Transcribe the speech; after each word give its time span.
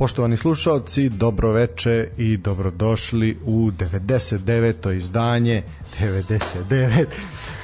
Poštovani 0.00 0.36
slušalci, 0.36 1.08
dobroveče 1.08 2.08
i 2.16 2.36
dobrodošli 2.36 3.38
u 3.44 3.70
99. 3.70 4.96
izdanje 4.96 5.62
99 6.00 7.06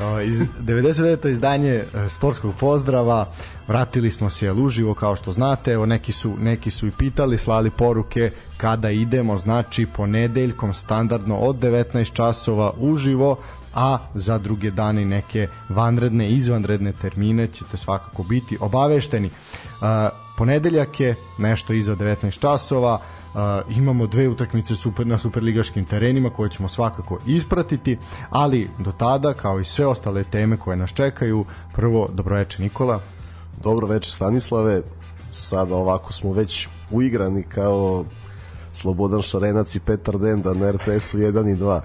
o, 0.02 0.20
iz 0.20 0.40
99. 0.60 1.28
izdanje 1.28 1.70
e, 1.70 1.84
sportskog 2.08 2.54
pozdrava. 2.60 3.26
Vratili 3.68 4.10
smo 4.10 4.30
se 4.30 4.52
uživo 4.52 4.94
kao 4.94 5.16
što 5.16 5.32
znate. 5.32 5.72
Evo 5.72 5.86
neki 5.86 6.12
su 6.12 6.34
neki 6.40 6.70
su 6.70 6.86
i 6.86 6.90
pitali, 6.98 7.38
slali 7.38 7.70
poruke 7.70 8.30
kada 8.56 8.90
idemo, 8.90 9.38
znači 9.38 9.86
ponedeljkom 9.86 10.74
standardno 10.74 11.36
od 11.36 11.56
19 11.56 12.12
časova 12.12 12.72
uživo, 12.78 13.36
a 13.74 13.98
za 14.14 14.38
druge 14.38 14.70
dane 14.70 15.04
neke 15.04 15.48
vanredne, 15.68 16.30
izvanredne 16.30 16.92
termine 16.92 17.48
ćete 17.52 17.76
svakako 17.76 18.22
biti 18.22 18.58
obavešteni. 18.60 19.30
Uh, 19.80 20.25
ponedeljak 20.36 21.00
je 21.00 21.14
nešto 21.38 21.72
iza 21.72 21.96
19 21.96 22.38
časova, 22.40 22.94
uh, 22.94 23.40
imamo 23.76 24.06
dve 24.06 24.28
utakmice 24.28 24.76
super, 24.76 25.06
na 25.06 25.18
superligaškim 25.18 25.84
terenima 25.84 26.30
koje 26.30 26.50
ćemo 26.50 26.68
svakako 26.68 27.18
ispratiti, 27.26 27.98
ali 28.30 28.70
do 28.78 28.92
tada, 28.92 29.34
kao 29.34 29.60
i 29.60 29.64
sve 29.64 29.86
ostale 29.86 30.24
teme 30.24 30.56
koje 30.56 30.76
nas 30.76 30.90
čekaju, 30.90 31.44
prvo, 31.72 32.08
dobroveče 32.12 32.62
Nikola. 32.62 33.00
Dobro 33.64 33.86
večer 33.86 34.12
Stanislave, 34.12 34.82
sada 35.30 35.76
ovako 35.76 36.12
smo 36.12 36.32
već 36.32 36.68
uigrani 36.90 37.42
kao 37.42 38.04
Slobodan 38.76 39.22
Šarenac 39.22 39.74
i 39.74 39.80
Petar 39.80 40.18
Denda 40.18 40.54
na 40.54 40.72
RTS-u 40.72 41.18
1 41.18 41.52
i 41.52 41.56
2. 41.56 41.80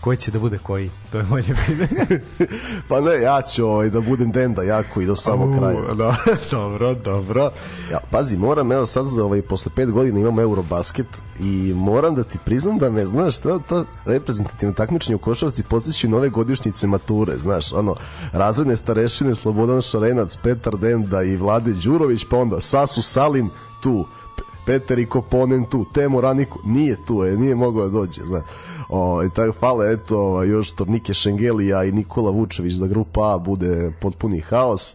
Koji 0.00 0.16
će 0.16 0.30
da 0.30 0.38
bude 0.38 0.58
koji? 0.58 0.90
To 1.12 1.18
je 1.18 1.24
moje 1.24 1.44
pitanje. 1.66 2.20
Pa 2.88 3.00
ne, 3.00 3.20
ja 3.20 3.42
ću 3.42 3.66
ovaj, 3.66 3.90
da 3.90 4.00
budem 4.00 4.30
Denda 4.32 4.62
jako 4.62 5.00
i 5.00 5.06
do 5.06 5.16
samog 5.16 5.58
kraja. 5.58 5.94
Da, 5.94 6.16
dobro, 6.50 6.94
dobro. 6.94 7.50
Ja, 7.90 7.98
pazi, 8.10 8.36
moram, 8.36 8.72
evo 8.72 8.86
sad 8.86 9.08
za 9.08 9.24
ovaj, 9.24 9.42
posle 9.42 9.72
pet 9.76 9.90
godina 9.90 10.20
imam 10.20 10.38
Eurobasket 10.38 11.06
i 11.40 11.74
moram 11.74 12.14
da 12.14 12.24
ti 12.24 12.38
priznam 12.44 12.78
da 12.78 12.90
me, 12.90 13.06
znaš, 13.06 13.38
ta, 13.38 13.58
ta 13.58 13.84
reprezentativna 14.04 14.74
takmičenja 14.74 15.16
u 15.16 15.18
košarci 15.18 15.62
podsjećaju 15.62 16.10
nove 16.10 16.28
godišnjice 16.28 16.86
mature, 16.86 17.38
znaš, 17.38 17.72
ono, 17.72 17.94
razredne 18.32 18.76
starešine 18.76 19.34
Slobodan 19.34 19.82
Šarenac, 19.82 20.36
Petar 20.36 20.76
Denda 20.76 21.22
i 21.22 21.36
Vlade 21.36 21.72
Đurović, 21.72 22.26
pa 22.30 22.36
onda 22.36 22.60
Sasu 22.60 23.02
Salin 23.02 23.50
tu, 23.82 24.06
Peter 24.66 24.98
i 24.98 25.06
Koponen 25.06 25.64
tu, 25.64 25.84
Temo 25.94 26.20
Raniku 26.20 26.58
nije 26.64 26.96
tu, 27.06 27.24
je, 27.24 27.36
nije 27.36 27.54
mogao 27.54 27.84
da 27.84 27.90
dođe, 27.90 28.22
znaš. 28.22 28.42
O, 28.88 29.24
i 29.24 29.30
tako 29.30 29.52
fale, 29.52 29.92
eto, 29.92 30.42
još 30.42 30.72
Tornike 30.72 31.14
Šengelija 31.14 31.84
i 31.84 31.92
Nikola 31.92 32.30
Vučević 32.30 32.74
da 32.74 32.86
grupa 32.86 33.34
A 33.34 33.38
bude 33.38 33.92
potpuni 34.00 34.40
haos 34.40 34.94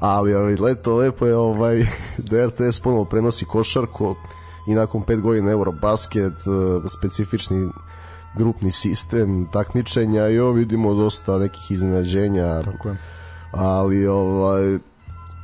ali 0.00 0.34
ovaj, 0.34 0.54
leto 0.54 0.96
lepo 0.96 1.26
je 1.26 1.36
ovaj, 1.36 1.86
da 2.30 2.46
RTS 2.46 2.80
ponovo 2.80 3.04
prenosi 3.04 3.44
košarku 3.44 4.14
i 4.66 4.74
nakon 4.74 5.02
pet 5.02 5.20
godina 5.20 5.50
Eurobasket 5.50 6.32
eh, 6.32 6.88
specifični 6.88 7.68
grupni 8.36 8.70
sistem 8.70 9.48
takmičenja 9.52 10.28
i 10.28 10.38
ovo 10.38 10.52
vidimo 10.52 10.94
dosta 10.94 11.38
nekih 11.38 11.70
iznenađenja 11.70 12.62
Tako 12.62 12.88
je. 12.88 12.96
ali 13.52 14.06
ovaj 14.06 14.78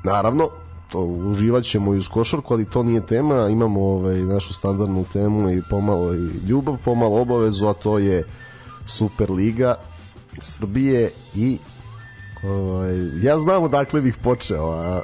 naravno 0.05 0.49
to 0.97 1.03
uživat 1.03 1.65
ćemo 1.65 1.95
i 1.95 1.99
uz 1.99 2.09
košarku, 2.09 2.55
ali 2.55 2.71
to 2.71 2.83
nije 2.83 3.07
tema, 3.07 3.49
imamo 3.49 3.81
ovaj, 3.81 4.17
našu 4.17 4.55
standardnu 4.55 5.05
temu 5.13 5.51
i 5.51 5.63
pomalo 5.71 6.15
i 6.15 6.49
ljubav, 6.49 6.77
pomalo 6.85 7.21
obavezu, 7.21 7.67
a 7.67 7.73
to 7.73 7.99
je 7.99 8.25
Superliga 8.87 9.75
Srbije 10.41 11.11
i 11.35 11.59
ovaj, 12.45 12.95
ja 13.23 13.39
znam 13.39 13.63
odakle 13.63 14.01
bih 14.01 14.17
počeo, 14.23 14.71
a 14.71 15.03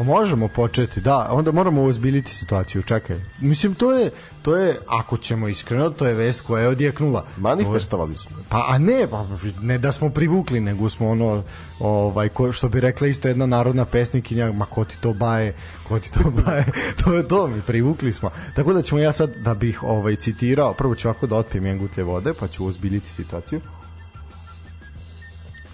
A 0.00 0.02
možemo 0.02 0.48
početi, 0.48 1.00
da, 1.00 1.28
onda 1.30 1.52
moramo 1.52 1.82
ozbiljiti 1.82 2.34
situaciju, 2.34 2.82
čekaj. 2.82 3.16
Mislim, 3.40 3.74
to 3.74 3.92
je, 3.92 4.10
to 4.42 4.56
je, 4.56 4.78
ako 4.86 5.16
ćemo 5.16 5.48
iskreno, 5.48 5.90
to 5.90 6.06
je 6.06 6.14
vest 6.14 6.40
koja 6.40 6.62
je 6.62 6.68
odjeknula. 6.68 7.24
manifestovali 7.36 8.16
smo. 8.16 8.36
Pa 8.48 8.66
a 8.68 8.78
ne, 8.78 9.06
pa 9.10 9.26
ne 9.62 9.78
da 9.78 9.92
smo 9.92 10.10
privukli, 10.10 10.60
nego 10.60 10.90
smo 10.90 11.10
ono 11.10 11.42
ovaj 11.80 12.28
ko, 12.28 12.52
što 12.52 12.68
bi 12.68 12.80
rekla 12.80 13.06
isto 13.06 13.28
jedna 13.28 13.46
narodna 13.46 13.84
pesnikinja, 13.84 14.52
ma 14.52 14.66
ko 14.66 14.84
ti 14.84 14.96
to 15.00 15.12
baje, 15.12 15.54
ko 15.88 15.98
ti 15.98 16.12
to 16.12 16.30
baje. 16.30 16.64
to 17.04 17.14
je 17.14 17.28
to, 17.28 17.46
mi 17.46 17.60
privukli 17.60 18.12
smo. 18.12 18.30
Tako 18.56 18.72
da 18.72 18.82
ćemo 18.82 19.00
ja 19.00 19.12
sad 19.12 19.36
da 19.36 19.54
bih 19.54 19.82
ovaj 19.82 20.16
citirao, 20.16 20.74
prvo 20.74 20.94
ću 20.94 21.08
ovako 21.08 21.26
da 21.26 21.36
otpijem 21.36 21.66
jedan 21.66 21.78
gutlje 21.78 22.02
vode, 22.02 22.32
pa 22.40 22.48
ću 22.48 22.66
ozbiljiti 22.66 23.10
situaciju. 23.10 23.60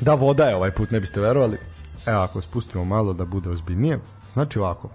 Da, 0.00 0.14
voda 0.14 0.44
je 0.44 0.56
ovaj 0.56 0.70
put, 0.70 0.90
ne 0.90 1.00
biste 1.00 1.20
verovali. 1.20 1.75
Evo, 2.06 2.20
ako 2.20 2.40
spustimo 2.40 2.84
malo 2.84 3.12
da 3.12 3.24
bude 3.24 3.50
ozbiljnije. 3.50 3.98
Znači 4.32 4.58
ovako. 4.58 4.88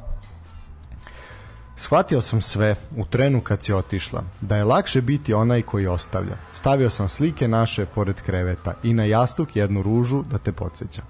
Shvatio 1.75 2.21
sam 2.21 2.41
sve 2.41 2.75
u 2.97 3.05
trenu 3.05 3.41
kad 3.41 3.63
si 3.63 3.73
otišla, 3.73 4.23
da 4.41 4.57
je 4.57 4.63
lakše 4.63 5.01
biti 5.01 5.33
onaj 5.33 5.61
koji 5.61 5.87
ostavlja. 5.87 6.37
Stavio 6.53 6.89
sam 6.89 7.09
slike 7.09 7.47
naše 7.47 7.85
pored 7.85 8.21
kreveta 8.21 8.73
i 8.83 8.93
na 8.93 9.03
jastuk 9.03 9.55
jednu 9.55 9.81
ružu 9.81 10.23
da 10.31 10.37
te 10.37 10.51
podsjeća. 10.51 11.01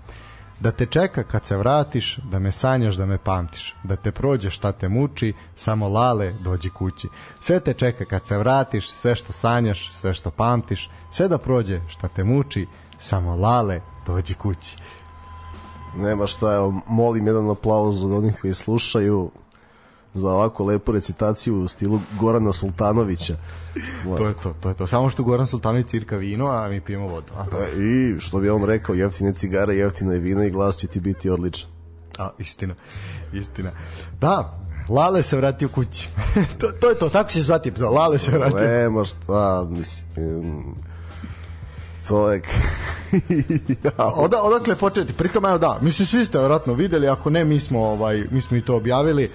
Da 0.59 0.71
te 0.71 0.85
čeka 0.85 1.23
kad 1.23 1.45
se 1.45 1.57
vratiš, 1.57 2.17
da 2.17 2.39
me 2.39 2.51
sanjaš, 2.51 2.95
da 2.95 3.05
me 3.05 3.17
pamtiš, 3.17 3.75
da 3.83 3.95
te 3.95 4.11
prođe 4.11 4.49
šta 4.49 4.71
te 4.71 4.89
muči, 4.89 5.33
samo 5.55 5.89
lale 5.89 6.33
dođi 6.39 6.69
kući. 6.69 7.07
Sve 7.39 7.59
te 7.59 7.73
čeka 7.73 8.05
kad 8.05 8.27
se 8.27 8.37
vratiš, 8.37 8.91
sve 8.91 9.15
što 9.15 9.33
sanjaš, 9.33 9.91
sve 9.93 10.13
što 10.13 10.31
pamtiš, 10.31 10.89
sve 11.11 11.27
da 11.27 11.37
prođe 11.37 11.81
šta 11.87 12.07
te 12.07 12.23
muči, 12.23 12.67
samo 12.99 13.35
lale 13.35 13.81
dođi 14.05 14.33
kući. 14.33 14.77
Nema 15.97 16.27
šta, 16.27 16.53
evo, 16.53 16.81
molim 16.87 17.27
jedan 17.27 17.49
aplauz 17.49 18.03
od 18.03 18.11
onih 18.11 18.35
koji 18.41 18.53
slušaju 18.53 19.31
za 20.13 20.29
ovako 20.29 20.65
lepu 20.65 20.91
recitaciju 20.91 21.55
u 21.57 21.67
stilu 21.67 21.99
Gorana 22.19 22.53
Sultanovića. 22.53 23.35
To 24.17 24.27
je 24.27 24.33
to, 24.33 24.53
to 24.59 24.69
je 24.69 24.75
to. 24.75 24.87
Samo 24.87 25.09
što 25.09 25.23
Goran 25.23 25.47
Sultanović 25.47 25.87
cirka 25.87 26.17
vino, 26.17 26.47
a 26.47 26.69
mi 26.69 26.81
pijemo 26.81 27.07
vodu. 27.07 27.33
A, 27.37 27.45
E, 27.57 27.81
I 27.83 28.19
što 28.19 28.39
bi 28.39 28.49
on 28.49 28.63
rekao, 28.63 28.95
jeftine 28.95 29.33
cigare, 29.33 29.75
jeftine 29.75 30.19
vina 30.19 30.45
i 30.45 30.49
glas 30.49 30.77
će 30.77 30.87
ti 30.87 30.99
biti 30.99 31.29
odličan. 31.29 31.69
a 32.17 32.29
istina, 32.39 32.75
istina. 33.33 33.69
Da, 34.21 34.57
Lale 34.89 35.23
se 35.23 35.37
vratio 35.37 35.67
kući. 35.69 36.09
to, 36.59 36.67
to 36.71 36.89
je 36.89 36.99
to, 36.99 37.09
tako 37.09 37.29
će 37.29 37.39
se 37.39 37.43
zvati 37.43 37.69
epizod. 37.69 37.93
Lale 37.93 38.19
se 38.19 38.31
vratio. 38.31 38.59
Nema 38.59 39.05
šta, 39.05 39.67
mislim... 39.69 40.75
Ja, 43.83 44.05
Oda, 44.15 44.41
odakle 44.41 44.75
početi? 44.75 45.13
Pritom 45.13 45.45
evo 45.45 45.57
da, 45.57 45.79
mislim 45.81 46.05
svi 46.05 46.25
ste 46.25 46.37
vjerojatno 46.37 46.73
videli, 46.73 47.07
ako 47.07 47.29
ne 47.29 47.45
mi 47.45 47.59
smo 47.59 47.79
ovaj 47.79 48.23
mi 48.31 48.41
smo 48.41 48.57
i 48.57 48.61
to 48.61 48.75
objavili. 48.75 49.23
E, 49.23 49.29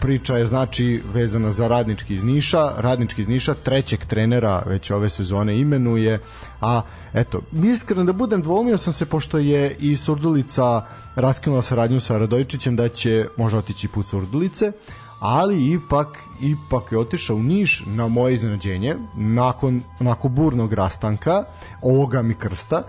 priča 0.00 0.36
je 0.36 0.46
znači 0.46 1.02
vezana 1.14 1.50
za 1.50 1.68
radnički 1.68 2.14
iz 2.14 2.24
Niša, 2.24 2.72
radnički 2.76 3.20
iz 3.20 3.28
Niša 3.28 3.54
trećeg 3.54 4.04
trenera 4.04 4.62
već 4.66 4.90
ove 4.90 5.10
sezone 5.10 5.58
imenuje, 5.58 6.20
a 6.60 6.82
eto, 7.14 7.40
iskreno 7.52 8.04
da 8.04 8.12
budem 8.12 8.42
dvoumio 8.42 8.78
sam 8.78 8.92
se 8.92 9.06
pošto 9.06 9.38
je 9.38 9.76
i 9.78 9.96
Surdulica 9.96 10.84
raskinula 11.16 11.62
saradnju 11.62 12.00
sa 12.00 12.18
Radojičićem 12.18 12.76
da 12.76 12.88
će 12.88 13.26
možda 13.36 13.58
otići 13.58 13.88
put 13.88 14.06
Surdulice, 14.10 14.72
ali 15.20 15.72
ipak 15.72 16.18
ipak 16.40 16.92
je 16.92 16.98
otišao 16.98 17.36
u 17.36 17.42
Niš 17.42 17.84
na 17.86 18.08
moje 18.08 18.34
iznenađenje 18.34 18.96
nakon 19.16 19.82
onako 20.00 20.28
burnog 20.28 20.72
rastanka 20.72 21.44
ovoga 21.82 22.22
mi 22.22 22.34
krsta 22.34 22.82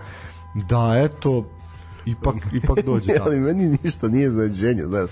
da 0.54 0.92
eto 0.96 1.44
ipak 2.06 2.34
ipak 2.62 2.84
dođe 2.84 3.12
ali 3.20 3.40
meni 3.40 3.78
ništa 3.82 4.08
nije 4.08 4.30
zađenje, 4.30 4.82
znaš, 4.82 5.10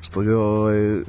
što 0.00 0.22
je 0.22 0.36
ovaj, 0.36 1.00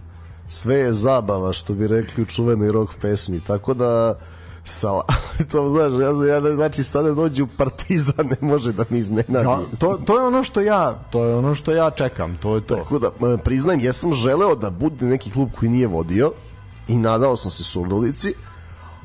sve 0.48 0.76
je 0.76 0.94
zabava, 0.94 1.54
što 1.54 1.74
bi 1.74 1.88
rekli 1.88 2.24
u 2.24 2.26
čuvenoj 2.26 2.72
rock 2.72 2.94
pesmi, 3.02 3.40
tako 3.40 3.74
da 3.74 4.16
sa, 4.64 4.88
to 5.52 5.70
znaš, 5.70 5.92
ja, 6.02 6.34
ja, 6.34 6.56
znači 6.56 6.84
sada 6.84 7.12
dođe 7.12 7.44
u 7.44 7.48
partizan, 7.48 8.28
ne 8.28 8.48
može 8.48 8.72
da 8.72 8.86
mi 8.90 8.98
iznenadi. 8.98 9.48
Ja, 9.48 9.60
to, 9.80 9.98
to 10.06 10.20
je 10.20 10.28
ono 10.28 10.44
što 10.44 10.62
ja 10.62 11.00
to 11.10 11.26
je 11.26 11.36
ono 11.36 11.56
što 11.56 11.72
ja 11.72 11.92
čekam 11.92 12.38
to 12.42 12.56
je 12.56 12.62
to 12.62 12.76
Tako 12.76 13.00
da, 13.00 13.38
priznajem, 13.38 13.80
jesam 13.80 14.14
želeo 14.14 14.56
da 14.56 14.70
bude 14.70 15.06
neki 15.06 15.32
klub 15.32 15.50
koji 15.60 15.72
nije 15.72 15.88
vodio 15.88 16.32
i 16.88 16.98
nadao 16.98 17.36
sam 17.36 17.52
se 17.52 17.64
Surdulici, 17.64 18.34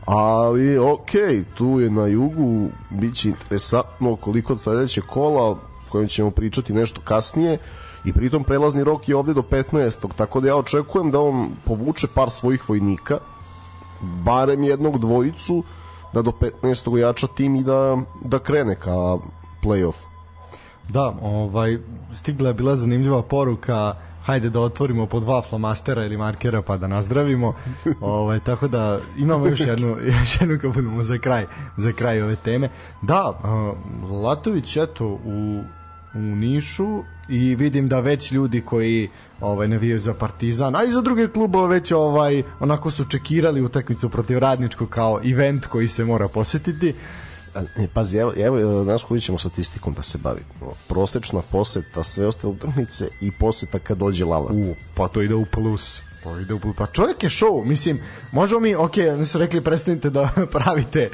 ali 0.04 0.78
ok, 0.78 1.10
tu 1.54 1.80
je 1.80 1.90
na 1.90 2.06
jugu, 2.06 2.68
bit 2.90 3.16
će 3.16 3.28
interesantno 3.28 4.16
koliko 4.16 4.52
od 4.52 4.60
sledeće 4.60 5.00
kola, 5.00 5.50
o 5.50 5.58
kojem 5.88 6.08
ćemo 6.08 6.30
pričati 6.30 6.72
nešto 6.72 7.00
kasnije, 7.00 7.58
i 8.04 8.12
pritom 8.12 8.44
prelazni 8.44 8.84
rok 8.84 9.08
je 9.08 9.16
ovde 9.16 9.34
do 9.34 9.42
15. 9.42 10.08
Tako 10.16 10.40
da 10.40 10.48
ja 10.48 10.56
očekujem 10.56 11.10
da 11.10 11.20
on 11.20 11.50
povuče 11.64 12.06
par 12.14 12.30
svojih 12.30 12.68
vojnika, 12.68 13.18
barem 14.00 14.62
jednog 14.62 14.98
dvojicu, 14.98 15.62
da 16.12 16.22
do 16.22 16.30
15. 16.30 16.96
jača 16.96 17.26
tim 17.26 17.56
i 17.56 17.62
da, 17.62 17.98
da 18.24 18.38
krene 18.38 18.74
ka 18.74 19.18
play-off. 19.62 19.96
Da, 20.88 21.14
ovaj, 21.22 21.78
stigla 22.14 22.48
je 22.48 22.54
bila 22.54 22.76
zanimljiva 22.76 23.22
poruka 23.22 23.94
hajde 24.28 24.50
da 24.50 24.60
otvorimo 24.60 25.06
po 25.06 25.20
dva 25.20 25.42
flamastera 25.42 26.04
ili 26.04 26.16
markera 26.16 26.62
pa 26.62 26.76
da 26.76 26.86
nazdravimo. 26.86 27.54
ovaj, 28.00 28.40
tako 28.40 28.68
da 28.68 29.00
imamo 29.18 29.46
još 29.46 29.60
jednu, 29.60 29.96
još 30.20 30.40
jednu 30.40 30.58
kad 30.60 30.74
budemo 30.74 31.02
za 31.02 31.18
kraj, 31.18 31.46
za 31.76 31.92
kraj 31.92 32.22
ove 32.22 32.36
teme. 32.36 32.68
Da, 33.02 33.40
Latović 34.24 34.76
eto 34.76 35.06
u, 35.06 35.62
u 36.14 36.18
Nišu 36.18 37.02
i 37.28 37.54
vidim 37.54 37.88
da 37.88 38.00
već 38.00 38.32
ljudi 38.32 38.60
koji 38.60 39.08
ovaj 39.40 39.68
navijaju 39.68 39.98
za 39.98 40.14
Partizan, 40.14 40.76
a 40.76 40.84
i 40.84 40.92
za 40.92 41.00
druge 41.00 41.28
klubove 41.28 41.68
već 41.68 41.92
ovaj 41.92 42.42
onako 42.60 42.90
su 42.90 43.04
čekirali 43.04 43.62
utakmicu 43.62 44.08
protiv 44.08 44.38
Radničkog 44.38 44.88
kao 44.88 45.20
event 45.24 45.66
koji 45.66 45.88
se 45.88 46.04
mora 46.04 46.28
posetiti. 46.28 46.94
Ne, 47.76 47.88
pazi, 47.94 48.18
evo, 48.18 48.32
evo 48.36 48.84
znaš 48.84 49.02
koju 49.02 49.20
ćemo 49.20 49.38
statistikom 49.38 49.94
da 49.94 50.02
se 50.02 50.18
bavi. 50.18 50.40
Prosečna 50.88 51.42
poseta, 51.52 52.02
sve 52.02 52.26
ostale 52.26 52.52
utakmice 52.52 53.08
i 53.20 53.30
poseta 53.30 53.78
kad 53.78 53.98
dođe 53.98 54.24
Lala. 54.24 54.52
U, 54.52 54.74
pa 54.94 55.08
to 55.08 55.22
ide 55.22 55.34
u 55.34 55.44
plus. 55.44 56.02
To 56.22 56.40
ide 56.40 56.54
u 56.54 56.58
plus. 56.58 56.76
Pa 56.76 56.86
čovjek 56.86 57.22
je 57.22 57.30
show, 57.30 57.64
mislim, 57.64 58.00
možemo 58.32 58.60
mi, 58.60 58.74
ok, 58.74 58.92
oni 59.12 59.26
su 59.26 59.38
rekli 59.38 59.60
prestanite 59.60 60.10
da 60.10 60.30
pravite 60.52 61.10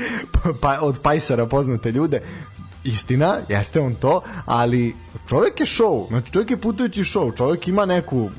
pa, 0.61 0.79
od 0.81 0.99
Pajsara 1.03 1.47
poznate 1.47 1.93
ljude, 1.93 2.23
istina, 2.85 3.39
jeste 3.49 3.81
on 3.81 3.95
to, 3.95 4.23
ali 4.45 4.95
čovjek 5.29 5.61
je 5.61 5.67
show, 5.67 6.09
znači 6.09 6.33
čovjek 6.33 6.51
je 6.51 6.57
putujući 6.57 7.03
show, 7.03 7.37
čovjek 7.37 7.69
ima 7.69 7.87
neku 7.87 8.31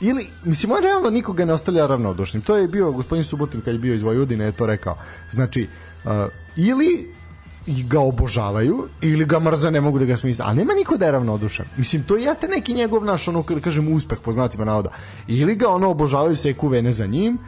ili, 0.00 0.26
mislim, 0.44 0.72
on 0.72 0.82
realno 0.82 1.10
nikoga 1.10 1.44
ne 1.44 1.52
ostavlja 1.52 1.86
ravnodušnim. 1.86 2.42
To 2.42 2.56
je 2.56 2.68
bio 2.68 2.92
gospodin 2.92 3.24
Subotin 3.24 3.60
kad 3.60 3.74
je 3.74 3.78
bio 3.78 3.94
iz 3.94 4.02
Vojvodine, 4.02 4.44
je 4.44 4.52
to 4.52 4.66
rekao. 4.66 4.96
Znači, 5.30 5.68
uh, 6.04 6.10
ili 6.56 7.12
i 7.66 7.82
ga 7.82 8.00
obožavaju 8.00 8.88
ili 9.00 9.24
ga 9.24 9.38
mrze, 9.40 9.70
ne 9.70 9.80
mogu 9.80 9.98
da 9.98 10.04
ga 10.04 10.16
smisle. 10.16 10.44
A 10.48 10.54
nema 10.54 10.74
niko 10.74 10.96
da 10.96 11.06
je 11.06 11.12
ravnodušan. 11.12 11.66
Mislim, 11.76 12.02
to 12.02 12.16
jeste 12.16 12.48
neki 12.48 12.74
njegov 12.74 13.04
naš, 13.04 13.28
ono, 13.28 13.44
kažem, 13.64 13.92
uspeh 13.92 14.18
po 14.24 14.32
znacima 14.32 14.64
navoda. 14.64 14.90
Ili 15.28 15.54
ga 15.54 15.68
ono 15.68 15.90
obožavaju 15.90 16.36
seku 16.36 16.68
vene 16.68 16.92
za 16.92 17.06
njim, 17.06 17.38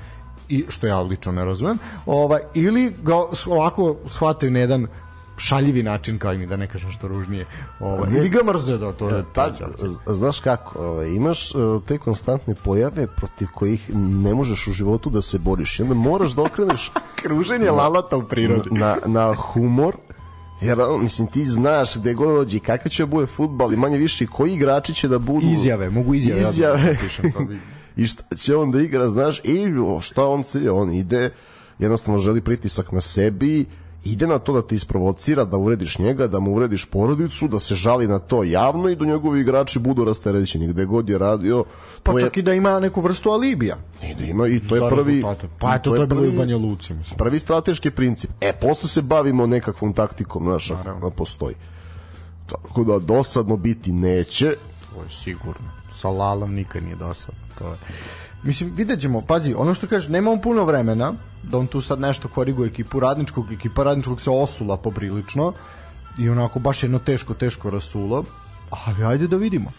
i 0.49 0.65
što 0.69 0.87
ja 0.87 1.01
lično 1.01 1.33
ne 1.33 1.45
razumem, 1.45 1.79
ovaj, 2.07 2.41
ili 2.55 2.95
ga 3.03 3.15
ovako 3.47 3.97
shvataju 4.09 4.53
na 4.53 4.59
jedan 4.59 4.87
šaljivi 5.37 5.83
način 5.83 6.19
kao 6.19 6.33
i 6.33 6.39
mi, 6.39 6.47
da 6.47 6.57
ne 6.57 6.67
kažem 6.69 6.93
što 6.93 7.09
ružnije. 7.09 7.47
Ovaj, 7.81 8.11
ili 8.11 8.29
ga 8.29 8.45
mrze 8.45 8.79
da 8.79 8.93
to 8.93 9.09
je... 9.09 9.25
Pa, 9.35 9.49
znaš 10.07 10.41
kako, 10.41 10.79
ovaj, 10.79 11.09
imaš 11.09 11.55
uh, 11.55 11.83
te 11.83 11.99
konstantne 11.99 12.55
pojave 12.55 13.07
protiv 13.07 13.49
kojih 13.55 13.91
ne 13.97 14.35
možeš 14.35 14.67
u 14.69 14.73
životu 14.73 15.11
da 15.11 15.23
se 15.23 15.39
boriš. 15.39 15.81
Onda 15.81 15.95
moraš 15.95 16.33
da 16.33 16.43
okreneš 16.43 16.93
Kruženje 17.23 17.71
lalata 17.71 18.17
u 18.17 18.23
prirodi. 18.23 18.69
na, 18.71 18.97
na 19.07 19.35
humor, 19.35 19.97
jer 20.61 20.79
mislim 21.01 21.29
ti 21.29 21.45
znaš 21.45 21.97
gde 21.97 22.15
god 22.15 22.29
dođe 22.29 22.59
kakav 22.59 22.91
će 22.91 23.03
da 23.03 23.07
bude 23.07 23.27
futbal 23.27 23.73
i 23.73 23.77
manje 23.77 23.99
više 23.99 24.27
koji 24.27 24.53
igrači 24.53 24.95
će 24.95 25.09
da 25.09 25.19
budu 25.19 25.47
Izjave, 25.47 25.91
mogu 25.91 26.15
izjave. 26.15 26.41
izjave 26.41 26.81
Ja 26.81 26.93
da 26.93 26.99
pišem, 27.01 27.33
pa 27.37 27.45
bi- 27.45 27.59
i 28.03 28.07
šta 28.07 28.37
će 28.37 28.57
on 28.57 28.71
da 28.71 28.81
igra 28.81 29.09
znaš 29.09 29.41
i 29.45 29.67
o, 29.87 30.01
šta 30.01 30.27
on 30.27 30.43
cilja 30.43 30.75
on 30.75 30.93
ide 30.93 31.31
jednostavno 31.79 32.19
želi 32.21 32.41
pritisak 32.41 32.93
na 32.93 33.01
sebi 33.01 33.65
ide 34.05 34.27
na 34.27 34.39
to 34.39 34.53
da 34.53 34.63
te 34.63 34.75
isprovocira, 34.75 35.45
da 35.45 35.57
uvrediš 35.57 35.99
njega, 35.99 36.27
da 36.27 36.41
mu 36.41 36.51
uvrediš 36.51 36.85
porodicu, 36.85 37.49
da 37.49 37.61
se 37.61 37.75
žali 37.75 38.09
na 38.09 38.19
to 38.19 38.45
javno 38.45 38.89
i 38.89 38.97
da 38.97 39.05
njegovi 39.05 39.41
igrači 39.41 39.79
budu 39.79 40.05
rasterećeni 40.05 40.67
gde 40.67 40.85
god 40.85 41.09
je 41.11 41.19
radio. 41.19 41.65
Pa 42.03 42.13
to 42.13 42.19
je, 42.19 42.25
čak 42.25 42.37
i 42.37 42.43
da 42.43 42.55
ima 42.55 42.81
neku 42.81 43.01
vrstu 43.01 43.31
alibija. 43.31 43.77
i 44.11 44.15
da 44.15 44.25
ima 44.25 44.49
i 44.49 44.61
to 44.61 44.75
je 44.75 44.81
za 44.81 44.89
prvi 44.89 45.13
rezultate. 45.13 45.49
Pa 45.59 45.75
eto, 45.75 45.91
to 45.91 45.97
je 45.97 46.07
bilo 46.07 46.25
i 46.25 46.33
Banja 46.33 46.57
Luci, 46.57 46.95
mislim. 46.95 47.17
prvi 47.17 47.39
strateški 47.39 47.91
princip. 47.91 48.31
E, 48.41 48.53
posle 48.53 48.89
se 48.89 49.03
bavimo 49.03 49.47
nekakvom 49.47 49.93
taktikom, 49.93 50.45
znaš, 50.45 50.71
ako 50.71 51.11
postoji. 51.11 51.55
Tako 52.47 52.85
da 52.85 52.99
dosadno 52.99 53.57
biti 53.57 53.93
neće, 53.93 54.57
To 54.95 55.03
je 55.03 55.11
sigurno. 55.11 55.71
Sa 55.95 56.09
Lalom 56.09 56.55
nikad 56.55 56.83
nije 56.83 56.97
dosadno. 56.97 57.41
To 57.59 57.71
je. 57.71 57.77
Mislim, 58.45 58.73
vidjet 58.77 59.01
ćemo, 59.01 59.21
pazi, 59.21 59.55
ono 59.55 59.75
što 59.75 59.87
kažeš, 59.87 60.09
nema 60.09 60.31
on 60.31 60.41
puno 60.41 60.65
vremena 60.65 61.13
da 61.43 61.59
on 61.59 61.67
tu 61.67 61.81
sad 61.81 62.01
nešto 62.01 62.29
koriguje 62.29 62.69
ekipu 62.69 63.01
radničkog, 63.01 63.53
ekipa 63.53 63.83
radničkog 63.83 64.21
se 64.21 64.31
osula 64.31 64.77
poprilično 64.77 65.53
i 66.19 66.29
onako 66.29 66.59
baš 66.59 66.83
jedno 66.83 66.99
teško, 66.99 67.35
teško 67.35 67.71
rasulo, 67.71 68.25
ali 68.71 69.05
ajde 69.05 69.27
da 69.27 69.37
vidimo. 69.37 69.71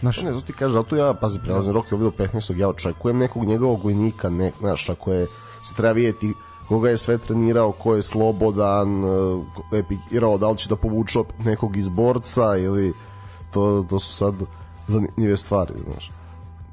Znaš, 0.00 0.22
Ne, 0.22 0.32
zato 0.32 0.46
ti 0.46 0.52
kaže, 0.52 0.72
zato 0.72 0.96
ja, 0.96 1.14
pazi, 1.14 1.38
prelazim 1.38 1.72
rok 1.72 1.92
je 1.92 1.94
ovdje 1.94 2.10
do 2.10 2.38
15. 2.38 2.58
Ja 2.58 2.68
očekujem 2.68 3.18
nekog 3.18 3.44
njegovog 3.44 3.84
vojnika, 3.84 4.30
ne, 4.30 4.52
znaš, 4.60 4.90
ako 4.90 5.12
je 5.12 5.26
vidjeti 5.94 6.32
koga 6.68 6.90
je 6.90 6.98
sve 6.98 7.18
trenirao, 7.18 7.72
ko 7.72 7.94
je 7.94 8.02
slobodan, 8.02 9.04
eh, 9.04 9.08
ko 9.70 9.76
je 9.76 9.82
pikirao, 9.82 10.38
da 10.38 10.50
li 10.50 10.58
će 10.58 10.68
da 10.68 10.76
povuče 10.76 11.18
nekog 11.44 11.76
izborca 11.76 12.56
ili 12.56 12.92
to, 13.50 13.86
to 13.90 14.00
su 14.00 14.14
sad 14.16 14.34
zanimljive 14.88 15.36
stvari, 15.36 15.74
znaš. 15.90 16.10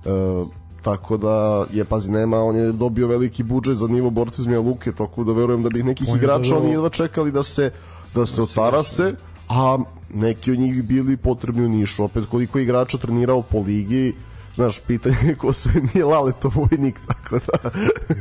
E, 0.05 0.60
tako 0.81 1.17
da 1.17 1.35
je 1.71 1.85
pazi 1.85 2.11
nema 2.11 2.37
on 2.37 2.55
je 2.55 2.71
dobio 2.71 3.07
veliki 3.07 3.43
budžet 3.43 3.75
za 3.75 3.87
nivo 3.87 4.09
borca 4.09 4.35
iz 4.39 4.45
Mija 4.45 4.59
Luke 4.59 4.91
tako 4.91 5.23
da 5.23 5.33
verujem 5.33 5.63
da 5.63 5.69
bi 5.69 5.83
nekih 5.83 6.07
On 6.09 6.17
igrača 6.17 6.43
doveo- 6.45 6.57
oni 6.57 6.71
jedva 6.71 6.89
čekali 6.89 7.31
da 7.31 7.43
se 7.43 7.71
da 8.15 8.25
se 8.25 8.41
otarase 8.41 9.13
a 9.49 9.77
neki 10.13 10.51
od 10.51 10.59
njih 10.59 10.83
bili 10.83 11.17
potrebni 11.17 11.65
u 11.65 11.69
Nišu. 11.69 12.03
Opet 12.03 12.23
koliko 12.25 12.57
je 12.57 12.63
igrača 12.63 12.97
trenirao 12.97 13.41
po 13.41 13.59
ligi 13.59 14.13
znaš 14.55 14.79
pitanje 14.79 15.15
je 15.21 15.35
ko 15.35 15.53
sve 15.53 15.71
nije 15.83 16.05
Laleto 16.05 16.51
vojnik 16.55 16.99
tako 17.07 17.39
da. 17.41 17.69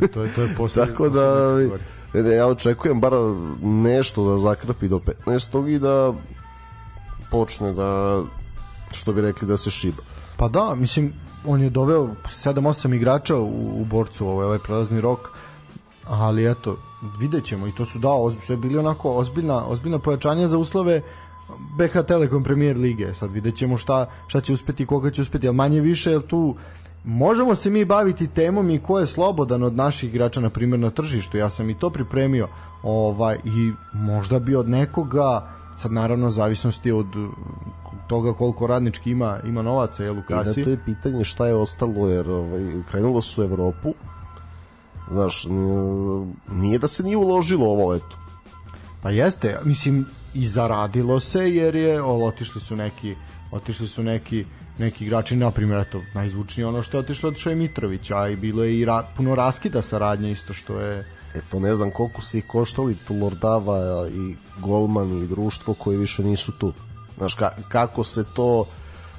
To 0.08 0.22
je, 0.22 0.34
to 0.34 0.42
je 0.42 0.54
posle, 0.58 0.86
tako 0.86 1.08
da 1.08 1.56
ne, 2.14 2.22
ne, 2.22 2.30
ja 2.30 2.46
očekujem 2.46 3.00
bar 3.00 3.12
nešto 3.62 4.24
da 4.24 4.38
zakrpi 4.38 4.88
do 4.88 5.00
15. 5.26 5.68
i 5.68 5.78
da 5.78 6.12
počne 7.30 7.72
da 7.72 8.22
što 8.92 9.12
bi 9.12 9.20
rekli 9.20 9.48
da 9.48 9.56
se 9.56 9.70
šiba. 9.70 10.02
Pa 10.36 10.48
da, 10.48 10.74
mislim, 10.74 11.12
on 11.46 11.62
je 11.62 11.70
doveo 11.70 12.08
7-8 12.24 12.94
igrača 12.96 13.36
u, 13.36 13.80
u 13.80 13.84
borcu 13.84 14.26
ovaj, 14.26 14.46
ovaj 14.46 14.58
prelazni 14.58 15.00
rok, 15.00 15.30
ali 16.06 16.50
eto, 16.50 16.76
vidjet 17.18 17.44
ćemo 17.44 17.66
i 17.66 17.72
to 17.72 17.84
su 17.84 17.98
da, 17.98 18.08
ozb, 18.08 18.38
sve 18.46 18.56
bili 18.56 18.78
onako 18.78 19.12
ozbiljna, 19.12 19.64
ozbiljna 19.66 19.98
pojačanja 19.98 20.48
za 20.48 20.58
uslove 20.58 21.02
BH 21.78 22.06
Telekom 22.06 22.44
Premier 22.44 22.76
Lige. 22.76 23.14
Sad 23.14 23.32
vidjet 23.32 23.56
ćemo 23.56 23.76
šta, 23.76 24.06
šta 24.26 24.40
će 24.40 24.52
uspeti 24.52 24.86
koga 24.86 25.10
će 25.10 25.22
uspeti, 25.22 25.48
ali 25.48 25.56
manje 25.56 25.80
više, 25.80 26.10
jer 26.10 26.26
tu 26.26 26.54
možemo 27.04 27.54
se 27.54 27.70
mi 27.70 27.84
baviti 27.84 28.26
temom 28.26 28.70
i 28.70 28.82
ko 28.82 28.98
je 28.98 29.06
slobodan 29.06 29.62
od 29.62 29.76
naših 29.76 30.10
igrača, 30.10 30.40
na 30.40 30.50
primjer 30.50 30.80
na 30.80 30.90
tržištu. 30.90 31.36
Ja 31.36 31.50
sam 31.50 31.70
i 31.70 31.78
to 31.78 31.90
pripremio 31.90 32.48
ovaj, 32.82 33.38
i 33.44 33.72
možda 33.92 34.38
bi 34.38 34.56
od 34.56 34.68
nekoga 34.68 35.59
sad 35.76 35.92
naravno 35.92 36.30
zavisnosti 36.30 36.92
od 36.92 37.16
uh, 37.16 37.30
toga 38.08 38.32
koliko 38.32 38.66
radnički 38.66 39.10
ima 39.10 39.38
ima 39.44 39.62
novaca 39.62 40.04
jel 40.04 40.18
u 40.18 40.18
I 40.18 40.44
da 40.44 40.54
to 40.54 40.70
je 40.70 40.84
pitanje 40.84 41.24
šta 41.24 41.46
je 41.46 41.54
ostalo, 41.54 42.08
jer 42.08 42.30
ovaj, 42.30 42.82
krenulo 42.90 43.22
su 43.22 43.42
u 43.42 43.44
Evropu, 43.44 43.94
znaš, 45.10 45.46
nije 46.52 46.78
da 46.78 46.88
se 46.88 47.02
nije 47.02 47.16
uložilo 47.16 47.66
ovo 47.66 47.90
leto. 47.90 48.18
Pa 49.02 49.10
jeste, 49.10 49.58
mislim 49.64 50.06
i 50.34 50.48
zaradilo 50.48 51.20
se 51.20 51.38
jer 51.38 51.74
je 51.74 52.02
o, 52.02 52.26
otišli 52.26 52.60
su 52.60 52.76
neki 52.76 53.14
otišli 53.52 53.88
su 53.88 54.02
neki 54.02 54.44
neki 54.78 55.04
igrači, 55.04 55.36
na 55.36 55.50
primjer, 55.50 55.80
eto, 55.80 56.00
najzvučnije 56.14 56.66
ono 56.66 56.82
što 56.82 56.96
je 56.96 57.00
otišlo 57.00 57.28
od 57.28 57.36
Šoje 57.36 57.56
Mitrovića, 57.56 58.16
a 58.16 58.28
i 58.28 58.36
bilo 58.36 58.64
je 58.64 58.78
i 58.78 58.84
ra, 58.84 59.04
puno 59.16 59.34
raskida 59.34 59.82
saradnje 59.82 60.30
isto 60.30 60.52
što 60.52 60.80
je 60.80 61.04
Eto, 61.34 61.60
ne 61.60 61.74
znam 61.74 61.90
koliko 61.90 62.22
se 62.22 62.38
i 62.38 62.42
koštali 62.42 62.96
Lordava 63.20 64.08
i 64.08 64.36
Golman 64.58 65.22
i 65.22 65.26
društvo 65.26 65.74
koji 65.74 65.98
više 65.98 66.24
nisu 66.24 66.52
tu. 66.52 66.72
Znaš, 67.18 67.34
ka, 67.34 67.50
kako 67.68 68.04
se 68.04 68.24
to... 68.34 68.64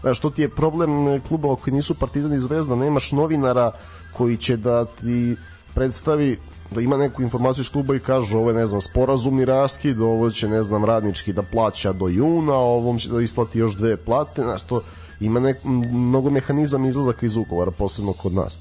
Znaš, 0.01 0.19
to 0.19 0.29
ti 0.29 0.41
je 0.41 0.49
problem 0.49 1.21
klubova 1.27 1.55
koji 1.55 1.73
nisu 1.73 1.95
Partizan 1.95 2.33
i 2.33 2.39
Zvezda, 2.39 2.75
nemaš 2.75 3.11
novinara 3.11 3.71
koji 4.13 4.37
će 4.37 4.57
da 4.57 4.85
ti 4.85 5.35
predstavi 5.73 6.37
da 6.71 6.81
ima 6.81 6.97
neku 6.97 7.21
informaciju 7.21 7.61
iz 7.61 7.69
kluba 7.69 7.95
i 7.95 7.99
kaže 7.99 8.37
ovo 8.37 8.49
je, 8.49 8.55
ne 8.55 8.65
znam, 8.65 8.81
sporazumni 8.81 9.45
raskid, 9.45 10.01
ovo 10.01 10.29
će, 10.31 10.47
ne 10.47 10.63
znam, 10.63 10.85
radnički 10.85 11.33
da 11.33 11.43
plaća 11.43 11.93
do 11.93 12.07
juna, 12.07 12.53
ovom 12.53 12.99
će 12.99 13.09
da 13.09 13.21
isplati 13.21 13.59
još 13.59 13.75
dve 13.75 13.97
plate, 13.97 14.41
znaš, 14.41 14.63
to 14.63 14.81
ima 15.19 15.39
nek, 15.39 15.57
mnogo 15.63 16.29
mehanizama 16.29 16.87
izlazaka 16.87 17.25
iz 17.25 17.37
ugovora, 17.37 17.71
posebno 17.71 18.13
kod 18.13 18.33
nas 18.33 18.59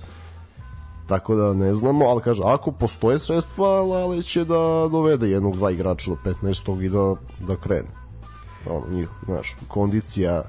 tako 1.10 1.34
da 1.34 1.54
ne 1.54 1.74
znamo, 1.74 2.04
ali 2.04 2.22
kaže, 2.22 2.42
ako 2.44 2.72
postoje 2.72 3.18
sredstva, 3.18 3.68
Lale 3.82 4.22
će 4.22 4.44
da 4.44 4.88
dovede 4.90 5.30
jednog, 5.30 5.56
dva 5.56 5.70
igrača 5.70 6.10
do 6.10 6.16
15. 6.24 6.84
i 6.84 6.88
da, 6.88 7.14
da 7.46 7.56
krene. 7.56 7.88
Ono, 8.66 8.86
njih, 8.90 9.08
znaš, 9.24 9.56
kondicija, 9.68 10.42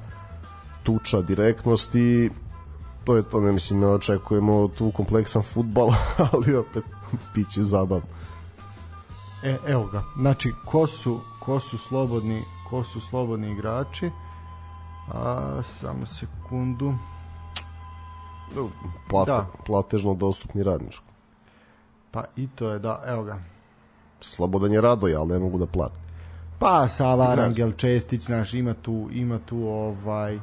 tuča, 0.84 1.22
direktnost 1.22 1.96
i 1.96 2.30
to 3.04 3.16
je 3.16 3.24
to, 3.24 3.42
ne 3.42 3.52
mislim, 3.52 3.80
ne 3.80 3.88
očekujemo 3.88 4.68
tu 4.68 4.92
kompleksan 4.92 5.44
futbal, 5.44 5.90
ali 6.32 6.56
opet 6.56 6.84
piće 7.34 7.64
zabavno. 7.64 8.08
E, 9.44 9.58
evo 9.68 9.86
ga. 9.86 10.04
Znači, 10.16 10.54
ko 10.66 10.88
su, 10.88 11.20
ko 11.40 11.60
su 11.60 11.78
slobodni, 11.78 12.42
ko 12.70 12.84
su 12.84 13.02
slobodni 13.02 13.52
igrači? 13.52 14.12
A, 15.14 15.62
samo 15.82 16.06
sekundu. 16.06 16.94
Plate, 19.10 19.32
Da. 19.32 19.48
Platežno 19.66 20.14
dostupni 20.14 20.64
radničko. 20.64 21.06
Pa 22.12 22.24
i 22.36 22.48
to 22.56 22.70
je, 22.70 22.80
da, 22.80 23.04
evo 23.08 23.24
ga. 23.24 23.40
Slobodan 24.22 24.74
je 24.74 24.82
Radoja, 24.82 25.20
ali 25.20 25.30
ne 25.30 25.40
mogu 25.40 25.58
da 25.58 25.66
plate. 25.66 25.96
Pa 26.60 26.88
Sava 26.88 27.26
Arangel 27.32 27.72
Čestić, 27.72 28.22
znaš, 28.22 28.54
ima 28.54 28.74
tu, 28.74 29.08
ima 29.12 29.40
tu 29.46 29.58
ovaj 29.68 30.40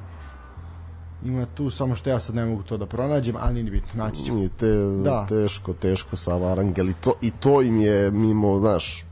ima 1.24 1.46
tu, 1.54 1.70
samo 1.70 1.94
što 1.94 2.10
ja 2.10 2.20
sad 2.20 2.34
ne 2.34 2.44
mogu 2.46 2.62
to 2.62 2.76
da 2.76 2.86
pronađem, 2.86 3.36
ali 3.38 3.54
nije 3.54 3.70
bitno, 3.70 4.04
naći 4.04 4.24
ćemo. 4.24 4.38
Nije 4.38 4.48
te, 4.48 4.72
Da. 5.04 5.26
teško, 5.28 5.72
teško 5.72 6.16
sa 6.16 6.36
Varangel 6.36 6.88
i 6.88 6.94
to, 6.94 7.12
i 7.20 7.30
to 7.30 7.62
im 7.62 7.80
je 7.80 8.10
mimo, 8.10 8.58
znaš, 8.58 9.04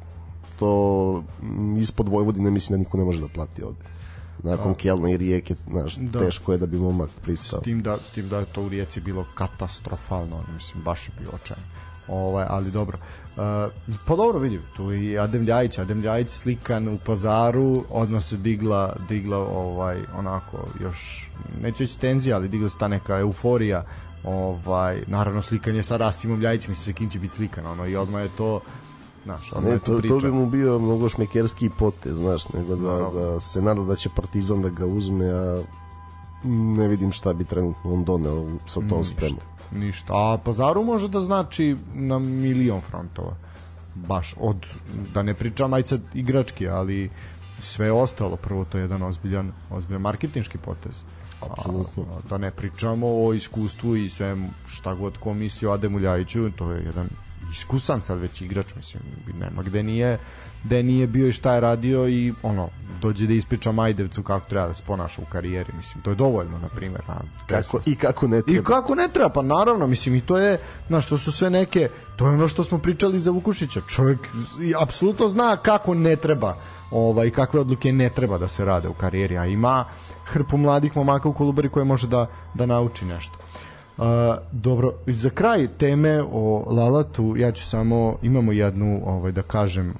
to 0.58 1.22
ispod 1.78 2.08
Vojvodine 2.08 2.50
mislim 2.50 2.78
da 2.78 2.84
niko 2.84 2.98
ne 2.98 3.04
može 3.04 3.20
da 3.20 3.28
plati 3.34 3.62
ovde. 3.62 3.95
Nakon 4.42 4.74
Kelna 4.74 5.10
i 5.10 5.16
Rijeke, 5.16 5.54
znaš, 5.70 5.96
Da. 5.96 6.20
teško 6.20 6.52
je 6.52 6.58
da 6.58 6.66
bi 6.66 6.76
momak 6.78 7.10
S 7.10 7.22
pristao. 7.22 7.60
tim 7.60 7.82
da, 7.82 7.96
s 7.96 8.10
tim 8.10 8.28
da 8.28 8.38
je 8.38 8.44
to 8.44 8.62
u 8.62 8.68
Rijeci 8.68 9.00
bilo 9.00 9.24
katastrofalno, 9.34 10.42
mislim, 10.54 10.82
baš 10.84 11.08
je 11.08 11.12
bilo 11.18 11.32
očajno. 11.34 11.62
Ovaj, 12.08 12.46
ali 12.48 12.70
dobro. 12.70 12.98
Uh, 13.36 13.42
pa 14.06 14.16
dobro 14.16 14.38
vidim, 14.38 14.62
tu 14.76 14.90
je 14.90 15.04
i 15.04 15.18
Adem 15.18 15.44
Ljajić, 15.44 15.78
Adem 15.78 16.00
Ljajić 16.00 16.30
slikan 16.30 16.88
u 16.88 16.98
pazaru, 16.98 17.84
odmah 17.90 18.22
se 18.24 18.36
digla, 18.36 18.96
digla 19.08 19.38
ovaj, 19.38 19.98
onako 20.18 20.58
još, 20.82 21.30
neću 21.62 21.82
reći 21.82 21.98
tenzija, 22.00 22.36
ali 22.36 22.48
digla 22.48 22.68
se 22.68 22.78
ta 22.78 22.88
neka 22.88 23.18
euforija, 23.18 23.84
ovaj, 24.24 25.02
naravno 25.06 25.42
slikan 25.42 25.76
je 25.76 25.82
sa 25.82 25.96
Rasimom 25.96 26.40
Ljajićem, 26.40 26.70
mislim 26.70 26.84
se 26.84 26.92
kim 26.92 27.10
će 27.10 27.18
biti 27.18 27.34
slikan, 27.34 27.66
ono, 27.66 27.86
i 27.86 27.96
odmah 27.96 28.22
je 28.22 28.28
to, 28.36 28.60
znaš, 29.26 29.52
Ne, 29.62 29.78
to, 29.78 30.00
to, 30.00 30.18
bi 30.18 30.30
mu 30.30 30.46
bio 30.46 30.78
mnogo 30.78 31.08
šmekerski 31.08 31.70
potez, 31.78 32.16
znaš, 32.16 32.48
nego 32.48 32.76
da, 32.76 33.10
da 33.20 33.40
se 33.40 33.62
nada 33.62 33.82
da 33.82 33.96
će 33.96 34.08
Partizan 34.16 34.62
da 34.62 34.68
ga 34.68 34.86
uzme, 34.86 35.30
a 35.30 35.62
ne 36.44 36.88
vidim 36.88 37.12
šta 37.12 37.32
bi 37.32 37.44
trenutno 37.44 37.92
on 37.92 38.04
doneo 38.04 38.46
sa 38.66 38.80
tom 38.88 39.04
spremom. 39.04 39.40
Ništa. 39.72 40.12
A 40.16 40.38
pazaru 40.44 40.84
može 40.84 41.08
da 41.08 41.20
znači 41.20 41.76
na 41.94 42.18
milion 42.18 42.80
frontova. 42.80 43.36
Baš 43.94 44.34
od, 44.38 44.66
da 45.14 45.22
ne 45.22 45.34
pričam 45.34 45.74
aj 45.74 45.82
sad 45.82 46.00
igrački, 46.14 46.68
ali 46.68 47.10
sve 47.58 47.92
ostalo. 47.92 48.36
Prvo 48.36 48.64
to 48.64 48.78
je 48.78 48.82
jedan 48.82 49.02
ozbiljan, 49.02 49.52
ozbiljan 49.70 50.02
marketinški 50.02 50.58
potez. 50.58 50.92
Apsolutno. 51.40 52.04
Da 52.30 52.38
ne 52.38 52.50
pričamo 52.50 53.06
o 53.06 53.34
iskustvu 53.34 53.96
i 53.96 54.10
sve 54.10 54.36
šta 54.66 54.94
god 54.94 55.18
ko 55.18 55.34
misli 55.34 55.68
o 55.68 55.72
Ademu 55.72 55.98
Ljajiću, 55.98 56.50
to 56.50 56.70
je 56.70 56.84
jedan 56.84 57.08
iskusan 57.56 58.02
sad 58.02 58.18
već 58.18 58.40
igrač, 58.40 58.74
mislim, 58.74 59.02
nema 59.40 59.62
gde 59.62 59.82
nije 59.82 60.18
gde 60.64 60.82
nije 60.82 61.06
bio 61.06 61.28
i 61.28 61.32
šta 61.32 61.54
je 61.54 61.60
radio 61.60 62.08
i 62.08 62.32
ono, 62.42 62.68
dođe 63.02 63.26
da 63.26 63.32
ispriča 63.32 63.72
Majdevcu 63.72 64.22
kako 64.22 64.48
treba 64.48 64.66
da 64.68 64.74
se 64.74 64.82
ponaša 64.86 65.22
u 65.22 65.24
karijeri, 65.24 65.72
mislim, 65.76 66.02
to 66.02 66.10
je 66.10 66.16
dovoljno, 66.16 66.58
na 66.58 66.68
primjer. 66.68 67.02
A, 67.08 67.20
Kako, 67.46 67.80
I 67.86 67.96
kako 67.96 68.28
ne 68.28 68.38
i 68.38 68.42
treba. 68.42 68.64
kako 68.64 68.94
ne 68.94 69.08
treba, 69.12 69.28
pa 69.28 69.42
naravno, 69.42 69.86
mislim 69.86 70.14
i 70.14 70.20
to 70.20 70.38
je, 70.38 70.58
znaš, 70.88 71.06
to 71.06 71.18
su 71.18 71.32
sve 71.32 71.50
neke, 71.50 71.88
to 72.16 72.26
je 72.26 72.34
ono 72.34 72.48
što 72.48 72.64
smo 72.64 72.78
pričali 72.78 73.20
za 73.20 73.30
Vukušića. 73.30 73.80
Čovjek 73.88 74.18
i 74.60 74.74
apsolutno 74.82 75.28
zna 75.28 75.56
kako 75.56 75.94
ne 75.94 76.16
treba, 76.16 76.56
ovaj 76.90 77.30
kakve 77.30 77.60
odluke 77.60 77.92
ne 77.92 78.08
treba 78.10 78.38
da 78.38 78.48
se 78.48 78.64
rade 78.64 78.88
u 78.88 78.94
karijeri, 78.94 79.38
a 79.38 79.46
ima 79.46 79.84
hrpu 80.24 80.56
mladih 80.56 80.96
momaka 80.96 81.28
u 81.28 81.32
Kolubari 81.34 81.68
koje 81.68 81.84
može 81.84 82.06
da 82.06 82.26
da 82.54 82.66
nauči 82.66 83.04
nešto. 83.04 83.38
Uh, 83.98 84.04
dobro, 84.52 84.92
i 85.06 85.12
za 85.12 85.30
kraj 85.30 85.68
teme 85.78 86.22
o 86.32 86.64
Lalatu, 86.72 87.34
ja 87.36 87.52
ću 87.52 87.64
samo, 87.64 88.18
imamo 88.22 88.52
jednu, 88.52 89.02
ovaj, 89.06 89.32
da 89.32 89.42
kažem, 89.42 89.94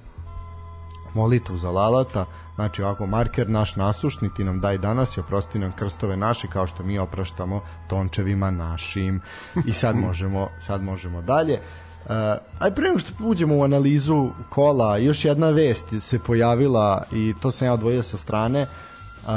molitvu 1.15 1.59
za 1.59 1.71
Lalata, 1.71 2.25
znači 2.55 2.83
ovako 2.83 3.07
marker 3.07 3.51
naš 3.51 3.77
nasušni 3.77 4.35
ti 4.35 4.45
nam 4.45 4.61
daj 4.61 4.79
danas 4.79 5.17
i 5.17 5.21
oprosti 5.21 5.59
nam 5.59 5.73
krstove 5.73 6.17
naše 6.17 6.49
kao 6.49 6.67
što 6.67 6.83
mi 6.83 6.99
opraštamo 6.99 7.61
tončevima 7.89 8.51
našim 8.51 9.21
i 9.67 9.73
sad 9.73 9.97
možemo 10.07 10.49
sad 10.61 10.83
možemo 10.83 11.23
dalje 11.23 11.61
Uh, 12.07 12.13
aj 12.59 12.71
pre 12.71 12.85
nego 12.85 12.99
što 12.99 13.13
uđemo 13.25 13.57
u 13.57 13.63
analizu 13.63 14.31
kola, 14.49 14.99
još 14.99 15.25
jedna 15.25 15.51
vest 15.51 15.89
se 16.01 16.19
pojavila 16.19 17.03
i 17.13 17.35
to 17.43 17.51
sam 17.51 17.67
ja 17.67 17.73
odvojio 17.73 18.03
sa 18.03 18.19
strane. 18.19 18.63
Uh, 18.63 19.29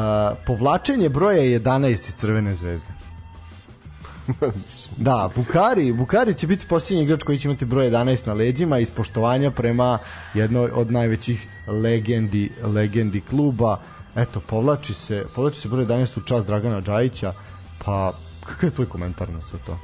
povlačenje 0.47 1.09
broja 1.09 1.41
11 1.41 1.89
iz 1.89 2.15
Crvene 2.15 2.53
zvezde. 2.53 2.98
da, 4.97 5.29
Bukari, 5.35 5.93
Bukari 5.93 6.33
će 6.33 6.47
biti 6.47 6.67
posljednji 6.67 7.03
igrač 7.03 7.23
koji 7.23 7.37
će 7.37 7.47
imati 7.47 7.65
broj 7.65 7.91
11 7.91 8.27
na 8.27 8.33
leđima 8.33 8.79
iz 8.79 8.91
poštovanja 8.91 9.51
prema 9.51 9.97
jednoj 10.33 10.71
od 10.71 10.91
najvećih 10.91 11.47
legendi, 11.67 12.51
legendi 12.63 13.21
kluba. 13.21 13.79
Eto, 14.15 14.39
povlači 14.39 14.93
se, 14.93 15.25
povlači 15.35 15.59
se 15.59 15.67
broj 15.67 15.85
11 15.85 16.19
u 16.19 16.23
čast 16.23 16.47
Dragana 16.47 16.81
Đajića, 16.81 17.33
pa 17.85 18.13
kakav 18.45 18.69
je 18.69 18.75
tvoj 18.75 18.89
komentar 18.89 19.29
na 19.29 19.41
sve 19.41 19.59
to? 19.65 19.79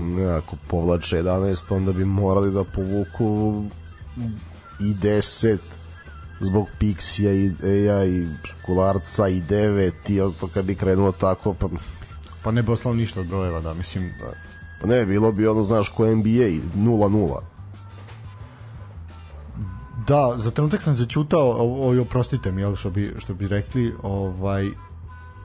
Ne, 0.00 0.26
ako 0.26 0.56
povlače 0.66 1.22
11, 1.22 1.76
onda 1.76 1.92
bi 1.92 2.04
morali 2.04 2.52
da 2.52 2.64
povuku 2.64 3.64
i 4.80 4.94
10 4.94 5.58
zbog 6.40 6.66
Pixija 6.80 7.32
i 7.32 7.66
Eja 7.66 8.04
i 8.04 8.26
Kularca 8.66 9.28
i 9.28 9.40
9 9.40 9.92
i 10.08 10.40
to 10.40 10.48
kad 10.54 10.64
bi 10.64 10.74
krenulo 10.74 11.12
tako 11.12 11.54
pa 11.54 11.68
Pa 12.46 12.52
ne 12.52 12.62
bi 12.62 12.72
oslao 12.72 12.94
ništa 12.94 13.20
od 13.20 13.26
brojeva, 13.26 13.60
da, 13.60 13.74
mislim... 13.74 14.12
Da. 14.20 14.26
Pa 14.80 14.86
ne, 14.86 15.06
bilo 15.06 15.32
bi 15.32 15.46
ono, 15.46 15.64
znaš, 15.64 15.88
ko 15.88 16.06
NBA 16.06 16.46
0-0. 16.76 17.40
Da, 20.06 20.36
za 20.38 20.50
trenutak 20.50 20.82
sam 20.82 20.94
začutao, 20.94 21.50
ovo, 21.50 22.02
oprostite 22.02 22.52
mi, 22.52 22.62
jel, 22.62 22.76
što 22.76 22.90
bi, 22.90 23.14
što 23.18 23.34
bi 23.34 23.48
rekli, 23.48 23.94
ovaj, 24.02 24.70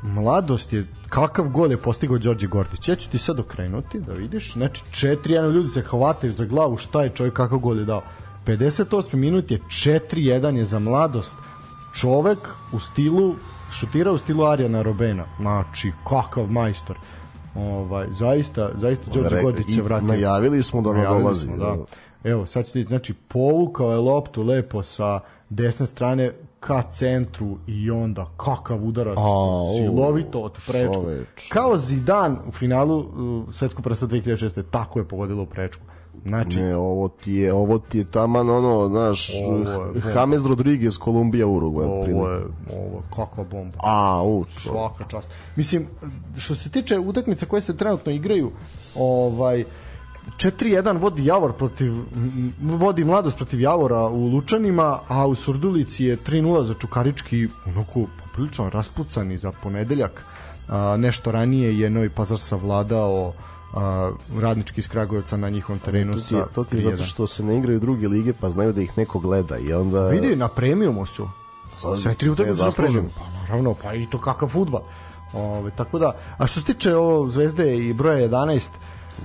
mladost 0.03 0.73
je, 0.73 0.87
kakav 1.09 1.49
gol 1.49 1.71
je 1.71 1.77
postigao 1.77 2.17
Đorđe 2.17 2.47
Gordić. 2.47 2.89
Ja 2.89 2.95
ću 2.95 3.09
ti 3.09 3.17
sad 3.17 3.39
okrenuti, 3.39 3.99
da 3.99 4.13
vidiš, 4.13 4.53
znači, 4.53 4.83
četiri, 4.91 5.33
jedan 5.33 5.51
ljudi 5.51 5.69
se 5.69 5.81
hvataju 5.81 6.33
za 6.33 6.45
glavu, 6.45 6.77
šta 6.77 7.03
je 7.03 7.09
čovjek, 7.09 7.33
kakav 7.33 7.59
gol 7.59 7.79
je 7.79 7.85
dao. 7.85 8.01
58 8.45 9.15
minut 9.15 9.51
je 9.51 9.59
4-1 9.59 10.55
je 10.55 10.65
za 10.65 10.79
mladost. 10.79 11.33
Čovek 11.93 12.39
u 12.71 12.79
stilu 12.79 13.35
šutirao 13.71 14.13
u 14.13 14.17
stilu 14.17 14.45
Arijana 14.45 14.81
Robena. 14.81 15.25
Znači, 15.39 15.91
kakav 16.07 16.47
majstor. 16.47 16.97
Ovaj, 17.55 18.07
zaista, 18.09 18.69
zaista 18.75 19.11
Đorđe 19.11 19.41
Gordić 19.41 19.75
se 19.75 19.81
vratio. 19.81 20.07
Najavili 20.07 20.63
smo 20.63 20.81
da 20.81 20.93
nadolazi. 20.93 21.45
Smo, 21.45 21.57
da. 21.57 21.77
Evo, 22.23 22.45
sad 22.45 22.65
ćete 22.65 22.83
znači, 22.83 23.13
povukao 23.13 23.91
je 23.91 23.97
loptu 23.97 24.43
lepo 24.43 24.83
sa 24.83 25.19
desne 25.49 25.87
strane 25.87 26.31
ka 26.59 26.81
centru 26.81 27.57
i 27.67 27.91
onda 27.91 28.29
kakav 28.37 28.85
udarac 28.85 29.17
A, 29.17 29.59
silovito 29.77 30.39
od 30.39 30.59
prečku. 30.67 31.05
Kao 31.49 31.77
Zidan 31.77 32.39
u 32.47 32.51
finalu 32.51 32.97
uh, 32.97 33.53
svetskog 33.53 33.83
prsta 33.83 34.07
2006. 34.07 34.63
Tako 34.71 34.99
je 34.99 35.07
pogodilo 35.07 35.43
u 35.43 35.45
prečku. 35.45 35.83
Znači, 36.25 36.57
ne, 36.61 36.75
ovo 36.75 37.07
ti 37.07 37.33
je, 37.33 37.53
ovo 37.53 37.79
ti 37.79 37.97
je 37.97 38.03
taman 38.03 38.49
ono, 38.49 38.87
znaš, 38.87 39.29
James 40.15 40.45
Rodriguez, 40.45 40.97
Kolumbija, 40.97 41.47
Uruguay. 41.47 41.85
Ovo 41.85 42.29
je, 42.29 42.41
ovo 42.73 43.01
kakva 43.15 43.43
bomba. 43.43 43.77
A, 43.83 44.23
u, 44.23 44.45
Svaka 44.57 45.03
čast. 45.07 45.27
Mislim, 45.55 45.87
što 46.37 46.55
se 46.55 46.69
tiče 46.69 46.99
utakmica 46.99 47.45
koje 47.45 47.61
se 47.61 47.77
trenutno 47.77 48.11
igraju, 48.11 48.51
ovaj, 48.95 49.65
4-1 50.37 50.99
vodi 50.99 51.25
Javor 51.25 51.53
protiv 51.53 51.93
vodi 52.61 53.03
Mladost 53.03 53.37
protiv 53.37 53.61
Javora 53.61 54.07
u 54.07 54.27
Lučanima, 54.27 54.99
a 55.07 55.27
u 55.27 55.35
Surdulici 55.35 56.05
je 56.05 56.17
3-0 56.17 56.63
za 56.63 56.73
Čukarički, 56.73 57.47
onako 57.65 58.05
poprilično 58.23 58.69
raspucani 58.69 59.37
za 59.37 59.51
ponedeljak. 59.51 60.25
A, 60.67 60.97
nešto 60.97 61.31
ranije 61.31 61.79
je 61.79 61.89
Novi 61.89 62.09
Pazar 62.09 62.39
savladao 62.39 63.33
a, 63.73 64.11
radnički 64.39 64.79
iz 64.79 64.87
Kragujevca 64.87 65.37
na 65.37 65.49
njihovom 65.49 65.79
terenu 65.79 66.13
to 66.13 66.19
ti, 66.19 66.35
je, 66.35 66.43
to 66.55 66.63
ti 66.63 66.75
je 66.75 66.81
zato 66.81 67.03
što 67.03 67.27
se 67.27 67.43
ne 67.43 67.57
igraju 67.57 67.79
druge 67.79 68.07
lige 68.07 68.33
pa 68.33 68.49
znaju 68.49 68.73
da 68.73 68.81
ih 68.81 68.97
neko 68.97 69.19
gleda 69.19 69.57
i 69.57 69.73
onda 69.73 70.07
vidi 70.07 70.35
na 70.35 70.47
premijumu 70.47 71.05
su. 71.05 71.27
Sve 72.01 72.13
tri 72.13 72.29
utakmice 72.29 72.63
za 72.63 72.71
premijum 72.71 73.05
pa 73.17 73.41
naravno 73.41 73.75
pa 73.83 73.93
i 73.93 74.07
to 74.09 74.21
kakav 74.21 74.49
fudbal. 74.49 74.81
Ove, 75.33 75.71
tako 75.71 75.99
da 75.99 76.15
a 76.37 76.47
što 76.47 76.59
se 76.59 76.65
tiče 76.65 76.95
ovo 76.95 77.29
Zvezde 77.29 77.77
i 77.77 77.93
broja 77.93 78.29
11 78.29 78.69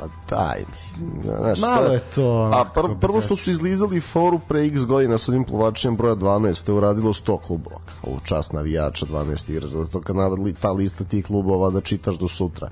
Ma 0.01 0.09
daj, 0.31 0.65
znaš, 1.23 1.59
Malo 1.61 1.87
je 1.87 2.01
to... 2.15 2.51
A 2.55 2.65
pr 2.75 2.81
prvo 3.01 3.21
što 3.21 3.37
su 3.37 3.51
izlizali 3.51 4.01
foru 4.01 4.39
pre 4.49 4.67
x 4.67 4.85
godina 4.85 5.19
sa 5.19 5.33
ovim 5.33 5.45
plovačenjem 5.45 5.97
broja 5.97 6.15
12, 6.15 6.65
to 6.65 6.73
je 6.73 6.77
uradilo 6.77 7.13
100 7.13 7.39
klubova. 7.47 7.77
Ovo 8.03 8.19
čast 8.25 8.53
navijača 8.53 9.07
12 9.07 9.51
igrača, 9.51 9.85
zato 9.85 10.01
kad 10.01 10.17
navadili 10.17 10.53
ta 10.53 10.73
lista 10.73 11.05
tih 11.05 11.27
klubova 11.27 11.71
da 11.71 11.81
čitaš 11.81 12.19
do 12.19 12.29
sutra 12.29 12.69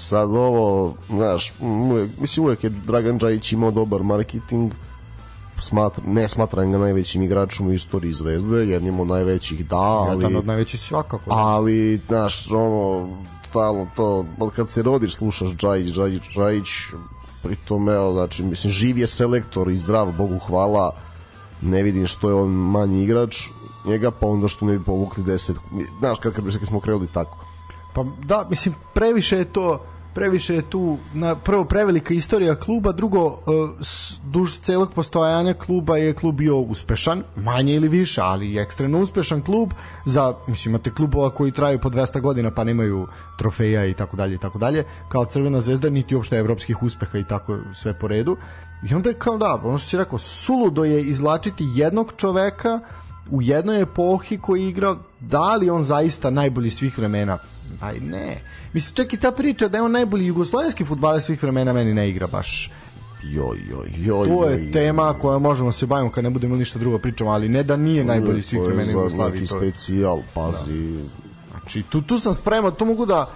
sad 0.00 0.30
ovo, 0.30 0.94
znaš, 1.08 1.52
uvek, 1.60 2.10
mislim 2.20 2.46
uvek 2.46 2.64
je 2.64 2.70
Dragan 2.70 3.18
Đajić 3.18 3.52
imao 3.52 3.70
dobar 3.70 4.02
marketing, 4.02 4.72
smatra, 5.58 6.04
ne 6.06 6.28
smatram 6.28 6.72
ga 6.72 6.78
najvećim 6.78 7.22
igračom 7.22 7.66
u 7.66 7.72
istoriji 7.72 8.12
Zvezde, 8.12 8.56
jednim 8.56 9.00
od 9.00 9.06
najvećih 9.06 9.66
da, 9.66 9.76
ali... 9.76 10.24
Jedan 10.24 10.36
od 10.36 10.46
najvećih 10.46 10.80
svakako. 10.80 11.30
Ali, 11.34 12.00
znaš, 12.08 12.50
ono, 12.50 13.08
stalno 13.48 13.86
to, 13.96 14.24
kad 14.56 14.70
se 14.70 14.82
rodiš, 14.82 15.14
slušaš 15.14 15.50
Đajić, 15.50 15.96
Đajić, 15.96 16.22
Đajić, 16.36 16.68
pritom, 17.42 17.88
evo, 17.88 18.12
znači, 18.12 18.44
mislim, 18.44 18.70
živ 18.70 18.98
je 18.98 19.06
selektor 19.06 19.70
i 19.70 19.76
zdrav, 19.76 20.12
Bogu 20.18 20.38
hvala, 20.38 20.94
ne 21.62 21.82
vidim 21.82 22.06
što 22.06 22.28
je 22.28 22.34
on 22.34 22.48
manji 22.48 23.02
igrač, 23.02 23.48
njega, 23.84 24.10
pa 24.10 24.26
onda 24.26 24.48
što 24.48 24.66
ne 24.66 24.78
bi 24.78 24.84
povukli 24.84 25.24
10, 25.24 25.52
znaš, 25.98 26.18
kad, 26.18 26.32
kad, 26.32 26.44
kad 26.58 26.68
smo 26.68 26.80
krenuli 26.80 27.06
tako 27.06 27.50
Pa 27.92 28.04
da, 28.24 28.46
mislim, 28.50 28.74
previše 28.94 29.38
je 29.38 29.44
to 29.44 29.84
previše 30.14 30.54
je 30.54 30.70
tu 30.70 30.98
na 31.14 31.34
prvo 31.34 31.64
prevelika 31.64 32.14
istorija 32.14 32.54
kluba, 32.54 32.92
drugo 32.92 33.26
uh, 33.26 33.36
duž 34.24 34.58
celog 34.62 34.94
postojanja 34.94 35.54
kluba 35.54 35.96
je 35.96 36.14
klub 36.14 36.34
bio 36.34 36.56
uspešan, 36.56 37.22
manje 37.36 37.74
ili 37.74 37.88
više, 37.88 38.20
ali 38.20 38.58
ekstremno 38.58 38.98
uspešan 38.98 39.42
klub 39.42 39.70
za 40.04 40.34
mislim 40.46 40.74
imate 40.74 40.94
klubova 40.94 41.30
koji 41.30 41.52
traju 41.52 41.78
po 41.78 41.90
200 41.90 42.20
godina 42.20 42.50
pa 42.50 42.64
nemaju 42.64 43.06
trofeja 43.38 43.86
i 43.86 43.94
tako 43.94 44.16
dalje 44.16 44.34
i 44.34 44.38
tako 44.38 44.58
dalje, 44.58 44.84
kao 45.08 45.24
Crvena 45.24 45.60
zvezda 45.60 45.90
niti 45.90 46.14
uopšte 46.14 46.36
evropskih 46.36 46.82
uspeha 46.82 47.18
i 47.18 47.24
tako 47.24 47.58
sve 47.74 47.98
po 47.98 48.08
redu. 48.08 48.36
I 48.90 48.94
onda 48.94 49.10
je 49.10 49.14
kao 49.14 49.38
da, 49.38 49.60
ono 49.64 49.78
što 49.78 49.88
si 49.88 49.96
rekao, 49.96 50.18
suludo 50.18 50.84
je 50.84 51.04
izlačiti 51.04 51.68
jednog 51.74 52.12
čoveka 52.16 52.80
u 53.30 53.42
jednoj 53.42 53.80
epohi 53.80 54.38
koji 54.38 54.68
igra 54.68 54.96
da 55.20 55.56
li 55.56 55.70
on 55.70 55.82
zaista 55.82 56.30
najbolji 56.30 56.70
svih 56.70 56.98
vremena 56.98 57.38
Aj 57.80 58.00
ne. 58.00 58.42
Mislim, 58.72 58.94
čak 58.94 59.12
i 59.12 59.16
ta 59.16 59.32
priča 59.32 59.68
da 59.68 59.78
je 59.78 59.82
on 59.82 59.92
najbolji 59.92 60.26
jugoslovenski 60.26 60.84
futbaler 60.84 61.22
svih 61.22 61.42
vremena 61.42 61.72
meni 61.72 61.94
ne 61.94 62.08
igra 62.10 62.26
baš. 62.26 62.70
Joj, 63.22 63.58
joj, 63.70 63.90
joj, 63.96 64.28
to 64.28 64.48
je 64.48 64.64
joj, 64.64 64.72
tema 64.72 65.14
koja 65.20 65.38
možemo 65.38 65.72
se 65.72 65.86
bavimo 65.86 66.10
kad 66.10 66.24
ne 66.24 66.30
budemo 66.30 66.56
ništa 66.56 66.78
drugo 66.78 66.98
pričamo, 66.98 67.30
ali 67.30 67.48
ne 67.48 67.62
da 67.62 67.76
nije 67.76 68.04
najbolji 68.04 68.42
svih 68.42 68.62
vremena 68.62 68.92
Jugoslavije. 68.92 69.40
Neki 69.40 69.46
specijal, 69.46 70.20
pazi. 70.34 70.96
Da. 70.96 71.02
Znači, 71.50 71.82
tu, 71.82 72.02
tu 72.02 72.18
sam 72.18 72.34
spreman, 72.34 72.72
to 72.74 72.84
mogu 72.84 73.06
da 73.06 73.30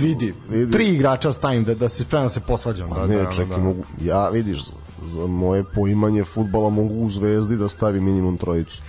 vidi, 0.00 0.34
vidi. 0.48 0.72
tri 0.72 0.88
igrača 0.88 1.32
stavim 1.32 1.64
da, 1.64 1.74
da 1.74 1.88
se 1.88 2.04
spremam 2.04 2.24
da 2.24 2.28
se 2.28 2.40
posvađam. 2.40 2.88
Pa 2.88 2.94
da, 2.94 3.06
ne, 3.06 3.26
čekaj, 3.32 3.56
da. 3.56 3.62
mogu, 3.62 3.82
ja 4.02 4.28
vidiš, 4.28 4.62
za 5.06 5.26
moje 5.26 5.64
poimanje 5.64 6.24
futbala 6.24 6.70
mogu 6.70 6.94
u 6.94 7.10
Zvezdi 7.10 7.56
da 7.56 7.68
stavi 7.68 8.00
minimum 8.00 8.36
trojicu 8.38 8.82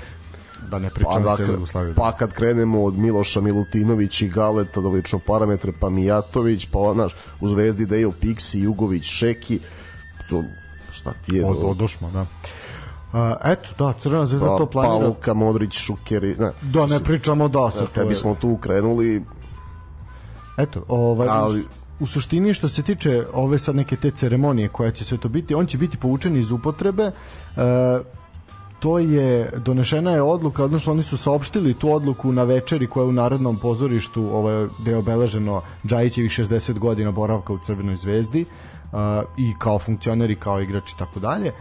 da 0.69 0.79
ne 0.79 0.89
pričamo 0.89 1.15
pa, 1.15 1.19
dakle, 1.19 1.53
Jugoslaviju. 1.53 1.93
Pa 1.95 2.11
kad 2.11 2.33
krenemo 2.33 2.83
od 2.83 2.97
Miloša 2.97 3.41
Milutinović 3.41 4.21
i 4.21 4.27
Galeta 4.27 4.81
da 4.81 4.89
lično 4.89 5.19
parametre, 5.19 5.71
pa 5.79 5.89
Mijatović, 5.89 6.67
pa 6.71 6.93
znaš, 6.93 7.15
u 7.41 7.49
Zvezdi 7.49 7.95
je 7.95 8.11
Piksi, 8.21 8.59
Jugović, 8.59 9.03
Šeki, 9.03 9.59
to 10.29 10.43
šta 10.91 11.13
ti 11.25 11.35
je? 11.35 11.45
Od, 11.45 11.57
odošmo, 11.63 12.11
da. 12.11 12.21
Uh, 12.21 13.19
eto, 13.43 13.69
da, 13.77 13.93
Crvena 13.99 14.25
zvezda 14.25 14.47
pa, 14.47 14.57
to 14.57 14.65
planira. 14.65 15.05
Pauka, 15.05 15.33
Modrić, 15.33 15.73
Šuker, 15.73 16.23
ne. 16.23 16.51
Da, 16.61 16.85
ne 16.85 17.03
pričamo 17.03 17.47
da 17.47 17.71
se 17.71 17.85
Kad 17.95 18.07
bismo 18.07 18.35
tu 18.41 18.57
krenuli... 18.57 19.23
Eto, 20.57 20.83
ovaj, 20.87 21.27
ali, 21.31 21.65
u 21.99 22.07
suštini 22.07 22.53
što 22.53 22.69
se 22.69 22.83
tiče 22.83 23.25
ove 23.33 23.59
sad 23.59 23.75
neke 23.75 23.95
te 23.95 24.11
ceremonije 24.11 24.67
koja 24.67 24.91
će 24.91 25.05
sve 25.05 25.17
to 25.17 25.29
biti, 25.29 25.55
on 25.55 25.65
će 25.65 25.77
biti 25.77 25.97
poučen 25.97 26.37
iz 26.37 26.51
upotrebe. 26.51 27.11
Uh, 27.55 27.61
to 28.79 28.99
je 28.99 29.51
donešena 29.57 30.11
je 30.11 30.21
odluka, 30.21 30.63
odnosno 30.63 30.93
oni 30.93 31.03
su 31.03 31.17
saopštili 31.17 31.73
tu 31.73 31.93
odluku 31.93 32.31
na 32.31 32.43
večeri 32.43 32.87
koja 32.87 33.03
je 33.03 33.09
u 33.09 33.11
Narodnom 33.11 33.57
pozorištu, 33.57 34.29
ovaj 34.35 34.67
gde 34.79 34.91
je 34.91 34.97
obeleženo 34.97 35.61
Džajićevih 35.85 36.31
60 36.31 36.79
godina 36.79 37.11
boravka 37.11 37.53
u 37.53 37.59
Crvenoj 37.59 37.95
zvezdi 37.95 38.45
uh, 38.45 38.99
i 39.37 39.53
kao 39.59 39.79
funkcioneri, 39.79 40.35
kao 40.35 40.61
igrači 40.61 40.93
i 40.95 40.99
tako 40.99 41.19
dalje. 41.19 41.51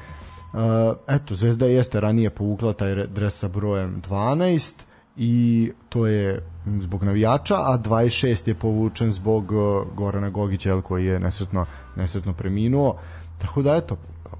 Eto, 1.08 1.34
Zvezda 1.34 1.66
jeste 1.66 2.00
ranije 2.00 2.30
povukla 2.30 2.72
taj 2.72 3.06
dres 3.06 3.38
sa 3.38 3.48
brojem 3.48 4.02
12 4.08 4.72
i 5.16 5.72
to 5.88 6.06
je 6.06 6.42
zbog 6.80 7.04
navijača, 7.04 7.54
a 7.54 7.78
26 7.78 8.48
je 8.48 8.54
povučen 8.54 9.12
zbog 9.12 9.52
Gorana 9.94 10.30
Gogića 10.30 10.80
koji 10.80 11.06
je 11.06 11.20
nesretno, 11.20 11.66
nesretno 11.96 12.32
preminuo. 12.32 12.96
Tako 13.38 13.62
da 13.62 13.76
eto, 13.76 13.96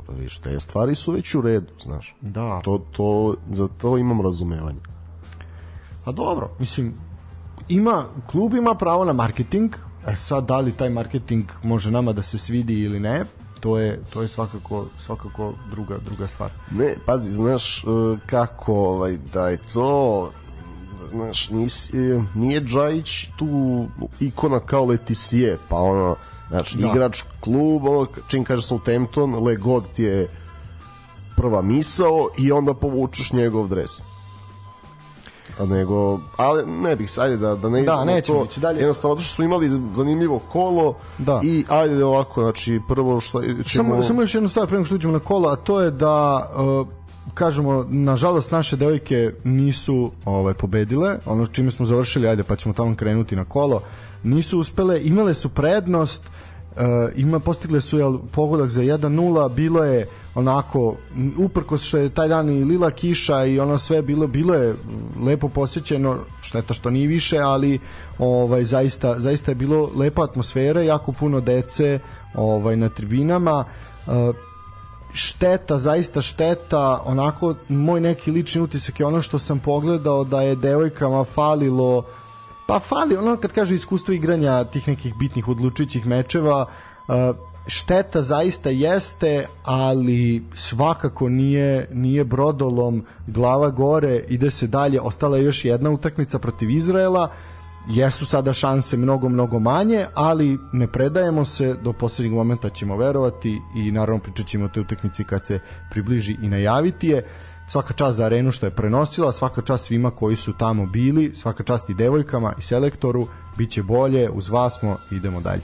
Vidiš, 0.08 0.38
te 0.38 0.60
stvari 0.60 0.94
su 0.94 1.12
već 1.12 1.34
u 1.34 1.40
redu, 1.40 1.72
znaš. 1.82 2.16
da. 2.20 2.60
To, 2.64 2.78
to, 2.92 3.34
za 3.50 3.68
to 3.78 3.98
imam 3.98 4.20
razumevanje. 4.20 4.80
Pa 6.04 6.12
dobro, 6.12 6.50
mislim, 6.58 6.94
ima, 7.68 8.04
klub 8.30 8.54
ima 8.54 8.74
pravo 8.74 9.04
na 9.04 9.12
marketing, 9.12 9.74
e 10.06 10.16
sad 10.16 10.46
da 10.46 10.60
li 10.60 10.72
taj 10.72 10.90
marketing 10.90 11.44
može 11.62 11.90
nama 11.90 12.12
da 12.12 12.22
se 12.22 12.38
svidi 12.38 12.80
ili 12.80 13.00
ne, 13.00 13.24
to 13.60 13.78
je, 13.78 14.02
to 14.12 14.22
je 14.22 14.28
svakako, 14.28 14.86
svakako 15.06 15.54
druga, 15.70 15.98
druga 15.98 16.26
stvar. 16.26 16.50
Ne, 16.70 16.94
pazi, 17.06 17.30
znaš 17.30 17.84
e, 17.84 17.86
kako 18.26 18.74
ovaj, 18.74 19.18
da 19.32 19.48
je 19.48 19.58
to 19.72 20.30
znaš, 21.10 21.50
nisi, 21.50 21.98
e, 21.98 22.22
nije 22.34 22.60
Džajić 22.60 23.28
tu 23.38 23.86
ikona 24.20 24.60
kao 24.60 24.84
Letisije, 24.84 25.58
pa 25.68 25.76
ono, 25.76 26.16
znači, 26.48 26.78
Da. 26.78 26.86
igrač 26.86 27.22
klub, 27.40 27.84
ono, 27.86 28.06
čim 28.28 28.44
kaže 28.44 28.62
Southampton, 28.62 29.44
Le 29.44 29.56
God 29.56 29.84
ti 29.96 30.02
je 30.02 30.28
prva 31.36 31.62
misao 31.62 32.28
i 32.38 32.52
onda 32.52 32.74
povučeš 32.74 33.32
njegov 33.32 33.68
dres. 33.68 34.00
A 35.60 35.64
nego, 35.64 36.20
ali 36.36 36.66
ne 36.66 36.96
bih, 36.96 37.10
ajde 37.18 37.36
da, 37.36 37.54
da 37.54 37.68
ne 37.68 37.82
idemo 37.82 38.04
nećemo 38.04 38.38
to, 38.38 38.44
ići 38.44 38.60
dalje. 38.60 38.78
jednostavno, 38.78 39.20
što 39.20 39.34
su 39.34 39.42
imali 39.42 39.68
zanimljivo 39.94 40.38
kolo 40.38 40.94
Da. 41.18 41.40
i 41.44 41.64
ajde 41.68 42.04
ovako, 42.04 42.42
znači, 42.42 42.80
prvo 42.88 43.20
što 43.20 43.42
ćemo... 43.42 43.64
Samo, 43.64 44.02
samo 44.02 44.22
još 44.22 44.34
jednu 44.34 44.48
stvar 44.48 44.66
pre 44.66 44.76
nego 44.76 44.84
što 44.84 44.94
uđemo 44.94 45.12
na 45.12 45.18
kolo, 45.18 45.48
a 45.48 45.56
to 45.56 45.80
je 45.80 45.90
da 45.90 46.48
uh, 46.80 46.86
kažemo, 47.34 47.86
nažalost 47.88 48.50
naše 48.50 48.76
devojke 48.76 49.32
nisu 49.44 50.10
ovaj 50.24 50.54
pobedile, 50.54 51.18
ono 51.26 51.46
čime 51.46 51.70
smo 51.70 51.86
završili, 51.86 52.28
ajde 52.28 52.42
pa 52.42 52.56
ćemo 52.56 52.74
tamo 52.74 52.96
krenuti 52.96 53.36
na 53.36 53.44
kolo, 53.44 53.80
nisu 54.22 54.58
uspele, 54.58 55.00
imale 55.04 55.34
su 55.34 55.48
prednost, 55.48 56.22
uh, 56.76 56.82
ima 57.16 57.40
postigle 57.40 57.80
su 57.80 57.98
jel, 57.98 58.18
pogodak 58.32 58.70
za 58.70 58.82
1-0, 58.82 59.54
bilo 59.54 59.84
je 59.84 60.06
onako 60.34 60.96
uprkos 61.36 61.82
što 61.82 61.98
je 61.98 62.08
taj 62.08 62.28
dan 62.28 62.50
i 62.50 62.64
lila 62.64 62.90
kiša 62.90 63.44
i 63.44 63.60
ono 63.60 63.78
sve 63.78 64.02
bilo 64.02 64.26
bilo 64.26 64.54
je 64.54 64.74
lepo 65.22 65.48
posjećeno 65.48 66.18
šteta 66.42 66.74
što 66.74 66.90
nije 66.90 67.08
više 67.08 67.38
ali 67.38 67.78
ovaj 68.18 68.64
zaista 68.64 69.20
zaista 69.20 69.50
je 69.50 69.54
bilo 69.54 69.90
lepa 69.96 70.24
atmosfera 70.24 70.82
jako 70.82 71.12
puno 71.12 71.40
dece 71.40 71.98
ovaj 72.34 72.76
na 72.76 72.88
tribinama. 72.88 73.64
Uh, 74.06 74.12
šteta, 75.12 75.78
zaista 75.78 76.22
šteta, 76.22 77.02
onako 77.04 77.54
moj 77.68 78.00
neki 78.00 78.30
lični 78.30 78.60
utisak 78.60 79.00
je 79.00 79.06
ono 79.06 79.22
što 79.22 79.38
sam 79.38 79.58
pogledao 79.58 80.24
da 80.24 80.42
je 80.42 80.56
devojkama 80.56 81.24
falilo 81.24 82.04
pa 82.66 82.80
fali 82.80 83.16
ono 83.16 83.36
kad 83.36 83.52
kaže 83.52 83.74
iskustvo 83.74 84.14
igranja 84.14 84.64
tih 84.64 84.88
nekih 84.88 85.14
bitnih 85.14 85.48
odlučujućih 85.48 86.06
mečeva 86.06 86.66
šteta 87.66 88.22
zaista 88.22 88.70
jeste 88.70 89.46
ali 89.64 90.44
svakako 90.54 91.28
nije 91.28 91.88
nije 91.92 92.24
brodolom 92.24 93.04
glava 93.26 93.70
gore 93.70 94.24
ide 94.28 94.50
se 94.50 94.66
dalje 94.66 95.00
ostala 95.00 95.36
je 95.36 95.44
još 95.44 95.64
jedna 95.64 95.90
utakmica 95.90 96.38
protiv 96.38 96.70
Izraela 96.70 97.30
jesu 97.88 98.26
sada 98.26 98.52
šanse 98.52 98.96
mnogo, 98.96 99.28
mnogo 99.28 99.58
manje, 99.58 100.06
ali 100.14 100.58
ne 100.72 100.86
predajemo 100.86 101.44
se, 101.44 101.74
do 101.74 101.92
poslednjeg 101.92 102.34
momenta 102.34 102.70
ćemo 102.70 102.96
verovati 102.96 103.60
i 103.76 103.90
naravno 103.92 104.22
pričat 104.22 104.46
ćemo 104.46 104.64
o 104.64 104.68
toj 104.68 104.80
utakmici 104.80 105.24
kad 105.24 105.46
se 105.46 105.60
približi 105.90 106.36
i 106.42 106.48
najaviti 106.48 107.08
je. 107.08 107.22
Svaka 107.68 107.94
čast 107.94 108.16
za 108.16 108.24
arenu 108.24 108.52
što 108.52 108.66
je 108.66 108.74
prenosila, 108.74 109.32
svaka 109.32 109.62
čast 109.62 109.84
svima 109.84 110.10
koji 110.10 110.36
su 110.36 110.52
tamo 110.52 110.86
bili, 110.86 111.32
svaka 111.36 111.62
čast 111.62 111.90
i 111.90 111.94
devojkama 111.94 112.52
i 112.58 112.62
selektoru, 112.62 113.26
bit 113.56 113.70
će 113.70 113.82
bolje, 113.82 114.30
uz 114.30 114.48
vas 114.48 114.78
smo, 114.78 114.96
idemo 115.10 115.40
dalje. 115.40 115.62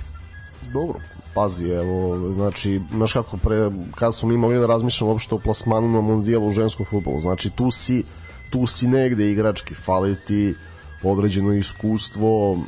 Dobro, 0.72 0.98
pazi, 1.34 1.68
evo, 1.68 2.32
znači, 2.34 2.80
znaš 2.92 3.12
kako 3.12 3.36
pre, 3.36 3.70
kad 3.94 4.14
smo 4.14 4.28
mi 4.28 4.36
mogli 4.36 4.58
da 4.58 4.66
razmišljamo 4.66 5.12
uopšte 5.12 5.34
o 5.34 5.38
plasmanu 5.38 5.88
na 5.88 6.00
mundijelu 6.00 6.48
u 6.48 6.52
ženskom 6.52 6.86
futbolu, 6.90 7.20
znači 7.20 7.50
tu 7.50 7.70
si, 7.70 8.04
tu 8.50 8.66
si 8.66 8.86
negde 8.86 9.30
igrački, 9.30 9.74
fali 9.74 10.16
ti 10.26 10.54
određeno 11.02 11.52
iskustvo, 11.52 12.58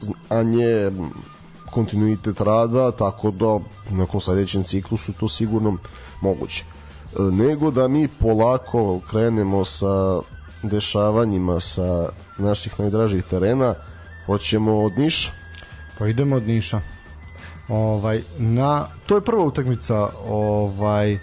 znanje, 0.00 0.90
kontinuitet 1.70 2.40
rada, 2.40 2.90
tako 2.90 3.30
da 3.30 3.46
u 3.46 3.62
nekom 3.90 4.20
sledećem 4.20 4.62
ciklusu 4.62 5.12
to 5.12 5.28
sigurno 5.28 5.76
moguće. 6.20 6.64
Nego 7.18 7.70
da 7.70 7.88
mi 7.88 8.08
polako 8.08 9.00
krenemo 9.10 9.64
sa 9.64 10.20
dešavanjima 10.62 11.60
sa 11.60 12.08
naših 12.38 12.80
najdražih 12.80 13.24
terena, 13.30 13.74
hoćemo 14.26 14.82
od 14.82 14.98
Niša, 14.98 15.32
Pa 15.98 16.06
idemo 16.06 16.36
od 16.36 16.46
Niša. 16.46 16.80
Ovaj 17.68 18.22
na 18.38 18.86
to 19.06 19.14
je 19.14 19.20
prva 19.20 19.44
utakmica, 19.44 20.08
ovaj 20.28 21.18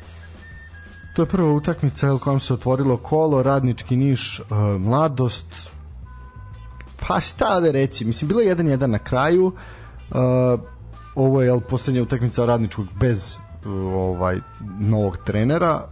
to 1.16 1.22
je 1.22 1.26
prva 1.26 1.54
utakmica 1.54 2.08
jel, 2.08 2.20
kojom 2.20 2.40
se 2.40 2.54
otvorilo 2.54 2.98
kolo, 2.98 3.44
radnički 3.44 3.96
Niš, 3.96 4.40
e, 4.40 4.44
mladost. 4.80 5.46
Pa 7.08 7.20
šta 7.20 7.60
da 7.60 7.72
reći, 7.72 8.06
mislim 8.06 8.28
bilo 8.28 8.42
je 8.42 8.56
1-1 8.56 8.86
na 8.86 9.00
kraju. 9.00 9.52
E, 9.52 10.16
ovo 11.16 11.42
je 11.42 11.48
jel, 11.48 11.60
poslednja 11.60 12.02
utakmica 12.02 12.46
radničkog 12.46 12.86
bez 13.00 13.38
ovaj 13.94 14.40
novog 14.80 15.18
trenera 15.18 15.88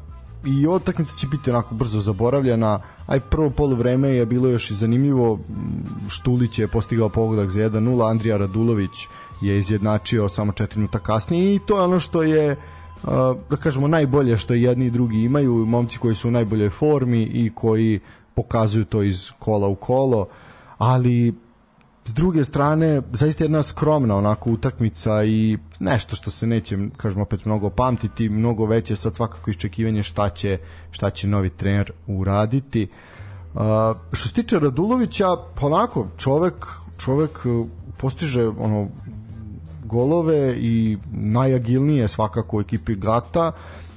i 0.45 0.67
utakmica 0.67 1.17
će 1.17 1.27
biti 1.27 1.49
onako 1.49 1.75
brzo 1.75 1.99
zaboravljena 1.99 2.79
aj 3.07 3.19
prvo 3.19 3.49
poluvreme 3.49 4.09
je 4.09 4.25
bilo 4.25 4.49
još 4.49 4.71
i 4.71 4.75
zanimljivo. 4.75 5.39
Štulić 6.09 6.59
je 6.59 6.67
postigao 6.67 7.09
pogodak 7.09 7.49
za 7.49 7.59
1-0 7.59 8.09
Andrija 8.09 8.37
Radulović 8.37 9.07
je 9.41 9.57
izjednačio 9.57 10.29
samo 10.29 10.51
4 10.51 10.77
minuta 10.77 10.99
kasnije 10.99 11.55
i 11.55 11.59
to 11.59 11.77
je 11.77 11.83
ono 11.83 11.99
što 11.99 12.23
je 12.23 12.55
da 13.49 13.57
kažemo 13.59 13.87
najbolje 13.87 14.37
što 14.37 14.53
jedni 14.53 14.85
i 14.85 14.91
drugi 14.91 15.23
imaju 15.23 15.65
momci 15.65 15.99
koji 15.99 16.15
su 16.15 16.27
u 16.27 16.31
najboljoj 16.31 16.69
formi 16.69 17.23
i 17.23 17.51
koji 17.55 17.99
pokazuju 18.35 18.85
to 18.85 19.03
iz 19.03 19.31
kola 19.39 19.67
u 19.67 19.75
kolo 19.75 20.27
ali 20.77 21.33
s 22.09 22.13
druge 22.13 22.43
strane 22.45 23.01
zaista 23.13 23.43
jedna 23.43 23.63
skromna 23.63 24.15
onako 24.17 24.51
utakmica 24.51 25.23
i 25.23 25.57
nešto 25.79 26.15
što 26.15 26.31
se 26.31 26.47
neće 26.47 26.77
kažemo 26.97 27.23
opet 27.23 27.45
mnogo 27.45 27.69
pamtiti 27.69 28.29
mnogo 28.29 28.65
veće 28.65 28.95
sad 28.95 29.15
svakako 29.15 29.49
iščekivanje 29.49 30.03
šta 30.03 30.29
će 30.29 30.57
šta 30.91 31.09
će 31.09 31.27
novi 31.27 31.49
trener 31.49 31.91
uraditi. 32.07 32.87
Uh, 33.53 33.61
što 34.11 34.27
se 34.27 34.33
tiče 34.33 34.59
Radulovića 34.59 35.27
onako 35.61 36.07
čovek 36.17 36.65
čovek 36.97 37.45
uh, 37.45 37.67
postiže 37.97 38.47
ono 38.47 38.87
golove 39.85 40.55
i 40.57 40.97
najagilnije 41.11 42.07
svakako 42.07 42.57
u 42.57 42.61
ekipi 42.61 42.95
Gata 42.95 43.51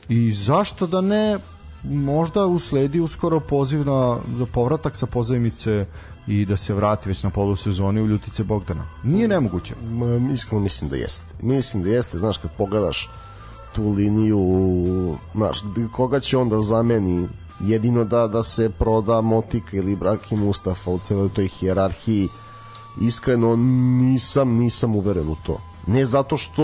i 0.09 0.33
zašto 0.33 0.87
da 0.87 1.01
ne 1.01 1.38
možda 1.85 2.47
usledi 2.47 3.01
uskoro 3.01 3.40
poziv 3.40 3.87
na, 3.87 4.16
za 4.38 4.47
povratak 4.47 4.97
sa 4.97 5.07
pozajmice 5.07 5.87
i 6.27 6.45
da 6.47 6.57
se 6.57 6.75
vrati 6.75 7.09
već 7.09 7.23
na 7.23 7.31
polusezoni 7.31 8.01
u 8.01 8.07
Ljutice 8.07 8.45
Bogdana. 8.45 8.87
Nije 9.03 9.29
nemoguće. 9.29 9.75
Ma, 9.83 10.33
iskreno 10.33 10.62
mislim 10.62 10.90
da 10.90 10.97
jeste. 10.97 11.27
Mislim 11.42 11.83
da 11.83 11.90
jeste, 11.90 12.18
znaš, 12.18 12.38
kad 12.38 12.57
pogledaš 12.57 13.11
tu 13.73 13.90
liniju, 13.90 14.38
znaš, 15.35 15.62
koga 15.92 16.21
će 16.21 16.38
onda 16.38 16.61
zameni 16.61 17.29
jedino 17.61 18.05
da 18.05 18.27
da 18.27 18.42
se 18.42 18.71
proda 18.71 19.21
Motika 19.21 19.77
ili 19.77 19.92
Ibrahim 19.92 20.38
Mustafa 20.38 20.90
u 20.90 20.99
celoj 20.99 21.29
toj 21.29 21.49
hijerarhiji 21.49 22.29
iskreno 23.01 23.57
nisam 23.57 24.49
nisam 24.49 24.97
uveren 24.97 25.29
u 25.29 25.37
to 25.47 25.59
ne 25.87 26.05
zato 26.05 26.37
što 26.37 26.62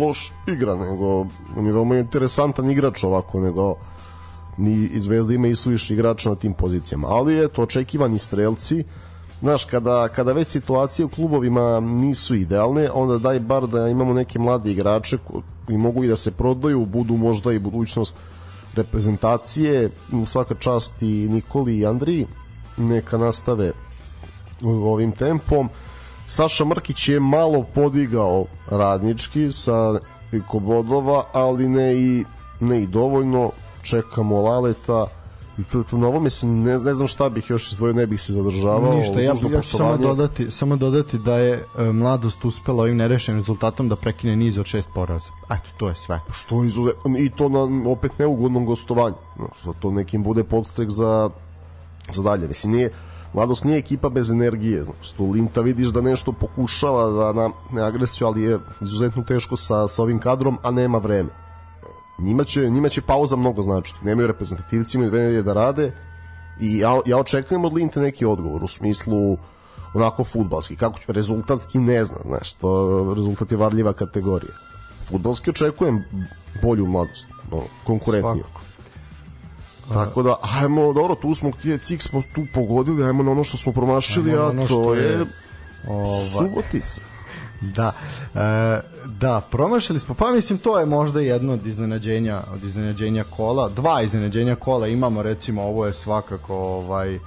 loš 0.00 0.32
igra 0.46 0.76
nego 0.76 1.20
on 1.56 1.66
je 1.66 1.72
veoma 1.72 1.98
interesantan 1.98 2.70
igrač 2.70 3.04
ovako 3.04 3.40
nego 3.40 3.76
ni 4.60 5.00
Zvezda 5.00 5.34
ima 5.34 5.48
i 5.48 5.56
suviše 5.56 5.94
igrača 5.94 6.28
na 6.28 6.34
tim 6.34 6.52
pozicijama 6.52 7.08
ali 7.08 7.44
eto 7.44 7.62
očekivani 7.62 8.18
strelci 8.18 8.84
znaš, 9.40 9.64
kada, 9.64 10.08
kada 10.08 10.32
već 10.32 10.48
situacije 10.48 11.06
u 11.06 11.08
klubovima 11.08 11.80
nisu 11.80 12.34
idealne, 12.34 12.90
onda 12.90 13.18
daj 13.18 13.40
bar 13.40 13.66
da 13.66 13.88
imamo 13.88 14.14
neke 14.14 14.38
mlade 14.38 14.70
igrače 14.70 15.18
koji 15.66 15.78
mogu 15.78 16.04
i 16.04 16.08
da 16.08 16.16
se 16.16 16.30
prodaju, 16.30 16.86
budu 16.86 17.16
možda 17.16 17.52
i 17.52 17.58
budućnost 17.58 18.16
reprezentacije, 18.74 19.90
svaka 20.26 20.54
čast 20.54 21.02
i 21.02 21.28
Nikoli 21.30 21.78
i 21.78 21.86
Andriji, 21.86 22.26
neka 22.76 23.18
nastave 23.18 23.72
ovim 24.62 25.12
tempom. 25.12 25.68
Saša 26.26 26.64
Mrkić 26.64 27.08
je 27.08 27.20
malo 27.20 27.64
podigao 27.74 28.44
radnički 28.70 29.52
sa 29.52 30.00
nekoliko 30.32 30.58
bodova, 30.58 31.24
ali 31.32 31.68
ne 31.68 31.96
i, 31.96 32.24
ne 32.60 32.82
i 32.82 32.86
dovoljno. 32.86 33.50
Čekamo 33.82 34.40
Laleta, 34.40 35.06
i 35.60 35.64
tu, 35.64 35.84
tu 35.84 35.98
na 35.98 36.06
ovo 36.06 36.20
mislim 36.20 36.62
ne, 36.62 36.78
ne 36.78 36.94
znam 36.94 37.08
šta 37.08 37.28
bih 37.28 37.50
još 37.50 37.72
izdvojio 37.72 37.94
ne 37.94 38.06
bih 38.06 38.22
se 38.22 38.32
zadržavao 38.32 38.94
Ništa, 38.94 39.20
ja, 39.20 39.34
ja 39.52 39.62
ću 39.62 39.78
samo 39.78 39.96
dodati, 39.96 40.50
samo 40.50 40.76
dodati 40.76 41.18
da 41.18 41.36
je 41.36 41.64
e, 41.78 41.92
mladost 41.92 42.44
uspela 42.44 42.82
ovim 42.82 42.96
nerešenim 42.96 43.38
rezultatom 43.38 43.88
da 43.88 43.96
prekine 43.96 44.36
niz 44.36 44.58
od 44.58 44.66
šest 44.66 44.88
poraza. 44.94 45.30
Eto, 45.44 45.68
to 45.76 45.88
je 45.88 45.94
sve. 45.94 46.20
što 46.32 46.64
izuze 46.64 46.90
i 47.18 47.30
to 47.30 47.48
na 47.48 47.90
opet 47.90 48.18
neugodnom 48.18 48.66
gostovanju 48.66 49.16
no, 49.38 49.48
što 49.60 49.72
to 49.72 49.90
nekim 49.90 50.22
bude 50.22 50.44
podstrek 50.44 50.90
za 50.90 51.30
za 52.12 52.22
dalje 52.22 52.48
mislim 52.48 52.72
nije 52.72 52.90
Mladost 53.34 53.64
nije 53.64 53.78
ekipa 53.78 54.08
bez 54.08 54.30
energije, 54.30 54.84
znaš, 54.84 55.10
tu 55.10 55.30
Linta 55.30 55.60
vidiš 55.60 55.88
da 55.88 56.00
nešto 56.00 56.32
pokušava 56.32 57.10
da 57.10 57.32
na, 57.32 57.50
na 57.72 57.86
agresiju, 57.86 58.26
ali 58.26 58.42
je 58.42 58.58
izuzetno 58.80 59.22
teško 59.22 59.56
sa, 59.56 59.88
sa 59.88 60.02
ovim 60.02 60.18
kadrom, 60.18 60.58
a 60.62 60.70
nema 60.70 60.98
vreme. 60.98 61.28
Njima 62.22 62.44
će, 62.44 62.70
njima 62.70 62.88
će 62.88 63.00
pauza 63.02 63.36
mnogo 63.36 63.62
značiti. 63.62 63.98
Nemaju 64.02 64.26
reprezentativci, 64.26 64.96
imaju 64.96 65.10
dve 65.10 65.20
nedelje 65.20 65.42
da 65.42 65.52
rade 65.52 65.92
i 66.60 66.78
ja, 66.78 67.00
ja 67.06 67.18
očekujem 67.18 67.64
od 67.64 67.74
Linte 67.74 68.00
neki 68.00 68.24
odgovor 68.24 68.64
u 68.64 68.68
smislu 68.68 69.36
onako 69.94 70.24
futbalski, 70.24 70.76
kako 70.76 70.98
će, 70.98 71.12
rezultatski 71.12 71.78
ne 71.78 72.04
znam, 72.04 72.20
znaš, 72.26 72.52
to 72.52 73.14
rezultat 73.16 73.52
je 73.52 73.56
varljiva 73.56 73.92
kategorija. 73.92 74.52
Futbalski 75.04 75.50
očekujem 75.50 76.04
bolju 76.62 76.86
mladost, 76.86 77.26
no, 77.50 77.62
konkurentniju. 77.84 78.44
Svakako. 78.44 78.60
Tako 79.94 80.22
da, 80.22 80.36
ajmo, 80.42 80.92
dobro, 80.92 81.14
tu 81.14 81.34
smo, 81.34 81.50
cik 81.80 82.02
smo 82.02 82.22
tu 82.34 82.46
pogodili, 82.54 83.04
ajmo 83.04 83.22
na 83.22 83.30
ono 83.30 83.44
što 83.44 83.56
smo 83.56 83.72
promašili, 83.72 84.30
Ajmo 84.30 84.52
na 84.52 84.62
a 84.62 84.66
to 84.66 84.94
je, 84.94 85.02
je 85.02 85.26
Ova, 85.88 86.16
Subotica. 86.38 87.00
Da, 87.60 87.92
e, 88.34 88.80
da, 89.06 89.40
promašili 89.50 89.98
smo, 89.98 90.14
pa 90.14 90.30
mislim 90.30 90.58
to 90.58 90.78
je 90.78 90.86
možda 90.86 91.20
jedno 91.20 91.52
od 91.52 91.66
iznenađenja, 91.66 92.42
od 92.54 92.64
iznenađenja 92.64 93.24
kola, 93.36 93.68
dva 93.68 94.02
iznenađenja 94.02 94.54
kola 94.56 94.86
imamo, 94.86 95.22
recimo 95.22 95.62
ovo 95.62 95.86
je 95.86 95.92
svakako 95.92 96.56
ovaj 96.56 97.18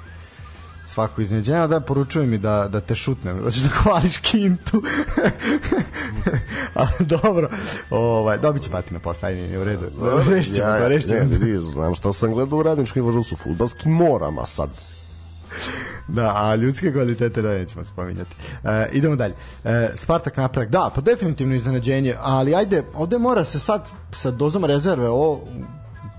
svako 0.86 1.22
iznenađenje, 1.22 1.68
da 1.68 1.80
poručujem 1.80 2.30
mi 2.30 2.38
da, 2.38 2.68
da 2.72 2.82
te 2.82 2.96
šutnem, 2.96 3.44
da 3.44 3.52
ćeš 3.52 3.62
da 3.62 3.70
hvališ 3.70 4.18
kintu. 4.18 4.84
Ali 6.74 6.92
dobro, 7.00 7.50
ovaj, 7.90 8.38
dobit 8.38 8.64
će 8.64 8.70
patina 8.70 9.00
posle, 9.00 9.30
ajde, 9.30 9.60
u 9.60 9.64
redu. 9.64 9.86
Rešćemo 10.30 10.68
ja, 10.68 10.88
rešćemo 10.88 11.20
to. 11.20 11.26
vidi, 11.26 11.58
znam 11.58 11.96
šta 11.96 12.14
sam 12.14 12.34
gledao 12.34 12.60
u 12.60 12.64
radničkom 12.64 13.02
vožu 13.02 13.24
su 13.24 13.36
futbalski 13.36 13.90
moram, 13.90 14.40
a 14.40 14.46
sad 14.46 14.70
Da, 16.08 16.34
a 16.36 16.56
ljudske 16.56 16.92
kvalitete 16.92 17.42
da 17.42 17.50
nećemo 17.50 17.86
spominjati. 17.86 18.36
E, 18.64 18.90
idemo 18.92 19.16
dalje. 19.16 19.34
E, 19.64 19.90
Spartak 19.96 20.38
napredak, 20.38 20.70
da, 20.70 20.92
pa 20.96 21.02
definitivno 21.02 21.56
iznenađenje, 21.56 22.16
ali 22.20 22.56
ajde, 22.56 22.84
ovde 22.94 23.18
mora 23.18 23.44
se 23.44 23.60
sad 23.60 23.92
sa 24.12 24.32
dozom 24.32 24.66
rezerve 24.66 25.10
ovo 25.10 25.48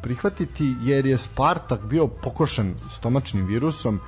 prihvatiti, 0.02 0.74
jer 0.82 1.06
je 1.06 1.18
Spartak 1.18 1.84
bio 1.84 2.06
pokošen 2.06 2.74
stomačnim 2.98 3.46
virusom, 3.46 4.00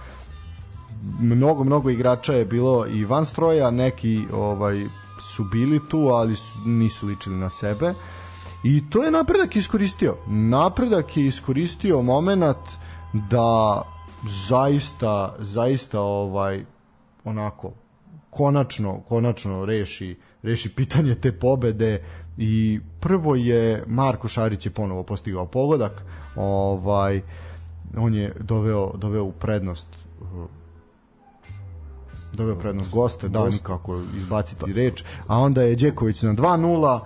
mnogo, 1.21 1.65
mnogo 1.65 1.91
igrača 1.91 2.33
je 2.33 2.45
bilo 2.45 2.87
i 2.87 3.05
van 3.05 3.27
stroja, 3.27 3.71
neki 3.71 4.25
ovaj 4.33 4.85
su 5.21 5.45
bili 5.45 5.81
tu, 5.89 5.99
ali 5.99 6.37
su, 6.37 6.59
nisu 6.65 7.07
ličili 7.07 7.37
na 7.37 7.51
sebe. 7.51 7.95
I 8.62 8.91
to 8.91 9.03
je 9.03 9.11
napredak 9.11 9.57
iskoristio. 9.57 10.17
Napredak 10.27 11.17
je 11.17 11.27
iskoristio 11.27 12.03
moment 12.03 12.69
da 13.12 13.83
zaista 14.27 15.37
zaista 15.39 16.01
ovaj 16.01 16.65
onako 17.25 17.73
konačno 18.31 19.01
konačno 19.01 19.65
reši 19.65 20.19
reši 20.43 20.75
pitanje 20.75 21.15
te 21.15 21.33
pobede 21.33 22.05
i 22.39 22.81
prvo 23.01 23.35
je 23.35 23.85
Marko 23.87 24.29
Šarić 24.29 24.67
je 24.67 24.73
ponovo 24.73 25.03
postigao 25.03 25.47
pogodak 25.47 26.05
ovaj 26.37 27.23
on 27.97 28.15
je 28.15 28.33
doveo 28.41 28.93
doveo 28.97 29.25
u 29.25 29.33
prednost 29.33 29.87
doveo 32.37 32.57
prednost 32.57 32.91
goste, 32.91 33.29
da, 33.29 33.49
nikako 33.49 34.01
izbaciti 34.17 34.73
reč, 34.73 35.05
a 35.27 35.39
onda 35.39 35.62
je 35.62 35.77
Đeković 35.77 36.23
na 36.23 36.35
2-0, 36.35 37.01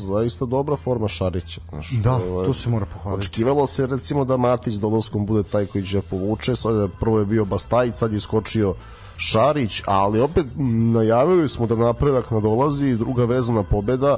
zaista 0.00 0.44
dobra 0.44 0.76
forma 0.76 1.08
Šarića. 1.08 1.60
Znaš, 1.68 1.90
da, 2.02 2.12
ovaj, 2.12 2.46
to 2.46 2.54
se 2.54 2.70
mora 2.70 2.86
pohvaliti. 2.86 3.26
Očekivalo 3.26 3.66
se 3.66 3.86
recimo 3.86 4.24
da 4.24 4.36
Matić 4.36 4.74
dolaskom 4.74 5.26
bude 5.26 5.42
taj 5.42 5.66
koji 5.66 5.84
će 5.84 6.00
povuče, 6.00 6.56
sad 6.56 6.90
prvo 7.00 7.18
je 7.18 7.26
bio 7.26 7.44
Bastajić, 7.44 7.94
sad 7.94 8.12
je 8.12 8.20
skočio 8.20 8.74
Šarić, 9.16 9.82
ali 9.86 10.20
opet 10.20 10.46
najavili 10.92 11.48
smo 11.48 11.66
da 11.66 11.76
napredak 11.76 12.30
nadolazi, 12.30 12.96
druga 12.96 13.24
vezana 13.24 13.62
pobeda, 13.62 14.16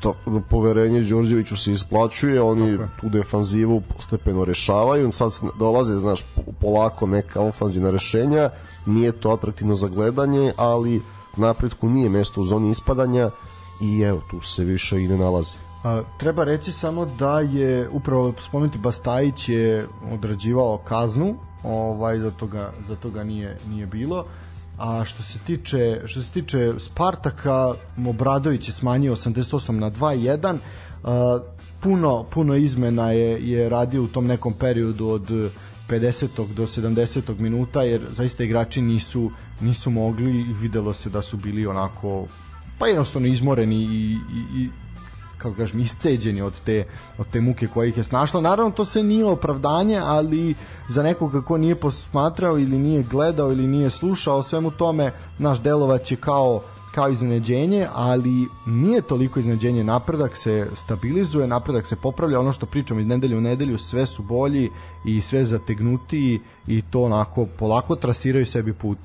to 0.00 0.14
poverenje 0.50 1.00
Đorđeviću 1.02 1.56
se 1.56 1.72
isplaćuje, 1.72 2.42
oni 2.42 2.70
Tako 2.78 2.82
je. 2.82 2.88
tu 3.00 3.08
defanzivu 3.08 3.80
postepeno 3.96 4.44
rešavaju, 4.44 5.12
sad 5.12 5.30
dolaze, 5.58 5.96
znaš, 5.96 6.22
po- 6.36 6.52
polako 6.60 7.06
neka 7.06 7.40
ofanzivna 7.40 7.90
rešenja, 7.90 8.50
nije 8.86 9.12
to 9.12 9.30
atraktivno 9.30 9.74
za 9.74 9.88
gledanje, 9.88 10.52
ali 10.56 11.02
napretku 11.36 11.88
nije 11.88 12.08
mesto 12.08 12.40
u 12.40 12.44
zoni 12.44 12.70
ispadanja 12.70 13.30
i 13.80 14.00
evo, 14.00 14.22
tu 14.30 14.40
se 14.40 14.64
više 14.64 15.02
i 15.02 15.08
ne 15.08 15.16
nalazi. 15.16 15.56
A, 15.84 16.02
treba 16.18 16.44
reći 16.44 16.72
samo 16.72 17.06
da 17.06 17.40
je 17.40 17.88
upravo 17.88 18.34
spomenuti 18.48 18.78
Bastajić 18.78 19.48
je 19.48 19.86
odrađivao 20.12 20.78
kaznu, 20.78 21.34
ovaj 21.64 22.18
za 22.18 22.30
toga 22.30 22.72
za 22.88 22.96
toga 22.96 23.24
nije 23.24 23.58
nije 23.68 23.86
bilo. 23.86 24.24
A 24.78 25.04
što 25.04 25.22
se 25.22 25.38
tiče 25.38 26.00
što 26.04 26.22
se 26.22 26.32
tiče 26.32 26.72
Spartaka, 26.78 27.74
Obradović 28.08 28.68
je 28.68 28.74
smanjio 28.74 29.16
88 29.16 29.70
na 29.70 29.90
2-1. 29.90 30.58
A, 31.04 31.38
puno 31.80 32.24
puno 32.30 32.56
izmena 32.56 33.10
je 33.10 33.50
je 33.50 33.68
radio 33.68 34.02
u 34.02 34.08
tom 34.08 34.26
nekom 34.26 34.52
periodu 34.52 35.08
od 35.08 35.30
50. 35.88 36.54
do 36.54 36.66
70. 36.66 37.38
minuta 37.38 37.82
jer 37.82 38.06
zaista 38.12 38.44
igrači 38.44 38.82
nisu 38.82 39.30
nisu 39.60 39.90
mogli 39.90 40.40
i 40.40 40.52
videlo 40.52 40.92
se 40.92 41.10
da 41.10 41.22
su 41.22 41.36
bili 41.36 41.66
onako 41.66 42.26
pa 42.80 42.86
jednostavno 42.86 43.28
izmoreni 43.28 43.76
i, 43.76 44.18
i, 44.32 44.62
i 44.62 44.68
kako 45.38 45.56
kažem, 45.56 45.80
isceđeni 45.80 46.42
od 46.42 46.52
te, 46.64 46.84
od 47.18 47.26
te 47.32 47.40
muke 47.40 47.66
koja 47.66 47.88
ih 47.88 47.96
je 47.96 48.04
snašla. 48.04 48.40
Naravno, 48.40 48.70
to 48.70 48.84
se 48.84 49.02
nije 49.02 49.24
opravdanje, 49.24 50.00
ali 50.04 50.54
za 50.88 51.02
nekoga 51.02 51.42
ko 51.42 51.58
nije 51.58 51.74
posmatrao 51.74 52.58
ili 52.58 52.78
nije 52.78 53.02
gledao 53.02 53.52
ili 53.52 53.66
nije 53.66 53.90
slušao 53.90 54.42
svemu 54.42 54.70
tome, 54.70 55.12
naš 55.38 55.60
delovat 55.60 56.10
je 56.10 56.16
kao 56.16 56.60
kao 56.94 57.08
iznenađenje, 57.08 57.86
ali 57.94 58.48
nije 58.66 59.02
toliko 59.02 59.40
iznenađenje, 59.40 59.84
napredak 59.84 60.36
se 60.36 60.66
stabilizuje, 60.76 61.46
napredak 61.46 61.86
se 61.86 61.96
popravlja, 61.96 62.40
ono 62.40 62.52
što 62.52 62.66
pričam 62.66 62.98
iz 63.00 63.06
nedelje 63.06 63.36
u 63.36 63.40
nedelju, 63.40 63.78
sve 63.78 64.06
su 64.06 64.22
bolji 64.22 64.70
i 65.04 65.20
sve 65.20 65.44
zategnutiji 65.44 66.40
i 66.66 66.82
to 66.82 67.02
onako 67.02 67.46
polako 67.58 67.96
trasiraju 67.96 68.46
sebi 68.46 68.72
put 68.72 68.98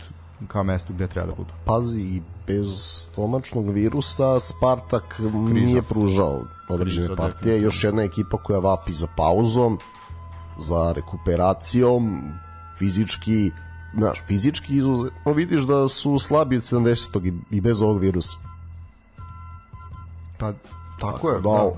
ka 0.47 0.63
mestu 0.63 0.93
gde 0.93 1.07
treba 1.07 1.27
da 1.27 1.35
budu. 1.35 1.53
pazi 1.65 2.01
i 2.01 2.21
bez 2.47 2.67
stomačnog 3.11 3.69
virusa 3.69 4.39
Spartak 4.39 5.21
nije 5.51 5.81
pružao 5.81 6.41
određene 6.69 7.07
Kriza, 7.07 7.21
partije, 7.21 7.39
definitivno. 7.39 7.67
još 7.67 7.83
jedna 7.83 8.03
ekipa 8.03 8.37
koja 8.37 8.59
vapi 8.59 8.93
za 8.93 9.07
pauzom 9.17 9.79
za 10.57 10.91
rekuperacijom 10.95 12.21
fizički 12.77 13.51
znaš, 13.97 14.21
fizički 14.27 14.75
izuzetno 14.75 15.31
vidiš 15.31 15.61
da 15.61 15.87
su 15.87 16.19
slabi 16.19 16.57
od 16.57 16.63
70. 16.63 17.27
i, 17.27 17.55
i 17.55 17.61
bez 17.61 17.81
ovog 17.81 17.99
virusa. 17.99 18.39
Pa, 20.37 20.53
tako 21.01 21.29
je, 21.29 21.41
da, 21.41 21.71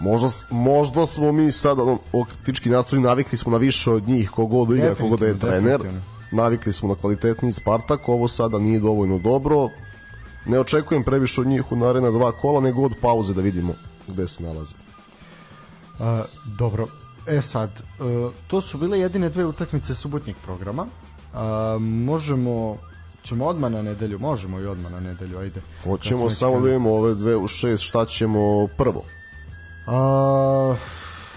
možda, 0.00 0.28
možda 0.50 1.06
smo 1.06 1.32
mi 1.32 1.52
sad 1.52 1.78
ono, 1.78 1.98
kritički 2.32 2.70
nastroji 2.70 3.02
navikli 3.02 3.38
smo 3.38 3.52
na 3.52 3.58
više 3.58 3.90
od 3.90 4.08
njih 4.08 4.30
kogod 4.30 4.70
igra, 4.70 4.94
kogod 4.94 5.20
da 5.20 5.26
je 5.26 5.38
trener. 5.38 5.80
navikli 6.32 6.72
smo 6.72 6.88
na 6.88 6.94
kvalitetniji 6.94 7.52
Spartak 7.52 8.08
ovo 8.08 8.28
sada 8.28 8.58
nije 8.58 8.80
dovoljno 8.80 9.18
dobro 9.18 9.68
ne 10.46 10.60
očekujem 10.60 11.04
previše 11.04 11.40
od 11.40 11.46
njih 11.46 11.72
u 11.72 11.76
naredna 11.76 12.10
dva 12.10 12.32
kola 12.32 12.60
nego 12.60 12.82
od 12.82 12.92
pauze 13.02 13.34
da 13.34 13.40
vidimo 13.40 13.74
gde 14.08 14.28
se 14.28 14.42
nalaze 14.42 14.74
A, 15.98 16.24
dobro, 16.58 16.86
e 17.26 17.42
sad, 17.42 17.70
e, 17.70 17.82
to 18.46 18.60
su 18.60 18.78
bile 18.78 18.98
jedine 18.98 19.30
dve 19.30 19.44
utakmice 19.44 19.94
subotnjeg 19.94 20.36
programa. 20.44 20.86
A, 21.34 21.78
možemo, 21.80 22.76
ćemo 23.22 23.46
odmah 23.46 23.70
na 23.70 23.82
nedelju, 23.82 24.18
možemo 24.18 24.60
i 24.60 24.66
odmah 24.66 24.92
na 24.92 25.00
nedelju, 25.00 25.38
ajde. 25.38 25.62
hoćemo 25.84 26.30
samo 26.30 26.60
da 26.60 26.66
vidimo 26.66 26.90
ove 26.90 27.14
dve 27.14 27.36
u 27.36 27.48
šest 27.48 27.84
šta 27.84 28.06
ćemo 28.06 28.66
prvo 28.66 29.02
A, 29.86 30.76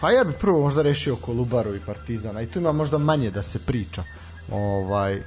pa 0.02 0.12
ja 0.12 0.24
bih 0.24 0.36
prvo 0.40 0.62
možda 0.62 0.82
rešio 0.82 1.16
Kolubaru 1.16 1.76
i 1.76 1.80
Partizana 1.80 2.42
i 2.42 2.48
tu 2.48 2.60
ima 2.60 2.72
možda 2.72 2.98
manje 2.98 3.32
da 3.32 3.44
se 3.44 3.60
priča. 3.60 4.04
Ovaj, 4.52 5.22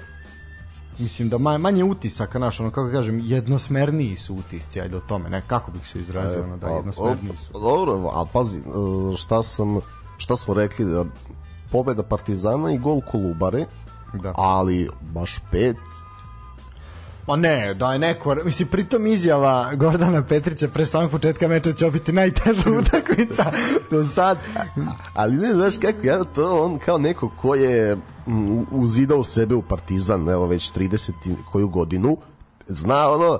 mislim 0.98 1.28
da 1.28 1.38
ma- 1.38 1.58
manje 1.58 1.84
utisaka, 1.84 2.38
naš, 2.38 2.60
ono 2.60 2.70
kako 2.70 2.90
kažem, 2.90 3.20
jednosmerniji 3.20 4.16
su 4.16 4.34
utisci, 4.34 4.80
ajde 4.80 4.96
o 4.96 5.00
tome, 5.00 5.30
ne, 5.30 5.42
kako 5.46 5.70
bih 5.70 5.88
se 5.88 6.00
izrazio, 6.00 6.42
ono, 6.42 6.56
da, 6.56 6.66
A, 6.66 6.70
jednosmerniji 6.70 7.36
su. 7.36 7.52
Dobro, 7.52 8.10
a 8.14 8.24
pazi, 8.32 8.58
e, 8.58 8.62
šta 9.16 9.42
sam 9.42 9.80
šta 10.16 10.36
smo 10.36 10.54
rekli 10.54 10.84
da 10.84 11.04
pobeda 11.72 12.02
Partizana 12.02 12.72
i 12.72 12.78
gol 12.78 13.00
Kolubare, 13.02 13.66
Da. 14.14 14.32
ali 14.36 14.88
baš 15.02 15.38
pet 15.50 15.76
Pa 17.26 17.36
ne, 17.36 17.74
da 17.74 17.92
je 17.92 17.98
neko, 17.98 18.36
mislim, 18.44 18.68
pritom 18.68 19.06
izjava 19.06 19.74
Gordana 19.74 20.22
Petrića 20.22 20.68
pre 20.68 20.86
samog 20.86 21.10
početka 21.10 21.48
meča 21.48 21.72
će 21.72 21.90
biti 21.90 22.12
najteža 22.12 22.70
utakmica 22.80 23.44
do 23.90 24.04
sad. 24.04 24.38
Ali 25.14 25.36
ne, 25.36 25.54
znaš 25.54 25.74
kako, 25.76 26.06
ja 26.06 26.24
to 26.24 26.64
on 26.64 26.78
kao 26.78 26.98
neko 26.98 27.30
ko 27.42 27.54
je 27.54 27.96
uzidao 28.70 29.24
sebe 29.24 29.54
u 29.54 29.62
Partizan, 29.62 30.28
evo 30.28 30.46
već 30.46 30.72
30 30.72 31.10
i 31.26 31.34
koju 31.52 31.68
godinu, 31.68 32.16
zna 32.68 33.10
ono, 33.10 33.38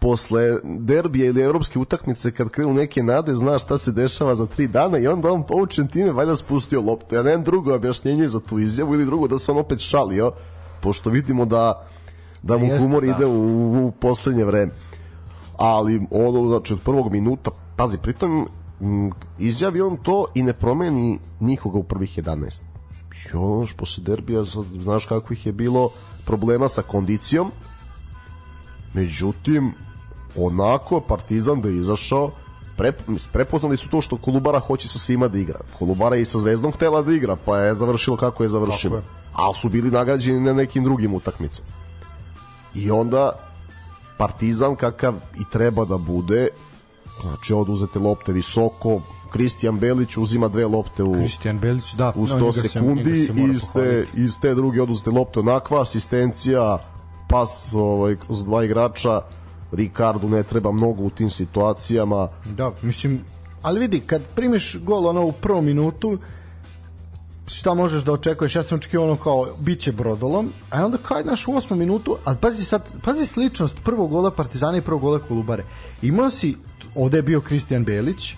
posle 0.00 0.58
derbija 0.64 1.26
ili 1.26 1.42
evropske 1.42 1.78
utakmice 1.78 2.32
kad 2.32 2.48
krenu 2.48 2.74
neke 2.74 3.02
nade, 3.02 3.34
zna 3.34 3.58
šta 3.58 3.78
se 3.78 3.92
dešava 3.92 4.34
za 4.34 4.46
tri 4.46 4.66
dana 4.66 4.98
i 4.98 5.06
onda 5.06 5.32
on 5.32 5.46
poučen 5.46 5.88
time 5.88 6.12
valjda 6.12 6.36
spustio 6.36 6.80
loptu. 6.80 7.14
Ja 7.14 7.22
nemam 7.22 7.44
drugo 7.44 7.74
objašnjenje 7.74 8.28
za 8.28 8.40
tu 8.40 8.58
izjavu 8.58 8.94
ili 8.94 9.06
drugo 9.06 9.28
da 9.28 9.38
sam 9.38 9.56
opet 9.56 9.78
šalio 9.78 10.32
pošto 10.82 11.10
vidimo 11.10 11.44
da 11.44 11.88
da 12.42 12.58
mu 12.58 12.64
Jeste, 12.64 12.78
humor 12.78 13.02
da. 13.02 13.10
ide 13.10 13.26
u, 13.26 13.86
u 13.86 13.92
poslednje 14.00 14.44
vreme. 14.44 14.72
Ali 15.56 16.06
ono, 16.10 16.48
znači, 16.48 16.74
od 16.74 16.80
prvog 16.80 17.12
minuta, 17.12 17.50
pazi, 17.76 17.98
pritom 17.98 18.48
izjavi 19.38 19.80
on 19.80 19.96
to 19.96 20.26
i 20.34 20.42
ne 20.42 20.52
promeni 20.52 21.18
nikoga 21.40 21.78
u 21.78 21.82
prvih 21.82 22.18
11. 22.18 22.62
Još, 23.32 23.72
posle 23.72 24.04
derbija, 24.04 24.44
znaš 24.72 25.04
kakvih 25.04 25.46
je 25.46 25.52
bilo 25.52 25.90
problema 26.24 26.68
sa 26.68 26.82
kondicijom, 26.82 27.52
međutim, 28.94 29.74
onako 30.36 31.00
Partizan 31.00 31.60
da 31.60 31.68
je 31.68 31.76
izašao, 31.76 32.30
pre, 32.76 32.92
prepoznali 33.32 33.76
su 33.76 33.88
to 33.88 34.00
što 34.00 34.16
Kolubara 34.16 34.58
hoće 34.58 34.88
sa 34.88 34.98
svima 34.98 35.28
da 35.28 35.38
igra. 35.38 35.60
Kolubara 35.78 36.16
je 36.16 36.22
i 36.22 36.24
sa 36.24 36.38
Zvezdom 36.38 36.72
htela 36.72 37.02
da 37.02 37.12
igra, 37.12 37.36
pa 37.36 37.58
je 37.58 37.74
završilo 37.74 38.16
kako 38.16 38.42
je 38.42 38.48
završilo. 38.48 38.96
Tako 38.96 39.08
je. 39.08 39.22
Ali 39.32 39.54
su 39.54 39.68
bili 39.68 39.90
nagrađeni 39.90 40.40
na 40.40 40.52
nekim 40.52 40.84
drugim 40.84 41.14
utakmicama. 41.14 41.68
I 42.74 42.90
onda 42.90 43.32
Partizan 44.18 44.76
kakav 44.76 45.14
i 45.14 45.44
treba 45.52 45.84
da 45.84 45.96
bude, 45.96 46.48
znači 47.22 47.54
oduzete 47.54 47.98
lopte 47.98 48.32
visoko, 48.32 49.00
Kristijan 49.32 49.78
Belić 49.78 50.16
uzima 50.16 50.48
dve 50.48 50.66
lopte 50.66 51.02
u 51.02 51.12
Kristijan 51.12 51.58
Belić, 51.58 51.94
da. 51.94 52.12
u 52.16 52.20
no, 52.20 52.26
100 52.26 52.38
njega 52.40 52.52
se- 52.52 52.68
sekundi 52.68 53.26
se 53.26 53.32
mora 53.32 53.52
iz 53.52 53.62
te, 53.62 53.72
pohvaliti. 53.72 54.20
iz 54.20 54.40
te 54.40 54.54
druge 54.54 54.82
oduzete 54.82 55.10
lopte 55.10 55.40
onakva 55.40 55.82
asistencija 55.82 56.78
pas 57.28 57.74
ovaj, 57.74 58.16
kroz 58.16 58.44
dva 58.44 58.64
igrača 58.64 59.20
Ricardo 59.72 60.28
ne 60.28 60.42
treba 60.42 60.72
mnogo 60.72 61.02
u 61.02 61.10
tim 61.10 61.30
situacijama 61.30 62.28
Da, 62.56 62.70
mislim, 62.82 63.20
ali 63.62 63.80
vidi, 63.80 64.00
kad 64.00 64.22
primiš 64.34 64.76
gol 64.84 65.06
ono 65.06 65.24
u 65.24 65.32
prvom 65.32 65.64
minutu, 65.64 66.18
šta 67.46 67.74
možeš 67.74 68.02
da 68.02 68.12
očekuješ? 68.12 68.56
Ja 68.56 68.62
sam 68.62 68.78
očekivao 68.78 69.06
ono 69.06 69.16
kao, 69.16 69.46
bit 69.58 69.80
će 69.80 69.92
brodolom, 69.92 70.52
a 70.70 70.84
onda 70.84 70.98
kao 70.98 71.20
naš 71.24 71.48
u 71.48 71.56
osmom 71.56 71.78
minutu, 71.78 72.16
ali 72.24 72.36
pazi 72.40 72.64
sad, 72.64 72.82
pazi 73.04 73.26
sličnost 73.26 73.76
prvog 73.84 74.10
gola 74.10 74.30
Partizana 74.30 74.76
i 74.78 74.80
prvog 74.80 75.00
gola 75.00 75.18
Kolubare. 75.18 75.64
Imao 76.02 76.30
si, 76.30 76.56
ovde 76.94 77.18
je 77.18 77.22
bio 77.22 77.40
Kristijan 77.40 77.84
Belić, 77.84 78.34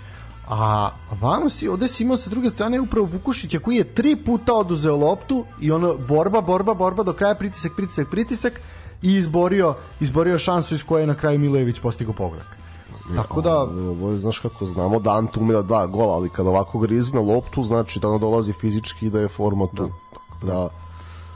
a 0.48 0.90
vamo 1.20 1.50
si, 1.50 1.68
ovde 1.68 1.88
si 1.88 2.02
imao 2.02 2.16
sa 2.16 2.30
druge 2.30 2.50
strane 2.50 2.80
upravo 2.80 3.09
Vukušića 3.12 3.59
koji 3.59 3.76
je 3.76 3.94
tri 3.94 4.16
puta 4.16 4.54
oduzeo 4.54 4.96
loptu 4.96 5.44
i 5.61 5.70
ono 5.70 5.94
borba, 6.09 6.40
borba, 6.40 6.74
borba 6.74 7.02
do 7.02 7.12
kraja 7.12 7.35
pritisak, 7.35 7.72
pritisak, 7.76 8.11
pritisak 8.11 8.61
i 9.02 9.14
izborio, 9.14 9.74
izborio 10.00 10.38
šansu 10.38 10.74
iz 10.74 10.83
koje 10.83 11.02
je 11.02 11.07
na 11.07 11.14
kraju 11.14 11.38
Milojević 11.38 11.80
postigao 11.80 12.14
pogodak. 12.14 12.57
Tako 13.16 13.40
da, 13.40 13.62
ovo 13.62 14.11
je, 14.11 14.18
znaš 14.18 14.38
kako 14.38 14.66
znamo 14.66 14.98
da 15.00 15.16
Ante 15.16 15.40
ume 15.40 15.54
da 15.54 15.62
da 15.62 15.87
gola 15.87 16.14
ali 16.14 16.28
kad 16.28 16.46
ovako 16.46 16.78
grizi 16.78 17.14
na 17.14 17.20
loptu 17.20 17.62
znači 17.62 18.00
da 18.00 18.09
ona 18.09 18.18
dolazi 18.18 18.52
fizički 18.52 19.07
i 19.07 19.11
da 19.11 19.20
je 19.20 19.28
forma 19.28 19.66
tu 19.74 19.88
da, 20.42 20.46
da 20.46 20.68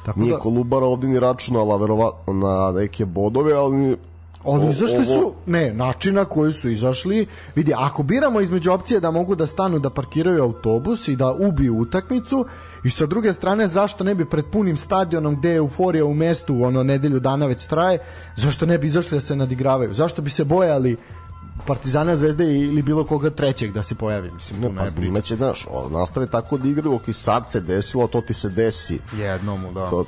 tako 0.05 0.21
nije 0.21 0.33
da 0.33 0.39
Kolubara 0.39 0.87
ovde 0.87 1.09
ni 1.09 1.21
računala 1.21 1.77
verovatno 1.77 2.33
na 2.33 2.73
neke 2.73 3.05
bodove 3.05 3.53
ali 3.53 3.97
Ali 4.45 4.67
o- 4.67 4.71
izašli 4.71 4.97
ovo- 4.97 5.05
su, 5.05 5.35
ne, 5.47 5.75
načina 5.75 6.25
koji 6.25 6.53
su 6.53 6.71
izašli, 6.71 7.27
vidi, 7.55 7.73
ako 7.77 8.03
biramo 8.03 8.41
između 8.41 8.73
opcije 8.73 9.01
da 9.01 9.11
mogu 9.11 9.35
da 9.35 9.47
stanu 9.47 9.79
da 9.79 9.91
parkiraju 9.91 10.43
autobus 10.43 11.09
i 11.09 11.17
da 11.17 11.33
ubiju 11.33 11.77
utakmicu, 11.77 12.47
i 12.85 12.91
sa 12.91 13.07
druge 13.07 13.33
strane 13.33 13.67
zašto 13.67 14.05
ne 14.05 14.15
bi 14.15 14.25
pred 14.25 14.45
punim 14.53 14.77
stadionom 14.77 15.37
gde 15.37 15.51
je 15.51 15.57
euforija 15.57 16.05
u 16.05 16.15
mestu 16.15 16.65
ono 16.65 16.83
nedelju 16.83 17.21
dana 17.21 17.47
već 17.47 17.67
traje, 17.67 17.99
zašto 18.37 18.67
ne 18.67 18.79
bi 18.79 18.87
izašli 18.87 19.17
da 19.17 19.21
se 19.21 19.37
nadigravaju, 19.37 19.95
zašto 19.95 20.23
bi 20.23 20.31
se 20.31 20.45
bojali 20.45 20.97
Partizana 21.67 22.17
Zvezde 22.17 22.45
ili 22.45 22.83
bilo 22.83 23.05
koga 23.05 23.31
trećeg 23.31 23.73
da 23.73 23.83
se 23.83 23.95
pojavi, 23.95 24.31
mislim, 24.31 24.63
tu 24.63 24.73
ne, 24.73 24.87
pa 24.97 25.05
imaće, 25.05 25.37
znaš, 25.37 25.67
nastave 25.91 26.27
tako 26.27 26.59
da 26.59 26.69
igraju, 26.69 26.95
ok, 26.95 27.03
sad 27.13 27.51
se 27.51 27.61
desilo, 27.61 28.07
to 28.07 28.21
ti 28.21 28.35
se 28.35 28.49
desi. 28.49 28.99
jednomu, 29.13 29.73
da. 29.73 29.91
To, 29.91 30.05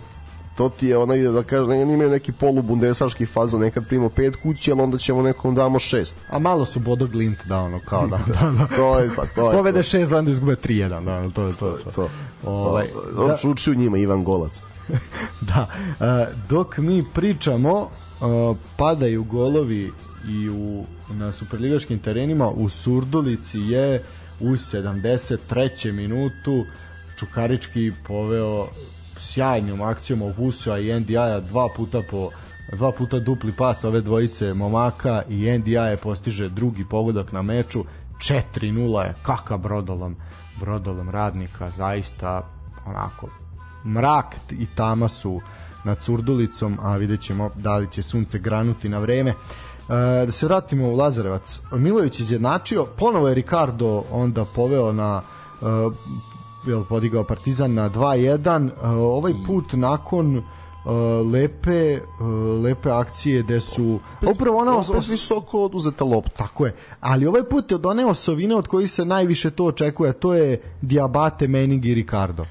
to 0.60 0.68
ti 0.68 0.86
je 0.86 0.96
onaj, 0.96 1.18
da 1.18 1.42
kažem, 1.42 1.80
oni 1.80 1.94
imaju 1.94 2.10
neki 2.10 2.32
polubundesaški 2.32 3.26
fazo, 3.26 3.58
nekad 3.58 3.86
primimo 3.86 4.08
pet 4.08 4.36
kući, 4.36 4.72
ali 4.72 4.80
onda 4.80 4.98
ćemo 4.98 5.22
nekom 5.22 5.54
damo 5.54 5.78
šest. 5.78 6.18
A 6.30 6.38
malo 6.38 6.66
su 6.66 6.80
Bodo 6.80 7.06
Glimt 7.06 7.46
da 7.46 7.58
ono 7.58 7.80
kao 7.84 8.06
da, 8.12 8.18
da, 8.26 8.50
da. 8.50 8.66
To 8.76 8.98
je, 8.98 9.10
pa, 9.16 9.26
to 9.26 9.50
je. 9.50 9.56
Povede 9.56 9.82
6 9.82 10.18
onda 10.18 10.30
izgube 10.30 10.54
3-1, 10.54 11.04
da, 11.04 11.30
to 11.30 11.46
je 11.46 11.52
to. 11.52 11.78
to. 11.84 11.90
to. 11.90 12.08
Ovaj, 12.44 12.86
On 13.16 13.28
da, 13.28 13.36
čuči 13.36 13.70
u 13.70 13.74
njima 13.74 13.98
Ivan 13.98 14.24
Golac. 14.24 14.62
da, 15.54 15.66
e, 16.00 16.26
dok 16.48 16.78
mi 16.78 17.04
pričamo, 17.14 17.88
e, 17.90 18.24
padaju 18.76 19.24
golovi 19.24 19.92
i 20.28 20.48
u, 20.48 20.84
na 21.08 21.32
superligaškim 21.32 21.98
terenima 21.98 22.48
u 22.48 22.68
Surdulici 22.68 23.58
je 23.58 24.02
u 24.40 24.48
73. 24.48 25.92
minutu 25.92 26.64
Čukarički 27.18 27.92
poveo 28.06 28.68
sjajnom 29.32 29.82
akcijom 29.82 30.22
Ovusua 30.22 30.78
i 30.78 31.00
NDI-a 31.00 31.40
dva 31.40 31.68
puta 31.76 32.02
po 32.10 32.30
dva 32.72 32.92
puta 32.92 33.18
dupli 33.18 33.52
pas 33.52 33.84
ove 33.84 34.00
dvojice 34.00 34.54
momaka 34.54 35.22
i 35.28 35.58
NDI 35.58 35.72
je 35.72 35.96
postiže 35.96 36.48
drugi 36.48 36.84
pogodak 36.90 37.32
na 37.32 37.42
meču 37.42 37.84
4-0 38.18 39.06
je 39.06 39.14
kakav 39.22 39.58
brodolom 39.58 40.16
brodolom 40.60 41.10
radnika 41.10 41.70
zaista 41.70 42.48
onako 42.86 43.28
mrak 43.84 44.36
i 44.50 44.66
tama 44.66 45.08
su 45.08 45.40
nad 45.84 46.02
Surdulicom, 46.02 46.78
a 46.82 46.96
vidjet 46.96 47.20
ćemo 47.20 47.50
da 47.54 47.76
li 47.76 47.90
će 47.90 48.02
sunce 48.02 48.38
granuti 48.38 48.88
na 48.88 48.98
vreme. 48.98 49.30
E, 49.30 49.34
da 50.26 50.32
se 50.32 50.46
vratimo 50.46 50.88
u 50.88 50.94
Lazarevac. 50.94 51.60
Milović 51.72 52.20
izjednačio, 52.20 52.84
ponovo 52.84 53.28
je 53.28 53.34
Ricardo 53.34 54.04
onda 54.12 54.44
poveo 54.44 54.92
na 54.92 55.22
e, 55.22 55.64
jel, 56.66 56.84
podigao 56.84 57.24
Partizan 57.24 57.74
na 57.74 57.90
2-1. 57.90 58.68
E, 58.68 58.86
ovaj 58.88 59.34
put 59.46 59.72
nakon 59.72 60.36
e, 60.36 60.42
lepe 61.32 61.70
e, 61.70 62.00
lepe 62.62 62.90
akcije 62.90 63.42
gde 63.42 63.60
su 63.60 64.00
upravo 64.32 64.58
ona 64.58 64.76
os, 64.76 64.90
Opet 64.90 65.08
visoko 65.08 65.64
oduzeta 65.64 66.04
lopta. 66.04 66.36
tako 66.36 66.66
je. 66.66 66.74
Ali 67.00 67.26
ovaj 67.26 67.44
put 67.44 67.70
je 67.70 67.74
od 67.74 67.86
one 67.86 68.06
osovine 68.06 68.54
od 68.56 68.68
kojih 68.68 68.90
se 68.90 69.04
najviše 69.04 69.50
to 69.50 69.64
očekuje, 69.64 70.12
to 70.12 70.34
je 70.34 70.60
Diabate, 70.82 71.48
Menig 71.48 71.86
i 71.86 71.94
Ricardo. 71.94 72.44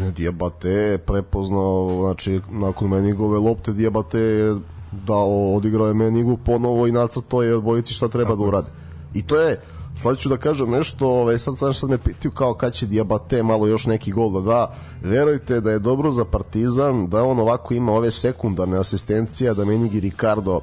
Ne, 0.00 0.10
Diabate 0.10 0.70
je 0.70 0.98
prepoznao, 0.98 1.90
znači, 2.00 2.40
nakon 2.50 2.88
Menigove 2.88 3.38
lopte, 3.38 3.72
Diabate 3.72 4.18
je 4.18 4.56
dao, 4.92 5.54
odigrao 5.54 5.86
je 5.86 5.94
Menigu 5.94 6.36
ponovo 6.36 6.86
i 6.86 6.92
nacrtao 6.92 7.42
je 7.42 7.56
odbojici 7.56 7.94
šta 7.94 8.08
treba 8.08 8.34
da 8.36 8.42
urade. 8.42 8.68
I 9.14 9.22
to 9.22 9.40
je, 9.40 9.60
sad 9.96 10.18
ću 10.18 10.28
da 10.28 10.36
kažem 10.36 10.70
nešto, 10.70 11.08
ovaj, 11.08 11.38
sad, 11.38 11.58
sad, 11.58 11.76
sad 11.76 11.90
me 11.90 11.98
pitaju 11.98 12.32
kao 12.32 12.54
kad 12.54 12.72
će 12.72 12.86
Diabate 12.86 13.42
malo 13.42 13.66
još 13.66 13.86
neki 13.86 14.12
gol 14.12 14.32
da 14.32 14.40
da. 14.40 14.74
Verujte 15.02 15.60
da 15.60 15.70
je 15.70 15.78
dobro 15.78 16.10
za 16.10 16.24
Partizan 16.24 17.06
da 17.06 17.22
on 17.22 17.38
ovako 17.38 17.74
ima 17.74 17.92
ove 17.92 18.10
sekundarne 18.10 18.78
asistencije, 18.78 19.54
da 19.54 19.64
Menig 19.64 19.94
i 19.94 20.00
Ricardo 20.00 20.60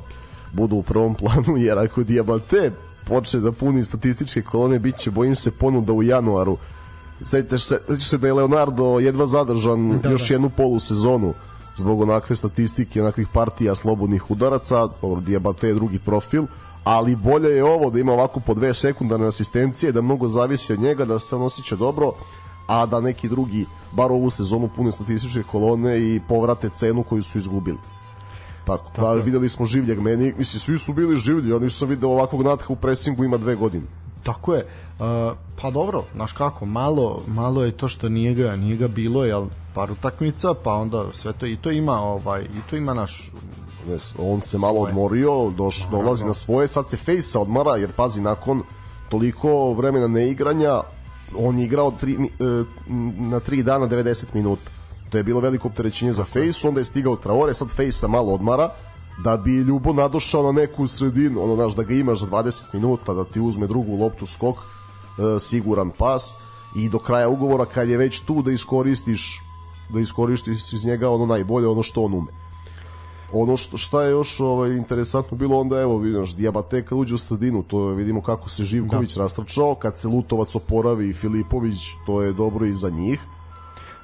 budu 0.54 0.76
u 0.76 0.84
prvom 0.84 1.16
planu, 1.16 1.58
jer 1.66 1.78
ako 1.80 2.04
Diabate 2.04 2.72
počne 3.08 3.40
da 3.40 3.52
puni 3.52 3.84
statističke 3.84 4.42
kolone, 4.42 4.80
bit 4.80 4.96
će, 4.96 5.12
bojim 5.12 5.36
se, 5.36 5.52
ponuda 5.52 5.94
u 5.94 6.04
januaru. 6.04 6.58
Sjetite 7.24 7.60
se, 7.60 7.80
se 8.00 8.18
da 8.18 8.28
je 8.28 8.34
Leonardo 8.34 9.00
jedva 9.00 9.26
zadržan 9.26 10.00
da, 10.04 10.10
još 10.10 10.32
jednu 10.32 10.50
polusezonu 10.50 11.34
zbog 11.76 12.02
onakve 12.02 12.36
statistike, 12.36 13.02
onakvih 13.02 13.28
partija 13.34 13.76
slobodnih 13.76 14.32
udaraca, 14.32 14.88
dobro, 15.02 15.22
Diabate 15.22 15.68
je 15.68 15.74
drugi 15.74 16.00
profil, 16.00 16.46
ali 16.84 17.16
bolje 17.16 17.50
je 17.50 17.64
ovo 17.64 17.90
da 17.90 18.00
ima 18.00 18.14
ovako 18.14 18.40
po 18.40 18.54
dve 18.54 18.74
sekundarne 18.74 19.28
asistencije, 19.28 19.92
da 19.92 20.02
mnogo 20.02 20.30
zavisi 20.30 20.74
od 20.74 20.80
njega, 20.80 21.06
da 21.06 21.20
se 21.20 21.36
on 21.36 21.42
osjeća 21.42 21.76
dobro, 21.76 22.12
a 22.68 22.86
da 22.86 23.02
neki 23.02 23.30
drugi, 23.30 23.66
bar 23.92 24.12
ovu 24.12 24.30
sezonu, 24.30 24.70
pune 24.76 24.92
statističke 24.92 25.44
kolone 25.44 26.00
i 26.00 26.22
povrate 26.28 26.70
cenu 26.70 27.04
koju 27.04 27.24
su 27.24 27.38
izgubili. 27.38 27.78
Tako, 28.66 28.92
Tako 28.96 29.16
da, 29.16 29.24
videli 29.24 29.50
smo 29.50 29.66
življeg 29.66 30.00
meni, 30.00 30.34
mislim, 30.38 30.60
svi 30.60 30.78
su 30.78 30.94
bili 30.94 31.16
življi, 31.16 31.50
ja 31.50 31.60
nisam 31.60 31.90
video 31.90 32.10
ovakvog 32.10 32.44
natha 32.44 32.66
u 32.70 32.76
presingu 32.76 33.24
ima 33.24 33.38
dve 33.38 33.56
godine. 33.56 33.86
Tako 34.24 34.54
je. 34.56 34.66
Uh, 35.00 35.06
pa 35.62 35.72
dobro, 35.72 36.04
znaš 36.16 36.32
kako, 36.32 36.66
malo, 36.66 37.24
malo 37.28 37.64
je 37.64 37.72
to 37.72 37.88
što 37.88 38.10
nije 38.10 38.34
ga, 38.34 38.56
nije 38.56 38.78
ga 38.78 38.88
bilo, 38.88 39.26
jel, 39.26 39.46
par 39.74 39.92
utakmica, 39.92 40.54
pa 40.64 40.74
onda 40.74 41.06
sve 41.14 41.34
to 41.34 41.46
i 41.46 41.58
to 41.58 41.72
ima, 41.72 42.00
ovaj, 42.02 42.42
i 42.42 42.70
to 42.70 42.76
ima 42.76 42.94
naš 42.94 43.32
on 44.18 44.42
se 44.42 44.58
malo 44.58 44.80
odmorio, 44.80 45.50
doš, 45.50 45.88
dolazi 45.92 46.26
na 46.26 46.34
svoje, 46.34 46.68
sad 46.68 46.90
se 46.90 46.98
Fejsa 46.98 47.40
odmara, 47.40 47.76
jer 47.76 47.92
pazi, 47.92 48.22
nakon 48.22 48.64
toliko 49.10 49.74
vremena 49.74 50.08
neigranja, 50.08 50.82
on 51.38 51.60
je 51.60 51.66
igrao 51.66 51.92
tri, 51.92 52.14
e, 52.14 52.28
na 53.18 53.40
tri 53.40 53.64
dana 53.64 53.88
90 53.88 54.26
minuta. 54.34 54.72
To 55.10 55.18
je 55.18 55.24
bilo 55.24 55.40
veliko 55.40 55.68
opterećenje 55.68 56.14
za 56.14 56.24
Fejs, 56.24 56.66
onda 56.66 56.80
je 56.80 56.86
stigao 56.86 57.16
Traore, 57.16 57.54
sad 57.54 57.70
Fejsa 57.70 58.08
malo 58.08 58.34
odmara, 58.34 58.70
da 59.24 59.38
bi 59.38 59.58
Ljubo 59.58 59.94
nadošao 59.94 60.44
na 60.44 60.52
neku 60.52 60.88
sredinu, 60.88 61.44
ono, 61.44 61.56
znaš, 61.56 61.76
da 61.76 61.84
ga 61.84 61.94
imaš 61.94 62.20
za 62.20 62.28
20 62.28 62.64
minuta, 62.74 63.14
da 63.14 63.24
ti 63.24 63.40
uzme 63.40 63.68
drugu 63.68 63.96
loptu 63.96 64.26
skok, 64.26 64.56
e, 64.58 65.40
siguran 65.40 65.92
pas, 65.98 66.36
i 66.76 66.90
do 66.90 67.00
kraja 67.00 67.30
ugovora, 67.30 67.66
kad 67.66 67.90
je 67.90 67.98
već 67.98 68.20
tu, 68.20 68.42
da 68.42 68.52
iskoristiš 68.52 69.42
da 69.90 70.00
iskoristiš 70.00 70.74
iz 70.74 70.86
njega 70.86 71.10
ono 71.10 71.26
najbolje, 71.26 71.68
ono 71.68 71.84
što 71.84 72.04
on 72.04 72.14
ume 72.14 72.41
ono 73.34 73.58
što 73.58 73.78
šta 73.78 74.04
je 74.04 74.12
još 74.12 74.40
ovaj 74.40 74.72
interesantno 74.72 75.38
bilo 75.38 75.60
onda 75.60 75.82
evo 75.82 75.98
vidiš 75.98 76.36
Diabate 76.36 76.86
kad 76.86 76.98
uđe 76.98 77.16
u 77.16 77.18
sredinu 77.18 77.64
to 77.64 77.90
je, 77.90 77.96
vidimo 77.96 78.22
kako 78.22 78.50
se 78.50 78.64
Živković 78.64 79.16
da. 79.16 79.22
rastrčao 79.22 79.76
kad 79.76 79.98
se 79.98 80.08
Lutovac 80.08 80.56
oporavi 80.56 81.10
i 81.10 81.14
Filipović 81.14 81.80
to 82.06 82.22
je 82.22 82.34
dobro 82.34 82.66
i 82.66 82.74
za 82.74 82.90
njih 82.90 83.20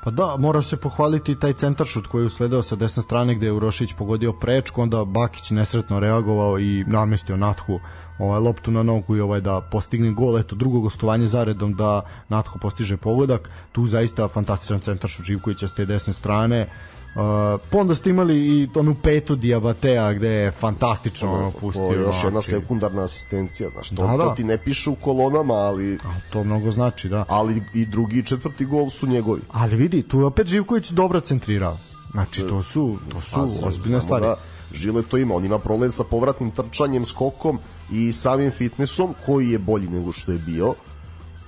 Pa 0.07 0.11
da, 0.11 0.35
mora 0.39 0.61
se 0.61 0.77
pohvaliti 0.77 1.35
taj 1.39 1.53
centaršut 1.53 2.07
koji 2.07 2.21
je 2.21 2.25
usledao 2.25 2.61
sa 2.63 2.75
desne 2.75 3.03
strane 3.03 3.35
gde 3.35 3.45
je 3.45 3.51
Urošić 3.51 3.93
pogodio 3.93 4.33
prečku, 4.33 4.81
onda 4.81 5.05
Bakić 5.05 5.51
nesretno 5.51 5.99
reagovao 5.99 6.59
i 6.59 6.83
namestio 6.87 7.37
Nathu 7.37 7.79
ovaj 8.19 8.39
loptu 8.39 8.71
na 8.71 8.83
nogu 8.83 9.15
i 9.15 9.21
ovaj 9.21 9.41
da 9.41 9.61
postigne 9.71 10.11
gol, 10.11 10.39
eto 10.39 10.55
drugo 10.55 10.79
gostovanje 10.79 11.27
zaredom 11.27 11.73
da 11.73 12.01
Natho 12.29 12.59
postiže 12.61 12.97
pogodak. 12.97 13.49
Tu 13.71 13.87
zaista 13.87 14.27
fantastičan 14.27 14.79
centaršut 14.79 15.25
Živkovića 15.25 15.67
s 15.67 15.73
te 15.73 15.85
desne 15.85 16.13
strane. 16.13 16.69
Uh, 17.17 17.23
pa 17.71 17.77
onda 17.77 17.95
ste 17.95 18.09
imali 18.09 18.37
i 18.37 18.69
onu 18.75 18.95
petu 18.95 19.35
Diabatea 19.35 20.13
gde 20.13 20.29
je 20.29 20.51
fantastično 20.51 21.33
ono, 21.33 21.51
pustio. 21.51 21.87
To 21.87 21.93
je 21.93 21.99
još 21.99 22.15
jedna 22.15 22.41
znači, 22.41 22.49
sekundarna 22.49 23.03
asistencija, 23.03 23.69
znaš, 23.69 23.89
to, 23.89 23.95
Da, 23.95 24.17
da. 24.17 24.23
to 24.23 24.33
ti 24.35 24.43
ne 24.43 24.57
piše 24.57 24.89
u 24.89 24.95
kolonama, 24.95 25.53
ali, 25.53 25.95
a 25.95 26.19
to 26.29 26.43
mnogo 26.43 26.71
znači, 26.71 27.09
da. 27.09 27.25
ali 27.27 27.63
i 27.73 27.85
drugi 27.85 28.19
i 28.19 28.23
četvrti 28.23 28.65
gol 28.65 28.89
su 28.89 29.07
njegovi. 29.07 29.41
Ali 29.51 29.75
vidi, 29.75 30.03
tu 30.03 30.19
je 30.19 30.25
opet 30.25 30.47
Živković 30.47 30.89
dobro 30.89 31.19
centrirao. 31.19 31.77
Znači, 32.11 32.41
to 32.41 32.63
su, 32.63 32.97
to 33.11 33.21
su 33.21 33.39
Pazi, 33.39 33.59
ozbiljne 33.63 34.01
stvari. 34.01 34.25
Da 34.25 34.35
Žile 34.73 35.03
to 35.03 35.17
ima, 35.17 35.35
on 35.35 35.45
ima 35.45 35.59
problem 35.59 35.91
sa 35.91 36.03
povratnim 36.03 36.51
trčanjem, 36.51 37.05
skokom 37.05 37.59
i 37.91 38.11
samim 38.13 38.51
fitnessom 38.51 39.13
koji 39.25 39.49
je 39.49 39.59
bolji 39.59 39.87
nego 39.87 40.11
što 40.11 40.31
je 40.31 40.37
bio 40.37 40.75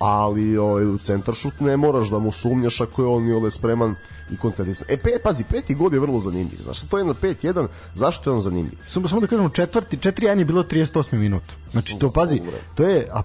ali 0.00 0.58
ovaj, 0.58 0.86
u 0.86 0.98
centar 0.98 1.34
šut 1.34 1.60
ne 1.60 1.76
moraš 1.76 2.08
da 2.08 2.18
mu 2.18 2.32
sumnjaš 2.32 2.80
ako 2.80 3.02
je 3.02 3.08
on 3.08 3.28
i 3.28 3.32
ole 3.32 3.50
spreman 3.50 3.94
i 4.32 4.36
koncentrisan. 4.36 4.86
E, 4.90 4.96
pet, 4.96 5.22
pazi, 5.22 5.44
peti 5.44 5.74
god 5.74 5.92
je 5.92 6.00
vrlo 6.00 6.20
zanimljiv. 6.20 6.62
Znaš, 6.62 6.80
to 6.82 6.98
je 6.98 7.04
na 7.04 7.14
5-1, 7.14 7.66
zašto 7.94 8.30
je 8.30 8.34
on 8.34 8.40
zanimljiv? 8.40 8.78
Samo, 8.88 9.08
samo 9.08 9.20
da 9.20 9.26
kažemo, 9.26 9.48
četvrti, 9.48 9.96
4-1 9.96 10.38
je 10.38 10.44
bilo 10.44 10.62
38 10.62 11.18
minut. 11.18 11.42
Znači, 11.70 11.98
to, 11.98 12.10
pazi, 12.10 12.42
to 12.74 12.82
je 12.82 13.08
a, 13.12 13.22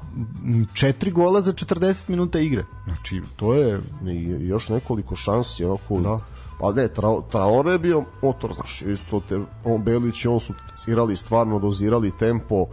četiri 0.74 1.12
gola 1.12 1.42
za 1.42 1.54
40 1.54 2.10
minuta 2.10 2.40
igre. 2.40 2.66
Znači, 2.86 3.22
to 3.36 3.54
je... 3.54 3.82
I 4.08 4.48
još 4.48 4.70
nekoliko 4.70 5.16
šansi, 5.16 5.66
onako, 5.66 6.00
Da. 6.00 6.20
Pa 6.60 6.72
ne, 6.72 6.88
Tra, 6.88 7.10
Traore 7.32 7.72
je 7.72 7.80
bio 7.80 8.04
motor, 8.22 8.54
znaš, 8.54 8.82
isto 8.82 9.22
te, 9.30 9.40
on 9.66 9.84
Belić 9.84 10.26
i 10.26 10.28
on 10.28 10.40
su 10.40 10.54
igrali 10.88 11.16
stvarno, 11.16 11.60
dozirali 11.60 12.12
tempo 12.20 12.66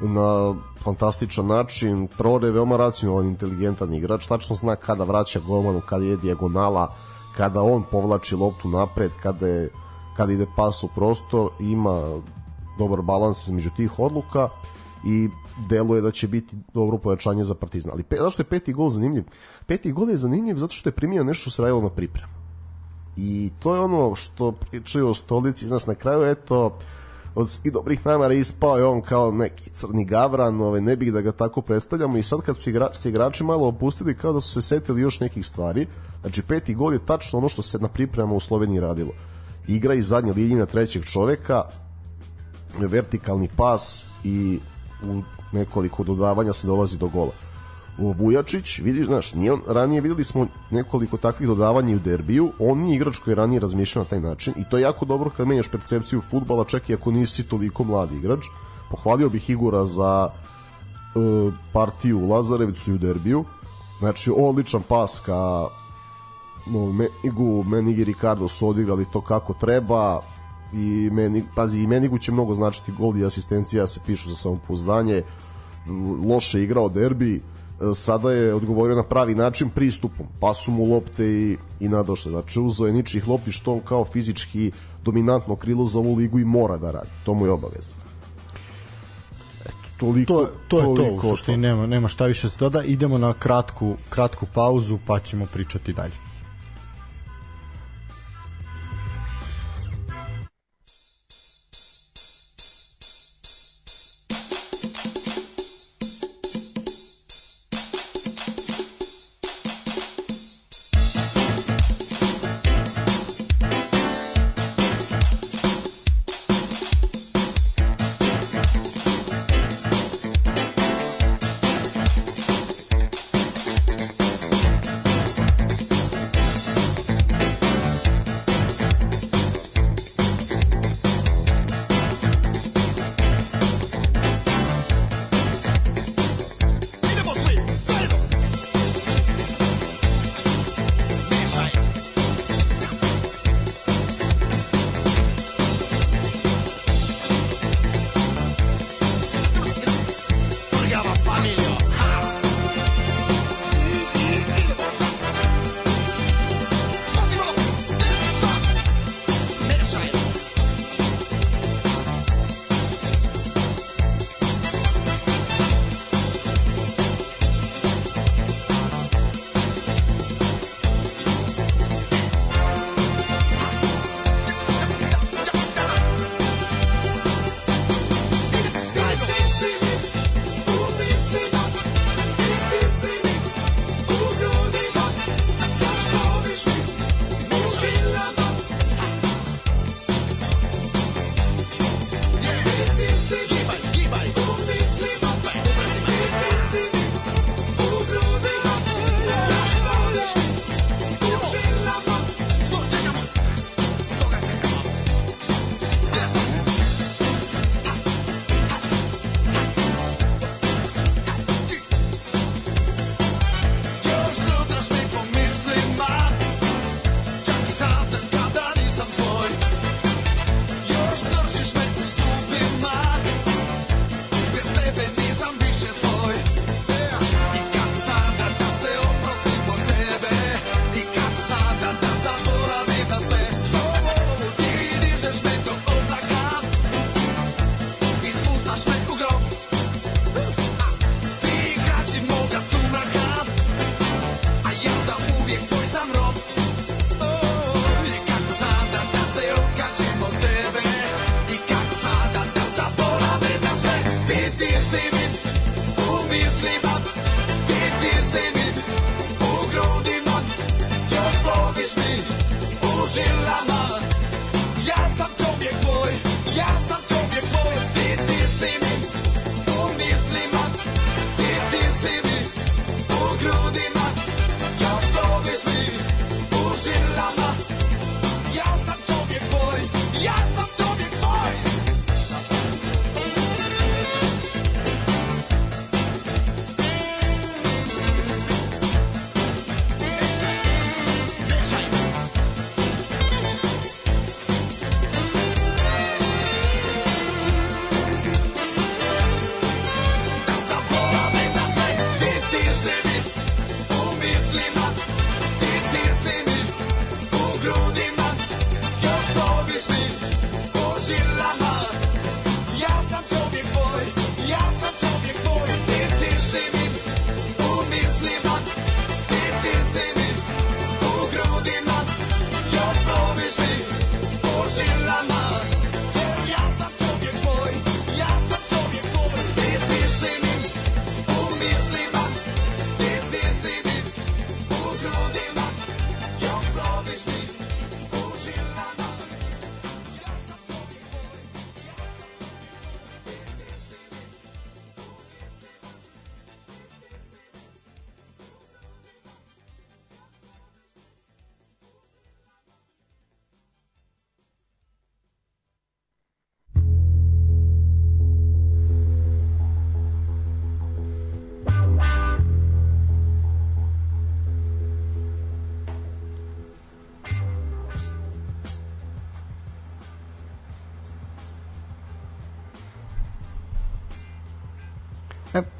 na 0.00 0.54
fantastičan 0.82 1.46
način. 1.46 2.08
Traore 2.08 2.46
je 2.46 2.52
veoma 2.52 2.76
racionalan, 2.76 3.26
inteligentan 3.26 3.94
igrač, 3.94 4.26
tačno 4.26 4.56
zna 4.56 4.76
kada 4.76 5.04
vraća 5.04 5.40
golmanu, 5.40 5.80
kada 5.80 6.04
je 6.04 6.16
dijagonala, 6.16 6.94
kada 7.36 7.62
on 7.62 7.82
povlači 7.90 8.36
loptu 8.36 8.68
napred, 8.68 9.10
kada, 9.22 9.46
je, 9.46 9.70
kada 10.16 10.32
ide 10.32 10.46
pas 10.56 10.84
u 10.84 10.88
prostor, 10.88 11.50
ima 11.60 12.20
dobar 12.78 13.02
balans 13.02 13.42
između 13.42 13.70
tih 13.76 13.98
odluka 13.98 14.48
i 15.06 15.28
deluje 15.68 16.00
da 16.00 16.10
će 16.10 16.28
biti 16.28 16.56
dobro 16.74 16.98
pojačanje 16.98 17.44
za 17.44 17.54
Partizan. 17.54 17.92
Ali 17.92 18.02
pe, 18.02 18.16
zašto 18.16 18.42
je 18.42 18.46
peti 18.46 18.72
gol 18.72 18.90
zanimljiv? 18.90 19.24
Peti 19.66 19.92
gol 19.92 20.10
je 20.10 20.16
zanimljiv 20.16 20.56
zato 20.56 20.72
što 20.72 20.88
je 20.88 20.92
primio 20.92 21.24
nešto 21.24 21.50
s 21.50 21.58
Rajlom 21.58 21.84
na 21.84 21.90
pripremu. 21.90 22.32
I 23.16 23.50
to 23.58 23.74
je 23.74 23.80
ono 23.80 24.14
što 24.14 24.52
pričaju 24.52 25.08
o 25.08 25.14
stolici, 25.14 25.66
znaš, 25.66 25.86
na 25.86 25.94
kraju 25.94 26.24
eto, 26.24 26.78
od 27.34 27.48
svih 27.48 27.72
dobrih 27.72 28.06
namera 28.06 28.34
ispao 28.34 28.76
je 28.76 28.84
on 28.84 29.02
kao 29.02 29.30
neki 29.30 29.70
crni 29.70 30.04
gavran, 30.04 30.60
ovaj, 30.60 30.80
ne 30.80 30.96
bih 30.96 31.12
da 31.12 31.20
ga 31.20 31.32
tako 31.32 31.62
predstavljamo 31.62 32.18
i 32.18 32.22
sad 32.22 32.40
kad 32.40 32.58
su 32.58 32.70
igra, 32.70 32.88
se 32.94 33.08
igrači 33.08 33.44
malo 33.44 33.66
opustili 33.66 34.16
kao 34.16 34.32
da 34.32 34.40
su 34.40 34.52
se 34.52 34.62
setili 34.62 35.00
još 35.00 35.20
nekih 35.20 35.46
stvari, 35.46 35.86
znači 36.20 36.42
peti 36.42 36.74
gol 36.74 36.92
je 36.92 37.06
tačno 37.06 37.38
ono 37.38 37.48
što 37.48 37.62
se 37.62 37.78
na 37.78 37.88
pripremama 37.88 38.34
u 38.34 38.40
Sloveniji 38.40 38.80
radilo. 38.80 39.10
Igra 39.68 39.94
iz 39.94 40.08
zadnje 40.08 40.32
linije 40.32 40.66
trećeg 40.66 41.04
čoveka, 41.04 41.62
vertikalni 42.78 43.48
pas 43.56 44.06
i 44.24 44.60
u 45.02 45.22
nekoliko 45.52 46.04
dodavanja 46.04 46.52
se 46.52 46.66
dolazi 46.66 46.98
do 46.98 47.08
gola. 47.08 47.32
Vujačić, 47.98 48.78
vidiš, 48.78 49.06
znaš, 49.06 49.34
nije 49.34 49.52
on, 49.52 49.60
ranije 49.66 50.00
videli 50.00 50.24
smo 50.24 50.46
nekoliko 50.70 51.16
takvih 51.16 51.48
dodavanja 51.48 51.96
u 51.96 51.98
derbiju, 51.98 52.52
on 52.58 52.78
nije 52.78 52.96
igrač 52.96 53.18
koji 53.18 53.32
je 53.32 53.36
ranije 53.36 53.60
razmišljao 53.60 54.04
na 54.04 54.08
taj 54.10 54.20
način 54.20 54.54
i 54.56 54.64
to 54.70 54.76
je 54.76 54.82
jako 54.82 55.04
dobro 55.04 55.30
kad 55.36 55.48
menjaš 55.48 55.68
percepciju 55.68 56.22
futbala, 56.30 56.64
čak 56.64 56.90
i 56.90 56.94
ako 56.94 57.10
nisi 57.10 57.48
toliko 57.48 57.84
mladi 57.84 58.16
igrač. 58.16 58.44
Pohvalio 58.90 59.28
bih 59.28 59.50
Igora 59.50 59.84
za 59.84 60.30
e, 60.30 61.18
partiju 61.72 62.18
u 62.18 62.28
Lazarevicu 62.28 62.90
i 62.90 62.94
u 62.94 62.98
derbiju. 62.98 63.44
Znači, 63.98 64.32
odličan 64.36 64.82
pas 64.82 65.20
ka 65.26 65.66
no, 66.66 66.92
Menigu, 66.92 67.64
Menig 67.64 67.98
i 67.98 68.04
Ricardo 68.04 68.48
su 68.48 68.68
odigrali 68.68 69.06
to 69.12 69.20
kako 69.20 69.54
treba 69.54 70.20
i 70.72 71.10
Menig, 71.12 71.44
pazi, 71.54 71.80
i 71.80 71.86
Menigu 71.86 72.18
će 72.18 72.32
mnogo 72.32 72.54
značiti 72.54 72.92
gol 72.92 73.16
i 73.16 73.24
asistencija 73.24 73.86
se 73.86 74.00
pišu 74.06 74.28
za 74.28 74.34
samopouzdanje 74.34 75.22
loše 76.28 76.62
igrao 76.62 76.88
derbi 76.88 77.42
sada 77.94 78.32
je 78.32 78.54
odgovorio 78.54 78.96
na 78.96 79.02
pravi 79.02 79.34
način 79.34 79.70
pristupom. 79.70 80.26
Pa 80.40 80.54
su 80.54 80.70
mu 80.70 80.84
lopte 80.84 81.24
i, 81.26 81.56
i 81.80 81.88
nadošle. 81.88 82.30
Znači 82.30 82.60
uzo 82.60 82.86
je 82.86 82.92
ničih 82.92 83.28
lopti 83.28 83.52
što 83.52 83.72
on 83.72 83.80
kao 83.80 84.04
fizički 84.04 84.72
dominantno 85.04 85.56
krilo 85.56 85.84
za 85.84 85.98
ovu 85.98 86.14
ligu 86.14 86.38
i 86.38 86.44
mora 86.44 86.76
da 86.76 86.90
radi. 86.90 87.10
To 87.24 87.34
mu 87.34 87.46
je 87.46 87.52
obaveza. 87.52 87.94
Eto, 89.60 89.88
toliko, 89.96 90.32
To, 90.32 90.50
to 90.68 90.78
je 90.78 90.84
to, 90.84 90.94
toliko 90.94 91.26
u 91.26 91.30
o 91.30 91.36
suštini 91.36 91.56
nema, 91.56 91.86
nema 91.86 92.08
šta 92.08 92.26
više 92.26 92.48
se 92.48 92.58
doda. 92.58 92.82
Idemo 92.82 93.18
na 93.18 93.32
kratku, 93.32 93.96
kratku 94.08 94.46
pauzu 94.54 94.98
pa 95.06 95.20
ćemo 95.20 95.46
pričati 95.52 95.92
dalje. 95.92 96.23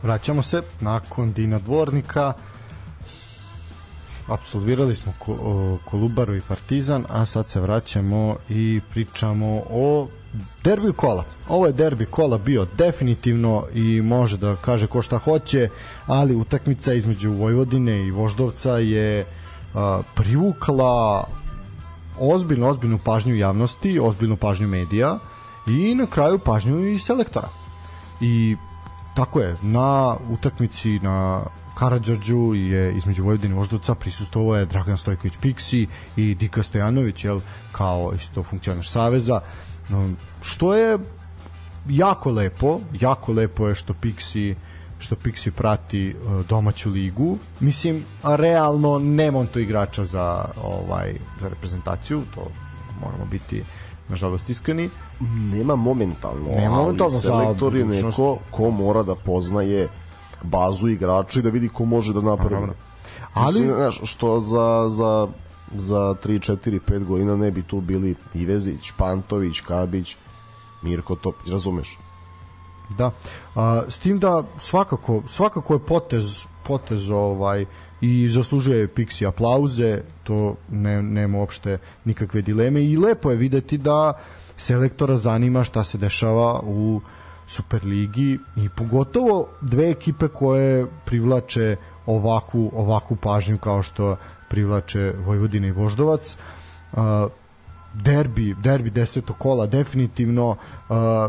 Vraćamo 0.04 0.42
se 0.42 0.62
nakon 0.80 1.32
Dina 1.32 1.58
Dvornika. 1.58 2.32
Absolvirali 4.28 4.96
smo 4.96 5.12
Kolubaru 5.84 6.36
i 6.36 6.40
Partizan, 6.40 7.04
a 7.08 7.26
sad 7.26 7.48
se 7.48 7.60
vraćamo 7.60 8.36
i 8.48 8.80
pričamo 8.90 9.62
o 9.70 10.08
derbiju 10.64 10.92
kola. 10.92 11.24
Ovo 11.48 11.66
je 11.66 11.72
derbi 11.72 12.06
kola 12.06 12.38
bio 12.38 12.66
definitivno 12.78 13.66
i 13.74 14.00
može 14.02 14.36
da 14.36 14.56
kaže 14.56 14.86
ko 14.86 15.02
šta 15.02 15.18
hoće, 15.18 15.68
ali 16.06 16.36
utakmica 16.36 16.92
između 16.92 17.32
Vojvodine 17.32 18.06
i 18.06 18.10
Voždovca 18.10 18.78
je 18.78 19.26
privukla 20.14 21.24
ozbiljnu, 22.18 22.68
ozbiljnu 22.68 22.98
pažnju 23.04 23.34
javnosti, 23.34 23.98
ozbiljnu 23.98 24.36
pažnju 24.36 24.68
medija 24.68 25.18
i 25.66 25.94
na 25.94 26.06
kraju 26.06 26.38
pažnju 26.38 26.86
i 26.86 26.98
selektora. 26.98 27.48
I 28.20 28.56
tako 29.14 29.40
je, 29.40 29.56
na 29.62 30.16
utakmici 30.30 30.98
na 30.98 31.40
Karadžorđu 31.78 32.54
je 32.54 32.96
između 32.96 33.24
Vojvodine 33.24 33.54
i 33.54 33.58
Voždovca 33.58 33.94
prisustovao 33.94 34.56
je 34.56 34.66
Dragan 34.66 34.98
Stojković 34.98 35.34
Piksi 35.40 35.86
i 36.16 36.34
Dika 36.34 36.62
Stojanović, 36.62 37.24
jel, 37.24 37.40
kao 37.72 38.12
isto 38.16 38.42
funkcionar 38.42 38.86
Saveza, 38.86 39.40
no, 39.88 40.10
što 40.40 40.74
je 40.74 40.98
jako 41.88 42.30
lepo, 42.30 42.80
jako 42.92 43.32
lepo 43.32 43.68
je 43.68 43.74
što 43.74 43.94
Piksi 43.94 44.54
što 44.98 45.16
Pixi 45.16 45.50
prati 45.50 46.14
uh, 46.14 46.46
domaću 46.46 46.90
ligu. 46.90 47.38
Mislim, 47.60 48.04
realno 48.22 48.98
nema 48.98 49.38
on 49.38 49.46
to 49.46 49.58
igrača 49.58 50.04
za 50.04 50.44
ovaj 50.62 51.14
za 51.40 51.48
reprezentaciju, 51.48 52.22
to 52.34 52.50
moramo 53.00 53.24
biti 53.24 53.62
nažalost 54.08 54.50
iskreni. 54.50 54.90
Nema 55.52 55.76
momentalno, 55.76 56.50
Nema 56.56 56.76
momentalno, 56.76 57.18
selektor 57.18 57.76
je 57.76 57.84
neko 57.84 58.38
ko 58.50 58.70
mora 58.70 59.02
da 59.02 59.14
poznaje 59.14 59.88
bazu 60.42 60.88
igrača 60.88 61.40
i 61.40 61.42
da 61.42 61.50
vidi 61.50 61.68
ko 61.68 61.84
može 61.84 62.12
da 62.12 62.20
napravi. 62.20 62.68
Ali, 63.34 63.60
Mislim, 63.60 63.76
znaš, 63.76 64.00
što 64.04 64.40
za, 64.40 64.86
za, 64.88 65.28
za 65.74 65.96
3, 65.96 66.16
4, 66.24 66.80
5 66.88 67.04
godina 67.04 67.36
ne 67.36 67.50
bi 67.50 67.62
tu 67.62 67.80
bili 67.80 68.14
Ivezić, 68.34 68.92
Pantović, 68.96 69.60
Kabić, 69.60 70.16
Mirko 70.82 71.14
Topić, 71.14 71.50
razumeš? 71.50 71.98
Da. 72.98 73.10
A, 73.54 73.82
s 73.88 73.98
tim 73.98 74.18
da 74.18 74.44
svakako 74.60 75.22
svakako 75.28 75.74
je 75.74 75.78
potez 75.78 76.44
potez 76.66 77.10
ovaj 77.10 77.66
i 78.04 78.28
zaslužuje 78.28 78.88
Pixi 78.88 79.26
aplauze, 79.26 80.00
to 80.24 80.56
ne 80.70 81.02
nema 81.02 81.38
uopšte 81.38 81.78
nikakve 82.04 82.42
dileme 82.42 82.84
i 82.84 82.96
lepo 82.96 83.30
je 83.30 83.36
videti 83.36 83.78
da 83.78 84.12
selektora 84.56 85.16
zanima 85.16 85.64
šta 85.64 85.84
se 85.84 85.98
dešava 85.98 86.60
u 86.64 87.00
Superligi 87.46 88.38
i 88.56 88.68
pogotovo 88.76 89.48
dve 89.60 89.90
ekipe 89.90 90.28
koje 90.28 90.86
privlače 91.04 91.76
ovakvu 92.06 92.70
ovakvu 92.74 93.16
pažnju 93.16 93.58
kao 93.58 93.82
što 93.82 94.16
privlače 94.48 95.12
Vojvodina 95.26 95.66
i 95.66 95.72
Voždovac. 95.72 96.36
A, 96.92 97.28
derbi, 97.94 98.54
derbi 98.62 98.90
desetog 98.90 99.36
kola 99.38 99.66
definitivno 99.66 100.56
a, 100.88 101.28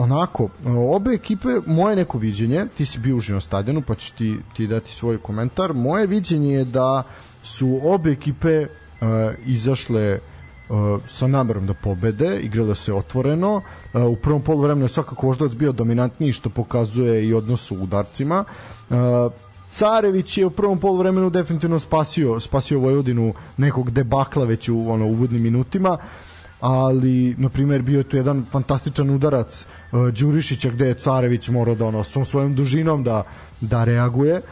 onako, 0.00 0.48
obe 0.90 1.14
ekipe, 1.14 1.48
moje 1.66 1.96
neko 1.96 2.18
viđenje, 2.18 2.66
ti 2.76 2.86
si 2.86 2.98
bio 2.98 3.16
uživo 3.16 3.36
na 3.36 3.40
stadionu, 3.40 3.82
pa 3.82 3.94
ćeš 3.94 4.10
ti, 4.10 4.36
ti 4.56 4.66
dati 4.66 4.94
svoj 4.94 5.18
komentar, 5.18 5.74
moje 5.74 6.06
viđenje 6.06 6.54
je 6.54 6.64
da 6.64 7.02
su 7.42 7.80
obe 7.84 8.10
ekipe 8.10 8.60
uh, 8.60 9.08
izašle 9.46 10.18
uh, 10.68 10.76
sa 11.06 11.26
namerom 11.26 11.66
da 11.66 11.74
pobede, 11.74 12.40
igrale 12.40 12.74
se 12.74 12.94
otvoreno, 12.94 13.56
uh, 13.56 14.04
u 14.04 14.16
prvom 14.16 14.42
poluvremenu 14.42 14.84
je 14.84 14.88
svakako 14.88 15.26
Voždovac 15.26 15.54
bio 15.54 15.72
dominantniji 15.72 16.32
što 16.32 16.50
pokazuje 16.50 17.28
i 17.28 17.34
odnos 17.34 17.70
u 17.70 17.74
udarcima. 17.74 18.44
Uh, 18.90 18.96
Carević 19.70 20.38
je 20.38 20.46
u 20.46 20.50
prvom 20.50 20.78
poluvremenu 20.78 21.30
definitivno 21.30 21.78
spasio 21.78 22.40
spasio 22.40 22.78
Vojvodinu 22.78 23.34
nekog 23.56 23.90
debakla 23.90 24.44
već 24.44 24.68
u 24.68 24.90
ono 24.90 25.06
uvodnim 25.06 25.42
minutima 25.42 25.98
ali 26.60 27.34
na 27.38 27.48
primjer 27.48 27.82
bio 27.82 27.98
je 27.98 28.08
tu 28.08 28.16
jedan 28.16 28.44
fantastičan 28.50 29.10
udarac 29.10 29.66
uh, 29.92 30.08
Đurišića 30.08 30.70
gde 30.70 30.86
je 30.86 30.94
Carević 30.94 31.48
morao 31.48 31.74
da 31.74 31.86
ono 31.86 32.04
svom 32.04 32.24
svojom 32.24 32.54
dužinom 32.54 33.04
da 33.04 33.22
da 33.60 33.84
reaguje. 33.84 34.42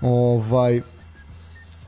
Ovaj 0.00 0.80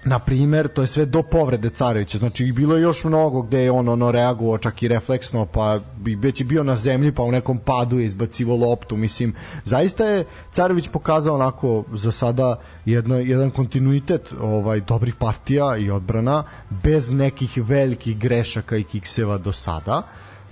na 0.04 0.18
primer, 0.18 0.68
to 0.68 0.82
je 0.82 0.86
sve 0.86 1.06
do 1.06 1.22
povrede 1.22 1.70
Carevića, 1.70 2.18
znači 2.18 2.52
bilo 2.52 2.76
je 2.76 2.82
još 2.82 3.04
mnogo 3.04 3.42
gde 3.42 3.60
je 3.60 3.70
on 3.70 3.88
ono 3.88 4.10
reagovao 4.10 4.58
čak 4.58 4.82
i 4.82 4.88
refleksno, 4.88 5.46
pa 5.46 5.78
bi 5.96 6.14
već 6.14 6.40
je 6.40 6.44
bio 6.44 6.64
na 6.64 6.76
zemlji, 6.76 7.12
pa 7.12 7.22
u 7.22 7.32
nekom 7.32 7.58
padu 7.58 7.98
je 7.98 8.04
izbacivo 8.04 8.56
loptu, 8.56 8.96
mislim, 8.96 9.34
zaista 9.64 10.04
je 10.04 10.24
Carević 10.52 10.88
pokazao 10.88 11.34
onako 11.34 11.84
za 11.94 12.12
sada 12.12 12.60
jedno, 12.84 13.18
jedan 13.18 13.50
kontinuitet 13.50 14.32
ovaj 14.40 14.80
dobrih 14.80 15.14
partija 15.14 15.76
i 15.76 15.90
odbrana, 15.90 16.44
bez 16.70 17.12
nekih 17.12 17.52
velikih 17.56 18.18
grešaka 18.18 18.76
i 18.76 18.84
kikseva 18.84 19.38
do 19.38 19.52
sada. 19.52 20.02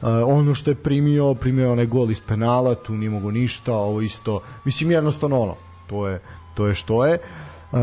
Uh, 0.03 0.09
ono 0.27 0.55
što 0.55 0.71
je 0.71 0.75
primio, 0.75 1.35
primio 1.35 1.65
je 1.65 1.71
onaj 1.71 1.87
gol 1.87 2.11
iz 2.11 2.21
penala, 2.21 2.75
tu 2.75 2.95
nije 2.95 3.11
mogo 3.11 3.31
ništa, 3.31 3.75
ovo 3.75 4.01
isto, 4.01 4.43
mislim 4.65 4.91
jednostavno 4.91 5.41
ono, 5.41 5.55
to 5.87 6.09
je, 6.09 6.21
to 6.55 6.67
je 6.67 6.75
što 6.75 7.07
je. 7.07 7.19
Uh, 7.73 7.79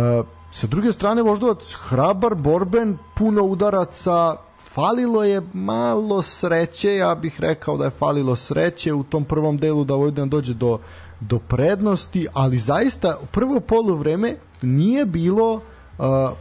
sa 0.56 0.68
druge 0.68 0.94
strane 0.94 1.22
Voždovac 1.22 1.74
hrabar, 1.90 2.36
borben, 2.36 2.98
puno 3.16 3.44
udaraca, 3.44 4.36
falilo 4.58 5.24
je 5.24 5.42
malo 5.54 6.22
sreće, 6.22 6.96
ja 6.96 7.16
bih 7.16 7.40
rekao 7.40 7.78
da 7.78 7.86
je 7.86 7.98
falilo 8.00 8.36
sreće 8.36 8.94
u 8.94 9.04
tom 9.04 9.26
prvom 9.26 9.58
delu 9.58 9.84
da 9.84 9.94
Vojvodina 9.94 10.26
dođe 10.26 10.54
do, 10.54 10.80
do 11.20 11.40
prednosti, 11.40 12.28
ali 12.34 12.60
zaista 12.60 13.18
prvo 13.32 13.60
poluvreme 13.60 14.36
nije 14.62 15.06
bilo 15.06 15.54
uh, 15.54 15.62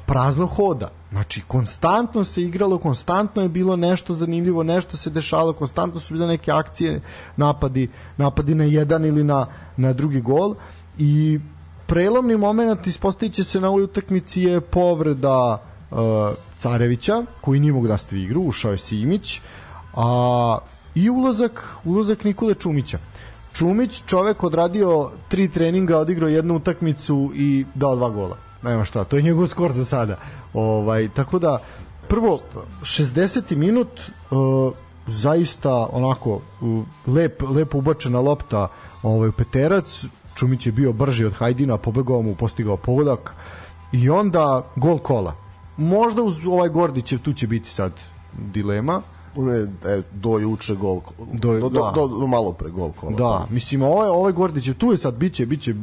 prazno 0.07 0.47
hoda. 0.47 0.89
Znači, 1.11 1.43
konstantno 1.49 2.25
se 2.25 2.43
igralo, 2.43 2.79
konstantno 2.79 3.43
je 3.43 3.49
bilo 3.49 3.77
nešto 3.77 4.15
zanimljivo, 4.15 4.63
nešto 4.63 4.97
se 4.97 5.11
dešalo, 5.11 5.53
konstantno 5.53 6.01
su 6.01 6.15
bile 6.15 6.27
neke 6.27 6.53
akcije, 6.53 7.01
napadi, 7.37 7.89
napadi 8.17 8.55
na 8.55 8.65
jedan 8.65 9.05
ili 9.05 9.25
na, 9.25 9.47
na 9.77 9.93
drugi 9.93 10.21
gol 10.21 10.55
i 10.99 11.41
prelomni 11.87 12.37
moment 12.37 12.87
ispostavit 12.87 13.35
će 13.35 13.45
se 13.45 13.61
na 13.61 13.69
ovoj 13.69 13.83
utakmici 13.83 14.43
je 14.43 14.61
povreda 14.61 15.63
uh, 15.91 15.99
Carevića, 16.59 17.23
koji 17.41 17.61
nije 17.61 17.73
mogu 17.73 17.89
da 17.89 17.97
stavi 17.97 18.23
igru, 18.23 18.41
ušao 18.41 18.73
je 18.73 18.79
Simić, 18.79 19.41
a 19.95 20.59
i 20.95 21.11
ulazak, 21.11 21.77
ulazak 21.85 22.25
Nikole 22.25 22.55
Čumića. 22.55 22.99
Čumić, 23.53 24.03
čovek 24.07 24.45
odradio 24.45 25.11
tri 25.29 25.49
treninga, 25.49 25.99
odigrao 25.99 26.29
jednu 26.29 26.57
utakmicu 26.57 27.31
i 27.35 27.65
dao 27.75 27.97
dva 27.97 28.11
gola. 28.11 28.37
Nema 28.63 28.85
šta, 28.85 29.05
to 29.05 29.17
je 29.17 29.23
njegov 29.23 29.47
skor 29.47 29.73
za 29.73 29.85
sada. 29.85 30.17
Ovaj, 30.55 31.09
tako 31.15 31.39
da, 31.39 31.59
prvo, 32.09 32.41
60. 32.81 33.57
minut, 33.57 33.89
uh, 34.31 34.73
zaista 35.07 35.89
onako 35.93 36.35
uh, 36.35 36.85
lep, 37.07 37.43
lepo 37.43 37.79
ubačena 37.79 38.21
lopta 38.21 38.69
ovaj, 39.03 39.29
u 39.29 39.33
peterac, 39.33 40.05
Čumić 40.35 40.67
je 40.67 40.73
bio 40.73 40.93
brži 40.93 41.25
od 41.25 41.33
Hajdina, 41.33 41.77
pobegao 41.79 42.23
mu, 42.23 42.35
postigao 42.35 42.77
pogodak 42.77 43.35
i 43.93 44.11
onda 44.11 44.65
gol 44.77 44.99
kola. 44.99 45.35
Možda 45.77 46.23
uz 46.23 46.47
ovaj 46.47 46.69
Gordićev 46.69 47.19
tu 47.19 47.33
će 47.33 47.47
biti 47.47 47.71
sad 47.71 47.93
dilema, 48.39 49.01
Ne, 49.37 49.59
e, 49.93 50.03
do 50.13 50.39
juče 50.39 50.75
gol. 50.75 51.01
Do- 51.33 51.59
Do, 51.61 51.69
da. 51.69 51.93
do, 51.95 52.07
do, 52.09 52.27
malo 52.27 52.53
pre 52.53 52.71
gol 52.71 52.93
kola. 52.93 53.13
Da, 53.17 53.47
mislim 53.51 53.83
ovaj 53.83 54.09
ovaj 54.09 54.33
Gordićev 54.33 54.75
tu 54.75 54.93
je 54.93 54.97
sad 54.97 55.15
biće 55.15 55.47
biće 55.47 55.75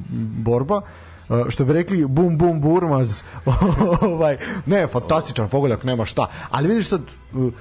borba. 0.44 0.82
Uh, 1.30 1.50
što 1.50 1.66
bi 1.66 1.74
rekli 1.74 2.06
bum 2.06 2.38
bum 2.38 2.62
burmaz 2.62 3.22
ovaj 4.16 4.38
ne 4.66 4.88
fantastičan 4.88 5.50
pogodak 5.50 5.84
nema 5.84 6.06
šta 6.06 6.28
ali 6.50 6.68
vidiš 6.68 6.90
sad 6.90 7.02
uh, 7.34 7.54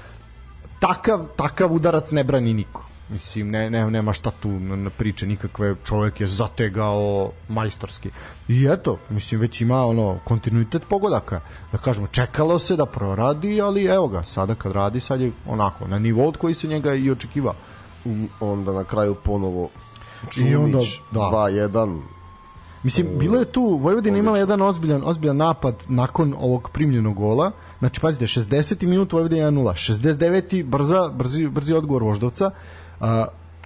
takav 0.80 1.26
takav 1.36 1.72
udarac 1.72 2.11
ne 2.11 2.24
brani 2.24 2.55
niko 2.55 2.84
mislim 3.11 3.50
ne, 3.50 3.70
ne 3.70 3.90
nema 3.90 4.12
šta 4.12 4.30
tu 4.30 4.48
na, 4.48 4.90
priče 4.90 5.26
nikakve 5.26 5.74
čovjek 5.84 6.20
je 6.20 6.26
zategao 6.26 7.30
majstorski 7.48 8.11
i 8.48 8.66
eto 8.66 8.98
mislim 9.11 9.40
već 9.40 9.61
ima 9.61 9.84
ono 9.84 10.18
kontinuitet 10.24 10.82
pogodaka 10.88 11.40
da 11.72 11.78
kažemo 11.78 12.06
čekalo 12.06 12.58
se 12.58 12.76
da 12.76 12.86
proradi 12.86 13.61
ali 13.61 13.84
evo 13.84 14.08
ga 14.08 14.22
sada 14.22 14.54
kad 14.54 14.72
radi 14.72 15.00
sad 15.00 15.20
je 15.20 15.32
onako 15.46 15.86
na 15.86 15.98
nivou 15.98 16.28
od 16.28 16.36
koji 16.36 16.54
se 16.54 16.68
njega 16.68 16.94
i 16.94 17.11
očekivao 17.11 17.54
I 18.04 18.26
onda 18.40 18.72
na 18.72 18.84
kraju 18.84 19.14
ponovo 19.14 19.68
I 20.36 20.54
onda, 20.54 20.78
Čumić, 20.78 21.00
da. 21.11 21.20
2-1. 21.20 22.00
Mislim, 22.82 23.06
bilo 23.18 23.36
je 23.36 23.44
tu, 23.44 23.78
Vojvodina 23.82 24.18
imala 24.18 24.38
jedan 24.38 24.62
ozbiljan, 24.62 25.02
ozbiljan 25.04 25.36
napad 25.36 25.74
nakon 25.88 26.34
ovog 26.38 26.70
primljenog 26.72 27.14
gola. 27.14 27.50
Znači, 27.78 28.00
pazite, 28.00 28.24
60. 28.24 28.86
minut 28.86 29.12
Vojvodina 29.12 29.50
1-0, 29.50 29.92
69. 29.92 30.64
brza, 30.64 31.08
brzi, 31.08 31.48
brzi 31.48 31.74
odgovor 31.74 32.02
Voždovca. 32.02 32.50
Uh, 33.01 33.07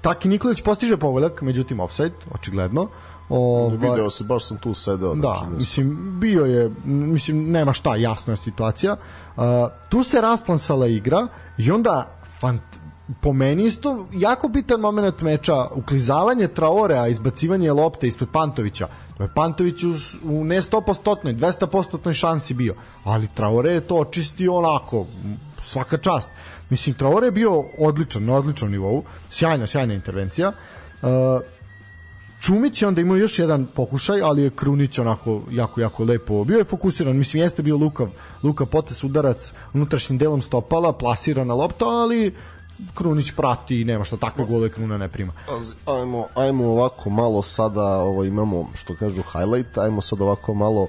Taki 0.05 0.29
Nikolić 0.29 0.63
postiže 0.63 0.97
pogodak, 0.97 1.43
međutim 1.43 1.81
offside, 1.81 2.15
očigledno. 2.35 2.89
Ovaj, 3.29 3.77
Video 3.77 4.11
se, 4.11 4.25
baš 4.25 4.45
sam 4.45 4.57
tu 4.57 4.75
sedeo. 4.75 5.15
Da, 5.15 5.21
znači, 5.21 5.55
mislim, 5.55 6.17
bio 6.21 6.45
je, 6.45 6.71
mislim, 6.85 7.51
nema 7.51 7.73
šta, 7.73 7.97
jasna 7.97 8.33
je 8.33 8.37
situacija. 8.37 8.97
Uh, 9.37 9.43
tu 9.89 10.05
se 10.05 10.21
rasplansala 10.21 10.87
igra 10.87 11.29
i 11.59 11.71
onda 11.71 12.19
fant, 12.41 12.63
po 13.21 13.33
meni 13.33 13.65
isto 13.65 14.07
jako 14.13 14.49
bitan 14.49 14.81
moment 14.81 15.21
meča, 15.21 15.67
uklizavanje 15.75 16.49
Traorea, 16.49 17.09
izbacivanje 17.09 17.73
lopte 17.73 18.09
ispred 18.09 18.29
Pantovića. 18.33 18.89
To 19.17 19.23
je 19.23 19.29
Pantović 19.35 19.83
u, 19.83 19.95
u 20.25 20.45
ne 20.45 20.63
100%, 20.63 21.37
200% 21.37 22.13
šansi 22.13 22.55
bio, 22.55 22.75
ali 23.05 23.29
Traore 23.35 23.73
je 23.73 23.81
to 23.81 23.97
očistio 23.97 24.55
onako, 24.55 25.07
svaka 25.65 25.99
čast. 25.99 26.31
Mislim, 26.71 26.95
Traore 26.95 27.27
je 27.27 27.31
bio 27.31 27.65
odličan, 27.79 28.25
na 28.25 28.35
odličnom 28.35 28.71
nivou, 28.71 29.05
sjajna, 29.31 29.67
sjajna 29.67 29.95
intervencija. 29.95 30.53
Uh, 31.03 31.09
Čumić 32.41 32.83
je 32.83 32.89
onda 32.89 33.01
imao 33.01 33.17
još 33.17 33.39
jedan 33.39 33.67
pokušaj, 33.75 34.23
ali 34.23 34.43
je 34.43 34.51
Krunić 34.51 34.99
onako 34.99 35.43
jako, 35.51 35.81
jako 35.81 36.05
lepo. 36.05 36.45
Bio 36.45 36.59
je 36.59 36.65
fokusiran, 36.65 37.17
mislim, 37.17 37.43
jeste 37.43 37.63
bio 37.63 37.77
Luka, 37.77 38.07
Luka 38.43 38.67
potes 38.67 39.05
udarac 39.05 39.53
unutrašnjim 39.75 40.19
delom 40.19 40.43
stopala, 40.43 40.93
plasirana 40.93 41.55
lopta, 41.55 41.85
ali 41.85 42.35
Krunić 42.95 43.33
prati 43.37 43.81
i 43.81 43.85
nema 43.85 44.05
šta 44.05 44.17
takve 44.17 44.45
gole 44.45 44.69
Kruna 44.69 44.99
ne 44.99 45.09
prima. 45.09 45.33
Ajmo, 45.87 46.27
ajmo 46.35 46.65
ovako 46.65 47.11
malo 47.11 47.43
sada, 47.43 47.85
ovo 47.85 48.25
imamo 48.25 48.71
što 48.75 48.97
kažu 48.97 49.23
highlight, 49.23 49.79
ajmo 49.79 50.01
sad 50.01 50.21
ovako 50.21 50.55
malo 50.55 50.83
uh, 50.83 50.89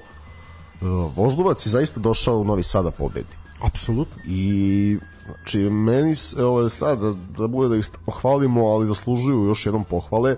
Voždovac 1.15 1.65
je 1.65 1.69
zaista 1.69 1.99
došao 1.99 2.37
u 2.37 2.43
Novi 2.43 2.63
Sada 2.63 2.91
pobedi. 2.91 3.44
Apsolutno. 3.61 4.21
I 4.25 4.97
znači 5.25 5.59
meni 5.59 6.15
se, 6.15 6.45
ovo 6.45 6.69
sad 6.69 6.99
da, 6.99 7.13
da 7.37 7.47
bude 7.47 7.69
da 7.69 7.75
ih 7.75 7.85
pohvalimo, 8.05 8.65
ali 8.65 8.87
zaslužuju 8.87 9.45
još 9.45 9.65
jednom 9.65 9.83
pohvale. 9.83 10.35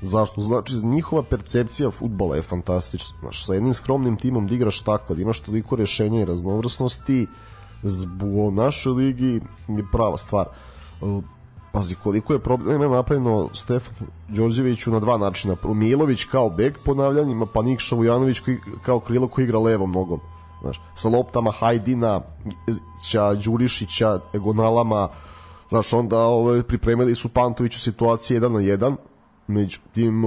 Zašto? 0.00 0.40
Znači, 0.40 0.74
njihova 0.74 1.22
percepcija 1.22 1.90
futbola 1.90 2.36
je 2.36 2.42
fantastična. 2.42 3.16
Znaš, 3.20 3.46
sa 3.46 3.54
jednim 3.54 3.74
skromnim 3.74 4.16
timom 4.16 4.46
da 4.46 4.54
igraš 4.54 4.80
tako, 4.80 5.14
da 5.14 5.22
imaš 5.22 5.40
toliko 5.40 5.76
rešenja 5.76 6.20
i 6.20 6.24
raznovrsnosti, 6.24 7.26
u 8.22 8.50
našoj 8.50 8.92
ligi 8.92 9.40
je 9.68 9.84
prava 9.92 10.16
stvar. 10.16 10.46
Pazi, 11.72 11.94
koliko 11.94 12.32
je 12.32 12.38
problema 12.38 12.88
napravljeno 12.88 13.48
Stefan 13.52 14.06
Đorđeviću 14.28 14.90
na 14.90 15.00
dva 15.00 15.18
načina. 15.18 15.56
Milović 15.64 16.24
kao 16.24 16.50
bek 16.50 16.78
ponavljanjima, 16.84 17.46
pa 17.46 17.62
Nikša 17.62 17.96
Vujanović 17.96 18.42
kao 18.82 19.00
krilo 19.00 19.28
koji 19.28 19.44
igra 19.44 19.58
levom 19.58 19.92
nogom. 19.92 20.20
Znaš, 20.64 20.80
sa 20.94 21.08
loptama 21.08 21.50
Hajdina, 21.50 22.20
Ća, 23.08 23.34
Đurišića, 23.34 24.20
Egonalama, 24.32 25.08
znaš, 25.68 25.92
onda 25.92 26.18
ove, 26.18 26.62
pripremili 26.62 27.14
su 27.14 27.28
Pantoviću 27.28 27.80
situacije 27.80 28.40
1 28.40 28.48
na 28.48 28.60
1, 28.60 28.96
međutim 29.46 30.24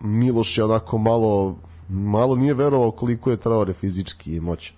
Miloš 0.00 0.58
je 0.58 0.64
onako 0.64 0.98
malo 0.98 1.56
malo 1.88 2.36
nije 2.36 2.54
verovao 2.54 2.90
koliko 2.90 3.30
je 3.30 3.36
Traore 3.36 3.72
fizički 3.72 4.40
moćan. 4.40 4.76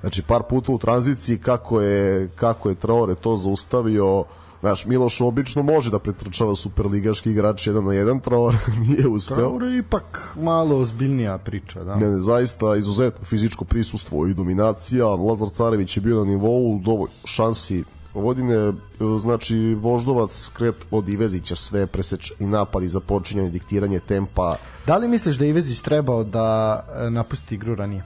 Znači 0.00 0.22
par 0.22 0.42
puta 0.42 0.72
u 0.72 0.78
tranziciji 0.78 1.38
kako 1.38 1.80
je 1.80 2.28
kako 2.28 2.68
je 2.68 2.74
Traore 2.74 3.14
to 3.14 3.36
zaustavio 3.36 4.24
Znaš, 4.60 4.86
Miloš 4.86 5.20
obično 5.20 5.62
može 5.62 5.90
da 5.90 5.98
pretrčava 5.98 6.56
superligaški 6.56 7.30
igrač 7.30 7.66
jedan 7.66 7.84
na 7.84 7.92
jedan, 7.92 8.20
Traore 8.20 8.58
nije 8.86 9.08
uspeo. 9.08 9.36
Traore 9.36 9.66
je 9.66 9.78
ipak 9.78 10.36
malo 10.36 10.76
ozbiljnija 10.76 11.38
priča, 11.38 11.84
da. 11.84 11.96
Ne, 11.96 12.10
ne, 12.10 12.20
zaista 12.20 12.76
izuzetno 12.76 13.24
fizičko 13.24 13.64
prisustvo 13.64 14.26
i 14.26 14.34
dominacija. 14.34 15.06
Lazar 15.06 15.48
Carević 15.48 15.96
je 15.96 16.00
bio 16.00 16.24
na 16.24 16.30
nivou 16.30 16.78
dovoljno 16.78 17.14
šansi 17.24 17.84
godine, 18.14 18.72
znači 19.20 19.74
Voždovac 19.74 20.48
kret 20.52 20.74
od 20.90 21.08
Ivezića 21.08 21.56
sve 21.56 21.86
preseč 21.86 22.32
i 22.38 22.46
napadi 22.46 22.88
za 22.88 23.00
počinjanje, 23.00 23.50
diktiranje 23.50 23.98
tempa. 23.98 24.56
Da 24.86 24.96
li 24.96 25.08
misliš 25.08 25.36
da 25.36 25.44
Ivezić 25.44 25.80
trebao 25.80 26.24
da 26.24 26.80
e, 26.94 27.10
napusti 27.10 27.54
igru 27.54 27.74
ranije? 27.74 28.04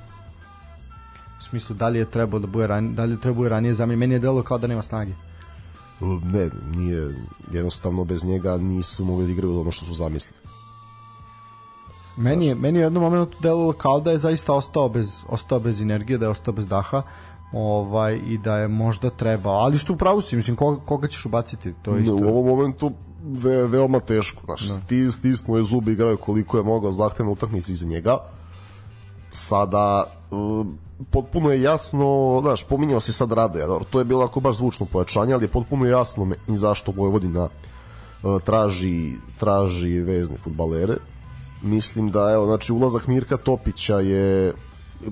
U 1.38 1.42
smislu, 1.42 1.76
da 1.76 1.88
li 1.88 1.98
je 1.98 2.11
trebao 2.11 2.40
da 2.40 2.46
bude 2.46 2.66
ranije, 2.66 2.94
da 2.94 3.05
li 3.05 3.12
je 3.12 3.20
trebao 3.20 3.42
da 3.42 3.48
ranije 3.48 3.74
zamenjen? 3.74 3.98
Meni 3.98 4.14
je 4.14 4.18
delo 4.18 4.42
kao 4.42 4.59
da 4.59 4.66
nema 4.66 4.82
snage. 4.82 5.12
Ne, 6.01 6.51
nije, 6.76 7.14
jednostavno 7.53 8.05
bez 8.05 8.24
njega 8.24 8.57
nisu 8.57 9.05
mogli 9.05 9.26
da 9.26 9.32
igraju 9.32 9.61
ono 9.61 9.72
što 9.72 9.84
su 9.84 9.95
zamislili. 9.95 10.38
Meni 12.16 12.47
je, 12.47 12.55
meni 12.55 12.78
je 12.78 12.82
u 12.82 12.86
jednom 12.86 13.03
momentu 13.03 13.38
delovalo 13.40 13.72
kao 13.72 14.01
da 14.01 14.11
je 14.11 14.18
zaista 14.18 14.55
ostao 14.55 14.88
bez, 14.88 15.24
ostao 15.28 15.61
bez 15.61 15.80
energije, 15.80 16.18
da 16.18 16.26
je 16.26 16.30
ostao 16.30 16.55
bez 16.55 16.68
daha 16.68 17.03
ovaj 17.53 18.20
i 18.26 18.38
da 18.38 18.57
je 18.57 18.68
možda 18.68 19.11
treba, 19.11 19.51
ali 19.51 19.78
što 19.78 19.92
upravo 19.92 20.20
si, 20.20 20.36
mislim 20.36 20.57
koga, 20.57 20.80
koga 20.84 21.09
ćeš 21.09 21.26
ubaciti, 21.26 21.72
to 21.82 21.97
je 21.97 22.03
isto. 22.03 22.14
Ne, 22.14 22.26
u 22.26 22.28
ovom 22.28 22.47
momentu 22.47 22.92
ve, 23.24 23.66
veoma 23.66 24.01
teško, 24.01 24.42
znaš, 24.45 24.66
da. 24.66 24.74
sti, 24.74 25.12
stisnuo 25.12 25.57
je 25.57 25.62
zubi 25.62 25.92
igrao 25.92 26.16
koliko 26.16 26.57
je 26.57 26.62
mogao 26.62 26.92
zahtevna 26.92 27.32
utakmica 27.32 27.72
iza 27.72 27.86
njega. 27.86 28.18
Sada 29.30 30.05
potpuno 31.11 31.51
je 31.51 31.62
jasno, 31.62 32.39
znaš, 32.43 32.64
pominjao 32.64 33.01
se 33.01 33.12
sad 33.12 33.32
Radoja, 33.32 33.66
dobro, 33.66 33.85
to 33.91 33.99
je 33.99 34.05
bilo 34.05 34.24
ako 34.24 34.41
baš 34.41 34.57
zvučno 34.57 34.87
pojačanje, 34.87 35.35
ali 35.35 35.45
je 35.45 35.49
potpuno 35.49 35.87
jasno 35.87 36.24
me, 36.24 36.37
i 36.49 36.57
zašto 36.57 36.93
Vojvodina 36.97 37.45
uh, 37.45 38.43
traži, 38.43 39.12
traži 39.41 40.01
vezne 40.01 40.37
futbalere. 40.37 40.97
Mislim 41.62 42.11
da, 42.11 42.32
evo, 42.32 42.47
znači, 42.47 42.72
ulazak 42.72 43.07
Mirka 43.07 43.37
Topića 43.37 44.01
je 44.01 44.55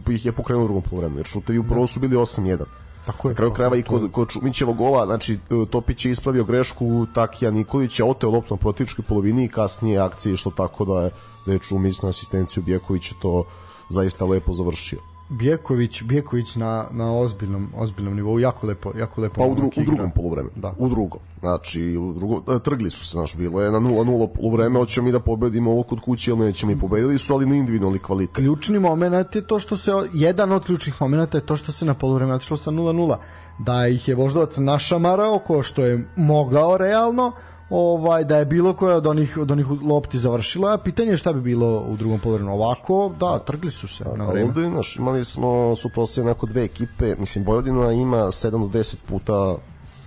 ih 0.09 0.27
je 0.27 0.33
pokrenuo 0.33 0.65
u 0.65 0.67
drugom 0.67 0.83
poluvremenu, 0.83 1.19
jer 1.19 1.27
šutevi 1.27 1.59
u 1.59 1.65
prvom 1.65 1.87
su 1.87 2.01
bili 2.01 2.17
8-1. 2.17 2.65
Tako 3.07 3.29
je. 3.29 3.33
Na 3.33 3.37
kraju 3.37 3.53
krajeva 3.53 3.77
i 3.77 3.83
kod, 3.83 4.13
kod 4.13 4.29
Čumićevog 4.29 4.77
gola, 4.77 5.07
znači 5.07 5.35
e, 5.35 5.39
Topić 5.71 6.05
je 6.05 6.13
ispravio 6.13 6.45
grešku 6.45 7.07
Takija 7.15 7.51
Nikolića, 7.51 8.05
oteo 8.05 8.31
loptu 8.31 8.55
na 8.55 8.59
protivničkoj 8.59 9.05
polovini 9.09 9.45
i 9.45 9.49
kasnije 9.49 9.99
akcije 9.99 10.37
što 10.37 10.51
tako 10.51 10.85
da 10.85 11.03
je, 11.03 11.11
da 11.47 11.53
je 11.53 11.59
Čumić 11.59 12.03
na 12.03 12.09
asistenciju 12.09 12.63
Bjekovića 12.63 13.15
to 13.23 13.45
zaista 13.89 14.25
lepo 14.25 14.55
završio. 14.55 15.12
Bjeković, 15.33 16.03
Bjeković 16.03 16.57
na, 16.57 16.87
na 16.91 17.19
ozbiljnom, 17.19 17.69
ozbiljnom 17.77 18.15
nivou, 18.15 18.39
jako 18.39 18.67
lepo, 18.67 18.93
jako 18.99 19.21
lepo. 19.21 19.35
Pa 19.35 19.47
u, 19.47 19.55
dru, 19.55 19.67
u 19.77 19.85
drugom 19.85 20.11
poluvremenu. 20.11 20.55
Da. 20.57 20.75
U 20.79 20.89
drugom. 20.89 21.21
Znači, 21.41 21.97
u 21.97 22.13
drugom, 22.13 22.43
e, 22.57 22.59
trgli 22.59 22.91
su 22.91 23.05
se, 23.05 23.11
znači, 23.11 23.39
bilo 23.39 23.63
je 23.63 23.71
na 23.71 23.81
0-0 23.81 24.29
poluvreme, 24.35 24.79
hoćemo 24.79 25.05
mi 25.05 25.13
da 25.13 25.21
pobedimo 25.21 25.71
ovo 25.71 25.83
kod 25.83 26.01
kuće 26.01 26.31
ili 26.31 26.41
nećemo 26.41 26.73
i 26.73 26.79
pobedili 26.79 27.19
su, 27.19 27.35
ali 27.35 27.47
na 27.47 27.55
individualni 27.55 27.99
kvalitet. 27.99 28.37
Ključni 28.37 28.79
moment 28.79 29.35
je 29.35 29.47
to 29.47 29.59
što 29.59 29.77
se, 29.77 29.93
jedan 30.13 30.53
od 30.53 30.65
ključnih 30.65 31.01
momenta 31.01 31.39
je 31.39 31.47
to 31.47 31.57
što 31.57 31.73
se 31.73 31.85
na 31.85 31.95
poluvreme 31.95 32.35
otišlo 32.35 32.57
sa 32.57 32.71
0-0. 32.71 33.17
Da 33.59 33.87
ih 33.87 34.09
je 34.09 34.15
Voždovac 34.15 34.57
našamarao, 34.57 35.39
ko 35.39 35.63
što 35.63 35.85
je 35.85 36.09
mogao 36.17 36.77
realno, 36.79 37.33
ovaj 37.73 38.25
da 38.25 38.37
je 38.37 38.45
bilo 38.45 38.75
koja 38.75 38.97
od 38.97 39.07
onih 39.07 39.39
od 39.39 39.51
onih 39.51 39.67
lopti 39.83 40.19
završila, 40.19 40.79
pitanje 40.79 41.11
je 41.11 41.17
šta 41.17 41.33
bi 41.33 41.41
bilo 41.41 41.85
u 41.89 41.97
drugom 41.97 42.21
poluvremenu. 42.21 42.55
Ovako, 42.55 43.13
da, 43.21 43.39
trgli 43.39 43.71
su 43.71 43.89
se 43.89 44.05
na 44.17 44.27
vreme. 44.27 44.49
Ovde, 44.49 44.71
naš, 44.71 44.97
imali 44.97 45.25
smo 45.25 45.77
suprotstavljene 45.77 46.31
onako 46.31 46.47
dve 46.47 46.65
ekipe, 46.65 47.15
mislim 47.19 47.45
Vojvodina 47.45 47.93
ima 47.93 48.17
7 48.17 48.51
do 48.51 48.79
10 48.79 48.97
puta 49.09 49.57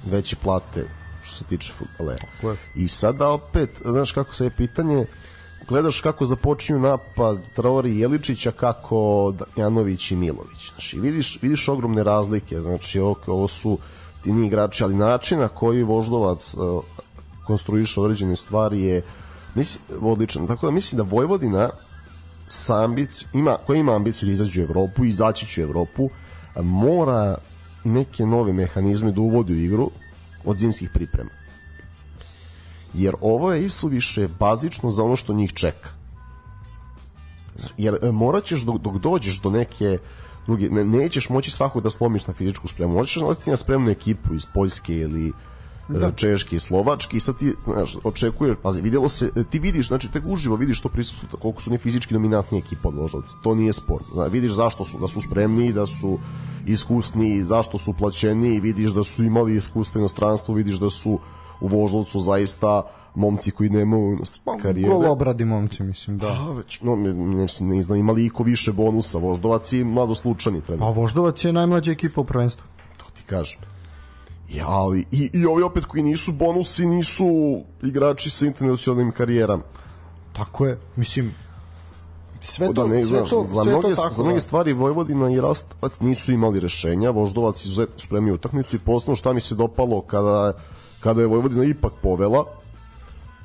veće 0.06 0.36
plate 0.36 0.86
što 1.24 1.36
se 1.36 1.44
tiče 1.44 1.74
fudbalera. 1.74 2.26
I 2.76 2.88
sada 2.88 3.30
opet, 3.30 3.70
znaš 3.86 4.12
kako 4.12 4.34
se 4.34 4.44
je 4.44 4.50
pitanje, 4.58 5.06
gledaš 5.68 6.02
kako 6.02 6.26
započinju 6.26 6.80
napad 6.80 7.38
Traori 7.56 7.92
i 7.92 8.00
Jeličića, 8.00 8.52
kako 8.52 9.34
Janović 9.58 10.12
i 10.12 10.16
Milović. 10.16 10.72
Znači, 10.72 11.00
vidiš, 11.00 11.40
vidiš 11.42 11.68
ogromne 11.68 12.04
razlike, 12.04 12.62
znači 12.62 13.00
ovo, 13.00 13.16
ovo 13.28 13.48
su 13.48 13.78
ti 14.24 14.34
ni 14.34 14.48
igrači, 14.48 14.84
ali 14.84 14.96
način 14.96 15.40
na 15.40 15.48
koji 15.48 15.84
Voždovac 15.84 16.56
konstruiše 17.48 18.00
određene 18.02 18.36
stvari 18.36 18.82
je 18.82 19.02
mislim, 19.56 19.84
odličan. 20.02 20.48
Tako 20.48 20.68
da 20.68 20.72
mislim 20.72 20.98
da 20.98 21.04
Vojvodina 21.04 21.70
sa 22.50 22.84
ambic, 22.84 23.26
ima, 23.34 23.58
koja 23.66 23.80
ima 23.80 23.96
ambiciju 23.96 24.28
da 24.28 24.34
izađe 24.34 24.62
u 24.62 24.64
Evropu 24.64 25.06
izaći 25.06 25.48
će 25.48 25.62
u 25.62 25.68
Evropu, 25.68 26.10
mora 26.62 27.38
neke 27.84 28.26
nove 28.26 28.54
mehanizme 28.54 29.12
da 29.12 29.22
uvodi 29.22 29.54
u 29.54 29.60
igru 29.60 29.92
od 30.46 30.58
zimskih 30.58 30.90
priprema. 30.90 31.30
Jer 32.94 33.16
ovo 33.22 33.54
je 33.54 33.66
isuviše 33.66 34.28
bazično 34.40 34.90
za 34.90 35.04
ono 35.04 35.16
što 35.16 35.34
njih 35.34 35.54
čeka. 35.54 35.90
Jer 37.78 37.98
e, 38.02 38.12
morat 38.12 38.44
ćeš 38.44 38.62
dok, 38.62 38.78
dok 38.78 38.98
dođeš 38.98 39.42
do 39.42 39.50
neke 39.50 39.98
druge, 40.46 40.70
ne, 40.70 40.84
nećeš 40.84 41.30
moći 41.30 41.52
svakog 41.52 41.84
da 41.84 41.90
slomiš 41.90 42.28
na 42.28 42.34
fizičku 42.34 42.68
spremu. 42.68 42.94
Možeš 42.94 43.16
naletiti 43.16 43.50
na 43.50 43.58
spremnu 43.58 43.92
ekipu 43.92 44.36
iz 44.36 44.46
Poljske 44.54 44.98
ili 44.98 45.34
da. 45.88 46.12
češki 46.12 46.56
i 46.56 46.60
slovački 46.60 47.18
i 47.18 47.20
sad 47.20 47.38
ti 47.38 47.54
znaš, 47.64 47.98
očekuješ, 48.04 48.58
pazi, 48.62 48.82
videlo 48.82 49.10
se, 49.10 49.32
ti 49.50 49.60
vidiš, 49.60 49.88
znači 49.88 50.12
tek 50.12 50.24
uživo 50.28 50.56
vidiš 50.56 50.82
to 50.82 50.90
prisustvo, 50.90 51.40
koliko 51.40 51.62
su 51.62 51.72
ne 51.72 51.78
fizički 51.78 52.14
dominantni 52.14 52.58
ekipa 52.58 52.90
od 52.90 52.96
Voždovca, 52.96 53.36
to 53.44 53.56
nije 53.56 53.74
sport. 53.74 54.06
Znači, 54.14 54.32
vidiš 54.32 54.52
zašto 54.52 54.84
su, 54.84 55.00
da 55.00 55.08
su 55.08 55.22
spremni, 55.22 55.74
da 55.74 55.86
su 55.86 56.20
iskusni, 56.66 57.46
zašto 57.46 57.78
su 57.78 57.94
plaćeni, 57.94 58.60
vidiš 58.60 58.92
da 58.92 59.04
su 59.04 59.24
imali 59.24 59.56
iskustvo 59.56 60.00
inostranstvo, 60.00 60.56
vidiš 60.56 60.76
da 60.76 60.90
su 60.90 61.20
u 61.62 61.68
Voždovcu 61.68 62.20
zaista 62.20 62.82
momci 63.16 63.52
koji 63.52 63.70
nemaju 63.70 64.20
pa, 64.44 64.58
karijere. 64.58 64.94
Gol 64.94 65.12
obradi 65.12 65.46
momci, 65.46 65.84
mislim, 65.84 66.18
da. 66.18 66.28
A, 66.28 66.52
već, 66.52 66.82
no, 66.82 66.96
ne, 66.96 67.14
ne, 67.14 67.48
ne 67.60 67.84
znam, 67.84 68.00
imali 68.00 68.26
iko 68.26 68.44
više 68.44 68.74
bonusa, 68.74 69.18
Voždovac 69.18 69.74
i 69.74 69.84
mlado 69.84 70.16
slučani 70.16 70.62
treba. 70.62 70.86
A 70.86 70.90
Voždovac 70.90 71.46
je 71.46 71.54
najmlađa 71.54 71.92
ekipa 71.92 72.22
u 72.22 72.24
prvenstvu. 72.24 72.66
To 72.98 73.06
ti 73.14 73.24
kažem. 73.26 73.75
Ja, 74.50 74.68
ali 74.68 75.06
i, 75.12 75.30
i 75.34 75.46
ovi 75.46 75.64
opet 75.64 75.86
koji 75.86 76.04
nisu 76.04 76.32
bonusi, 76.32 76.86
nisu 76.86 77.26
igrači 77.84 78.30
sa 78.30 78.46
internacionalnim 78.46 79.12
karijerama. 79.12 79.64
Tako 80.34 80.66
je, 80.66 80.80
mislim, 80.96 81.34
sve 82.40 82.68
to, 82.68 82.74
da 82.74 82.88
ne, 82.88 83.06
sve 83.06 83.18
znaš, 83.18 83.30
to, 83.30 83.46
za 83.48 83.64
sve 83.64 83.72
mnoge, 83.72 83.88
to 83.90 83.96
tako, 83.96 84.14
za 84.14 84.24
mnoge 84.24 84.36
da. 84.36 84.40
stvari 84.40 84.74
Vojvodina 84.74 85.32
i 85.32 85.42
Rastovac 85.42 86.00
nisu 86.00 86.32
imali 86.32 86.60
rešenja, 86.60 87.10
Voždovac 87.10 87.66
izuzetno 87.66 88.00
spremio 88.00 88.34
utakmicu 88.34 88.76
i 88.76 88.80
posebno 88.80 89.16
šta 89.16 89.34
mi 89.34 89.42
se 89.42 89.56
dopalo 89.56 90.02
kada, 90.02 90.54
kada 91.00 91.22
je 91.22 91.28
Vojvodina 91.28 91.64
ipak 91.64 91.94
povela, 92.02 92.46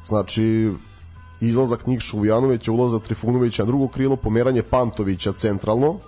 znači 0.07 0.73
izlazak 1.41 1.87
Nikša 1.87 2.17
Vujanovića, 2.17 2.73
ulazak 2.73 3.03
Trifunovića 3.03 3.63
na 3.63 3.67
drugo 3.67 3.89
krilo, 3.89 4.17
pomeranje 4.17 4.63
Pantovića 4.63 5.33
centralno 5.33 5.99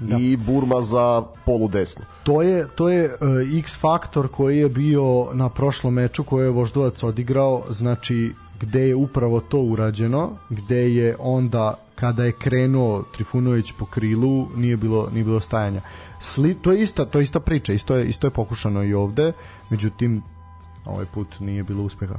da. 0.00 0.16
i 0.18 0.36
Burma 0.36 0.82
za 0.82 1.22
polu 1.46 1.68
desno. 1.68 2.04
To 2.22 2.42
je, 2.42 2.68
to 2.74 2.88
je 2.88 3.04
uh, 3.04 3.58
X 3.58 3.78
faktor 3.78 4.28
koji 4.28 4.58
je 4.58 4.68
bio 4.68 5.28
na 5.32 5.48
prošlom 5.48 5.94
meču 5.94 6.24
koje 6.24 6.44
je 6.44 6.50
Voždovac 6.50 7.02
odigrao, 7.02 7.62
znači 7.70 8.34
gde 8.60 8.88
je 8.88 8.94
upravo 8.94 9.40
to 9.40 9.60
urađeno, 9.60 10.30
gde 10.50 10.94
je 10.94 11.16
onda 11.18 11.74
kada 11.94 12.24
je 12.24 12.32
krenuo 12.32 13.02
Trifunović 13.14 13.72
po 13.78 13.84
krilu, 13.84 14.46
nije 14.56 14.76
bilo 14.76 15.08
nije 15.12 15.24
bilo 15.24 15.40
stajanja. 15.40 15.80
Sli, 16.20 16.54
to 16.54 16.72
je 16.72 16.82
ista, 16.82 17.04
to 17.04 17.18
je 17.18 17.22
ista 17.22 17.40
priča, 17.40 17.72
isto 17.72 17.96
je 17.96 18.06
isto 18.06 18.26
je 18.26 18.30
pokušano 18.30 18.84
i 18.84 18.94
ovde, 18.94 19.32
međutim 19.70 20.22
ovaj 20.84 21.04
put 21.06 21.28
nije 21.40 21.62
bilo 21.62 21.82
uspeha. 21.82 22.14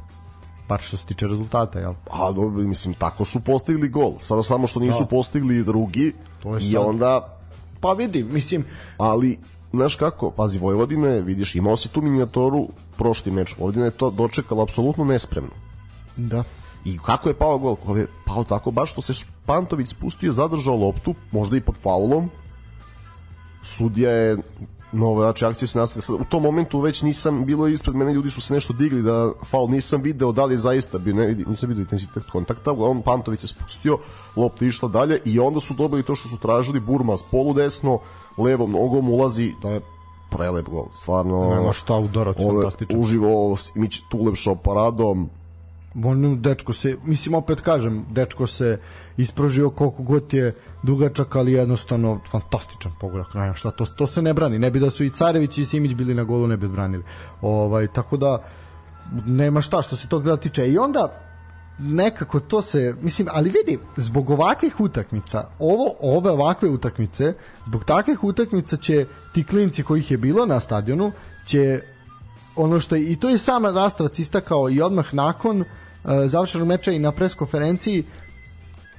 Bar 0.70 0.80
što 0.82 0.98
se 0.98 1.06
tiče 1.06 1.28
rezultata, 1.28 1.80
jel? 1.80 1.94
A 2.12 2.32
dobro, 2.32 2.64
mislim, 2.64 2.94
tako 2.94 3.26
su 3.26 3.40
postigli 3.40 3.90
gol. 3.90 4.14
Sada 4.20 4.44
samo 4.44 4.68
što 4.68 4.80
nisu 4.80 5.00
da. 5.00 5.06
postigli 5.06 5.64
drugi 5.64 6.14
To 6.44 6.56
je 6.56 6.62
i 6.62 6.72
sad- 6.72 6.84
onda 6.86 7.38
Pa 7.82 7.94
vidi, 7.94 8.24
mislim, 8.24 8.66
ali 8.98 9.40
znaš 9.74 9.96
kako, 9.96 10.32
pazi 10.32 10.60
Vojvodine, 10.60 11.22
vidiš, 11.22 11.56
imao 11.56 11.78
si 11.78 11.90
tu 11.90 12.02
minijatoru 12.02 12.68
prošli 12.98 13.32
meč, 13.32 13.56
Vojvodina 13.58 13.86
je 13.86 13.92
to 13.92 14.10
dočekala 14.12 14.64
apsolutno 14.64 15.06
nespremno. 15.06 15.52
da. 16.18 16.44
I 16.86 16.98
kako 17.06 17.30
je 17.30 17.38
pao 17.38 17.58
gol? 17.58 17.76
Gol 17.86 17.98
je 17.98 18.08
pao 18.26 18.44
tako 18.44 18.72
baš 18.72 18.92
što 18.92 19.02
se 19.02 19.14
Špantović 19.14 19.90
spustio, 19.90 20.32
zadržao 20.32 20.76
loptu, 20.76 21.16
možda 21.32 21.58
i 21.58 21.62
pod 21.62 21.76
faulom. 21.84 22.30
Sudija 23.64 24.12
je 24.12 24.38
nove 24.92 25.26
znači 25.26 25.46
akcije 25.46 25.68
se 25.68 25.80
nastavlja. 25.80 26.02
Sad, 26.02 26.16
U 26.16 26.26
tom 26.30 26.44
momentu 26.44 26.80
već 26.80 27.02
nisam 27.02 27.46
bilo 27.46 27.68
ispred 27.68 27.96
mene 27.96 28.14
ljudi 28.14 28.30
su 28.30 28.42
se 28.42 28.54
nešto 28.54 28.74
digli 28.74 29.02
da 29.02 29.32
faul 29.46 29.70
nisam 29.70 30.02
video 30.02 30.32
da 30.32 30.46
li 30.46 30.54
je 30.54 30.58
zaista 30.58 30.98
bio 30.98 31.16
ne 31.16 31.34
nisam 31.34 31.70
video 31.70 31.82
intenzitet 31.82 32.24
kontakta. 32.32 32.72
On 32.78 33.02
Pantović 33.02 33.40
se 33.40 33.48
spustio, 33.48 33.98
lopta 34.36 34.66
išla 34.66 34.90
dalje 34.90 35.20
i 35.26 35.40
onda 35.40 35.60
su 35.60 35.74
dobili 35.74 36.04
to 36.04 36.16
što 36.16 36.30
su 36.30 36.38
tražili 36.38 36.80
Burma 36.80 37.18
s 37.18 37.24
polu 37.24 37.54
desno, 37.54 38.00
levom 38.38 38.72
nogom 38.72 39.10
ulazi 39.10 39.54
da 39.62 39.70
je 39.70 39.82
prelep 40.30 40.70
gol. 40.70 40.86
Stvarno 40.94 41.56
Nema 41.56 41.74
šta, 41.74 41.98
udarac 41.98 42.38
fantastičan. 42.38 43.00
Uživo 43.00 43.58
Mić 43.76 44.02
tu 44.10 44.18
ulepšao 44.18 44.56
paradom, 44.56 45.30
on 46.04 46.42
dečko 46.42 46.74
se, 46.74 46.98
mislim 47.04 47.36
opet 47.36 47.62
kažem, 47.62 48.06
dečko 48.10 48.48
se 48.48 48.80
isprožio 49.18 49.70
koliko 49.70 50.04
god 50.04 50.34
je 50.34 50.56
dugačak, 50.84 51.36
ali 51.36 51.54
jednostavno 51.54 52.20
fantastičan 52.32 52.92
pogodak. 53.00 53.34
Ne, 53.34 53.54
šta, 53.56 53.72
to, 53.72 53.86
to 53.86 54.08
se 54.08 54.22
ne 54.22 54.34
brani. 54.34 54.60
Ne 54.60 54.72
bi 54.72 54.80
da 54.80 54.90
su 54.90 55.04
i 55.04 55.10
Carević 55.10 55.58
i 55.58 55.66
Simić 55.66 55.94
bili 55.94 56.14
na 56.14 56.24
golu, 56.24 56.48
ne 56.48 56.58
bi 56.58 56.68
branili. 56.68 57.04
Ovaj, 57.42 57.88
tako 57.88 58.18
da, 58.18 58.44
nema 59.26 59.62
šta 59.62 59.82
što 59.82 59.96
se 59.96 60.08
tog 60.08 60.24
dela 60.24 60.38
tiče. 60.38 60.68
I 60.68 60.78
onda, 60.78 61.22
nekako 61.80 62.40
to 62.40 62.62
se, 62.62 62.96
mislim, 63.02 63.28
ali 63.32 63.50
vidi, 63.50 63.80
zbog 63.96 64.30
ovakvih 64.30 64.80
utakmica, 64.80 65.48
ovo, 65.60 65.94
ove 66.00 66.32
ovakve 66.32 66.70
utakmice, 66.70 67.34
zbog 67.66 67.84
takvih 67.84 68.24
utakmica 68.24 68.78
će 68.78 69.06
ti 69.34 69.44
klinci 69.44 69.84
kojih 69.84 70.12
je 70.12 70.18
bilo 70.18 70.46
na 70.46 70.60
stadionu, 70.60 71.12
će 71.46 71.82
ono 72.56 72.80
što 72.80 72.96
je, 72.96 73.12
i 73.12 73.16
to 73.16 73.30
je 73.30 73.38
sama 73.38 73.72
Rastavac 73.72 74.20
istakao 74.20 74.70
i 74.70 74.82
odmah 74.82 75.14
nakon 75.14 75.62
uh, 75.62 75.66
završenog 76.26 76.68
meča 76.68 76.92
i 76.92 77.00
na 77.00 77.12
preskonferenciji 77.12 78.04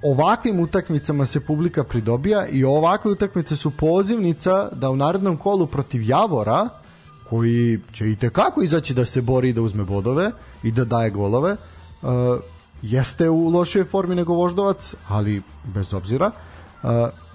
ovakvim 0.02 0.60
utakmicama 0.60 1.26
se 1.26 1.40
publika 1.40 1.84
pridobija 1.84 2.46
i 2.46 2.64
ovakve 2.64 3.10
utakmice 3.10 3.56
su 3.56 3.70
pozivnica 3.70 4.68
da 4.72 4.90
u 4.90 4.96
narednom 4.96 5.36
kolu 5.36 5.66
protiv 5.66 6.02
Javora 6.02 6.68
koji 7.28 7.80
će 7.92 8.10
i 8.10 8.16
tekako 8.16 8.62
izaći 8.62 8.94
da 8.94 9.04
se 9.04 9.20
bori 9.20 9.52
da 9.52 9.62
uzme 9.62 9.84
bodove 9.84 10.30
i 10.62 10.72
da 10.72 10.84
daje 10.84 11.10
golove 11.10 11.52
uh, 11.52 12.08
jeste 12.82 13.28
u 13.28 13.48
lošoj 13.48 13.84
formi 13.84 14.14
nego 14.14 14.34
Voždovac 14.34 14.94
ali 15.08 15.42
bez 15.64 15.94
obzira 15.94 16.30
uh, 16.82 16.90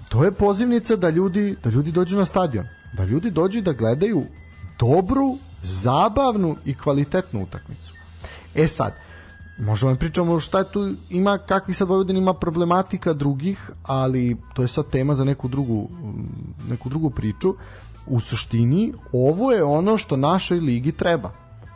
to 0.08 0.24
je 0.24 0.32
pozivnica 0.32 0.96
da 0.96 1.10
ljudi 1.10 1.56
da 1.64 1.70
ljudi 1.70 1.92
dođu 1.92 2.16
na 2.16 2.24
stadion 2.24 2.66
da 2.92 3.04
ljudi 3.04 3.30
dođu 3.30 3.60
da 3.60 3.72
gledaju 3.72 4.22
dobru, 4.78 5.38
zabavnu 5.62 6.56
i 6.64 6.74
kvalitetnu 6.74 7.42
utakmicu. 7.42 7.92
E 8.54 8.68
sad, 8.68 8.92
možemo 9.58 9.92
da 9.92 9.98
pričamo 9.98 10.40
šta 10.40 10.58
je 10.58 10.70
tu 10.72 10.94
ima, 11.10 11.38
kakvi 11.38 11.74
sad 11.74 11.88
Vojvodin 11.88 12.16
ima 12.16 12.34
problematika 12.34 13.12
drugih, 13.12 13.70
ali 13.82 14.36
to 14.54 14.62
je 14.62 14.68
sad 14.68 14.90
tema 14.90 15.14
za 15.14 15.24
neku 15.24 15.48
drugu, 15.48 15.88
neku 16.68 16.88
drugu 16.88 17.10
priču. 17.10 17.54
U 18.06 18.20
suštini, 18.20 18.92
ovo 19.12 19.52
je 19.52 19.64
ono 19.64 19.98
što 19.98 20.16
našoj 20.16 20.60
ligi 20.60 20.92
treba. 20.92 21.30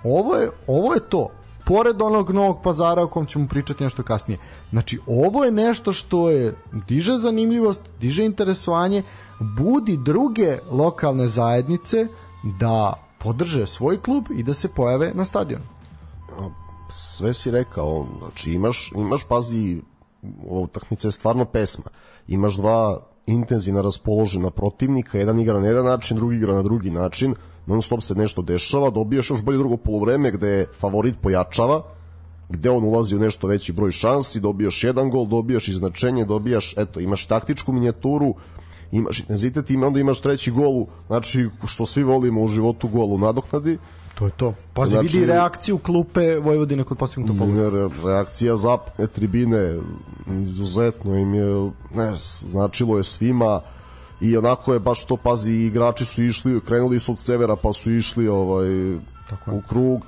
Ovo 0.04 0.36
je, 0.36 0.50
ovo 0.66 0.94
je 0.94 1.00
to. 1.00 1.28
Pored 1.64 2.02
onog 2.02 2.30
novog 2.30 2.62
pazara 2.62 3.02
o 3.02 3.06
kom 3.06 3.26
ćemo 3.26 3.48
pričati 3.48 3.84
nešto 3.84 4.02
kasnije. 4.02 4.38
Znači, 4.70 4.98
ovo 5.06 5.44
je 5.44 5.50
nešto 5.50 5.92
što 5.92 6.30
je 6.30 6.54
diže 6.88 7.16
zanimljivost, 7.16 7.80
diže 8.00 8.24
interesovanje, 8.24 9.02
budi 9.40 9.96
druge 9.96 10.58
lokalne 10.70 11.26
zajednice 11.26 12.06
da 12.42 12.94
podrže 13.18 13.66
svoj 13.66 14.00
klub 14.00 14.24
i 14.34 14.42
da 14.42 14.54
se 14.54 14.68
pojave 14.68 15.12
na 15.14 15.24
stadionu. 15.24 15.71
Sve 17.22 17.34
si 17.34 17.50
rekao, 17.50 18.06
znači 18.18 18.52
imaš, 18.52 18.92
imaš 18.94 19.24
pazi, 19.28 19.80
ova 20.48 20.60
utakmica 20.60 21.08
je 21.08 21.12
stvarno 21.12 21.44
pesma. 21.44 21.84
Imaš 22.28 22.56
dva 22.56 23.06
intenzivno 23.26 23.82
raspoložena 23.82 24.50
protivnika, 24.50 25.18
jedan 25.18 25.40
igra 25.40 25.60
na 25.60 25.66
jedan 25.66 25.84
način, 25.84 26.16
drugi 26.16 26.36
igra 26.36 26.54
na 26.54 26.62
drugi 26.62 26.90
način, 26.90 27.34
non 27.66 27.82
stop 27.82 28.02
se 28.02 28.14
nešto 28.14 28.42
dešava, 28.42 28.90
dobijaš 28.90 29.30
još 29.30 29.42
bolje 29.42 29.58
drugo 29.58 29.76
polovreme 29.76 30.30
gde 30.30 30.66
favorit 30.80 31.14
pojačava, 31.22 31.82
gde 32.48 32.70
on 32.70 32.84
ulazi 32.84 33.16
u 33.16 33.18
nešto 33.18 33.46
veći 33.46 33.72
broj 33.72 33.92
šansi, 33.92 34.40
dobijaš 34.40 34.84
jedan 34.84 35.10
gol, 35.10 35.26
dobijaš 35.26 35.68
iznačenje, 35.68 36.24
dobijaš, 36.24 36.74
eto, 36.76 37.00
imaš 37.00 37.26
taktičku 37.26 37.72
minijaturu, 37.72 38.34
imaš 38.92 39.20
intenzitet 39.20 39.70
i 39.70 39.76
onda 39.76 40.00
imaš 40.00 40.20
treći 40.20 40.50
gol, 40.50 40.84
znači 41.06 41.48
što 41.66 41.86
svi 41.86 42.02
volimo 42.02 42.42
u 42.42 42.48
životu 42.48 42.88
gol 42.88 43.12
u 43.12 43.18
nadoknadi, 43.18 43.78
To 44.14 44.26
je 44.26 44.32
to. 44.32 44.54
Pazi, 44.74 44.90
Znači- 44.90 45.06
vidi 45.08 45.26
reakciju 45.26 45.78
klupe 45.78 46.38
Vojvodine 46.38 46.84
kod 46.84 46.98
postignutog 46.98 47.36
pogoda. 47.38 47.88
Reakcija 48.04 48.56
zapadne 48.56 49.06
tribine 49.06 49.78
izuzetno 50.42 51.16
im 51.16 51.34
je 51.34 51.70
ne, 51.94 52.12
značilo 52.40 52.96
je 52.96 53.02
svima 53.04 53.60
i 54.20 54.36
onako 54.36 54.72
je 54.72 54.80
baš 54.80 55.04
to 55.04 55.16
pazi 55.16 55.52
igrači 55.52 56.04
su 56.04 56.22
išli 56.22 56.60
krenuli 56.60 57.00
su 57.00 57.12
od 57.12 57.18
severa 57.18 57.56
pa 57.56 57.72
su 57.72 57.90
išli 57.90 58.28
ovaj 58.28 58.68
Tako 59.30 59.50
je. 59.50 59.56
u 59.56 59.62
krug 59.62 60.00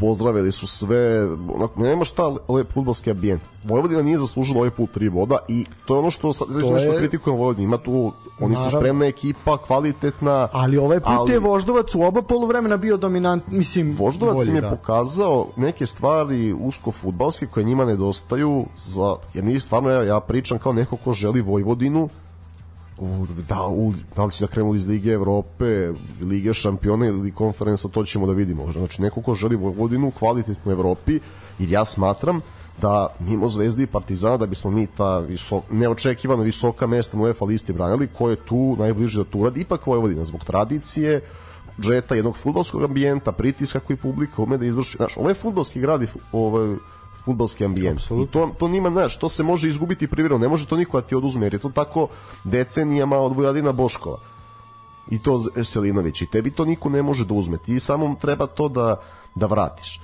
pozdravili 0.00 0.52
su 0.52 0.66
sve 0.66 1.24
onako, 1.48 1.80
nema 1.80 2.04
šta 2.04 2.22
lep 2.48 2.72
futbolski 2.72 3.10
ambijent 3.10 3.42
Vojvodina 3.64 4.02
nije 4.02 4.18
zaslužila 4.18 4.58
ovaj 4.58 4.70
put 4.70 4.90
tri 4.90 5.10
boda 5.10 5.38
i 5.48 5.64
to 5.84 5.94
je 5.94 5.98
ono 5.98 6.10
što 6.10 6.32
sad 6.32 6.48
znači 6.48 6.68
To 6.68 6.74
nešto 6.74 6.92
je- 6.92 6.98
kritikujem 6.98 7.38
Vojvodinu 7.38 7.64
ima 7.64 7.78
tu 7.78 8.12
oni 8.40 8.54
su 8.54 8.60
Naravno. 8.60 8.80
spremna 8.80 9.06
ekipa 9.06 9.56
kvalitetna 9.58 10.48
Ali 10.52 10.76
ovaj 10.78 11.00
put 11.00 11.08
ali- 11.08 11.32
je 11.32 11.38
Voždovac 11.38 11.94
u 11.94 12.02
oba 12.02 12.22
poluvremena 12.22 12.76
bio 12.76 12.96
dominant, 12.96 13.46
mislim, 13.48 13.92
Voždovac 13.92 14.36
bolji, 14.36 14.48
im 14.48 14.54
je 14.54 14.60
da. 14.60 14.70
pokazao 14.70 15.46
neke 15.56 15.86
stvari 15.86 16.52
usko 16.54 16.92
futbalske 16.92 17.46
koje 17.46 17.64
njima 17.64 17.84
nedostaju 17.84 18.64
za, 18.78 19.16
jer 19.34 19.44
mi 19.44 19.60
stvarno 19.60 19.90
ja, 19.90 20.02
ja 20.04 20.20
pričam 20.20 20.58
kao 20.58 20.72
neko 20.72 20.96
ko 20.96 21.12
želi 21.12 21.40
Vojvodinu 21.40 22.08
da, 23.48 23.66
u, 23.66 23.94
da 24.16 24.24
li 24.24 24.32
će 24.32 24.44
da 24.44 24.48
krenu 24.50 24.74
iz 24.74 24.86
Lige 24.86 25.12
Evrope, 25.12 25.92
Lige 26.20 26.54
šampiona 26.54 27.06
ili 27.06 27.32
konferensa, 27.32 27.88
to 27.88 28.04
ćemo 28.04 28.26
da 28.26 28.32
vidimo. 28.32 28.72
Znači, 28.72 29.02
neko 29.02 29.22
ko 29.22 29.34
želi 29.34 29.56
Vojvodinu 29.56 30.10
kvalitetnu 30.10 30.72
Evropi, 30.72 31.20
jer 31.58 31.70
ja 31.70 31.84
smatram 31.84 32.40
da 32.82 33.08
mimo 33.20 33.48
Zvezde 33.48 33.82
i 33.82 33.86
Partizana 33.86 34.36
da 34.36 34.46
bismo 34.46 34.70
mi 34.70 34.86
ta 34.86 35.18
visok, 35.18 35.64
neočekivano 35.70 36.42
visoka 36.42 36.86
mesta 36.86 37.16
na 37.16 37.22
UEFA 37.22 37.44
listi 37.44 37.72
branili, 37.72 38.06
ko 38.06 38.30
je 38.30 38.36
tu 38.36 38.76
najbliže 38.78 39.24
da 39.24 39.30
to 39.30 39.38
uradi, 39.38 39.60
ipak 39.60 39.86
Vojvodina 39.86 40.24
zbog 40.24 40.44
tradicije, 40.44 41.20
džeta 41.80 42.14
jednog 42.14 42.36
futbolskog 42.36 42.82
ambijenta, 42.82 43.32
pritiska 43.32 43.80
koji 43.80 43.96
publika 43.96 44.42
ume 44.42 44.58
da 44.58 44.66
izvrši. 44.66 44.96
Znaš, 44.96 45.16
ovo 45.16 45.28
je 45.28 45.34
futbolski 45.34 45.80
grad 45.80 46.02
i 46.02 46.06
ovaj 46.32 46.76
futbalski 47.24 47.64
ambijent. 47.64 48.00
I 48.00 48.26
to, 48.26 48.50
to 48.58 48.68
nima, 48.68 48.90
znaš, 48.90 49.18
to 49.18 49.28
se 49.28 49.42
može 49.42 49.68
izgubiti 49.68 50.06
privremeno, 50.06 50.42
ne 50.42 50.48
može 50.48 50.66
to 50.66 50.76
niko 50.76 51.00
da 51.00 51.06
ti 51.06 51.14
oduzme, 51.14 51.46
jer 51.46 51.54
je 51.54 51.58
to 51.58 51.68
tako 51.68 52.08
decenijama 52.44 53.18
od 53.18 53.36
Vojadina 53.36 53.72
Boškova. 53.72 54.18
I 55.10 55.18
to 55.18 55.38
Selinović 55.64 56.22
i 56.22 56.26
tebi 56.26 56.50
to 56.50 56.64
niko 56.64 56.88
ne 56.88 57.02
može 57.02 57.24
da 57.24 57.34
uzme. 57.34 57.58
Ti 57.58 57.80
samo 57.80 58.14
treba 58.20 58.46
to 58.46 58.68
da, 58.68 59.00
da 59.34 59.46
vratiš. 59.46 60.00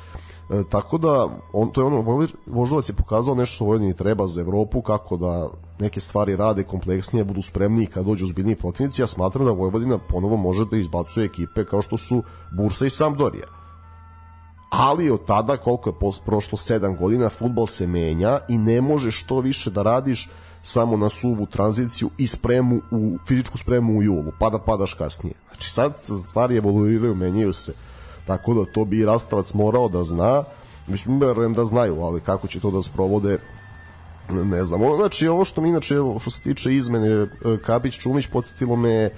E, 0.50 0.62
tako 0.70 0.98
da 0.98 1.28
on, 1.52 1.70
to 1.70 1.80
je 1.80 1.84
ono 1.84 2.26
Voždovac 2.46 2.88
je 2.88 2.94
pokazao 2.94 3.34
nešto 3.34 3.54
što 3.54 3.64
Vojvodini 3.64 3.96
treba 3.96 4.26
za 4.26 4.40
Evropu 4.40 4.82
kako 4.82 5.16
da 5.16 5.48
neke 5.78 6.00
stvari 6.00 6.36
rade 6.36 6.62
kompleksnije 6.62 7.24
budu 7.24 7.42
spremniji 7.42 7.86
kad 7.86 8.04
dođu 8.04 8.24
ozbiljniji 8.24 8.56
protivnici 8.56 9.02
ja 9.02 9.06
smatram 9.06 9.44
da 9.44 9.50
Vojvodina 9.50 9.98
ponovo 9.98 10.36
može 10.36 10.64
da 10.70 10.76
izbacuje 10.76 11.26
ekipe 11.26 11.64
kao 11.64 11.82
što 11.82 11.96
su 11.96 12.22
Bursa 12.56 12.86
i 12.86 12.90
Sampdoria 12.90 13.65
ali 14.76 15.10
od 15.10 15.24
tada 15.24 15.56
koliko 15.56 15.90
je 15.90 15.94
prošlo 16.24 16.58
7 16.58 16.98
godina 16.98 17.28
futbal 17.28 17.66
se 17.66 17.86
menja 17.86 18.38
i 18.48 18.58
ne 18.58 18.80
možeš 18.80 19.22
što 19.22 19.40
više 19.40 19.70
da 19.70 19.82
radiš 19.82 20.28
samo 20.62 20.96
na 20.96 21.10
suvu 21.10 21.46
tranziciju 21.46 22.10
i 22.18 22.26
spremu 22.26 22.80
u 22.90 23.18
fizičku 23.26 23.58
spremu 23.58 23.98
u 23.98 24.02
julu, 24.02 24.32
pa 24.38 24.50
da 24.50 24.58
padaš 24.58 24.94
kasnije. 24.94 25.34
Znači 25.50 25.70
sad 25.70 25.92
stvari 26.28 26.56
evoluiraju, 26.56 27.14
menjaju 27.14 27.52
se. 27.52 27.72
Tako 28.26 28.54
da 28.54 28.72
to 28.72 28.84
bi 28.84 29.04
Rastavac 29.04 29.54
morao 29.54 29.88
da 29.88 30.04
zna, 30.04 30.42
mislim, 30.86 31.20
da 31.54 31.64
znaju, 31.64 32.00
ali 32.00 32.20
kako 32.20 32.48
će 32.48 32.60
to 32.60 32.70
da 32.70 32.82
sprovode, 32.82 33.38
ne 34.30 34.64
znam. 34.64 34.80
Znači, 34.96 35.28
ovo 35.28 35.44
što 35.44 35.60
mi 35.60 35.68
inače, 35.68 35.94
što 36.20 36.30
se 36.30 36.40
tiče 36.40 36.74
izmene 36.74 37.08
e, 37.08 37.28
Kapić 37.66 37.98
Čumić, 37.98 38.26
podsjetilo 38.26 38.76
me 38.76 39.10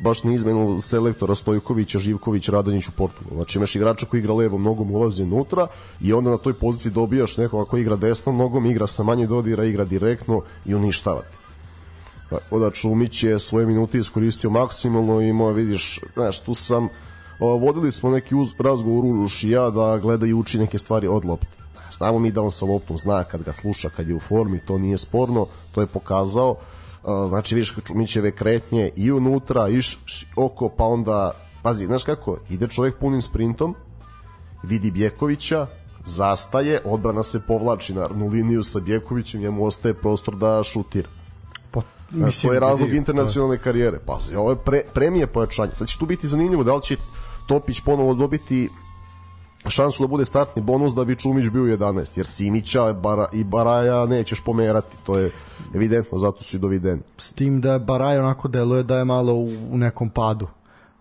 baš 0.00 0.22
na 0.22 0.32
izmenu 0.32 0.80
selektora 0.80 1.34
Stojkovića, 1.34 1.98
Živković, 1.98 2.48
Radonjić 2.48 2.88
u 2.88 2.92
Portugalu. 2.92 3.36
Znači 3.36 3.58
imaš 3.58 3.76
igrača 3.76 4.06
koji 4.06 4.20
igra 4.20 4.34
levo 4.34 4.58
nogom, 4.58 4.90
ulazi 4.90 5.22
unutra 5.22 5.66
i 6.00 6.12
onda 6.12 6.30
na 6.30 6.36
toj 6.36 6.52
poziciji 6.52 6.92
dobijaš 6.92 7.36
nekoga 7.36 7.70
koji 7.70 7.80
igra 7.80 7.96
desnom 7.96 8.36
nogom, 8.36 8.66
igra 8.66 8.86
sa 8.86 9.02
manje 9.02 9.26
dodira, 9.26 9.64
igra 9.64 9.84
direktno 9.84 10.40
i 10.64 10.74
uništava 10.74 11.20
te. 11.20 11.36
Tako 12.30 12.58
da 12.58 12.70
Čumić 12.70 13.22
je 13.22 13.38
svoje 13.38 13.66
minute 13.66 13.98
iskoristio 13.98 14.50
maksimalno 14.50 15.20
i 15.20 15.28
ima, 15.28 15.50
vidiš, 15.50 16.00
znaš, 16.14 16.40
tu 16.40 16.54
sam, 16.54 16.88
vodili 17.40 17.92
smo 17.92 18.10
neki 18.10 18.34
uz, 18.34 18.48
razgovor 18.58 19.04
Uruš 19.04 19.44
i 19.44 19.50
ja 19.50 19.70
da 19.70 19.98
gleda 19.98 20.26
i 20.26 20.34
uči 20.34 20.58
neke 20.58 20.78
stvari 20.78 21.06
od 21.06 21.24
lopte. 21.24 21.56
Znamo 21.96 22.18
mi 22.18 22.30
da 22.30 22.42
on 22.42 22.52
sa 22.52 22.64
loptom 22.64 22.98
zna 22.98 23.24
kad 23.24 23.42
ga 23.42 23.52
sluša, 23.52 23.88
kad 23.88 24.08
je 24.08 24.14
u 24.14 24.20
formi, 24.20 24.58
to 24.58 24.78
nije 24.78 24.98
sporno, 24.98 25.46
to 25.72 25.80
je 25.80 25.86
pokazao. 25.86 26.56
Znači, 27.28 27.54
vidiš 27.54 27.74
Čumićeve 27.86 28.30
kretnje 28.30 28.90
i 28.96 29.12
unutra, 29.12 29.68
i 29.68 29.82
š, 29.82 29.98
š, 30.04 30.26
oko, 30.36 30.68
pa 30.68 30.84
onda, 30.84 31.32
pazi, 31.62 31.86
znaš 31.86 32.02
kako, 32.04 32.38
ide 32.50 32.68
čovjek 32.68 32.98
punim 32.98 33.22
sprintom, 33.22 33.74
vidi 34.62 34.90
Bjekovića, 34.90 35.66
zastaje, 36.04 36.80
odbrana 36.84 37.22
se 37.22 37.40
povlači 37.46 37.94
na 37.94 38.06
liniju 38.06 38.62
sa 38.62 38.80
Bjekovićem, 38.80 39.40
njemu 39.40 39.64
ostaje 39.64 39.94
prostor 39.94 40.36
da 40.36 40.62
šutira. 40.64 41.08
Pa, 41.70 41.82
Mislim, 42.10 42.48
to 42.48 42.54
je 42.54 42.60
razlog 42.60 42.94
internacionalne 42.94 43.58
karijere. 43.58 43.98
Pa, 44.06 44.18
ovo 44.36 44.50
je 44.50 44.56
pre, 44.56 44.82
premije 44.94 45.26
pojačanje. 45.26 45.74
Sad 45.74 45.88
će 45.88 45.98
tu 45.98 46.06
biti 46.06 46.26
zanimljivo 46.26 46.64
da 46.64 46.74
li 46.74 46.82
će 46.82 46.96
Topić 47.46 47.80
ponovo 47.80 48.14
dobiti 48.14 48.68
šansu 49.70 50.02
da 50.02 50.06
bude 50.06 50.24
startni 50.24 50.62
bonus 50.62 50.94
da 50.94 51.04
bi 51.04 51.16
Čumić 51.16 51.48
bio 51.48 51.62
11, 51.62 52.16
jer 52.16 52.26
Simića 52.26 52.92
Bara, 52.92 53.26
i 53.32 53.44
Baraja 53.44 54.06
nećeš 54.06 54.40
pomerati, 54.40 54.96
to 55.04 55.18
je 55.18 55.30
evidentno, 55.74 56.18
zato 56.18 56.44
su 56.44 56.56
i 56.56 56.60
dovideni. 56.60 57.02
S 57.18 57.32
tim 57.32 57.60
da 57.60 57.78
Baraj 57.78 58.18
onako 58.18 58.48
deluje 58.48 58.82
da 58.82 58.98
je 58.98 59.04
malo 59.04 59.34
u, 59.34 59.48
u 59.70 59.78
nekom 59.78 60.10
padu. 60.10 60.46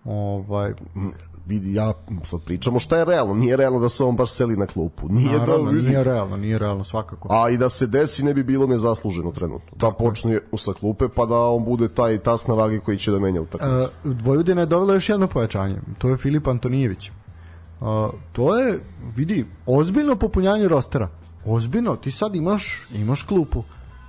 Ovaj, 0.06 0.74
vidi, 1.46 1.74
ja 1.74 1.94
sad 2.30 2.40
pričamo 2.46 2.80
šta 2.80 2.98
je 2.98 3.06
realno, 3.06 3.34
nije 3.34 3.58
realno 3.58 3.80
da 3.80 3.90
se 3.90 4.04
on 4.04 4.16
baš 4.16 4.32
seli 4.32 4.58
na 4.58 4.66
klupu. 4.66 5.08
Nije 5.10 5.38
naravno, 5.40 5.64
da, 5.66 5.70
vidi. 5.70 5.88
nije 5.88 6.04
realno, 6.04 6.38
nije 6.38 6.60
realno 6.60 6.84
svakako. 6.84 7.28
A 7.32 7.50
i 7.50 7.58
da 7.58 7.70
se 7.70 7.88
desi 7.88 8.24
ne 8.24 8.34
bi 8.34 8.44
bilo 8.44 8.68
nezasluženo 8.68 9.32
trenutno. 9.32 9.78
Da 9.78 9.92
počne 9.92 10.40
sa 10.58 10.74
klupe 10.74 11.08
pa 11.16 11.26
da 11.26 11.40
on 11.40 11.66
bude 11.66 11.88
taj 11.88 12.18
tas 12.18 12.48
na 12.48 12.54
vagi 12.54 12.80
koji 12.80 12.98
će 12.98 13.12
da 13.12 13.20
menja 13.20 13.42
utakmicu. 13.42 13.90
E, 14.06 14.10
Vojvodina 14.24 14.62
je 14.62 14.66
dobila 14.66 14.94
još 14.94 15.10
jedno 15.10 15.28
pojačanje. 15.28 15.80
To 15.98 16.10
je 16.10 16.18
Filip 16.18 16.48
Antonijević. 16.48 17.12
Uh, 17.82 17.88
to 18.32 18.56
je, 18.58 18.80
vidi, 19.16 19.46
ozbiljno 19.66 20.16
popunjanje 20.16 20.68
rostera. 20.68 21.10
Ozbiljno, 21.46 21.96
ti 21.96 22.12
sad 22.12 22.36
imaš 22.36 22.88
imaš 22.96 23.24
klupu 23.24 23.64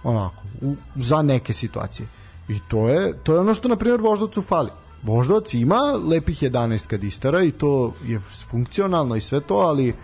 onako 0.05 0.43
u, 0.61 0.77
za 0.95 1.23
neke 1.23 1.53
situacije. 1.53 2.09
I 2.49 2.59
to 2.69 2.89
je 2.89 3.13
to 3.23 3.33
je 3.33 3.41
ono 3.41 3.55
što 3.55 3.69
na 3.69 3.77
primjer 3.77 4.01
Voždovcu 4.01 4.43
fali. 4.43 4.71
Voždovac 5.03 5.55
ima 5.55 5.81
lepih 6.09 6.43
11 6.43 6.87
kadistara 6.87 7.43
i 7.43 7.51
to 7.51 7.93
je 8.05 8.21
funkcionalno 8.51 9.17
i 9.17 9.21
sve 9.21 9.41
to, 9.41 9.55
ali 9.55 9.95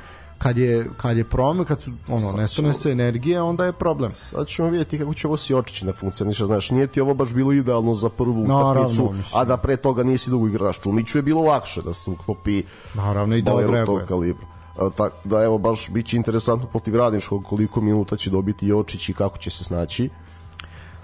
kad 0.42 0.58
je 0.58 0.90
kad 0.96 1.16
je 1.16 1.24
problem, 1.24 1.64
kad 1.64 1.82
su 1.82 1.90
ono 2.08 2.26
Sad 2.26 2.36
nestane 2.36 2.68
ćemo- 2.68 2.72
se 2.72 2.90
energije, 2.90 3.42
onda 3.42 3.64
je 3.64 3.72
problem. 3.72 4.12
Sad 4.12 4.46
ćemo 4.46 4.68
vidjeti 4.68 4.98
kako 4.98 5.14
će 5.14 5.26
ovo 5.26 5.36
si 5.36 5.54
očići 5.54 5.84
da 5.84 5.92
funkcioniše, 5.92 6.46
znaš, 6.46 6.70
nije 6.70 6.86
ti 6.86 7.00
ovo 7.00 7.14
baš 7.14 7.34
bilo 7.34 7.52
idealno 7.52 7.94
za 7.94 8.08
prvu 8.08 8.42
utakmicu, 8.44 9.02
mislim. 9.04 9.22
a 9.34 9.44
da 9.44 9.56
pre 9.56 9.76
toga 9.76 10.02
nisi 10.02 10.30
dugo 10.30 10.46
igraš. 10.48 10.80
Čumiću 10.80 11.18
je 11.18 11.22
bilo 11.22 11.42
lakše 11.42 11.82
da 11.82 11.94
se 11.94 12.10
uklopi 12.10 12.62
Naravno 12.94 13.36
i 13.36 13.42
da 13.42 13.54
odreaguje. 13.54 13.86
tog 13.98 14.08
kalibra. 14.08 14.46
A, 14.76 14.90
tak, 14.90 15.12
da 15.24 15.42
evo 15.42 15.58
baš 15.58 15.90
biće 15.90 16.16
interesantno 16.16 16.66
protiv 16.66 16.96
Radničkog 16.96 17.44
koliko 17.44 17.80
minuta 17.80 18.16
će 18.16 18.30
dobiti 18.30 18.66
Jočić 18.66 19.08
i 19.08 19.14
kako 19.14 19.38
će 19.38 19.50
se 19.50 19.64
snaći. 19.64 20.08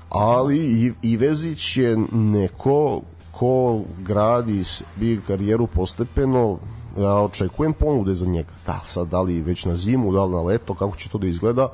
Ali 0.09 0.59
i, 0.59 0.93
i 1.03 1.17
Vezić 1.17 1.77
je 1.77 1.97
neko 2.13 3.01
ko 3.33 3.81
gradi 3.99 4.63
bi 4.97 5.21
karijeru 5.27 5.67
postepeno 5.67 6.59
ja 6.99 7.15
očekujem 7.15 7.73
ponude 7.73 8.15
za 8.15 8.27
njega. 8.27 8.53
Da, 8.67 8.81
sad 8.87 9.09
da 9.09 9.21
li 9.21 9.41
već 9.41 9.65
na 9.65 9.77
zimu, 9.77 10.13
da 10.13 10.25
li 10.25 10.33
na 10.33 10.43
leto, 10.43 10.75
kako 10.75 10.97
će 10.97 11.09
to 11.09 11.19
da 11.19 11.27
izgleda, 11.27 11.69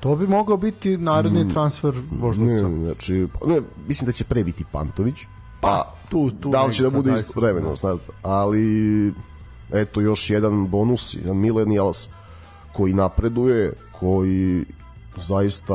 To 0.00 0.16
bi 0.16 0.26
mogao 0.26 0.56
biti 0.56 0.96
naredni 0.96 1.52
transfer 1.52 1.94
Voždovca. 2.20 2.68
Ne, 2.68 2.84
znači, 2.84 3.26
pa 3.40 3.46
ne, 3.46 3.60
mislim 3.88 4.06
da 4.06 4.12
će 4.12 4.24
pre 4.24 4.44
biti 4.44 4.64
Pantović. 4.72 5.14
Pa, 5.60 5.94
tu- 6.08 6.30
tu 6.30 6.48
da 6.48 6.64
li 6.64 6.74
će 6.74 6.82
da 6.82 6.90
bude 6.90 7.14
isto 7.14 7.40
vremeno, 7.40 7.76
sad, 7.76 7.98
ali 8.22 9.12
eto 9.72 10.00
još 10.00 10.30
jedan 10.30 10.68
bonus, 10.68 11.14
jedan 11.14 11.36
millennials 11.36 12.08
koji 12.72 12.94
napreduje, 12.94 13.72
koji 13.98 14.64
zaista 15.16 15.74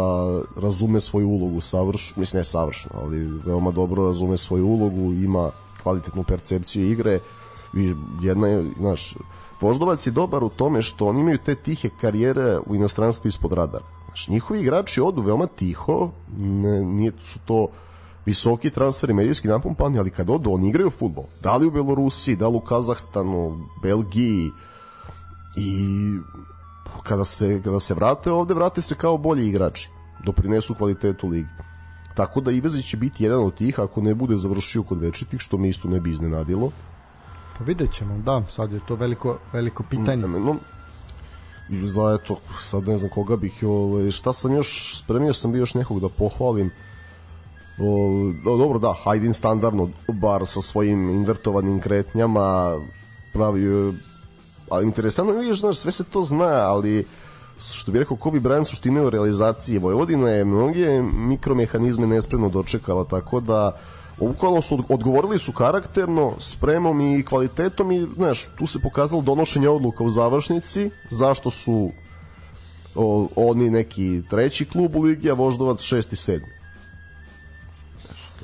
razume 0.57 1.01
svoju 1.01 1.27
ulogu 1.27 1.61
savrš, 1.61 2.13
mislim 2.15 2.39
ne 2.39 2.45
savršeno, 2.45 2.95
ali 3.01 3.39
veoma 3.45 3.71
dobro 3.71 4.07
razume 4.07 4.37
svoju 4.37 4.67
ulogu, 4.67 5.13
ima 5.13 5.51
kvalitetnu 5.83 6.23
percepciju 6.23 6.91
igre 6.91 7.19
i 7.76 7.93
jedna 8.21 8.47
je, 8.47 8.71
znaš, 8.78 9.15
Voždovac 9.61 10.07
je 10.07 10.11
dobar 10.11 10.43
u 10.43 10.49
tome 10.49 10.82
što 10.82 11.07
oni 11.07 11.21
imaju 11.21 11.38
te 11.38 11.55
tihe 11.55 11.89
karijere 12.01 12.59
u 12.65 12.76
inostranstvu 12.76 13.28
ispod 13.28 13.53
radara. 13.53 13.86
Znaš, 14.05 14.28
njihovi 14.28 14.61
igrači 14.61 15.01
odu 15.01 15.21
veoma 15.21 15.45
tiho, 15.45 16.09
ne, 16.38 16.86
nije 16.86 17.11
su 17.23 17.39
to 17.45 17.67
visoki 18.26 18.69
transferi 18.69 19.13
medijski 19.13 19.47
napumpani, 19.47 19.99
ali 19.99 20.09
kad 20.09 20.30
odu, 20.30 20.51
oni 20.51 20.69
igraju 20.69 20.89
futbol. 20.89 21.23
Da 21.41 21.55
li 21.55 21.67
u 21.67 21.71
Belorusiji, 21.71 22.36
da 22.36 22.47
li 22.47 22.55
u 22.55 22.59
Kazahstanu, 22.59 23.67
Belgiji 23.82 24.49
i 25.57 25.80
kada 27.03 27.26
se, 27.26 27.61
kada 27.63 27.80
se 27.80 27.93
vrate 27.93 28.32
ovde, 28.32 28.53
vrate 28.53 28.82
se 28.82 28.95
kao 28.95 29.17
bolji 29.17 29.47
igrači. 29.47 29.89
Doprinesu 30.26 30.73
kvalitetu 30.73 31.28
ligi. 31.28 31.49
Tako 32.15 32.41
da 32.41 32.51
Ivezić 32.51 32.89
će 32.89 32.97
biti 32.97 33.23
jedan 33.23 33.43
od 33.43 33.55
tih, 33.55 33.80
ako 33.80 34.01
ne 34.01 34.15
bude 34.15 34.38
završio 34.38 34.84
kod 34.84 34.99
večitih, 34.99 35.39
što 35.39 35.57
me 35.57 35.69
isto 35.69 35.88
ne 35.88 35.99
bi 35.99 36.11
iznenadilo. 36.11 36.71
Pa 37.57 37.63
vidjet 37.63 37.91
ćemo, 37.91 38.17
da, 38.17 38.43
sad 38.49 38.71
je 38.71 38.79
to 38.87 38.95
veliko, 38.95 39.37
veliko 39.53 39.83
pitanje. 39.83 40.27
No, 40.27 40.55
i 41.69 41.87
za 41.89 42.17
eto, 42.21 42.37
sad 42.61 42.87
ne 42.87 42.97
znam 42.97 43.11
koga 43.11 43.35
bih, 43.35 43.63
ovaj, 43.63 44.11
šta 44.11 44.33
sam 44.33 44.53
još, 44.53 44.97
spremio 44.99 45.33
sam 45.33 45.51
bio 45.51 45.59
još 45.59 45.73
nekog 45.73 45.99
da 45.99 46.09
pohvalim. 46.09 46.71
O, 47.79 47.87
o, 48.51 48.57
dobro, 48.57 48.79
da, 48.79 48.93
Hajdin 49.03 49.33
standardno, 49.33 49.89
bar 50.07 50.45
sa 50.45 50.61
svojim 50.61 51.09
invertovanim 51.09 51.79
kretnjama, 51.79 52.77
pravio 53.33 53.77
je- 53.77 53.93
ali 54.69 54.85
interesantno 54.85 55.33
je, 55.33 55.53
znaš, 55.53 55.77
sve 55.77 55.91
se 55.91 56.03
to 56.03 56.23
zna, 56.23 56.45
ali 56.45 57.05
što 57.73 57.91
bi 57.91 57.99
rekao 57.99 58.17
Kobe 58.17 58.39
Bryant 58.39 58.75
što 58.75 58.89
imaju 58.89 59.09
realizacije 59.09 59.79
Vojvodina 59.79 60.29
je 60.29 60.45
mnoge 60.45 61.01
mikromehanizme 61.01 62.07
nespremno 62.07 62.49
dočekala 62.49 63.03
tako 63.03 63.39
da 63.39 63.77
bukvalno 64.20 64.61
su 64.61 64.76
od- 64.76 64.86
odgovorili 64.89 65.39
su 65.39 65.51
karakterno, 65.51 66.34
spremom 66.39 67.01
i 67.01 67.26
kvalitetom 67.26 67.91
i 67.91 68.07
znaš, 68.16 68.45
tu 68.57 68.68
se 68.68 68.80
pokazalo 68.80 69.22
donošenje 69.22 69.70
odluka 69.70 70.03
u 70.03 70.09
završnici, 70.09 70.89
zašto 71.09 71.49
su 71.49 71.91
o, 72.95 73.28
oni 73.36 73.70
neki 73.70 74.22
treći 74.30 74.66
klub 74.66 74.95
u 74.95 75.01
ligi, 75.01 75.30
a 75.30 75.34
Voždovac 75.34 75.82
šesti, 75.82 76.16
sedmi. 76.16 76.47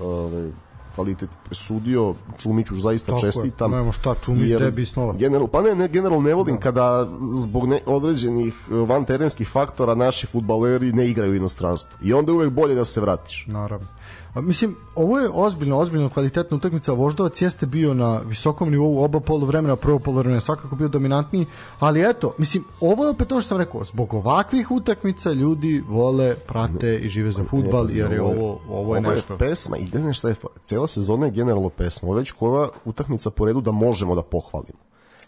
Ovaj, 0.02 0.50
kvalitet 0.96 1.22
je 1.22 1.38
presudio, 1.46 2.16
Čumiću 2.38 2.76
zaista 2.76 3.12
Tako 3.12 3.26
je, 3.26 3.32
čestitam. 3.32 3.72
nemamo 3.72 3.92
šta, 3.92 4.16
Čumić 4.26 4.50
jer 4.50 4.62
debi 4.62 4.86
snova. 4.86 5.14
General, 5.14 5.48
pa 5.48 5.62
ne, 5.62 5.76
ne, 5.76 5.88
generalno 5.88 6.22
ne 6.22 6.34
volim 6.34 6.60
kada 6.60 7.08
zbog 7.34 7.68
ne, 7.68 7.80
određenih 7.86 8.54
eh, 8.70 8.74
van 8.74 9.06
terenskih 9.06 9.48
faktora 9.48 9.96
naši 9.96 10.28
futbaleri 10.28 10.94
ne 10.94 11.08
igraju 11.08 11.32
u 11.32 11.36
inostranstvu. 11.36 11.98
I 12.04 12.14
onda 12.14 12.32
je 12.32 12.36
uvek 12.36 12.50
bolje 12.50 12.76
da 12.76 12.86
se 12.86 13.02
vratiš. 13.02 13.46
Naravno. 13.48 13.88
Mislim, 14.36 14.76
ovo 14.96 15.20
je 15.20 15.30
ozbiljno, 15.34 15.78
ozbiljno 15.78 16.10
kvalitetna 16.10 16.58
utakmica. 16.58 16.92
Voždovac 16.92 17.42
jeste 17.42 17.66
bio 17.66 17.94
na 17.94 18.18
visokom 18.18 18.72
nivou 18.72 19.04
oba 19.04 19.20
poluvremena, 19.20 19.76
prvo 19.76 20.00
poluvremena 20.00 20.38
je 20.38 20.42
svakako 20.42 20.76
bio 20.76 20.88
dominantniji, 20.88 21.46
ali 21.80 22.10
eto, 22.10 22.34
mislim, 22.38 22.64
ovo 22.82 23.04
je 23.04 23.10
opet 23.10 23.28
to 23.28 23.42
što 23.42 23.48
sam 23.48 23.58
rekao, 23.58 23.84
zbog 23.84 24.14
ovakvih 24.14 24.72
utakmica 24.72 25.32
ljudi 25.32 25.84
vole, 25.88 26.36
prate 26.36 26.98
i 26.98 27.10
žive 27.10 27.32
za 27.32 27.44
futbal, 27.44 27.88
jer 27.92 28.12
je 28.12 28.22
ovo, 28.22 28.60
ovo 28.70 28.96
je 28.96 29.02
nešto. 29.02 29.38
pesma 29.38 29.78
i 29.78 29.86
gledaj 29.86 30.14
šta 30.14 30.30
je, 30.30 30.36
cela 30.64 30.88
sezona 30.88 31.26
je 31.26 31.32
generalno 31.32 31.70
pesma. 31.70 32.08
Ovo 32.08 32.18
je 32.18 32.22
već 32.22 32.32
koja 32.32 32.70
utakmica 32.86 33.30
po 33.30 33.46
redu 33.46 33.62
da 33.62 33.72
možemo 33.72 34.16
da 34.16 34.22
pohvalimo. 34.22 34.80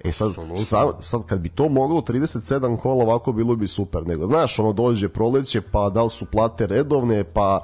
E 0.04 0.12
sad, 0.12 0.32
sad, 0.56 0.88
sad 1.00 1.26
kad 1.26 1.40
bi 1.40 1.50
to 1.50 1.70
moglo 1.70 2.02
37 2.02 2.78
kola 2.78 3.04
ovako 3.04 3.32
bilo 3.32 3.56
bi 3.56 3.68
super, 3.68 4.08
nego 4.08 4.26
znaš, 4.26 4.60
ono 4.60 4.74
dođe 4.74 5.10
proleće, 5.10 5.62
pa 5.62 5.90
da 5.90 6.04
li 6.04 6.10
su 6.10 6.26
plate 6.26 6.68
redovne, 6.68 7.24
pa 7.24 7.60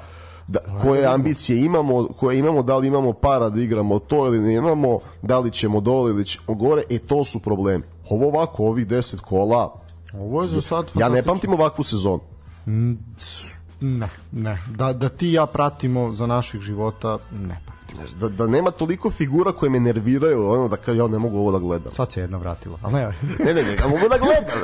da, 0.50 0.60
koje 0.82 1.06
ambicije 1.06 1.62
imamo, 1.66 2.08
koje 2.08 2.40
imamo, 2.40 2.64
da 2.64 2.78
li 2.78 2.88
imamo 2.88 3.14
para 3.14 3.50
da 3.50 3.62
igramo 3.62 4.00
to 4.00 4.28
ili 4.28 4.40
ne 4.40 4.54
imamo, 4.54 5.00
da 5.22 5.40
li 5.40 5.52
ćemo 5.52 5.82
dole 5.82 6.12
ili 6.12 6.26
ćemo 6.26 6.56
gore, 6.58 6.84
e 6.90 7.00
to 7.00 7.24
su 7.24 7.40
problemi. 7.40 7.84
Ovo 8.10 8.28
ovako, 8.28 8.64
ovih 8.64 8.88
10 8.88 9.20
kola, 9.20 9.74
Ovo 10.14 10.42
je 10.42 10.48
za 10.48 10.62
sad 10.62 10.92
ja 10.96 11.10
ne 11.10 11.24
pamtim 11.24 11.54
ovakvu 11.54 11.84
sezonu. 11.84 12.20
ne, 13.82 14.10
ne. 14.32 14.64
Da, 14.76 14.94
da 14.94 15.10
ti 15.10 15.32
ja 15.32 15.46
pratimo 15.46 16.14
za 16.14 16.26
naših 16.28 16.62
života, 16.62 17.18
ne. 17.32 17.62
Znaš, 17.96 18.10
da, 18.10 18.30
da 18.30 18.48
nema 18.48 18.72
toliko 18.72 19.12
figura 19.12 19.52
koje 19.52 19.70
me 19.70 19.80
nerviraju, 19.80 20.52
ono 20.52 20.68
da 20.68 20.78
kao 20.78 20.94
ja 20.94 21.08
ne 21.08 21.20
mogu 21.20 21.38
ovo 21.38 21.52
da 21.52 21.60
gledam. 21.60 21.92
Sad 21.96 22.12
se 22.12 22.20
jedna 22.22 22.38
vratila, 22.38 22.78
ali 22.82 22.94
ne. 22.94 23.14
Ne, 23.40 23.54
ne, 23.54 23.64
ne, 23.64 23.76
ja 23.76 23.88
mogu 23.88 24.10
da 24.10 24.18
gledam. 24.18 24.60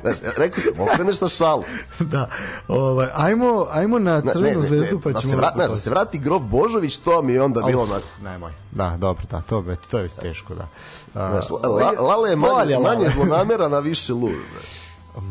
Znaš, 0.00 0.34
rekao 0.36 0.62
sam, 0.62 0.80
okreneš 0.80 1.20
na 1.20 1.28
šalu. 1.28 1.62
da, 2.12 2.28
ovaj, 2.68 3.08
ajmo, 3.14 3.66
ajmo 3.70 3.98
na 3.98 4.20
Ne, 4.20 4.32
crvenu 4.32 4.54
ne, 4.54 4.60
ne, 4.60 4.66
zvezdu, 4.66 4.96
ne, 4.96 5.02
pa 5.02 5.10
da 5.10 5.20
ćemo... 5.20 5.30
se, 5.30 5.36
vrat, 5.36 5.54
znaš, 5.54 5.70
da 5.70 5.76
se 5.76 5.90
vrati 5.90 6.18
grof 6.18 6.42
Božović, 6.42 6.96
to 6.96 7.22
mi 7.22 7.32
je 7.32 7.42
onda 7.42 7.62
bilo 7.62 7.82
onako. 7.82 8.06
Nemoj. 8.22 8.52
Da, 8.72 8.96
dobro, 8.98 9.22
da, 9.30 9.40
to, 9.40 9.60
već, 9.60 9.78
to 9.90 9.96
je 9.96 10.02
već 10.02 10.12
teško, 10.12 10.54
da. 10.54 10.68
A, 11.14 11.30
Znaš, 11.30 11.50
la, 11.50 11.68
la, 11.68 11.90
Lale 12.00 12.30
je 12.30 12.36
manje, 12.36 12.76
Lale. 12.76 12.96
manje 12.96 13.10
zlonamera 13.10 13.68
na 13.68 13.78
više 13.78 14.12
lud. 14.12 14.32
Znaš. 14.52 14.80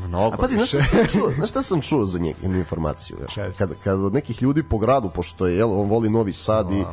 Mnogo 0.08 0.36
A 0.36 0.38
pazi, 0.38 0.56
znaš 0.56 0.70
šta 0.70 0.80
sam 0.80 1.08
čuo, 1.08 1.32
znaš 1.36 1.50
šta 1.50 1.62
sam 1.62 1.82
čuo 1.82 2.06
za 2.06 2.20
njeg, 2.20 2.36
informaciju? 2.44 3.18
Znaš, 3.20 3.34
Čekaj. 3.34 3.54
kad, 3.58 3.74
kad 3.84 4.00
od 4.04 4.14
nekih 4.14 4.42
ljudi 4.42 4.64
po 4.64 4.78
gradu, 4.78 5.10
pošto 5.10 5.48
je, 5.48 5.58
jel, 5.58 5.82
on 5.82 5.90
voli 5.90 6.10
Novi 6.10 6.34
Sad 6.34 6.72
i 6.72 6.84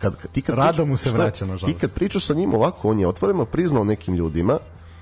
kad, 0.00 0.16
kad, 0.16 0.30
ti 0.32 0.42
kad 0.42 0.54
Rado 0.54 0.84
mu 0.86 0.96
se 0.96 1.10
vraća, 1.10 1.46
nažalost. 1.46 1.74
Ti 1.74 1.80
kad 1.80 1.94
pričaš 1.94 2.26
sa 2.26 2.34
njim 2.34 2.54
ovako, 2.54 2.90
on 2.90 2.98
je 2.98 3.06
otvoreno 3.08 3.44
priznao 3.44 3.84
nekim 3.84 4.14
ljudima 4.14 4.58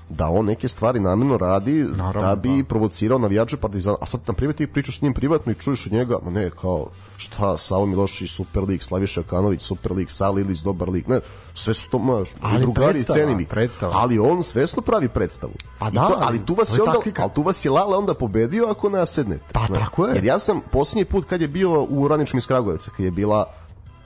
da 0.09 0.29
on 0.29 0.45
neke 0.45 0.67
stvari 0.67 0.99
namjerno 0.99 1.37
radi 1.37 1.73
Naravno, 1.95 2.29
da 2.29 2.35
bi 2.35 2.57
da. 2.57 2.67
provocirao 2.67 3.19
navijače 3.19 3.57
Partizana. 3.57 3.97
A 4.01 4.05
sad 4.05 4.21
na 4.27 4.33
primjer 4.33 4.55
ti 4.55 4.67
pričaš 4.67 4.97
s 4.99 5.01
njim 5.01 5.13
privatno 5.13 5.51
i 5.51 5.55
čuješ 5.55 5.85
od 5.85 5.91
njega, 5.91 6.17
ma 6.23 6.31
ne, 6.31 6.49
kao 6.49 6.87
šta, 7.17 7.57
Savo 7.57 7.85
Milošić, 7.85 8.31
super 8.31 8.63
lik, 8.63 8.83
Slaviša 8.83 9.23
Kanović, 9.23 9.61
super 9.61 9.91
lik, 9.91 10.11
Sali 10.11 10.41
Ilić, 10.41 10.59
dobar 10.59 10.89
lik, 10.89 11.07
ne, 11.07 11.19
sve 11.53 11.73
su 11.73 11.89
to, 11.89 11.99
maš, 11.99 12.29
Ali 12.41 12.61
drugari, 12.61 13.03
cenim 13.03 13.39
ih. 13.39 13.47
predstava. 13.47 13.93
Ali 13.95 14.19
on 14.19 14.43
svesno 14.43 14.81
pravi 14.81 15.07
predstavu. 15.09 15.53
Pa 15.79 15.87
I 15.87 15.91
da, 15.91 16.07
to, 16.07 16.17
ali 16.19 16.45
tu 16.45 16.53
vas 16.53 16.77
je 16.77 16.81
onda, 16.81 16.93
taktika. 16.93 17.21
ali 17.21 17.31
tu 17.33 17.41
vas 17.41 17.65
je 17.65 17.71
Lale 17.71 17.97
onda 17.97 18.13
pobedio 18.13 18.67
ako 18.69 18.89
nasednete. 18.89 19.43
Pa, 19.53 19.65
Znaš, 19.67 19.79
tako 19.79 20.07
je. 20.07 20.15
Jer 20.15 20.25
ja 20.25 20.39
sam 20.39 20.61
posljednji 20.71 21.05
put 21.05 21.25
kad 21.25 21.41
je 21.41 21.47
bio 21.47 21.83
u 21.83 22.07
Radničkom 22.07 22.37
iz 22.37 22.47
Kragujevca, 22.47 22.91
kad 22.91 23.05
je 23.05 23.11
bila 23.11 23.53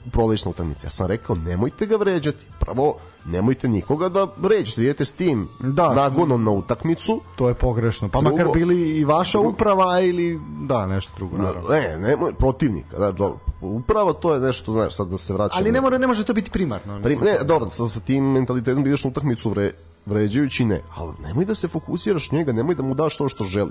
prolećna 0.06 0.50
utakmica, 0.50 0.86
ja 0.86 0.90
sam 0.90 1.06
rekao 1.06 1.36
nemojte 1.36 1.86
ga 1.86 1.96
vređati. 1.96 2.46
Prvo, 2.60 2.94
nemojte 3.26 3.68
nikoga 3.68 4.08
da 4.08 4.26
vređate, 4.36 4.82
idete 4.82 5.04
s 5.04 5.12
tim 5.12 5.48
Da, 5.60 5.94
nagonom 5.94 6.44
na 6.44 6.50
utakmicu. 6.50 7.20
To 7.36 7.48
je 7.48 7.54
pogrešno. 7.54 8.08
Pa 8.08 8.20
Drugo- 8.20 8.30
makar 8.32 8.52
bili 8.54 8.90
i 8.90 9.04
vaša 9.04 9.38
drugo- 9.38 9.48
uprava 9.48 10.00
ili 10.00 10.40
da, 10.60 10.86
nešto 10.86 11.12
drugo, 11.16 11.36
naravno. 11.38 11.68
Ne, 11.70 11.98
nemoj, 11.98 12.32
protivnika. 12.34 12.98
Da, 12.98 13.12
džo- 13.12 13.34
upravo 13.60 14.12
to 14.12 14.34
je 14.34 14.40
nešto, 14.40 14.72
znaš, 14.72 14.94
sad 14.94 15.08
da 15.08 15.18
se 15.18 15.32
vraćamo. 15.32 15.60
Ali 15.60 15.72
ne 15.72 15.80
mora 15.80 15.98
ne 15.98 16.06
može 16.06 16.24
to 16.24 16.34
biti 16.34 16.50
primarno. 16.50 17.00
Pri, 17.02 17.10
mislim. 17.10 17.32
ne, 17.32 17.44
dobro, 17.44 17.68
sa, 17.68 17.86
sa 17.86 18.00
tim 18.00 18.24
mentalitetom 18.24 18.82
da 18.82 18.88
ideš 18.88 19.04
na 19.04 19.10
utakmicu 19.10 19.50
vre, 19.50 19.70
vređajući 20.06 20.64
ne, 20.64 20.80
ali 20.96 21.12
nemoj 21.22 21.44
da 21.44 21.54
se 21.54 21.68
fokusiraš 21.68 22.32
njega, 22.32 22.52
nemoj 22.52 22.74
da 22.74 22.82
mu 22.82 22.94
daš 22.94 23.16
to 23.16 23.28
što 23.28 23.44
želi. 23.44 23.70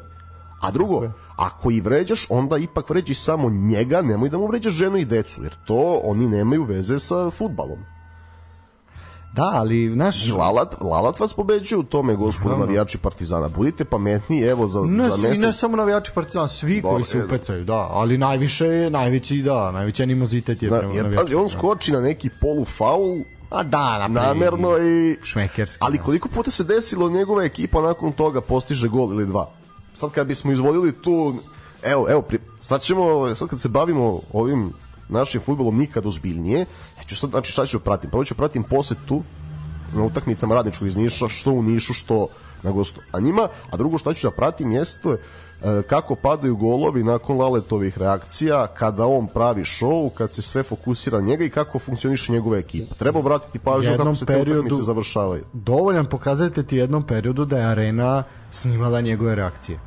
A 0.64 0.72
drugo, 0.72 1.02
ako 1.36 1.72
i 1.72 1.82
vređaš, 1.82 2.26
onda 2.30 2.58
ipak 2.58 2.90
vređi 2.90 3.14
samo 3.14 3.50
njega, 3.50 4.02
nemoj 4.02 4.30
da 4.30 4.38
mu 4.38 4.48
vređaš 4.48 4.74
ženu 4.74 4.98
i 4.98 5.06
decu, 5.06 5.44
jer 5.44 5.56
to 5.66 6.02
oni 6.04 6.28
nemaju 6.28 6.64
veze 6.64 7.00
sa 7.00 7.30
futbalom. 7.30 7.80
Da, 9.34 9.52
ali 9.54 9.96
naš 9.96 10.32
Lalat, 10.32 10.76
Lalat 10.82 11.20
vas 11.20 11.34
pobeđuje 11.34 11.80
u 11.80 11.84
tome, 11.84 12.16
gospodo 12.16 12.58
navijači 12.58 12.98
Partizana. 12.98 13.50
Budite 13.50 13.86
pametniji, 13.86 14.42
evo, 14.42 14.68
za, 14.68 14.82
ne, 14.82 15.10
za 15.10 15.18
mesec. 15.18 15.42
ne 15.42 15.54
samo 15.54 15.78
navijači 15.78 16.12
Partizana, 16.16 16.48
svi 16.48 16.82
Dobro, 16.82 16.96
koji 16.96 17.06
se 17.06 17.18
e, 17.18 17.26
upecaju, 17.26 17.64
da, 17.64 17.88
ali 17.92 18.18
najviše 18.18 18.66
je, 18.66 18.90
najveći, 18.90 19.42
da, 19.42 19.72
najveći 19.72 20.04
animozitet 20.04 20.64
je 20.64 20.70
Da, 20.70 20.78
prema 20.78 20.94
jer, 20.94 21.04
navijačima. 21.04 21.24
pazi, 21.24 21.36
on 21.36 21.50
skoči 21.50 21.92
na 21.92 22.02
neki 22.02 22.30
polufaul, 22.42 23.18
A 23.50 23.64
da, 23.64 24.08
namerno 24.08 24.78
i... 24.78 25.18
šmekerski. 25.24 25.78
Ali 25.82 25.98
da. 25.98 26.04
koliko 26.04 26.30
puta 26.30 26.52
se 26.52 26.64
desilo 26.64 27.10
njegova 27.10 27.44
ekipa 27.44 27.82
nakon 27.82 28.12
toga 28.12 28.42
postiže 28.42 28.88
gol 28.88 29.14
ili 29.14 29.26
dva? 29.26 29.50
Sad 29.94 30.12
kad 30.12 30.28
bismo 30.28 30.52
izvodili 30.52 30.92
tu 30.92 31.34
evo, 31.84 32.08
evo, 32.10 32.22
pri, 32.22 32.40
sad 32.62 32.82
ćemo, 32.82 33.36
sad 33.36 33.48
kad 33.48 33.62
se 33.62 33.70
bavimo 33.70 34.22
ovim 34.34 34.74
našim 35.10 35.42
futbolom 35.42 35.78
nikad 35.78 36.06
ozbiljnije, 36.06 36.60
ja 36.98 37.04
ću 37.08 37.16
sad, 37.16 37.30
znači 37.30 37.52
šta 37.52 37.66
ću 37.66 37.80
pratim? 37.80 38.10
Prvo 38.10 38.26
ću 38.26 38.36
pratim 38.36 38.64
posetu 38.64 39.24
na 39.96 40.04
utakmicama 40.04 40.56
radničkog 40.56 40.88
iz 40.88 40.96
Niša, 40.96 41.28
što 41.28 41.52
u 41.52 41.64
Nišu, 41.64 41.94
što 41.94 42.28
na 42.64 42.72
gostu. 42.72 43.02
A 43.12 43.20
njima, 43.20 43.48
a 43.72 43.78
drugo 43.78 43.98
što 43.98 44.14
ću 44.14 44.28
da 44.28 44.32
pratim 44.32 44.72
jeste 44.72 45.10
e, 45.10 45.18
kako 45.82 46.16
padaju 46.16 46.56
golovi 46.56 47.04
nakon 47.04 47.38
Laletovih 47.38 47.98
reakcija, 47.98 48.68
kada 48.68 49.06
on 49.06 49.28
pravi 49.28 49.62
show, 49.62 50.10
kad 50.14 50.34
se 50.34 50.42
sve 50.42 50.64
fokusira 50.64 51.18
na 51.18 51.28
njega 51.28 51.46
i 51.46 51.50
kako 51.50 51.80
funkcioniše 51.80 52.32
njegova 52.32 52.58
ekipa. 52.58 52.96
Treba 52.96 53.20
obratiti 53.20 53.60
pažnju 53.60 53.98
kako 53.98 54.16
se 54.16 54.26
te 54.26 54.42
utakmice 54.42 54.82
završavaju. 54.82 55.44
dovoljan 55.54 56.06
pokazatelj 56.06 56.66
ti 56.66 56.78
jednom 56.78 57.08
periodu 57.08 57.46
da 57.46 57.58
je 57.58 57.66
arena 57.66 58.24
snimala 58.54 59.02
njegove 59.02 59.36
reakcije. 59.36 59.80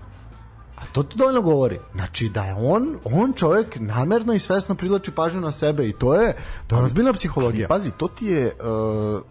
A 0.77 0.83
to 0.93 1.03
ti 1.03 1.19
dovoljno 1.19 1.43
govori. 1.43 1.79
Znači 1.95 2.29
da 2.29 2.45
je 2.45 2.55
on, 2.55 2.97
on 3.05 3.33
čovjek 3.33 3.77
namerno 3.81 4.33
i 4.35 4.39
svesno 4.39 4.75
privlači 4.75 5.11
pažnju 5.11 5.41
na 5.41 5.53
sebe 5.53 5.89
i 5.89 5.93
to 5.93 6.15
je, 6.15 6.37
to 6.67 6.77
je 6.77 6.83
ozbiljna 6.83 7.13
psihologija. 7.13 7.69
Pazi, 7.69 7.91
to 7.91 8.09
ti 8.09 8.27
je 8.27 8.45
uh, 8.47 9.23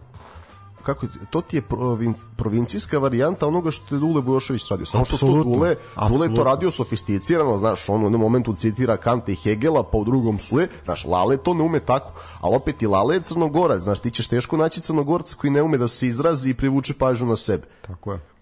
kako 0.86 1.06
to 1.30 1.40
ti 1.40 1.56
je 1.56 1.62
provin, 1.62 2.14
provincijska 2.36 2.98
varijanta 2.98 3.46
onoga 3.46 3.70
što 3.70 3.94
je 3.94 3.98
Dule 3.98 4.20
Vujošević 4.20 4.68
radio. 4.70 4.86
Samo 4.86 5.04
što 5.04 5.16
to 5.16 5.26
Dule, 5.26 5.74
Dule 6.08 6.34
to 6.34 6.44
radio 6.44 6.70
sofisticirano, 6.70 7.58
znaš, 7.58 7.88
on 7.88 8.00
u 8.00 8.04
jednom 8.04 8.20
momentu 8.20 8.54
citira 8.54 8.96
Kante 8.96 9.32
i 9.32 9.36
Hegela, 9.36 9.82
pa 9.82 9.98
u 9.98 10.04
drugom 10.04 10.38
suje, 10.38 10.68
znaš, 10.84 11.04
Lale 11.04 11.36
to 11.36 11.54
ne 11.54 11.62
ume 11.62 11.80
tako, 11.80 12.12
ali 12.40 12.56
opet 12.56 12.82
i 12.82 12.86
Lale 12.86 13.16
je 13.16 13.20
crnogorac, 13.20 13.82
znaš, 13.82 14.00
ti 14.00 14.10
ćeš 14.10 14.28
teško 14.28 14.56
naći 14.56 14.80
crnogorca 14.80 15.36
koji 15.36 15.50
ne 15.50 15.62
ume 15.62 15.78
da 15.78 15.88
se 15.88 16.06
izrazi 16.06 16.50
i 16.50 16.54
privuče 16.54 16.94
pažnju 16.94 17.26
na 17.26 17.36
sebe. 17.36 17.66
Tako 17.82 18.12
je. 18.12 18.35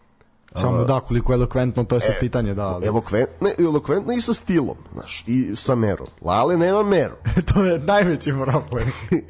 Samo 0.54 0.84
da, 0.84 1.00
koliko 1.00 1.32
je 1.32 1.34
elokventno, 1.34 1.84
to 1.84 1.94
je 1.94 2.00
sad 2.00 2.14
pitanje, 2.20 2.54
da. 2.54 2.66
Ali, 2.66 2.86
Elokventno, 2.86 3.48
elokventno 3.58 4.12
i 4.12 4.20
sa 4.20 4.34
stilom, 4.34 4.76
znaš, 4.92 5.24
i 5.26 5.50
sa 5.56 5.74
merom. 5.74 6.06
Lale 6.22 6.56
nema 6.56 6.82
meru. 6.82 7.14
to 7.54 7.64
je 7.64 7.78
najveći 7.78 8.32
problem. 8.32 8.86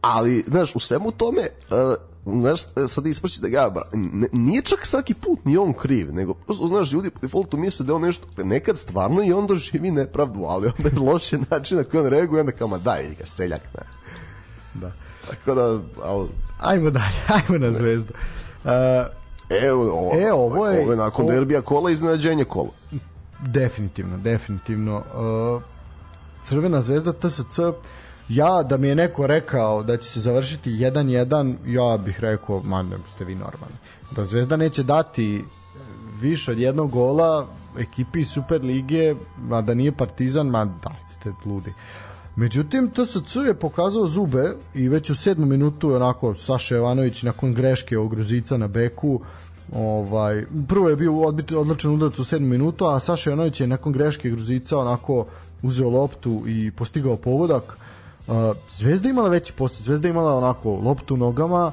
ali 0.00 0.44
znaš 0.46 0.76
u 0.76 0.78
svemu 0.78 1.10
tome 1.10 1.42
uh, 1.70 2.40
znaš 2.40 2.60
sad 2.88 3.06
ispaći 3.06 3.40
da 3.40 3.48
ga 3.48 3.70
bra- 3.70 3.88
ne, 3.92 4.28
nije 4.32 4.62
čak 4.62 4.86
svaki 4.86 5.14
put 5.14 5.44
ni 5.44 5.56
on 5.56 5.72
kriv 5.72 6.14
nego 6.14 6.34
prosto 6.34 6.66
znaš 6.66 6.92
ljudi 6.92 7.10
po 7.10 7.18
defaultu 7.22 7.56
misle 7.56 7.86
da 7.86 7.92
je 7.92 7.96
on 7.96 8.02
nešto 8.02 8.26
nekad 8.36 8.78
stvarno 8.78 9.22
i 9.22 9.32
on 9.32 9.46
doživi 9.46 9.90
nepravdu 9.90 10.44
ali 10.44 10.66
onda 10.78 10.88
je 10.88 11.10
loše 11.12 11.38
način 11.50 11.76
na 11.76 11.84
koji 11.84 12.00
on 12.04 12.10
reaguje 12.10 12.40
onda 12.40 12.52
kao 12.52 12.68
ma 12.68 12.78
daj 12.78 13.14
ga 13.18 13.26
seljak 13.26 13.62
ne. 13.74 13.82
da. 14.74 14.92
tako 15.30 15.54
da 15.54 15.80
al, 16.04 16.28
Ajmo 16.60 16.90
dalje, 16.90 17.20
ajmo 17.28 17.66
na 17.66 17.72
zvezdu. 17.72 18.12
Uh, 18.64 18.70
evo 19.50 19.82
ovo, 19.82 20.10
E, 20.16 20.32
ovo 20.32 20.66
je- 20.66 20.82
ovo 20.82 20.90
je 20.90 20.96
nakon 20.96 21.24
ovo- 21.24 21.32
derbija 21.32 21.60
kola 21.60 21.90
iznenađenje 21.90 22.44
kola 22.44 22.68
definitivno, 23.40 24.18
definitivno. 24.18 24.96
Uh, 25.56 25.62
Crvena 26.46 26.80
zvezda 26.80 27.12
TSC, 27.12 27.58
ja 28.28 28.62
da 28.62 28.76
mi 28.76 28.88
je 28.88 28.94
neko 28.94 29.26
rekao 29.26 29.82
da 29.82 29.96
će 29.96 30.10
se 30.10 30.20
završiti 30.20 30.70
1-1, 30.72 31.56
ja 31.66 31.98
bih 31.98 32.20
rekao, 32.20 32.60
ma 32.62 32.82
ne 32.82 32.96
ste 33.08 33.24
vi 33.24 33.34
normalni. 33.34 33.76
Da 34.10 34.24
Zvezda 34.24 34.56
neće 34.56 34.82
dati 34.82 35.44
više 36.20 36.50
od 36.50 36.58
jednog 36.58 36.90
gola 36.90 37.46
ekipi 37.78 38.24
Super 38.24 38.64
lige, 38.64 39.14
a 39.50 39.60
da 39.60 39.74
nije 39.74 39.92
Partizan, 39.92 40.46
ma 40.46 40.64
da, 40.64 40.90
ste 41.08 41.32
ludi. 41.44 41.72
Međutim, 42.36 42.90
TSC 42.90 43.36
je 43.46 43.54
pokazao 43.54 44.06
zube 44.06 44.52
i 44.74 44.88
već 44.88 45.10
u 45.10 45.14
sedmu 45.14 45.46
minutu 45.46 45.94
onako 45.94 46.34
Saša 46.34 46.76
Jovanović 46.76 47.22
nakon 47.22 47.54
greške 47.54 47.96
Gruzica 48.10 48.56
na 48.56 48.68
beku 48.68 49.20
ovaj, 49.72 50.44
prvo 50.68 50.88
je 50.88 50.96
bio 50.96 51.20
odbit, 51.20 51.52
odličan 51.52 51.94
udarac 51.94 52.18
u 52.18 52.24
sedmu 52.24 52.48
minutu, 52.48 52.86
a 52.86 53.00
Saša 53.00 53.30
Jovanović 53.30 53.60
je 53.60 53.66
nakon 53.66 53.92
greške 53.92 54.30
Gruzica 54.30 54.78
onako 54.78 55.26
uzeo 55.62 55.90
loptu 55.90 56.42
i 56.46 56.70
postigao 56.70 57.16
pogodak. 57.16 57.78
Zvezda 58.70 59.08
imala 59.08 59.28
veći 59.28 59.52
posto, 59.52 59.82
Zvezda 59.82 60.08
imala 60.08 60.34
onako 60.34 60.74
loptu 60.74 61.14
u 61.14 61.16
nogama, 61.16 61.72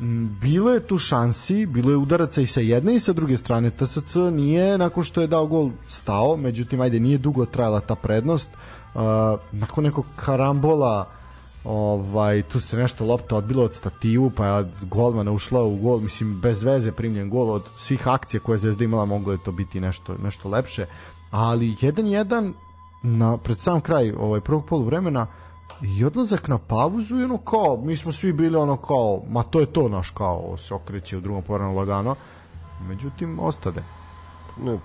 M, 0.00 0.38
bilo 0.40 0.72
je 0.72 0.80
tu 0.80 0.98
šansi, 0.98 1.66
bilo 1.66 1.90
je 1.90 1.96
udaraca 1.96 2.40
i 2.40 2.46
sa 2.46 2.60
jedne 2.60 2.94
i 2.94 3.00
sa 3.00 3.12
druge 3.12 3.36
strane. 3.36 3.70
TSC 3.70 4.16
nije 4.32 4.78
nakon 4.78 5.04
što 5.04 5.20
je 5.20 5.26
dao 5.26 5.46
gol 5.46 5.70
stao, 5.88 6.36
međutim 6.36 6.80
ajde 6.80 7.00
nije 7.00 7.18
dugo 7.18 7.46
trajala 7.46 7.80
ta 7.80 7.94
prednost. 7.94 8.50
Uh, 8.52 8.73
nakon 9.52 9.84
nekog 9.84 10.04
karambola 10.16 11.06
ovaj 11.64 12.42
tu 12.42 12.60
se 12.60 12.76
nešto 12.76 13.04
lopta 13.04 13.36
odbila 13.36 13.64
od 13.64 13.74
stativu 13.74 14.30
pa 14.30 14.46
je 14.46 14.70
golmana 14.82 15.32
ušla 15.32 15.62
u 15.62 15.76
gol 15.76 16.00
mislim 16.00 16.40
bez 16.40 16.62
veze 16.62 16.92
primljen 16.92 17.30
gol 17.30 17.50
od 17.50 17.62
svih 17.78 18.08
akcija 18.08 18.40
koje 18.40 18.54
je 18.54 18.58
Zvezda 18.58 18.84
imala 18.84 19.04
moglo 19.04 19.32
je 19.32 19.44
to 19.44 19.52
biti 19.52 19.80
nešto 19.80 20.16
nešto 20.22 20.48
lepše. 20.48 20.86
Ali 21.30 21.76
1-1 21.80 22.52
na 23.02 23.36
pred 23.36 23.58
sam 23.58 23.80
kraj 23.80 24.12
ovaj 24.12 24.40
prvog 24.40 24.66
poluvremena 24.66 25.26
i 25.82 26.04
odlazak 26.04 26.48
na 26.48 26.58
pauzu 26.58 27.20
i 27.20 27.24
ono 27.24 27.38
kao 27.38 27.80
mi 27.84 27.96
smo 27.96 28.12
svi 28.12 28.32
bili 28.32 28.56
ono 28.56 28.76
kao 28.76 29.22
ma 29.28 29.42
to 29.42 29.60
je 29.60 29.66
to 29.66 29.88
naš 29.88 30.10
kao 30.10 30.56
se 30.56 30.74
okreće 30.74 31.16
u 31.16 31.20
drugom 31.20 31.42
povremenu 31.42 31.76
lagano. 31.76 32.14
Međutim 32.88 33.38
ostade. 33.38 33.84
Ne, 34.62 34.78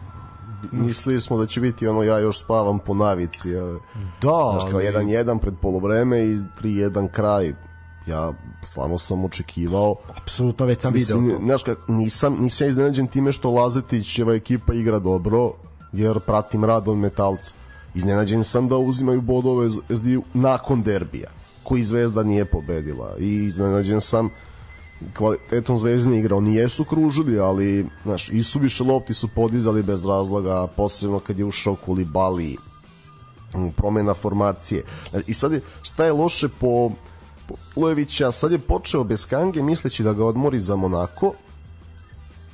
mislili 0.71 1.21
smo 1.21 1.37
da 1.37 1.45
će 1.45 1.61
biti 1.61 1.87
ono 1.87 2.03
ja 2.03 2.19
još 2.19 2.39
spavam 2.39 2.79
po 2.79 2.93
navici 2.93 3.51
da 3.51 3.79
znaš, 4.21 4.71
kao 4.71 4.79
ali- 4.79 4.85
1-1 4.85 5.39
pred 5.39 5.53
polovreme 5.61 6.25
i 6.25 6.37
3-1 6.61 7.09
kraj 7.11 7.53
ja 8.07 8.33
stvarno 8.63 8.99
sam 8.99 9.25
očekivao 9.25 9.95
apsolutno 10.17 10.65
već 10.65 10.81
sam 10.81 10.93
video 10.93 11.17
Mislim, 11.19 11.37
to. 11.39 11.45
znaš 11.45 11.63
kak, 11.63 11.77
nisam, 11.87 12.37
nisam 12.39 12.67
iznenađen 12.67 13.07
time 13.07 13.31
što 13.31 13.51
Lazetićeva 13.51 14.33
ekipa 14.35 14.73
igra 14.73 14.99
dobro, 14.99 15.53
jer 15.93 16.19
pratim 16.19 16.65
rad 16.65 16.87
od 16.87 16.97
metalca. 16.97 17.53
Iznenađen 17.95 18.43
sam 18.43 18.67
da 18.67 18.77
uzimaju 18.77 19.21
bodove 19.21 19.69
Zvezdi 19.69 20.19
nakon 20.33 20.83
derbija, 20.83 21.29
koji 21.63 21.83
Zvezda 21.83 22.23
nije 22.23 22.45
pobedila. 22.45 23.15
I 23.19 23.45
iznenađen 23.45 24.01
sam 24.01 24.29
kvalitetom 25.13 25.77
Zvezdine 25.77 26.19
igre. 26.19 26.35
Oni 26.35 26.55
jesu 26.55 26.83
kružili, 26.83 27.39
ali 27.39 27.85
znaš, 28.03 28.29
i 28.29 28.43
su 28.43 28.59
više 28.59 28.83
lopti 28.83 29.13
su 29.13 29.27
podizali 29.27 29.83
bez 29.83 30.05
razloga, 30.05 30.67
posebno 30.67 31.19
kad 31.19 31.39
je 31.39 31.45
ušao 31.45 31.75
Kulibali, 31.75 32.57
promena 33.75 34.13
formacije. 34.13 34.83
I 35.27 35.33
sad 35.33 35.51
je, 35.51 35.61
šta 35.81 36.05
je 36.05 36.13
loše 36.13 36.49
po, 36.59 36.91
Lujevića, 37.75 38.31
sad 38.31 38.51
je 38.51 38.59
počeo 38.59 39.03
bez 39.03 39.25
Kange 39.25 39.61
misleći 39.61 40.03
da 40.03 40.13
ga 40.13 40.25
odmori 40.25 40.59
za 40.59 40.75
Monako, 40.75 41.33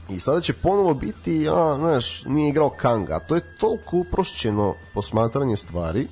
I 0.09 0.19
sada 0.19 0.41
će 0.41 0.53
ponovo 0.53 0.93
biti, 0.93 1.49
a, 1.49 1.75
znaš, 1.79 2.23
nije 2.25 2.49
igrao 2.49 2.69
Kanga. 2.69 3.19
To 3.19 3.35
je 3.35 3.57
toliko 3.59 3.97
uprošćeno 3.97 4.75
posmatranje 4.93 5.57
stvari. 5.57 6.07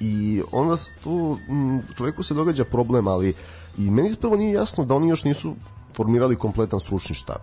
I 0.00 0.42
onda 0.52 0.76
tu 1.02 1.38
m, 1.48 1.82
čoveku 1.96 2.22
se 2.22 2.34
događa 2.34 2.64
problem, 2.64 3.08
ali 3.08 3.34
i 3.78 3.90
meni 3.90 4.10
zapravo 4.10 4.36
nije 4.36 4.52
jasno 4.52 4.84
da 4.84 4.94
oni 4.94 5.08
još 5.08 5.24
nisu 5.24 5.54
formirali 5.96 6.36
kompletan 6.36 6.80
stručni 6.80 7.14
štab. 7.14 7.36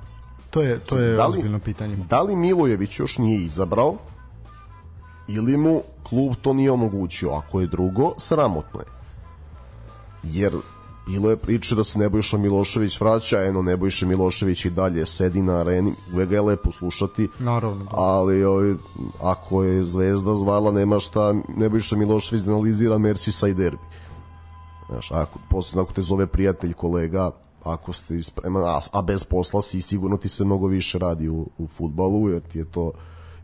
To 0.49 0.61
je, 0.61 0.79
to 0.79 0.97
je 0.97 1.15
Da 1.15 1.27
li- 1.27 1.29
ozbiljno 1.29 1.59
pitanje. 1.59 1.95
Da 2.09 2.21
li 2.21 2.35
Milojević 2.35 2.99
još 2.99 3.17
nije 3.17 3.41
izabrao 3.41 3.95
ili 5.27 5.57
mu 5.57 5.81
klub 6.03 6.33
to 6.41 6.53
nije 6.53 6.71
omogućio? 6.71 7.29
Ako 7.31 7.61
je 7.61 7.67
drugo, 7.67 8.13
sramotno 8.17 8.79
je. 8.79 8.85
Jer 10.23 10.53
bilo 11.07 11.29
je 11.29 11.37
priče 11.37 11.75
da 11.75 11.83
se 11.83 11.99
Nebojša 11.99 12.37
Milošević 12.37 13.01
vraća, 13.01 13.43
eno 13.43 13.61
Nebojša 13.61 14.05
Milošević 14.05 14.65
i 14.65 14.69
dalje 14.69 15.05
sedi 15.05 15.41
na 15.41 15.55
areni, 15.55 15.93
uvek 16.13 16.29
ga 16.29 16.35
je 16.35 16.41
lepo 16.41 16.71
slušati, 16.71 17.27
Naravno, 17.39 17.83
da. 17.83 17.89
ali 17.91 18.43
ovaj, 18.43 18.73
ako 19.21 19.63
je 19.63 19.83
Zvezda 19.83 20.35
zvala, 20.35 20.71
nema 20.71 20.99
šta 20.99 21.33
Nebojša 21.57 21.95
Milošević 21.95 22.47
analizira 22.47 22.95
Merseyside 22.95 23.53
derbi. 23.53 23.83
Znaš, 24.91 25.11
ako, 25.11 25.39
posebno 25.49 25.83
ako 25.83 25.93
te 25.93 26.01
zove 26.01 26.27
prijatelj, 26.27 26.73
kolega, 26.73 27.31
ako 27.63 27.93
ste 27.93 28.15
ispreman, 28.15 28.63
a, 28.63 28.79
a 28.91 29.01
bez 29.01 29.23
posla 29.23 29.61
si, 29.61 29.81
sigurno 29.81 30.17
ti 30.17 30.29
se 30.29 30.45
mnogo 30.45 30.67
više 30.67 30.99
radi 30.99 31.29
u, 31.29 31.47
u 31.57 31.67
futbalu, 31.67 32.29
jer 32.29 32.41
ti 32.41 32.57
je 32.57 32.65
to 32.65 32.91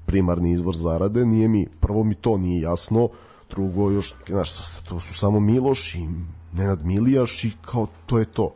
primarni 0.05 0.51
izvor 0.51 0.75
zarade, 0.75 1.25
nije 1.25 1.47
mi, 1.47 1.67
prvo 1.79 2.03
mi 2.03 2.15
to 2.15 2.37
nije 2.37 2.61
jasno, 2.61 3.09
drugo 3.49 3.91
još, 3.91 4.13
znaš, 4.27 4.49
to 4.83 4.99
su 4.99 5.13
samo 5.13 5.39
Miloš 5.39 5.95
i 5.95 6.07
Nenad 6.53 6.85
Milijaš 6.85 7.43
i 7.43 7.51
kao, 7.61 7.87
to 8.05 8.19
je 8.19 8.25
to. 8.25 8.53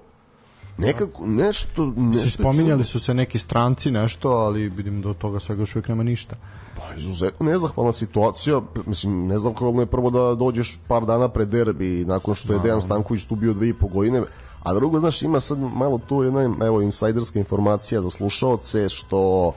Nekako, 0.77 1.25
nešto, 1.25 1.93
Se 1.95 2.01
nešto 2.01 2.25
je 2.25 2.29
spominjali 2.29 2.83
su 2.83 2.99
se 2.99 3.13
neki 3.13 3.39
stranci 3.39 3.91
nešto, 3.91 4.29
ali 4.29 4.69
vidim 4.69 5.01
da 5.01 5.09
od 5.09 5.17
toga 5.17 5.39
svega 5.39 5.61
još 5.61 5.75
uvijek 5.75 5.87
nema 5.87 6.03
ništa. 6.03 6.35
Pa, 6.77 6.95
izuzetno 6.97 7.45
nezahvalna 7.45 7.91
situacija. 7.91 8.61
Mislim, 8.85 9.27
nezahvalno 9.27 9.81
je 9.81 9.85
prvo 9.85 10.09
da 10.09 10.35
dođeš 10.35 10.79
par 10.87 11.05
dana 11.05 11.27
pre 11.27 11.45
derbi 11.45 12.05
nakon 12.05 12.35
što 12.35 12.53
je 12.53 12.59
Dejan 12.59 12.81
Stanković 12.81 13.23
tu 13.23 13.35
bio 13.35 13.53
dve 13.53 13.69
i 13.69 13.73
po 13.73 13.87
godine. 13.87 14.21
A 14.63 14.73
drugo, 14.73 14.99
znaš, 14.99 15.21
ima 15.21 15.39
sad 15.39 15.59
malo 15.59 15.99
tu 16.07 16.23
jedna, 16.23 16.65
evo, 16.65 16.81
insajderska 16.81 17.39
informacija 17.39 18.01
za 18.01 18.09
slušaoce, 18.09 18.89
što 18.89 19.51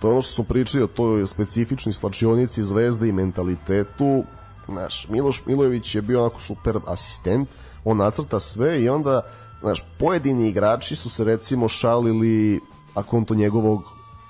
to 0.00 0.08
je 0.08 0.12
ono 0.12 0.22
što 0.22 0.32
smo 0.32 0.44
pričali 0.44 0.84
o 0.84 0.86
toj 0.86 1.26
specifičnoj 1.26 1.92
slačionici 1.92 2.62
zvezde 2.62 3.08
i 3.08 3.12
mentalitetu. 3.12 4.24
Znaš, 4.68 5.08
Miloš 5.08 5.42
Milojević 5.46 5.94
je 5.94 6.02
bio 6.02 6.20
onako 6.20 6.40
super 6.40 6.78
asistent, 6.86 7.48
on 7.84 7.96
nacrta 7.96 8.40
sve 8.40 8.82
i 8.82 8.88
onda, 8.88 9.22
znaš, 9.60 9.84
pojedini 9.98 10.48
igrači 10.48 10.96
su 10.96 11.10
se 11.10 11.24
recimo 11.24 11.68
šalili 11.68 12.60
a 12.94 13.02
konto 13.02 13.34
njegovog 13.34 13.82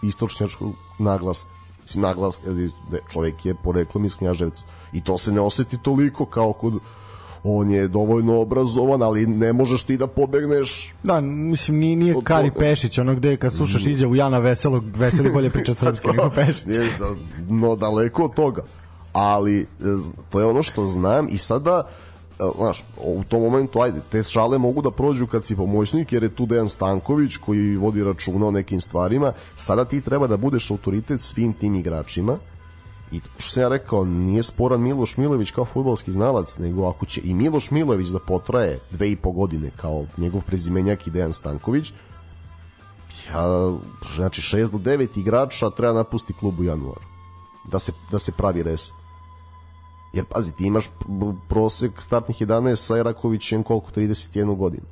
istočnjačkog 0.02 0.72
naglasa. 0.98 1.57
Naglas, 1.94 2.38
jer 2.46 2.56
je- 2.56 2.70
čovjek 3.12 3.46
je 3.46 3.54
poreklom 3.54 4.04
iz 4.04 4.16
Knjaževca. 4.16 4.64
I 4.92 5.00
to 5.00 5.18
se 5.18 5.32
ne 5.32 5.40
oseti 5.40 5.78
toliko 5.78 6.26
kao 6.26 6.52
kod 6.52 6.74
on 7.42 7.70
je 7.70 7.88
dovoljno 7.88 8.40
obrazovan, 8.40 9.02
ali 9.02 9.26
ne 9.26 9.52
možeš 9.52 9.82
ti 9.82 9.96
da 9.96 10.06
pobegneš 10.06 10.94
Da, 11.02 11.20
mislim, 11.20 11.78
nije, 11.78 11.96
nije 11.96 12.14
Kari. 12.24 12.50
Pešić, 12.50 12.98
ono 12.98 13.14
gde 13.14 13.36
kad 13.36 13.52
slušaš 13.52 13.86
izjavu 13.86 14.16
Jana 14.16 14.38
Veselog, 14.38 14.84
Veseli 14.96 15.30
bolje 15.30 15.50
priča 15.50 15.74
srpski 15.80 16.06
nego 16.08 16.30
Pešić. 16.30 16.64
Nije, 16.64 16.78
da, 16.98 17.06
no 17.48 17.76
daleko 17.76 18.24
od 18.24 18.34
toga. 18.34 18.62
Ali 19.12 19.60
e, 19.60 19.66
to 20.30 20.40
je 20.40 20.46
ono 20.46 20.62
što 20.62 20.84
znam 20.84 21.28
i 21.30 21.38
sada 21.38 21.88
znaš, 22.56 22.84
u 22.96 23.24
tom 23.28 23.42
momentu, 23.42 23.80
ajde, 23.80 24.00
te 24.10 24.22
šale 24.22 24.58
mogu 24.58 24.82
da 24.82 24.90
prođu 24.90 25.26
kad 25.26 25.44
si 25.44 25.56
pomoćnik, 25.56 26.12
jer 26.12 26.22
je 26.22 26.34
tu 26.34 26.46
Dejan 26.46 26.68
Stanković 26.68 27.36
koji 27.36 27.76
vodi 27.76 28.04
računa 28.04 28.46
o 28.46 28.50
nekim 28.50 28.80
stvarima. 28.80 29.32
Sada 29.56 29.84
ti 29.84 30.00
treba 30.00 30.26
da 30.26 30.36
budeš 30.36 30.70
autoritet 30.70 31.20
svim 31.20 31.52
tim 31.52 31.74
igračima 31.74 32.38
I 33.12 33.20
što 33.38 33.50
sam 33.50 33.62
ja 33.62 33.68
rekao, 33.68 34.04
nije 34.04 34.42
sporan 34.42 34.80
Miloš 34.80 35.16
Milović 35.16 35.50
kao 35.50 35.64
futbalski 35.64 36.12
znalac, 36.12 36.58
nego 36.58 36.88
ako 36.88 37.06
će 37.06 37.20
i 37.24 37.34
Miloš 37.34 37.70
Milović 37.70 38.08
da 38.08 38.18
potraje 38.18 38.78
dve 38.90 39.10
i 39.10 39.16
po 39.16 39.30
godine 39.32 39.70
kao 39.76 40.04
njegov 40.16 40.42
prezimenjak 40.46 41.06
i 41.06 41.10
Dejan 41.10 41.32
Stanković, 41.32 41.92
ja, 43.28 43.72
znači 44.16 44.40
6 44.40 44.70
do 44.70 44.78
9 44.78 45.18
igrača 45.18 45.70
treba 45.70 45.92
napusti 45.92 46.32
klub 46.32 46.60
u 46.60 46.64
januaru. 46.64 47.00
Da 47.64 47.78
se, 47.78 47.92
da 48.10 48.18
se 48.18 48.32
pravi 48.32 48.62
res. 48.62 48.90
Jer 50.12 50.24
pazi, 50.24 50.52
ti 50.52 50.66
imaš 50.66 50.90
prosek 51.48 52.02
startnih 52.02 52.42
11 52.42 52.74
sa 52.74 52.98
Erakovićem 52.98 53.62
koliko 53.62 53.90
31 53.90 54.56
godinu. 54.56 54.86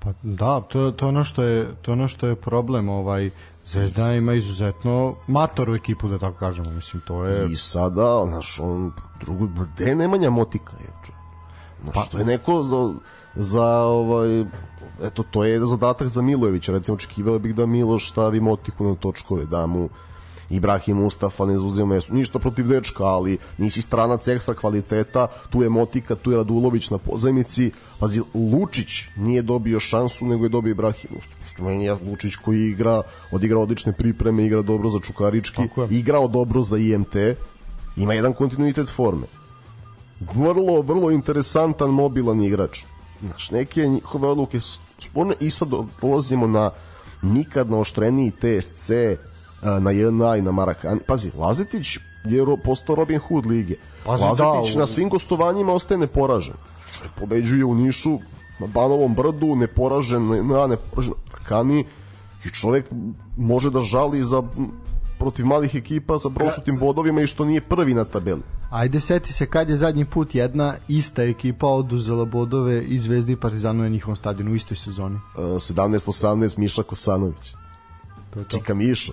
Pa 0.00 0.12
da, 0.22 0.60
to, 0.60 0.90
to 0.90 1.08
ono 1.08 1.24
što 1.24 1.42
je 1.42 1.74
to 1.82 1.92
ono 1.92 2.08
što 2.08 2.26
je 2.26 2.36
problem, 2.36 2.88
ovaj 2.88 3.30
Zvezda 3.66 4.12
ima 4.12 4.34
izuzetno 4.34 5.14
matoru 5.26 5.74
ekipu 5.74 6.08
da 6.08 6.18
tako 6.18 6.38
kažemo, 6.38 6.70
mislim 6.70 7.02
to 7.06 7.24
je 7.24 7.46
I 7.52 7.56
sada, 7.56 8.24
znaš, 8.26 8.60
on 8.60 8.92
drugo, 9.20 9.46
gde 9.74 9.84
je 9.84 9.94
Nemanja 9.94 10.30
Motika 10.30 10.72
je? 10.80 11.14
Znaš, 11.82 11.94
pa, 11.94 12.04
to 12.04 12.18
je 12.18 12.24
neko 12.24 12.62
za, 12.62 12.94
za 13.34 13.66
ovaj, 13.76 14.44
eto, 15.02 15.22
to 15.30 15.44
je 15.44 15.66
zadatak 15.66 16.08
za 16.08 16.22
Milojevića, 16.22 16.72
recimo 16.72 16.94
očekivao 16.94 17.38
bih 17.38 17.54
da 17.54 17.66
Miloš 17.66 18.10
stavi 18.10 18.40
Motiku 18.40 18.84
na 18.84 18.94
točkove, 18.94 19.44
da 19.46 19.66
mu 19.66 19.88
Ibrahim 20.50 20.96
Mustafa 20.96 21.46
ne 21.46 21.58
zauzeo 21.58 21.86
mesto. 21.86 22.14
Ništa 22.14 22.38
protiv 22.38 22.68
dečka, 22.68 23.04
ali 23.04 23.38
nisi 23.58 23.82
stranac 23.82 24.28
ekstra 24.28 24.54
kvaliteta, 24.54 25.26
tu 25.50 25.62
je 25.62 25.68
Motika, 25.68 26.14
tu 26.14 26.30
je 26.30 26.36
Radulović 26.36 26.90
na 26.90 26.98
pozajmici. 26.98 27.70
Pazi, 27.98 28.20
Lučić 28.34 29.02
nije 29.16 29.42
dobio 29.42 29.80
šansu, 29.80 30.26
nego 30.26 30.44
je 30.44 30.48
dobio 30.48 30.70
Ibrahim 30.70 31.10
Mustafa. 31.14 31.48
Što 31.52 31.62
meni 31.62 31.84
je 31.84 31.92
Lučić 31.92 32.36
koji 32.36 32.68
igra, 32.68 33.02
odigra 33.30 33.58
odlične 33.58 33.92
pripreme, 33.92 34.44
igra 34.44 34.62
dobro 34.62 34.88
za 34.88 35.00
Čukarički, 35.00 35.62
igrao 35.90 36.28
dobro 36.28 36.62
za 36.62 36.78
IMT, 36.78 37.16
ima 37.96 38.14
jedan 38.14 38.32
kontinuitet 38.32 38.88
forme. 38.88 39.26
Vrlo, 40.34 40.82
vrlo 40.82 41.10
interesantan 41.10 41.90
mobilan 41.90 42.42
igrač. 42.42 42.82
Znaš, 43.20 43.50
neke 43.50 43.86
njihove 43.86 44.28
odluke 44.28 44.60
su 44.60 44.80
sporne 44.98 45.34
i 45.40 45.50
sad 45.50 45.68
dolazimo 46.00 46.46
na 46.46 46.70
nikad 47.22 47.70
naoštreniji 47.70 48.30
TSC, 48.30 48.90
na 49.80 49.90
JNA 49.90 50.36
i 50.36 50.42
na 50.42 50.52
Marakan. 50.52 51.00
Pazi, 51.06 51.30
Lazetić 51.36 51.96
je 52.24 52.44
ro- 52.44 52.56
postao 52.56 52.96
Robin 52.96 53.18
Hood 53.18 53.46
lige. 53.46 53.74
Pazi, 54.04 54.22
Lazetić 54.22 54.38
da, 54.66 54.76
u- 54.76 54.78
na 54.78 54.86
svim 54.86 55.08
gostovanjima 55.08 55.72
ostaje 55.72 55.98
neporažen. 55.98 56.54
Čovjek 56.92 57.12
pobeđuje 57.12 57.64
u 57.64 57.74
Nišu, 57.74 58.18
na 58.58 58.66
Banovom 58.66 59.14
brdu, 59.14 59.56
neporažen 59.56 60.22
na 60.26 60.66
neporažen 60.66 61.12
na 61.12 61.30
Marakani 61.30 61.84
i 62.44 62.50
čovjek 62.50 62.84
može 63.36 63.70
da 63.70 63.80
žali 63.80 64.22
za 64.22 64.42
protiv 65.18 65.46
malih 65.46 65.74
ekipa 65.74 66.18
sa 66.18 66.30
prosutim 66.30 66.78
bodovima 66.78 67.20
i 67.20 67.26
što 67.26 67.44
nije 67.44 67.60
prvi 67.60 67.94
na 67.94 68.04
tabeli. 68.04 68.42
Ajde 68.70 69.00
seti 69.00 69.32
se 69.32 69.46
kad 69.46 69.70
je 69.70 69.76
zadnji 69.76 70.04
put 70.04 70.34
jedna 70.34 70.74
ista 70.88 71.22
ekipa 71.22 71.66
oduzela 71.66 72.24
bodove 72.24 72.84
i 72.84 72.98
Zvezdi 72.98 73.32
i 73.32 73.36
Partizanu 73.36 73.82
na 73.82 73.88
njihovom 73.88 74.16
stadionu 74.16 74.52
u 74.52 74.54
istoj 74.54 74.76
sezoni. 74.76 75.14
Uh, 75.14 75.44
17-18 75.44 76.58
Miša 76.58 76.82
Kosanović. 76.82 77.52
To 78.30 78.38
je 78.38 78.44
to. 78.44 78.58
Čika 78.58 78.74
Mišo. 78.74 79.12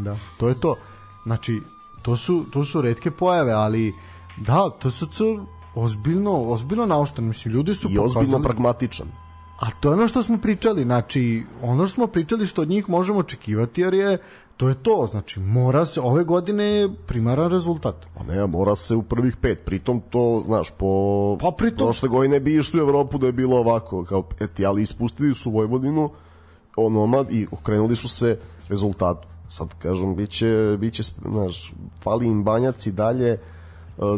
Da, 0.00 0.16
to 0.38 0.48
je 0.48 0.54
to. 0.54 0.76
Znači, 1.22 1.60
to 2.02 2.16
su, 2.16 2.44
to 2.52 2.64
su 2.64 2.82
redke 2.82 3.10
pojave, 3.10 3.52
ali 3.52 3.94
da, 4.36 4.70
to 4.70 4.90
su 4.90 5.06
co 5.06 5.24
ozbiljno, 5.74 6.42
ozbiljno 6.42 6.86
naošteno. 6.86 7.28
Mislim, 7.28 7.54
ljudi 7.54 7.74
su 7.74 7.88
I 7.90 7.98
ozbiljno 7.98 8.14
pokazali- 8.26 8.44
pragmatičan. 8.44 9.06
A 9.60 9.70
to 9.70 9.88
je 9.88 9.94
ono 9.94 10.08
što 10.08 10.22
smo 10.22 10.38
pričali, 10.38 10.82
znači, 10.82 11.22
ono 11.62 11.86
što 11.86 11.94
smo 11.94 12.06
pričali 12.06 12.46
što 12.46 12.62
od 12.62 12.68
njih 12.68 12.88
možemo 12.88 13.18
očekivati, 13.18 13.80
jer 13.80 13.94
je, 13.94 14.18
to 14.56 14.68
je 14.68 14.74
to, 14.74 15.06
znači, 15.10 15.40
mora 15.40 15.84
se, 15.84 16.00
ove 16.00 16.24
godine 16.24 16.64
je 16.64 16.88
primaran 17.06 17.50
rezultat. 17.50 17.94
Pa 18.14 18.24
ne, 18.24 18.46
mora 18.46 18.74
se 18.74 18.94
u 18.94 19.02
prvih 19.02 19.36
pet. 19.36 19.64
Pritom 19.64 20.02
to, 20.10 20.42
znaš, 20.46 20.70
po 20.70 20.86
Pa 21.40 21.50
pritom- 21.50 21.76
prošle 21.78 22.08
godine 22.08 22.40
bi 22.40 22.56
išli 22.56 22.80
u 22.80 22.82
Evropu 22.82 23.18
da 23.18 23.26
je 23.26 23.32
bilo 23.32 23.56
ovako, 23.56 24.04
kao 24.04 24.24
eti, 24.40 24.66
ali 24.66 24.82
ispustili 24.82 25.34
su 25.34 25.50
Vojvodinu, 25.50 26.10
onomad 26.76 27.32
i 27.32 27.46
okrenuli 27.52 27.96
su 27.96 28.08
se 28.08 28.38
rezultatu. 28.68 29.28
Sad 29.50 29.68
kažem, 29.78 30.16
biće, 30.16 30.76
biće 30.78 31.02
znaš, 31.02 31.72
fali 32.02 32.26
im 32.26 32.44
banjac 32.44 32.86
i 32.86 32.92
dalje 32.92 33.28
e, 33.28 33.38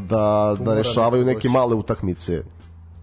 da, 0.09 0.57
da 0.61 0.75
rešavaju 0.75 1.25
neke 1.25 1.49
male 1.49 1.75
utakmice 1.75 2.43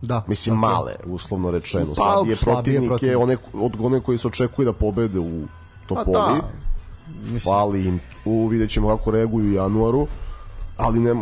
Da. 0.01 0.23
Mislim 0.27 0.55
je. 0.55 0.59
male, 0.59 0.95
uslovno 1.05 1.51
rečeno. 1.51 1.85
Pa, 1.87 1.95
Slabije 1.95 2.35
slabije 2.35 2.75
protivnike, 2.79 3.17
one, 3.17 3.37
od 3.53 3.73
one 3.79 3.99
koji 3.99 4.17
se 4.17 4.27
očekuje 4.27 4.65
da 4.65 4.73
pobede 4.73 5.19
u 5.19 5.47
Pa 5.89 5.95
Topoli. 5.95 6.41
da. 7.33 7.39
fali 7.43 7.85
im 7.85 7.99
u 8.25 8.47
vidjet 8.47 8.71
ćemo 8.71 8.97
kako 8.97 9.11
reaguju 9.11 9.49
u 9.49 9.53
januaru 9.53 10.07
ali 10.77 10.99
ne 10.99 11.15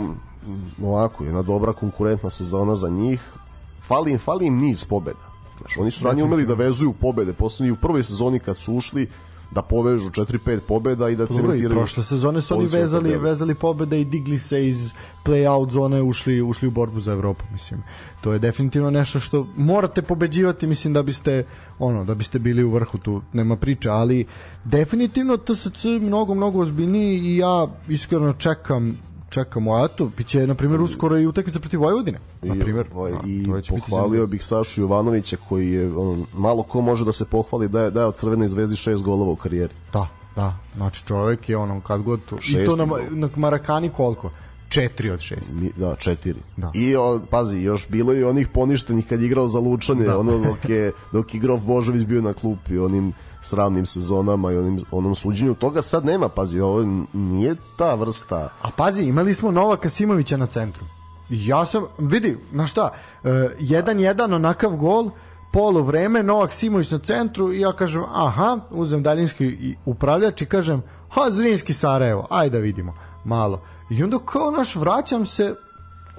ovako, 0.84 1.24
jedna 1.24 1.42
dobra 1.42 1.74
konkurentna 1.74 2.30
sezona 2.30 2.76
za 2.76 2.90
njih 2.90 3.34
fali 3.82 4.12
im, 4.12 4.18
fali 4.20 4.46
im 4.46 4.58
niz 4.58 4.86
pobeda 4.86 5.28
Znaš, 5.60 5.78
oni 5.78 5.92
su 5.92 6.06
ranije 6.06 6.24
umeli 6.24 6.46
da 6.46 6.54
vezuju 6.54 6.94
pobede 6.94 7.34
poslednji 7.34 7.72
u 7.72 7.76
prvoj 7.76 8.04
sezoni 8.04 8.40
kad 8.40 8.58
su 8.58 8.74
ušli 8.74 9.10
da 9.52 9.62
povežu 9.62 10.10
4-5 10.10 10.60
pobeda 10.60 11.10
i 11.10 11.16
da 11.16 11.26
Dobro, 11.26 11.36
i 11.36 11.38
cementiraju 11.38 11.80
prošle 11.80 12.04
sezone 12.04 12.42
su 12.42 12.56
oni 12.56 12.66
vezali, 12.66 13.18
vezali 13.18 13.56
pobede 13.56 14.02
i 14.02 14.06
digli 14.06 14.40
se 14.40 14.68
iz 14.68 14.92
play-out 15.26 15.72
zone, 15.72 16.02
ušli, 16.02 16.42
ušli 16.42 16.68
u 16.68 16.72
borbu 16.72 17.00
za 17.00 17.12
Evropu, 17.12 17.44
mislim. 17.52 17.84
To 18.22 18.34
je 18.34 18.40
definitivno 18.40 18.90
nešto 18.92 19.20
što 19.20 19.48
morate 19.58 20.02
pobeđivati, 20.02 20.68
mislim, 20.68 20.94
da 20.94 21.04
biste 21.04 21.44
ono, 21.80 22.06
da 22.06 22.16
biste 22.16 22.40
bili 22.40 22.64
u 22.64 22.72
vrhu 22.72 22.98
tu, 22.98 23.22
nema 23.34 23.56
priče, 23.56 23.90
ali 23.90 24.26
definitivno 24.64 25.38
TSC 25.38 25.86
mnogo, 26.02 26.34
mnogo 26.34 26.60
ozbiljniji 26.60 27.20
i 27.20 27.38
ja 27.38 27.68
iskreno 27.88 28.34
čekam 28.34 28.98
čekamo, 29.30 29.76
a 29.76 29.86
eto, 29.86 30.10
biće, 30.18 30.48
na 30.48 30.56
primjer, 30.56 30.82
uskoro 30.82 31.18
i 31.18 31.28
utakmica 31.28 31.60
protiv 31.60 31.82
Vojvodine, 31.82 32.20
na 32.42 32.56
primjer. 32.56 32.86
I, 32.86 32.96
ovaj, 32.96 33.12
A, 33.12 33.16
i 33.26 33.44
će 33.64 33.74
biti 33.74 33.90
pohvalio 33.90 34.28
bih 34.28 34.46
Sašu 34.46 34.82
Jovanovića 34.82 35.38
koji 35.50 35.72
je 35.72 35.98
on, 35.98 36.26
malo 36.34 36.64
ko 36.64 36.82
može 36.82 37.06
da 37.06 37.12
se 37.12 37.26
pohvali 37.26 37.68
da 37.70 37.82
je, 37.82 37.92
da 37.92 38.00
je 38.00 38.06
od 38.06 38.16
Crvene 38.16 38.48
zvezdi 38.48 38.76
šest 38.76 39.04
golova 39.04 39.32
u 39.32 39.36
karijeri. 39.36 39.74
Da, 39.94 40.08
da. 40.36 40.58
Znači 40.76 41.06
čovjek 41.06 41.50
je 41.50 41.58
ono 41.58 41.82
kad 41.82 42.02
god 42.02 42.20
to, 42.30 42.38
i 42.48 42.66
to 42.66 42.76
na, 42.76 42.88
na 43.10 43.30
Marakani 43.36 43.90
koliko? 43.90 44.32
4 44.70 45.12
od 45.14 45.20
6. 45.20 45.54
Mi, 45.54 45.72
da, 45.76 45.96
četiri. 45.96 46.40
Da. 46.58 46.72
I 46.74 46.96
o, 46.96 47.20
pazi, 47.30 47.58
još 47.58 47.88
bilo 47.90 48.14
je 48.14 48.28
onih 48.28 48.48
poništenih 48.48 49.08
kad 49.08 49.22
je 49.22 49.26
igrao 49.26 49.48
za 49.48 49.60
Lučane, 49.60 50.06
da. 50.06 50.20
ono 50.20 50.38
dok 50.38 50.70
je, 50.70 50.92
dok 51.12 51.34
je 51.34 51.40
Grof 51.40 51.62
Božović 51.62 52.06
bio 52.06 52.22
na 52.22 52.34
klupi, 52.34 52.78
onim 52.78 53.14
sravnim 53.48 53.86
sezonama 53.86 54.52
i 54.52 54.58
onim, 54.58 54.84
onom 54.92 55.16
suđenju. 55.16 55.56
Toga 55.56 55.82
sad 55.82 56.06
nema, 56.06 56.30
pazi, 56.30 56.60
ovo 56.60 57.08
nije 57.14 57.56
ta 57.78 57.96
vrsta 57.96 58.50
A 58.62 58.70
pazi, 58.78 59.04
imali 59.04 59.34
smo 59.34 59.52
Novaka 59.52 59.90
Simovića 59.90 60.38
na 60.38 60.48
centru. 60.48 60.86
Ja 61.30 61.66
sam, 61.66 61.84
vidi, 61.98 62.38
na 62.52 62.68
šta, 62.68 62.94
e, 63.24 63.30
jedan 63.60 64.00
jedan 64.00 64.34
onakav 64.34 64.76
gol, 64.76 65.10
polo 65.54 65.82
vreme, 65.82 66.24
Novak 66.24 66.52
Simović 66.54 66.92
na 66.92 67.00
centru 67.00 67.54
i 67.54 67.60
ja 67.60 67.74
kažem, 67.74 68.04
aha, 68.14 68.60
uzem 68.70 69.04
daljinski 69.04 69.76
upravljač 69.86 70.42
i 70.42 70.46
kažem, 70.46 70.84
ha, 71.10 71.30
Zrinski 71.30 71.74
Sarajevo, 71.74 72.28
ajde 72.30 72.58
da 72.58 72.62
vidimo, 72.62 72.94
malo. 73.26 73.62
I 73.90 74.04
onda 74.04 74.20
kao 74.26 74.52
naš 74.52 74.76
vraćam 74.76 75.26
se, 75.26 75.56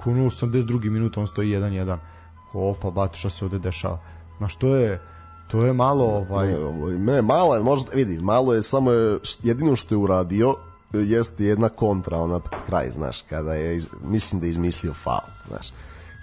kuno 0.03 0.25
82. 0.25 0.89
minut, 0.89 1.17
on 1.17 1.27
stoji 1.27 1.49
1-1. 1.49 1.97
Opa, 2.53 2.91
bat, 2.91 3.15
šta 3.15 3.29
se 3.29 3.45
ovde 3.45 3.59
dešava? 3.59 3.99
Na 4.39 4.47
što 4.47 4.75
je, 4.75 4.99
to 5.51 5.65
je 5.65 5.73
malo, 5.73 6.05
ovaj, 6.05 6.47
Ne, 6.47 6.57
ovaj, 6.57 6.93
ne, 6.93 7.21
malo 7.21 7.55
je, 7.55 7.61
možda, 7.61 7.91
vidi, 7.93 8.19
malo 8.19 8.53
je 8.53 8.63
samo 8.63 8.91
je, 8.91 9.19
jedino 9.43 9.75
što 9.75 9.95
je 9.95 9.99
uradio 9.99 10.55
e, 10.93 10.97
jeste 10.97 11.43
jedna 11.43 11.69
kontra, 11.69 12.17
ona 12.17 12.39
kraj, 12.67 12.89
znaš, 12.91 13.21
kada 13.21 13.53
je, 13.53 13.75
iz- 13.75 13.87
mislim 14.03 14.39
da 14.39 14.45
je 14.45 14.51
izmislio 14.51 14.93
faul, 14.93 15.19
znaš. 15.47 15.67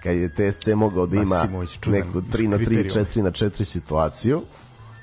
Kad 0.02 0.16
je 0.16 0.28
TSC 0.30 0.68
mogao 0.68 1.06
da 1.06 1.16
ima 1.16 1.42
neku 1.86 2.20
3 2.22 2.48
na 2.48 2.58
3, 2.58 2.64
kriterijum. 2.66 3.06
4 3.06 3.22
na 3.22 3.30
4 3.30 3.64
situaciju, 3.64 4.40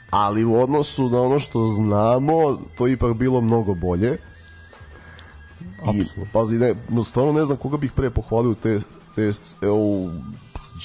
ali 0.10 0.46
u 0.46 0.62
odnosu 0.62 1.10
na 1.10 1.22
ono 1.22 1.40
što 1.40 1.66
znamo, 1.66 2.34
to 2.78 2.88
je 2.88 2.94
ipak 2.94 3.14
bilo 3.14 3.42
mnogo 3.42 3.74
bolje. 3.74 4.18
I, 5.62 5.76
Apsolutno. 5.80 6.26
pazi, 6.34 6.56
ne, 6.56 6.76
no, 6.90 7.04
stvarno 7.04 7.34
ne 7.34 7.46
znam 7.46 7.58
koga 7.58 7.78
bih 7.78 7.92
pre 7.92 8.10
pohvalio 8.10 8.54
te, 8.54 8.80
te 9.16 9.32
evo, 9.62 10.10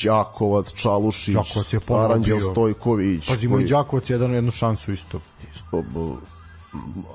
Đakovac, 0.04 0.72
Čalušić, 0.72 1.34
Đakovac 1.34 1.72
je 1.72 1.80
Aranđel. 1.88 2.40
Stojković. 2.40 3.28
Pazi, 3.28 3.48
moj 3.48 3.58
koji- 3.58 3.68
Đakovac 3.68 4.10
je 4.10 4.14
jedan 4.14 4.34
jednu 4.34 4.50
šansu 4.50 4.92
isto. 4.92 5.20
isto 5.54 5.84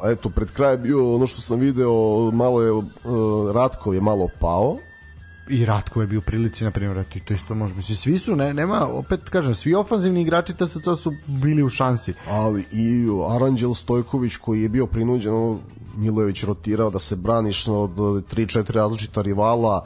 eto 0.06 0.30
pred 0.30 0.52
kraj 0.52 0.78
bio 0.78 1.16
ono 1.16 1.28
što 1.28 1.42
sam 1.42 1.60
video 1.60 2.32
malo 2.32 2.62
je 2.62 2.72
uh, 2.72 2.86
Ratkov 3.54 3.96
je 3.96 4.02
malo 4.02 4.28
pao 4.40 4.78
i 5.50 5.66
Ratko 5.66 6.02
je 6.02 6.08
bio 6.08 6.20
u 6.20 6.22
prilici 6.22 6.64
na 6.64 6.72
primjer 6.72 6.98
eto, 6.98 7.18
i 7.18 7.22
to 7.22 7.34
isto 7.34 7.56
može 7.56 7.74
biti 7.76 7.96
svi 7.96 8.20
su 8.20 8.36
ne 8.36 8.54
nema 8.54 8.88
opet 8.88 9.30
kažem 9.30 9.56
svi 9.56 9.76
ofanzivni 9.76 10.22
igrači 10.22 10.54
TSC 10.54 11.02
su 11.04 11.14
bili 11.28 11.64
u 11.64 11.70
šansi 11.70 12.14
ali 12.30 12.66
i 12.72 13.08
Aranđel 13.30 13.74
Stojković 13.74 14.36
koji 14.36 14.62
je 14.62 14.70
bio 14.70 14.88
prinuđen 14.88 15.60
Milojević 15.96 16.44
rotirao 16.44 16.90
da 16.90 17.00
se 17.00 17.16
braniš 17.16 17.68
od 17.68 17.90
3-4 17.92 18.72
različita 18.72 19.22
rivala 19.22 19.86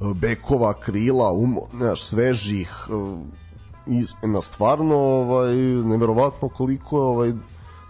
bekova, 0.00 0.72
krila, 0.72 1.32
umo, 1.32 1.60
znaš, 1.72 2.02
svežih 2.02 2.86
uh, 2.88 3.18
izmena 3.86 4.40
stvarno 4.40 4.96
ovaj, 4.96 5.54
neverovatno 5.84 6.48
koliko 6.48 6.96
je, 6.96 7.02
ovaj, 7.02 7.32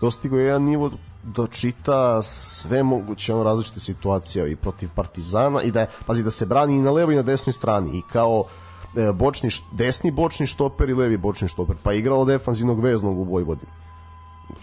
dostigao 0.00 0.38
je 0.38 0.44
jedan 0.44 0.62
nivo 0.62 0.90
da 1.22 1.46
čita 1.46 2.22
sve 2.22 2.82
moguće 2.82 3.34
ono, 3.34 3.44
različite 3.44 3.80
situacije 3.80 4.52
i 4.52 4.56
protiv 4.56 4.88
Partizana 4.94 5.62
i 5.62 5.70
da 5.70 5.86
pazi, 6.06 6.22
da 6.22 6.30
se 6.30 6.46
brani 6.46 6.76
i 6.76 6.82
na 6.82 6.90
levoj 6.90 7.14
i 7.14 7.16
na 7.16 7.22
desnoj 7.22 7.52
strani 7.52 7.98
i 7.98 8.02
kao 8.12 8.44
e, 8.96 9.12
bočni, 9.12 9.50
desni 9.72 10.10
bočni 10.10 10.46
štoper 10.46 10.88
i 10.88 10.94
levi 10.94 11.16
bočni 11.16 11.48
štoper, 11.48 11.76
pa 11.82 11.92
igrao 11.92 12.24
defanzivnog 12.24 12.80
veznog 12.80 13.18
u 13.18 13.24
Vojvodini. 13.24 13.72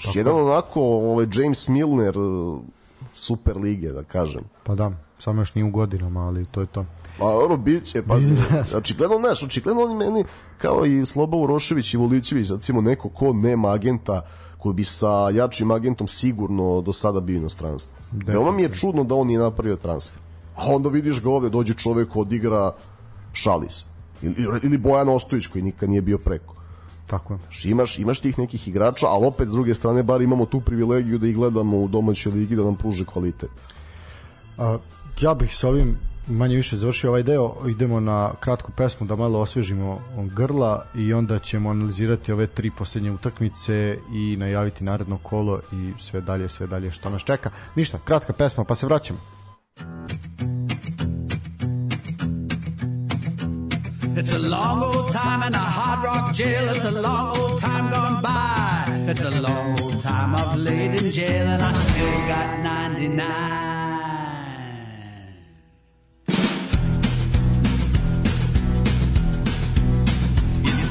Znači, 0.02 0.20
Jedan 0.20 0.36
onako 0.36 0.82
ovaj 0.82 1.26
James 1.34 1.68
Milner 1.68 2.16
e, 2.18 2.60
super 3.14 3.58
lige, 3.58 3.92
da 3.92 4.04
kažem. 4.04 4.42
pa 4.64 4.76
da 4.76 4.92
samo 5.20 5.42
još 5.42 5.56
nije 5.56 5.66
u 5.66 5.70
godinama 5.70 6.28
ali 6.28 6.46
to 6.46 6.62
je 6.62 6.68
to 6.68 6.86
Pa 7.20 7.26
ono 7.26 7.58
biće, 7.58 8.02
pazi, 8.02 8.32
očigledno, 8.76 9.20
znaš, 9.20 9.44
očigledno 9.44 9.84
oni 9.84 9.96
meni, 9.96 10.24
kao 10.58 10.86
i 10.86 11.06
Slobo 11.06 11.38
Urošević 11.38 11.94
i 11.94 11.98
Volićević, 11.98 12.50
recimo 12.50 12.82
neko 12.82 13.10
ko 13.10 13.34
nema 13.34 13.72
agenta, 13.72 14.22
koji 14.58 14.74
bi 14.74 14.84
sa 14.84 15.30
jačim 15.30 15.72
agentom 15.72 16.08
sigurno 16.08 16.82
do 16.82 16.94
sada 16.94 17.20
bio 17.20 17.36
u 17.36 17.38
inostranstvu. 17.38 17.94
Veoma 18.12 18.52
mi 18.52 18.64
je 18.64 18.76
čudno 18.76 19.04
da 19.04 19.16
on 19.16 19.28
nije 19.28 19.40
napravio 19.40 19.76
transfer. 19.76 20.20
A 20.56 20.62
onda 20.66 20.90
vidiš 20.90 21.22
ga 21.22 21.30
ovde, 21.30 21.50
dođe 21.50 21.74
čovek, 21.74 22.16
odigra, 22.16 22.72
šali 23.34 23.70
se. 23.70 23.86
Ili, 24.22 24.36
ili 24.64 24.78
Bojan 24.78 25.10
Ostojić 25.10 25.48
koji 25.48 25.62
nikad 25.62 25.90
nije 25.90 26.02
bio 26.02 26.18
preko. 26.18 26.56
tako 27.08 27.34
je 27.34 27.40
Znaš, 27.40 27.66
imaš, 27.66 28.00
imaš 28.00 28.20
tih 28.20 28.40
nekih 28.40 28.68
igrača, 28.68 29.08
ali 29.08 29.26
opet 29.26 29.50
s 29.50 29.52
druge 29.52 29.74
strane 29.74 30.04
bar 30.04 30.22
imamo 30.22 30.46
tu 30.46 30.62
privilegiju 30.62 31.18
da 31.18 31.28
ih 31.28 31.36
gledamo 31.36 31.78
u 31.78 31.88
domaćoj 31.88 32.32
ligi 32.32 32.56
da 32.56 32.64
nam 32.64 32.76
pruže 32.76 33.06
kvalitet. 33.06 33.50
A, 34.58 34.78
ja 35.22 35.34
bih 35.34 35.56
sa 35.56 35.70
ovim 35.70 35.98
manje 36.28 36.56
više 36.56 36.78
završio 36.78 37.10
ovaj 37.10 37.24
deo 37.24 37.56
idemo 37.70 38.00
na 38.00 38.32
kratku 38.40 38.72
pesmu 38.72 39.08
da 39.08 39.16
malo 39.16 39.40
osvežimo 39.40 40.00
grla 40.36 40.86
i 40.96 41.14
onda 41.14 41.40
ćemo 41.40 41.70
analizirati 41.70 42.32
ove 42.32 42.48
tri 42.48 42.72
posljednje 42.72 43.12
utakmice 43.12 43.98
i 44.14 44.38
najaviti 44.38 44.84
naredno 44.84 45.18
kolo 45.18 45.60
i 45.72 45.94
sve 46.00 46.22
dalje, 46.22 46.50
sve 46.50 46.68
dalje 46.68 46.92
što 46.92 47.10
nas 47.10 47.24
čeka 47.24 47.50
ništa, 47.76 48.00
kratka 48.06 48.34
pesma 48.34 48.64
pa 48.64 48.76
se 48.76 48.86
vraćamo 48.86 49.20
It's 54.18 54.34
a 54.34 54.40
long 54.40 54.82
old 54.82 55.12
time 55.12 55.44
in 55.48 55.54
a 55.54 55.60
hard 55.60 56.04
rock 56.04 56.34
jail. 56.34 56.70
It's 56.70 56.84
a 56.86 57.02
long 57.02 57.38
old 57.38 57.60
time 57.60 57.92
gone 57.92 58.20
by. 58.24 59.12
It's 59.12 59.24
a 59.24 59.30
long 59.42 59.80
old 59.80 60.02
time 60.02 60.36
I've 60.36 60.56
laid 60.56 60.96
in 60.96 61.12
jail 61.12 61.48
and 61.48 61.62
I 61.62 61.72
still 61.74 62.28
got 62.28 62.64
99. 62.64 63.87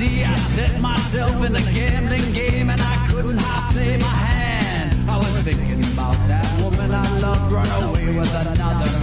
See, 0.09 0.24
I 0.24 0.37
set 0.57 0.81
myself 0.81 1.35
in 1.45 1.55
a 1.57 1.65
gambling 1.73 2.33
game 2.33 2.70
and 2.70 2.81
I 2.81 3.07
couldn't 3.09 3.39
half 3.39 3.73
play 3.73 3.97
my 3.97 4.16
hand. 4.28 5.11
I 5.11 5.16
was 5.16 5.37
thinking 5.43 5.83
about 5.93 6.16
that 6.28 6.47
woman 6.62 6.91
I 6.93 7.07
loved 7.20 7.53
run 7.53 7.70
away 7.83 8.07
with 8.19 8.33
another 8.47 8.95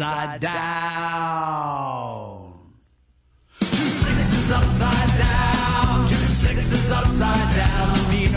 upside 0.00 0.40
down. 0.40 1.84
Two 3.60 3.66
sixes 3.66 4.50
upside 4.50 5.18
down. 5.18 6.08
Two 6.08 6.14
sixes 6.16 6.90
upside 6.90 7.56
down. 7.56 7.94
The 7.94 8.02
mean 8.10 8.34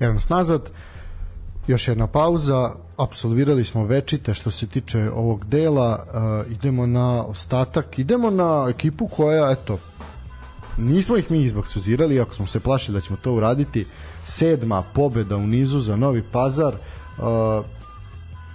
Evo 0.00 0.14
nas 0.14 0.28
nazad, 0.28 0.70
još 1.66 1.88
jedna 1.88 2.06
pauza, 2.06 2.72
absolvirali 2.96 3.64
smo 3.64 3.84
večite 3.84 4.34
što 4.34 4.50
se 4.50 4.66
tiče 4.66 5.10
ovog 5.10 5.44
dela, 5.44 6.04
uh, 6.44 6.52
idemo 6.52 6.86
na 6.86 7.24
ostatak, 7.24 7.98
idemo 7.98 8.30
na 8.30 8.66
ekipu 8.70 9.08
koja, 9.08 9.50
eto, 9.50 9.78
nismo 10.78 11.16
ih 11.16 11.30
mi 11.30 11.42
izbaksuzirali, 11.42 12.20
ako 12.20 12.34
smo 12.34 12.46
se 12.46 12.60
plašili 12.60 12.94
da 12.94 13.00
ćemo 13.00 13.18
to 13.22 13.32
uraditi, 13.32 13.86
sedma 14.24 14.82
pobeda 14.94 15.36
u 15.36 15.46
nizu 15.46 15.80
za 15.80 15.96
Novi 15.96 16.22
Pazar, 16.32 16.74
uh, 16.74 17.64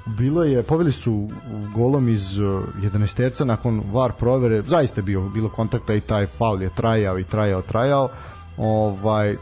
bilo 0.06 0.44
je, 0.44 0.64
poveli 0.64 0.92
su 0.92 1.30
golom 1.74 2.10
iz 2.10 2.40
uh, 2.40 2.64
11 2.82 3.16
terca 3.16 3.46
nakon 3.46 3.84
VAR 3.92 4.12
provere, 4.20 4.64
zaista 4.68 5.02
je 5.02 5.06
bio, 5.06 5.30
bilo 5.30 5.50
kontakta 5.50 5.94
i 5.94 6.02
taj 6.02 6.28
faul 6.28 6.62
je 6.62 6.70
trajao 6.76 7.20
i 7.20 7.24
trajao, 7.24 7.62
trajao, 7.62 8.10
ovaj, 8.58 9.36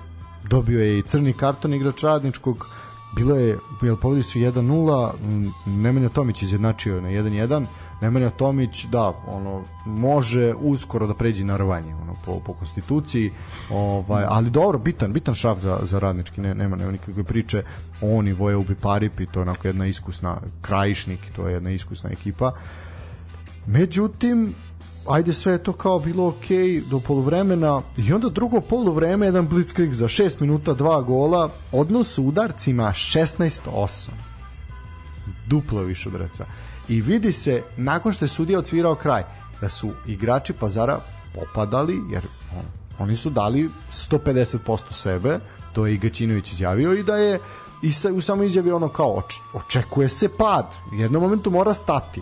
dobio 0.43 0.79
je 0.79 0.99
i 0.99 1.01
crni 1.01 1.33
karton 1.33 1.73
igrač 1.73 2.03
radničkog, 2.03 2.67
bilo 3.15 3.35
je, 3.35 3.57
jel 3.81 3.97
povedali 3.97 4.23
su 4.23 4.39
1-0, 4.39 5.11
m, 5.23 5.51
Nemanja 5.65 6.09
Tomić 6.09 6.41
izjednačio 6.41 7.01
na 7.01 7.09
1-1, 7.09 7.65
Nemanja 8.01 8.29
Tomić, 8.29 8.85
da, 8.85 9.13
ono, 9.27 9.63
može 9.85 10.53
uskoro 10.53 11.07
da 11.07 11.13
pređe 11.13 11.43
na 11.43 11.57
rvanje, 11.57 11.95
ono, 11.95 12.15
po, 12.25 12.39
po 12.39 12.53
konstituciji, 12.53 13.31
ovaj, 13.69 14.25
ali 14.27 14.49
dobro, 14.49 14.79
bitan, 14.79 15.13
bitan 15.13 15.35
šaf 15.35 15.59
za, 15.59 15.79
za 15.83 15.99
radnički, 15.99 16.41
ne, 16.41 16.55
nema, 16.55 16.75
nema 16.75 16.91
nikakve 16.91 17.23
priče, 17.23 17.63
on 18.01 18.27
i 18.27 18.33
Voja 18.33 18.57
Ubi 18.57 18.75
Paripi, 18.75 19.25
to 19.25 19.39
je 19.39 19.41
onako 19.41 19.67
jedna 19.67 19.85
iskusna, 19.85 20.37
krajišnik, 20.61 21.19
to 21.35 21.47
je 21.47 21.53
jedna 21.53 21.71
iskusna 21.71 22.09
ekipa, 22.09 22.51
Međutim, 23.67 24.53
ajde 25.07 25.33
sve 25.33 25.51
je 25.51 25.63
to 25.63 25.73
kao 25.73 25.99
bilo 25.99 26.27
ok 26.27 26.45
do 26.89 26.99
poluvremena. 26.99 27.81
I 27.97 28.13
onda 28.13 28.29
drugo 28.29 28.61
poluvreme 28.61 29.25
jedan 29.25 29.47
blitzkrieg 29.47 29.93
za 29.93 30.05
6 30.05 30.41
minuta 30.41 30.73
dva 30.73 31.01
gola 31.01 31.49
odnos 31.71 32.17
u 32.17 32.23
udarcima 32.23 32.83
16-8 32.83 34.09
duplo 35.47 35.81
više 35.81 36.09
udarca. 36.09 36.45
I 36.87 37.01
vidi 37.01 37.31
se 37.31 37.63
nakon 37.77 38.13
što 38.13 38.25
je 38.25 38.29
sudija 38.29 38.59
odsvirao 38.59 38.95
kraj 38.95 39.23
da 39.61 39.69
su 39.69 39.91
igrači 40.07 40.53
pazara 40.53 40.99
popadali 41.35 42.01
jer 42.11 42.23
on, 42.57 42.65
oni 42.99 43.15
su 43.15 43.29
dali 43.29 43.69
150% 43.93 44.79
sebe 44.91 45.39
to 45.73 45.87
je 45.87 45.93
i 45.93 45.97
Gaćinović 45.97 46.51
izjavio 46.51 46.93
i 46.93 47.03
da 47.03 47.15
je 47.15 47.39
i 47.81 47.91
sa, 47.91 48.13
u 48.13 48.21
samoj 48.21 48.47
izjavi 48.47 48.71
ono 48.71 48.89
kao 48.89 49.17
oč, 49.17 49.35
očekuje 49.53 50.09
se 50.09 50.29
pad. 50.37 50.65
U 50.91 50.95
jednom 50.95 51.23
momentu 51.23 51.51
mora 51.51 51.73
stati 51.73 52.21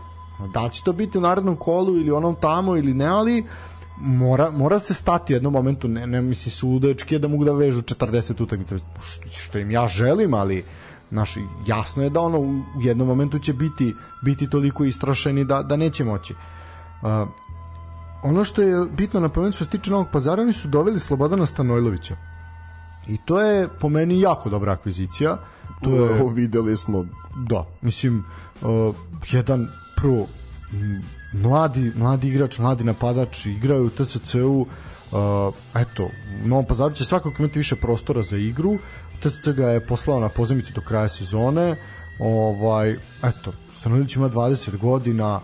da 0.53 0.63
li 0.63 0.71
će 0.71 0.83
to 0.83 0.93
biti 0.93 1.17
u 1.17 1.21
narednom 1.21 1.55
kolu 1.55 1.97
ili 1.97 2.11
onom 2.11 2.35
tamo 2.41 2.77
ili 2.77 2.93
ne, 2.93 3.05
ali 3.05 3.45
mora, 3.97 4.51
mora 4.51 4.79
se 4.79 4.93
stati 4.93 5.33
u 5.33 5.35
jednom 5.35 5.53
momentu, 5.53 5.87
ne, 5.87 6.07
ne 6.07 6.21
misli 6.21 6.51
sudački 6.51 7.19
da 7.19 7.27
mogu 7.27 7.45
da 7.45 7.53
vežu 7.53 7.81
40 7.81 8.43
utakmica, 8.43 8.77
što, 8.77 9.29
što 9.29 9.57
im 9.57 9.71
ja 9.71 9.87
želim, 9.87 10.33
ali 10.33 10.63
naš, 11.09 11.37
jasno 11.65 12.03
je 12.03 12.09
da 12.09 12.19
ono 12.19 12.39
u 12.39 12.61
jednom 12.81 13.07
momentu 13.07 13.39
će 13.39 13.53
biti 13.53 13.93
biti 14.21 14.49
toliko 14.49 14.83
istrošeni 14.83 15.45
da, 15.45 15.63
da 15.63 15.75
neće 15.75 16.03
moći. 16.03 16.33
Uh, 16.33 17.27
ono 18.23 18.45
što 18.45 18.61
je 18.61 18.87
bitno 18.97 19.19
napomenuti 19.19 19.55
što 19.55 19.65
se 19.65 19.71
tiče 19.71 19.91
Novog 19.91 20.07
Pazara, 20.11 20.41
oni 20.41 20.53
su 20.53 20.67
doveli 20.67 20.99
Slobodana 20.99 21.45
Stanojlovića. 21.45 22.15
I 23.07 23.17
to 23.25 23.41
je 23.41 23.67
po 23.79 23.89
meni 23.89 24.21
jako 24.21 24.49
dobra 24.49 24.71
akvizicija. 24.71 25.37
To 25.81 25.95
je 25.95 26.19
Evo, 26.19 26.29
videli 26.29 26.77
smo 26.77 27.05
Da, 27.35 27.65
mislim 27.81 28.25
uh, 28.61 28.95
jedan 29.31 29.67
m, 30.07 31.01
mladi, 31.33 31.91
mladi 31.95 32.27
igrač, 32.27 32.59
mladi 32.59 32.83
napadač 32.83 33.45
igraju 33.45 33.85
u 33.85 33.89
TSC-u 33.89 34.61
uh, 34.61 34.67
eto, 35.75 36.09
u 36.43 36.47
Novom 36.47 36.65
Pazaru 36.65 36.93
će 36.93 37.05
svakako 37.05 37.35
imati 37.39 37.59
više 37.59 37.75
prostora 37.75 38.21
za 38.21 38.37
igru 38.37 38.77
TSC 39.21 39.47
ga 39.47 39.67
je 39.67 39.85
poslao 39.87 40.19
na 40.19 40.29
pozemicu 40.29 40.73
do 40.73 40.81
kraja 40.81 41.09
sezone 41.09 41.75
ovaj, 42.19 42.97
eto, 43.23 43.53
Stanović 43.75 44.15
ima 44.15 44.29
20 44.29 44.77
godina 44.77 45.39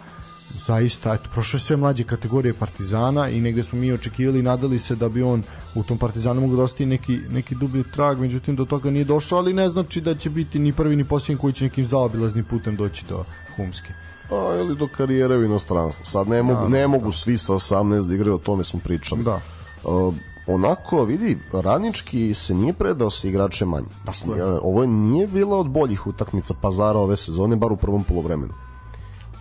zaista, 0.65 1.13
eto, 1.13 1.29
prošao 1.33 1.59
sve 1.59 1.77
mlađe 1.77 2.03
kategorije 2.03 2.53
Partizana 2.53 3.29
i 3.29 3.41
negde 3.41 3.63
smo 3.63 3.79
mi 3.79 3.91
očekivali 3.91 4.39
i 4.39 4.43
nadali 4.43 4.79
se 4.79 4.95
da 4.95 5.09
bi 5.09 5.23
on 5.23 5.43
u 5.75 5.83
tom 5.83 5.97
Partizanu 5.97 6.41
mogu 6.41 6.55
da 6.55 6.63
ostaje 6.63 6.87
neki, 6.87 7.19
neki 7.29 7.55
dublji 7.55 7.83
trag, 7.93 8.19
međutim 8.19 8.55
do 8.55 8.65
toga 8.65 8.89
nije 8.89 9.05
došao, 9.05 9.39
ali 9.39 9.53
ne 9.53 9.69
znači 9.69 10.01
da 10.01 10.15
će 10.15 10.29
biti 10.29 10.59
ni 10.59 10.73
prvi 10.73 10.95
ni 10.95 11.03
posljednji 11.03 11.41
koji 11.41 11.53
će 11.53 11.65
nekim 11.65 11.85
zaobilaznim 11.85 12.45
putem 12.45 12.75
doći 12.75 13.05
do 13.09 13.23
Humske. 13.55 14.06
A, 14.31 14.55
ili 14.59 14.75
do 14.75 14.87
karijere 14.97 15.37
u 15.37 15.43
inostranstvu. 15.43 16.05
Sad 16.05 16.27
ne 16.27 16.43
mogu, 16.43 16.69
ne 16.69 16.87
mogu 16.87 17.11
svi 17.11 17.37
sa 17.37 17.53
18 17.53 18.07
da 18.07 18.15
igraju, 18.15 18.35
o 18.35 18.39
tome 18.39 18.63
smo 18.63 18.79
pričali. 18.83 19.23
Da. 19.23 19.39
Uh, 19.83 20.13
onako, 20.47 21.03
vidi, 21.03 21.37
Radnički 21.53 22.33
se 22.33 22.53
nije 22.53 22.73
predao 22.73 23.09
sa 23.09 23.27
igrače 23.27 23.65
manje. 23.65 23.87
Uh, 24.05 24.33
Ovo 24.61 24.85
nije 24.85 25.27
bila 25.27 25.57
od 25.57 25.67
boljih 25.67 26.07
utakmica 26.07 26.53
pazara 26.61 26.99
ove 26.99 27.17
sezone, 27.17 27.55
bar 27.55 27.71
u 27.71 27.77
prvom 27.77 28.03
polovremenu. 28.03 28.53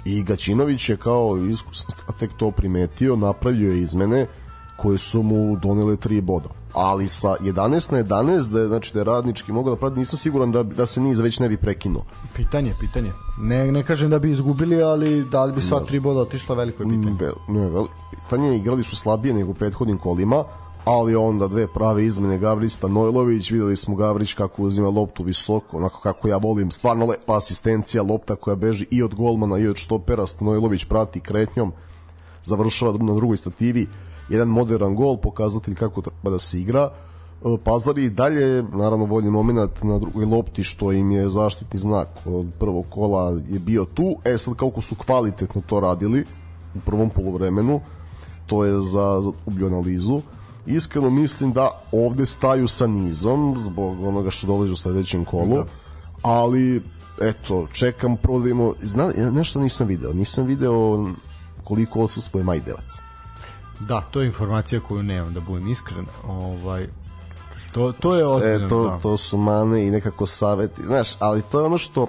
I 0.05 0.23
Gaćinović 0.23 0.89
je 0.89 0.97
kao 0.97 1.39
iskusan 1.51 1.91
strateg 1.91 2.31
to 2.37 2.51
primetio, 2.51 3.17
napravio 3.17 3.73
je 3.73 3.81
izmene 3.81 4.27
koje 4.77 4.99
su 4.99 5.23
mu 5.23 5.57
donele 5.57 5.97
3 5.97 6.21
boda. 6.21 6.49
Ali 6.73 7.09
sa 7.09 7.37
11 7.41 7.93
na 7.93 8.05
11, 8.05 8.51
da 8.51 8.61
je, 8.61 8.67
znači, 8.67 8.95
da 8.95 9.01
je 9.01 9.05
radnički 9.05 9.53
mogao 9.53 9.75
da 9.75 9.81
prati, 9.81 9.99
nisam 9.99 10.19
siguran 10.19 10.53
da, 10.53 10.63
da 10.63 10.87
se 10.87 11.01
niz 11.01 11.21
već 11.21 11.39
ne 11.39 11.49
bi 11.49 11.57
prekinuo. 11.57 12.05
Pitanje, 12.35 12.75
pitanje. 12.81 13.13
Ne, 13.39 13.73
ne 13.73 13.83
kažem 13.83 14.11
da 14.11 14.19
bi 14.19 14.31
izgubili, 14.31 14.83
ali 14.83 15.25
da 15.25 15.45
li 15.45 15.53
bi 15.53 15.63
sva 15.63 15.81
tri 15.81 16.01
boda 16.01 16.21
otišla 16.21 16.57
veliko 16.57 16.83
je 16.83 16.89
pitanje. 16.89 17.17
Vel, 17.21 17.35
ne, 17.49 17.71
vel, 17.71 17.87
pitanje, 18.11 18.57
igrali 18.57 18.85
su 18.85 18.97
slabije 18.97 19.35
nego 19.35 19.51
u 19.51 19.55
prethodnim 19.55 19.99
kolima, 19.99 20.45
ali 20.85 21.17
onda 21.17 21.49
dve 21.49 21.67
prave 21.67 22.05
izmene 22.05 22.39
Gavrić 22.39 22.73
Stanojlović, 22.73 23.51
videli 23.51 23.77
smo 23.77 23.97
Gavrić 23.97 24.35
kako 24.35 24.63
uzima 24.63 24.89
loptu 24.89 25.23
visoko, 25.23 25.77
onako 25.77 26.01
kako 26.01 26.29
ja 26.29 26.37
volim, 26.37 26.71
stvarno 26.71 27.07
lepa 27.07 27.37
asistencija, 27.37 28.03
lopta 28.03 28.37
koja 28.37 28.57
beži 28.57 28.87
i 28.91 29.03
od 29.03 29.15
golmana 29.15 29.59
i 29.59 29.69
od 29.69 29.77
štopera, 29.77 30.27
Stanojlović 30.27 30.85
prati 30.85 31.21
kretnjom, 31.21 31.73
završava 32.45 32.93
na 32.93 33.15
drugoj 33.15 33.37
stativi, 33.37 33.87
jedan 34.29 34.49
modern 34.49 34.95
gol, 34.95 35.17
pokazatelj 35.17 35.75
kako 35.75 36.03
treba 36.03 36.31
da 36.31 36.39
se 36.39 36.61
igra, 36.61 36.91
Pazar 37.65 37.99
je 37.99 38.05
i 38.05 38.11
dalje, 38.11 38.63
naravno, 38.63 39.05
voljni 39.05 39.31
moment 39.31 39.83
na 39.83 39.99
drugoj 39.99 40.25
lopti, 40.25 40.65
što 40.65 40.93
im 40.93 41.11
je 41.11 41.31
zaštitni 41.31 41.79
znak 41.79 42.09
od 42.25 42.47
prvog 42.59 42.87
kola 42.91 43.31
je 43.49 43.59
bio 43.59 43.85
tu. 43.85 44.17
E 44.25 44.39
sad, 44.39 44.55
kako 44.55 44.81
su 44.81 44.95
kvalitetno 44.95 45.63
to 45.67 45.81
radili 45.81 46.25
u 46.75 46.79
prvom 46.87 47.11
polovremenu, 47.11 47.81
to 48.47 48.65
je 48.65 48.81
za, 48.81 49.21
za 49.21 49.31
ublju 49.47 49.67
analizu. 49.67 50.21
Iskreno 50.67 51.11
mislim 51.11 51.53
da 51.53 51.71
ovde 51.93 52.27
staju 52.27 52.69
sa 52.69 52.87
nizom 52.87 53.55
zbog 53.59 54.03
onoga 54.03 54.31
što 54.31 54.47
dolazi 54.47 54.73
u 54.73 54.77
sledećem 54.77 55.25
kolu, 55.25 55.65
ali 56.23 56.83
eto, 57.21 57.67
čekam 57.73 58.17
prvo 58.17 58.39
da 58.39 58.45
vidimo, 58.45 58.75
zna, 58.83 59.13
nešto 59.33 59.61
nisam 59.61 59.87
video, 59.87 60.13
nisam 60.13 60.47
video 60.47 61.07
koliko 61.65 62.03
odsustuje 62.03 62.45
Majdevac. 62.45 63.06
Da, 63.81 64.01
to 64.01 64.21
je 64.21 64.27
informacija 64.27 64.81
koju 64.81 65.03
nemam, 65.03 65.35
da 65.35 65.41
budem 65.41 65.69
iskren. 65.69 66.07
Ovaj, 66.25 66.87
to, 67.73 67.93
to 67.93 68.15
je 68.15 68.27
ozbiljno. 68.27 68.67
E, 68.67 68.69
to, 68.69 68.85
da. 68.85 68.99
to 68.99 69.17
su 69.17 69.37
mane 69.39 69.87
i 69.87 69.91
nekako 69.91 70.27
saveti, 70.27 70.83
znaš, 70.83 71.09
ali 71.19 71.43
to 71.43 71.59
je 71.61 71.67
ono 71.67 71.79
što 71.79 72.07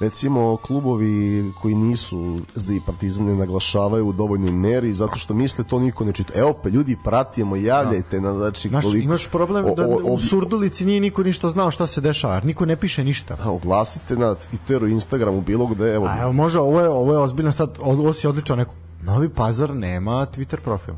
recimo 0.00 0.56
klubovi 0.56 1.44
koji 1.62 1.74
nisu 1.74 2.40
zda 2.54 2.72
i 2.72 2.80
partizan 2.86 3.24
ne 3.24 3.34
naglašavaju 3.34 4.06
u 4.06 4.12
dovoljnoj 4.12 4.52
meri 4.52 4.94
zato 4.94 5.16
što 5.16 5.34
misle 5.34 5.64
to 5.64 5.78
niko 5.78 6.04
ne 6.04 6.12
čita. 6.12 6.32
Evo 6.36 6.52
pa 6.52 6.68
ljudi 6.68 6.96
pratimo, 7.04 7.56
javljajte 7.56 8.20
na 8.20 8.34
znači 8.34 8.68
Znaš, 8.68 8.84
koliko- 8.84 9.04
imaš 9.04 9.26
problem 9.26 9.64
da 9.66 9.82
o- 9.82 10.00
o- 10.04 10.12
u 10.12 10.18
Surdulici 10.18 10.84
nije 10.84 11.00
niko 11.00 11.22
ništa 11.22 11.50
znao 11.50 11.70
šta 11.70 11.86
se 11.86 12.00
dešava, 12.00 12.34
jer 12.34 12.44
niko 12.44 12.66
ne 12.66 12.76
piše 12.76 13.04
ništa. 13.04 13.36
Da, 13.36 13.50
oglasite 13.50 14.16
na 14.16 14.34
Twitteru, 14.34 14.90
Instagramu, 14.90 15.40
bilo 15.40 15.66
gde, 15.66 15.94
evo. 15.94 16.06
A 16.06 16.22
evo 16.22 16.32
može, 16.32 16.58
ovo 16.60 16.80
je, 16.80 16.88
ovo 16.88 17.12
je 17.12 17.18
ozbiljno 17.18 17.52
sad, 17.52 17.70
ovo 17.80 18.12
si 18.12 18.26
odličan 18.26 18.58
neko. 18.58 18.74
Novi 19.02 19.28
Pazar 19.28 19.74
nema 19.74 20.26
Twitter 20.26 20.60
profil. 20.64 20.94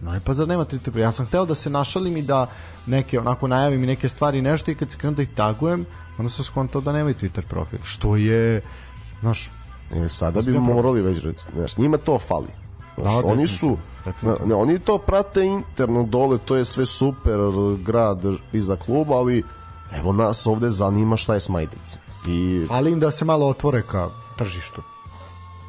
Novi 0.00 0.20
Pazar 0.20 0.48
nema 0.48 0.64
Twitter 0.64 0.82
profil. 0.82 1.02
Ja 1.02 1.12
sam 1.12 1.26
hteo 1.26 1.46
da 1.46 1.54
se 1.54 1.70
našalim 1.70 2.16
i 2.16 2.22
da 2.22 2.46
neke, 2.86 3.20
onako 3.20 3.48
najavim 3.48 3.84
i 3.84 3.86
neke 3.86 4.08
stvari 4.08 4.38
i 4.38 4.42
nešto 4.42 4.70
i 4.70 4.74
kad 4.74 4.90
se 4.90 4.98
krenu 4.98 5.16
da 5.16 5.22
ih 5.22 5.28
tagujem, 5.34 5.86
onda 6.18 6.30
sam 6.30 6.44
skontao 6.44 6.80
da 6.80 6.92
nemaju 6.92 7.14
Twitter 7.14 7.42
profil. 7.48 7.78
Što 7.82 8.16
je, 8.16 8.60
znaš, 9.20 9.50
E, 9.94 10.08
sada 10.08 10.42
bi 10.42 10.58
morali 10.58 11.02
već 11.02 11.22
reći, 11.24 11.44
znaš, 11.54 11.76
njima 11.76 11.96
to 11.96 12.18
fali. 12.18 12.46
Znaš, 12.98 13.14
Da, 13.14 13.28
oni 13.28 13.46
su, 13.46 13.76
zna, 14.20 14.36
ne, 14.46 14.54
oni 14.54 14.78
to 14.78 14.98
prate 14.98 15.44
interno 15.44 16.02
dole, 16.02 16.38
to 16.38 16.56
je 16.56 16.64
sve 16.64 16.86
super, 16.86 17.38
grad 17.84 18.22
iza 18.52 18.76
kluba, 18.76 19.14
ali 19.14 19.42
evo 19.92 20.12
nas 20.12 20.46
ovde 20.46 20.70
zanima 20.70 21.16
šta 21.16 21.34
je 21.34 21.40
s 21.40 21.48
Majdevicem. 21.48 22.00
I 22.26 22.66
ali 22.70 22.92
im 22.92 23.00
da 23.00 23.10
se 23.10 23.24
malo 23.24 23.48
otvore 23.48 23.82
ka 23.82 24.08
tržištu. 24.36 24.82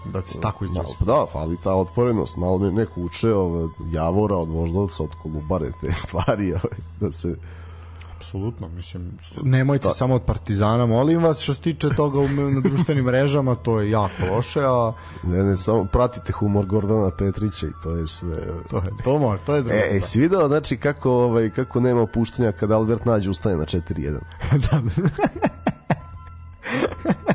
Da 0.10 0.22
ti 0.22 0.30
se 0.30 0.42
tako 0.42 0.66
izrazi. 0.66 0.94
Da, 1.00 1.26
fali 1.32 1.58
ta 1.64 1.76
otvorenost, 1.76 2.38
malo 2.38 2.60
ne, 2.60 2.72
neko 2.72 3.02
uče 3.02 3.34
ove, 3.34 3.68
javora 3.92 4.36
od 4.36 4.50
voždovca, 4.50 5.04
od 5.04 5.16
kolubare, 5.24 5.72
te 5.82 5.94
stvari, 6.04 6.54
ove, 6.54 6.78
da 7.00 7.12
se 7.12 7.36
Apsolutno, 8.20 8.68
mislim, 8.68 9.18
nemojte 9.44 9.90
samo 9.96 10.16
od 10.16 10.22
Partizana, 10.22 10.86
molim 10.86 11.24
vas, 11.24 11.40
što 11.40 11.54
se 11.54 11.62
tiče 11.62 11.90
toga 11.90 12.20
u, 12.20 12.28
na 12.28 12.62
društvenim 12.62 13.06
mrežama, 13.06 13.56
to 13.56 13.82
je 13.82 13.92
jako 13.92 14.36
loše, 14.36 14.62
a 14.64 14.94
ne, 15.24 15.44
ne, 15.44 15.56
samo 15.56 15.86
pratite 15.86 16.34
humor 16.34 16.66
Gordana 16.66 17.12
Petrića 17.18 17.68
i 17.68 17.72
to 17.84 17.92
je 17.92 18.08
sve. 18.08 18.36
to 18.70 18.78
je, 18.78 18.90
to 19.04 19.38
to 19.46 19.56
je 19.56 19.62
drugo. 19.62 19.76
E, 19.76 19.98
e, 19.98 20.02
si 20.02 20.20
video, 20.20 20.48
znači, 20.48 20.78
kako, 20.78 21.12
ovaj, 21.12 21.50
kako 21.50 21.80
nema 21.80 22.02
opuštenja 22.02 22.52
kada 22.52 22.76
Albert 22.76 23.06
nađe 23.06 23.30
ustane 23.30 23.58
na 23.58 23.66
4-1. 23.66 24.20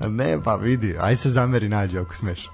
ne, 0.00 0.38
pa 0.44 0.54
vidi, 0.56 0.96
aj 1.00 1.16
se 1.16 1.30
zameri 1.30 1.68
nađe 1.68 1.98
ako 1.98 2.16
smeš. 2.16 2.48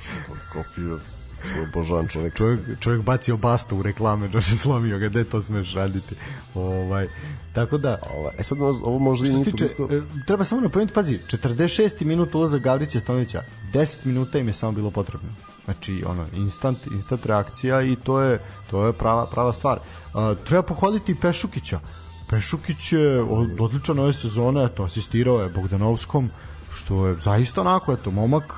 Kopio, 0.52 0.98
što 1.42 1.62
obožavam 1.62 2.08
čovek. 2.08 2.34
čovjek, 2.36 2.60
čovjek 2.80 3.02
bacio 3.02 3.36
bastu 3.36 3.76
u 3.76 3.82
reklame, 3.82 4.28
Đoše 4.28 4.56
slomio 4.56 4.98
ga, 4.98 5.08
gde 5.08 5.24
to 5.24 5.42
smeš 5.42 5.74
raditi. 5.74 6.14
Ovaj, 6.54 7.08
tako 7.52 7.78
da, 7.78 7.98
Ovaj, 8.16 8.34
E 8.38 8.42
sad, 8.42 8.58
ovo 8.60 8.98
možda 8.98 9.28
i 9.28 9.32
se 9.34 9.44
tiče, 9.44 9.68
toliko... 9.68 9.94
e, 9.94 10.02
treba 10.26 10.44
samo 10.44 10.60
napomenuti, 10.60 10.94
pazi, 10.94 11.18
46. 11.22 12.04
minut 12.04 12.34
ulazak 12.34 12.62
Gavrića 12.62 13.00
Stanovića, 13.00 13.42
10 13.72 14.06
minuta 14.06 14.38
im 14.38 14.46
je 14.46 14.52
samo 14.52 14.72
bilo 14.72 14.90
potrebno. 14.90 15.28
Znači, 15.64 16.04
ono, 16.06 16.26
instant, 16.34 16.78
instant 16.86 17.26
reakcija 17.26 17.82
i 17.82 17.96
to 17.96 18.20
je, 18.20 18.38
to 18.70 18.86
je 18.86 18.92
prava, 18.92 19.26
prava 19.26 19.52
stvar. 19.52 19.78
A, 20.14 20.34
treba 20.46 20.62
pohvaliti 20.62 21.14
Pešukića. 21.14 21.80
Pešukić 22.28 22.92
je 22.92 23.20
od- 23.20 23.60
odličan 23.60 23.98
ove 23.98 24.12
sezone, 24.12 24.64
eto, 24.64 24.84
asistirao 24.84 25.40
je 25.40 25.48
Bogdanovskom, 25.48 26.30
što 26.80 27.06
je 27.06 27.16
zaista 27.20 27.60
onako, 27.60 27.92
eto, 27.92 28.10
momak 28.10 28.54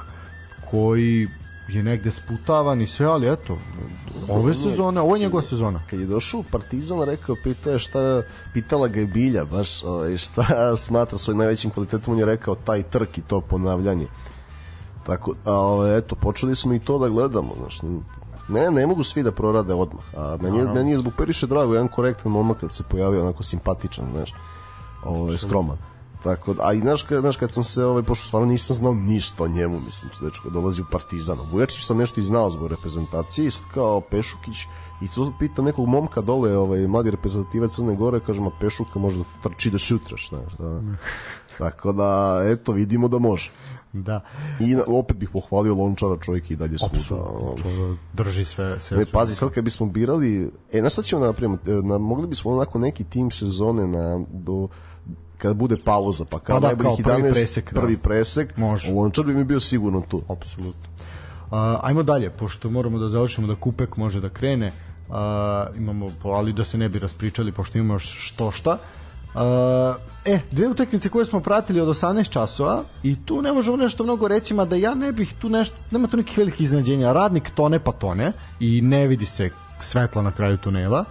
koji 0.70 1.28
je 1.68 1.82
negde 1.82 2.10
sputavan 2.10 2.82
i 2.82 2.86
sve, 2.86 3.06
ali 3.06 3.32
eto, 3.32 3.58
ove 4.28 4.54
sezone, 4.54 5.00
ovo 5.00 5.16
je 5.16 5.20
njegova 5.20 5.42
sezona. 5.42 5.80
Kad 5.90 6.00
je 6.00 6.06
došao 6.06 6.40
u 6.40 6.42
Partizan, 6.42 7.02
rekao, 7.02 7.36
pita 7.44 7.70
je 7.70 7.78
šta, 7.78 8.22
pitala 8.52 8.88
ga 8.88 9.00
je 9.00 9.06
Bilja, 9.06 9.44
baš, 9.44 9.82
ovaj, 9.84 10.16
šta 10.18 10.76
smatra 10.76 11.18
svojim 11.18 11.38
najvećim 11.38 11.70
kvalitetom, 11.70 12.14
on 12.14 12.20
je 12.20 12.26
rekao 12.26 12.54
taj 12.54 12.82
trk 12.82 13.18
i 13.18 13.22
to 13.22 13.40
ponavljanje. 13.40 14.06
Tako, 15.06 15.34
a 15.44 15.52
ovaj, 15.52 15.98
eto, 15.98 16.14
počeli 16.14 16.54
smo 16.54 16.74
i 16.74 16.78
to 16.78 16.98
da 16.98 17.08
gledamo, 17.08 17.54
znaš, 17.60 17.80
ne, 18.48 18.70
ne 18.70 18.86
mogu 18.86 19.04
svi 19.04 19.22
da 19.22 19.32
prorade 19.32 19.74
odmah, 19.74 20.04
a 20.16 20.36
meni, 20.40 20.58
je, 20.58 20.64
meni 20.64 20.90
je 20.90 20.98
zbog 20.98 21.12
Periše 21.18 21.46
drago, 21.46 21.74
jedan 21.74 21.88
korektan 21.88 22.32
momak 22.32 22.60
kad 22.60 22.72
se 22.72 22.82
pojavio, 22.82 23.22
onako 23.22 23.42
simpatičan, 23.42 24.06
znaš, 24.12 24.34
ovaj, 25.04 25.38
skroman. 25.38 25.91
Tako 26.24 26.54
da, 26.54 26.62
a 26.66 26.72
i 26.72 26.80
znaš, 26.80 27.02
kad, 27.02 27.20
znaš, 27.20 27.36
kad 27.36 27.52
sam 27.52 27.64
se, 27.64 27.84
ovaj, 27.84 28.02
pošto 28.02 28.26
stvarno 28.26 28.48
nisam 28.48 28.76
znao 28.76 28.94
ništa 28.94 29.44
o 29.44 29.48
njemu, 29.48 29.80
mislim, 29.80 30.10
dečko 30.20 30.50
dolazi 30.50 30.82
u 30.82 30.84
Partizan. 30.90 31.40
O 31.40 31.46
Vujačiću 31.52 31.82
sam 31.82 31.98
nešto 31.98 32.20
i 32.20 32.24
znao 32.24 32.50
zbog 32.50 32.68
reprezentacije, 32.68 33.46
i 33.46 33.50
sad 33.50 33.64
kao 33.74 34.00
Pešukić, 34.00 34.56
i 35.02 35.08
to 35.14 35.32
pita 35.38 35.62
nekog 35.62 35.88
momka 35.88 36.20
dole, 36.20 36.56
ovaj, 36.56 36.86
mladi 36.86 37.10
reprezentativac 37.10 37.74
Crne 37.74 37.96
Gore, 37.96 38.20
kaže, 38.26 38.40
ma 38.40 38.50
Pešuka 38.60 38.98
može 38.98 39.18
da 39.18 39.24
trči 39.42 39.70
do 39.70 39.78
sutra, 39.78 40.16
znaš, 40.28 40.52
da. 40.58 40.80
Tako 41.58 41.92
da, 41.92 42.42
eto, 42.44 42.72
vidimo 42.72 43.08
da 43.08 43.18
može. 43.18 43.52
Da. 43.92 44.20
I 44.60 44.74
na, 44.74 44.82
opet 44.86 45.16
bih 45.16 45.28
pohvalio 45.32 45.74
Lončara, 45.74 46.16
čovjek 46.20 46.50
i 46.50 46.56
dalje 46.56 46.78
svuda. 46.78 46.96
drži 48.12 48.44
sve, 48.44 48.80
sve. 48.80 48.98
Ne, 48.98 49.04
pazi, 49.12 49.34
sad 49.34 49.50
kad 49.50 49.64
bismo 49.64 49.86
birali, 49.86 50.50
e, 50.72 50.82
na 50.82 50.90
šta 50.90 51.02
ćemo 51.02 51.20
da 51.20 51.26
napravimo? 51.26 51.58
E, 51.66 51.70
Na, 51.70 51.98
mogli 51.98 52.26
bismo 52.26 52.50
onako 52.50 52.78
neki 52.78 53.04
tim 53.04 53.30
sezone 53.30 53.86
na, 53.86 54.24
do, 54.32 54.68
kada 55.42 55.54
bude 55.54 55.76
pauza, 55.84 56.24
pa 56.24 56.38
kao 56.38 56.56
Pa 56.56 56.60
da, 56.60 56.66
najboljih 56.66 57.04
kao 57.04 57.14
prvi 57.14 57.28
11, 57.28 57.32
presek, 57.32 57.72
da. 57.74 57.80
prvi 57.80 57.96
presek, 57.96 58.56
Može. 58.56 58.92
Lončar 58.92 59.24
bi 59.24 59.34
mi 59.34 59.44
bio 59.44 59.60
sigurno 59.60 60.00
tu. 60.00 60.22
Apsolutno. 60.28 60.88
Uh, 61.50 61.58
ajmo 61.82 62.02
dalje, 62.02 62.30
pošto 62.30 62.70
moramo 62.70 62.98
da 62.98 63.08
završimo 63.08 63.46
da 63.46 63.54
Kupek 63.54 63.96
može 63.96 64.20
da 64.20 64.28
krene. 64.28 64.66
Uh, 64.68 65.14
imamo, 65.76 66.10
ali 66.24 66.52
da 66.52 66.64
se 66.64 66.78
ne 66.78 66.88
bi 66.88 66.98
raspričali, 66.98 67.52
pošto 67.52 67.78
imamo 67.78 67.94
još 67.94 68.16
što 68.18 68.50
šta. 68.50 68.78
Uh, 69.34 69.40
e, 70.24 70.38
dve 70.50 70.68
utakmice 70.68 71.08
koje 71.08 71.24
smo 71.24 71.40
pratili 71.40 71.80
od 71.80 71.88
18 71.88 72.28
časova 72.28 72.82
i 73.02 73.16
tu 73.24 73.42
ne 73.42 73.52
možemo 73.52 73.76
nešto 73.76 74.04
mnogo 74.04 74.28
reći, 74.28 74.54
mada 74.54 74.76
ja 74.76 74.94
ne 74.94 75.12
bih 75.12 75.34
tu 75.40 75.48
nešto, 75.48 75.76
nema 75.90 76.08
tu 76.08 76.16
nekih 76.16 76.38
velikih 76.38 76.60
iznenađenja. 76.60 77.12
Radnik 77.12 77.50
tone 77.50 77.78
pa 77.78 77.92
tone 77.92 78.32
i 78.60 78.80
ne 78.82 79.06
vidi 79.06 79.26
se 79.26 79.50
svetla 79.78 80.22
na 80.22 80.32
kraju 80.32 80.56
tunela. 80.56 81.04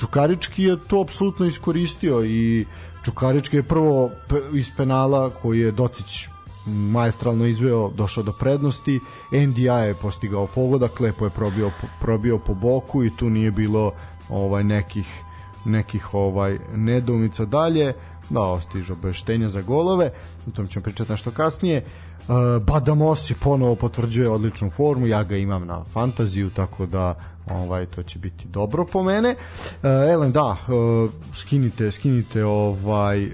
Čukarički 0.00 0.64
je 0.64 0.76
to 0.88 1.00
apsolutno 1.00 1.46
iskoristio 1.46 2.24
i 2.24 2.66
Čukarički 3.08 3.56
je 3.56 3.62
prvo 3.62 4.10
iz 4.54 4.68
penala 4.76 5.30
koji 5.30 5.60
je 5.60 5.70
Docić 5.72 6.28
maestralno 6.66 7.46
izveo, 7.46 7.90
došao 7.90 8.22
do 8.22 8.32
prednosti. 8.32 9.00
NDI 9.32 9.62
je 9.62 9.94
postigao 9.94 10.46
pogodak, 10.46 11.00
lepo 11.00 11.24
je 11.24 11.30
probio, 11.30 11.70
probio 12.00 12.38
po 12.38 12.54
boku 12.54 13.04
i 13.04 13.10
tu 13.16 13.30
nije 13.30 13.50
bilo 13.50 13.92
ovaj 14.28 14.64
nekih 14.64 15.22
nekih 15.64 16.14
ovaj 16.14 16.58
nedoumica 16.74 17.44
dalje 17.44 17.92
da 18.30 18.60
stiže 18.60 18.92
obeštenja 18.92 19.48
za 19.48 19.62
golove 19.62 20.10
o 20.48 20.50
tom 20.50 20.68
ćemo 20.68 20.82
pričati 20.82 21.12
nešto 21.12 21.30
kasnije. 21.30 21.84
Uh, 22.18 22.62
Badamos 22.62 23.30
je 23.30 23.36
ponovo 23.42 23.74
potvrđuje 23.74 24.28
odličnu 24.28 24.70
formu 24.70 25.06
ja 25.06 25.24
ga 25.24 25.36
imam 25.36 25.66
na 25.66 25.84
fantaziju 25.84 26.50
tako 26.50 26.86
da 26.86 27.14
ovaj 27.50 27.86
to 27.86 28.02
će 28.02 28.18
biti 28.18 28.48
dobro 28.48 28.86
po 28.92 29.02
mene. 29.02 29.30
Uh, 29.30 29.88
Elen 30.12 30.32
da 30.32 30.50
uh, 30.50 31.10
skinite 31.34 31.90
skinite 31.90 32.44
ovaj 32.44 33.28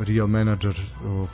Real 0.00 0.26
Manager 0.26 0.80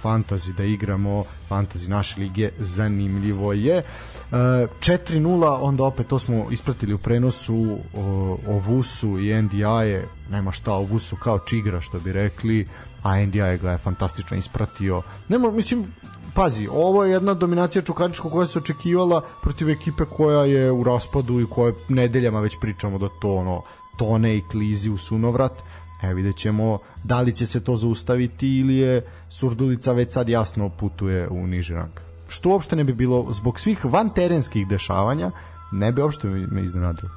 Fantasy 0.02 0.52
da 0.52 0.64
igramo 0.64 1.24
Fantasy 1.50 1.88
naše 1.88 2.20
lige 2.20 2.50
zanimljivo 2.58 3.52
je. 3.52 3.78
Uh, 3.78 4.36
4-0 4.36 5.58
onda 5.60 5.84
opet 5.84 6.06
to 6.06 6.18
smo 6.18 6.50
ispratili 6.50 6.94
u 6.94 6.98
prenosu 6.98 7.78
o, 7.94 8.38
o 8.48 8.58
Vusu 8.58 9.18
i 9.18 9.42
NDI-e 9.42 10.04
nema 10.30 10.52
šta 10.52 10.72
o 10.72 10.82
Vusu 10.82 11.16
kao 11.16 11.38
čigra 11.38 11.80
što 11.80 12.00
bi 12.00 12.12
rekli 12.12 12.68
a 13.02 13.26
NDI 13.26 13.58
ga 13.62 13.70
je 13.70 13.78
fantastično 13.78 14.36
ispratio. 14.36 15.02
Nema, 15.28 15.50
mislim 15.50 15.86
pazi, 16.34 16.68
ovo 16.72 17.04
je 17.04 17.12
jedna 17.12 17.34
dominacija 17.34 17.82
Čukaričkog 17.82 18.32
koja 18.32 18.46
se 18.46 18.58
očekivala 18.58 19.22
protiv 19.42 19.70
ekipe 19.70 20.04
koja 20.04 20.44
je 20.44 20.72
u 20.72 20.84
raspadu 20.84 21.40
i 21.40 21.46
koja 21.50 21.72
nedeljama 21.88 22.40
već 22.40 22.58
pričamo 22.60 22.98
da 22.98 23.08
to 23.20 23.34
ono 23.34 23.62
tone 23.96 24.36
i 24.36 24.42
klizi 24.50 24.90
u 24.90 24.96
sunovrat 24.96 25.62
E, 26.02 26.14
vidjet 26.14 26.36
ćemo 26.36 26.78
da 27.04 27.20
li 27.20 27.32
će 27.32 27.46
se 27.46 27.60
to 27.60 27.76
zaustaviti 27.76 28.58
ili 28.58 28.76
je 28.76 29.06
Surdulica 29.30 29.92
već 29.92 30.12
sad 30.12 30.28
jasno 30.28 30.68
putuje 30.68 31.28
u 31.28 31.46
niži 31.46 31.74
rang. 31.74 31.92
Što 32.28 32.48
uopšte 32.48 32.76
ne 32.76 32.84
bi 32.84 32.92
bilo, 32.92 33.32
zbog 33.32 33.60
svih 33.60 33.84
van 33.84 34.14
terenskih 34.14 34.68
dešavanja, 34.68 35.30
ne 35.72 35.92
bi 35.92 36.02
uopšte 36.02 36.28
me 36.28 36.64
iznenadilo. 36.64 37.10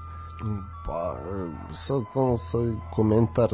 Pa, 0.85 1.17
sad 1.73 2.01
ono 2.13 2.37
sa 2.37 2.57
komentar 2.93 3.49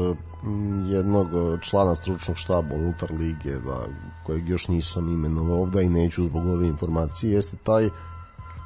jednog 0.89 1.27
člana 1.61 1.95
stručnog 1.95 2.37
štaba 2.37 2.75
unutar 2.75 3.11
lige, 3.11 3.51
da, 3.51 3.85
kojeg 4.25 4.49
još 4.49 4.67
nisam 4.67 5.13
imenovao 5.13 5.61
ovde 5.61 5.83
i 5.83 5.89
neću 5.89 6.23
zbog 6.23 6.45
ove 6.45 6.67
informacije, 6.67 7.33
jeste 7.33 7.57
taj 7.63 7.89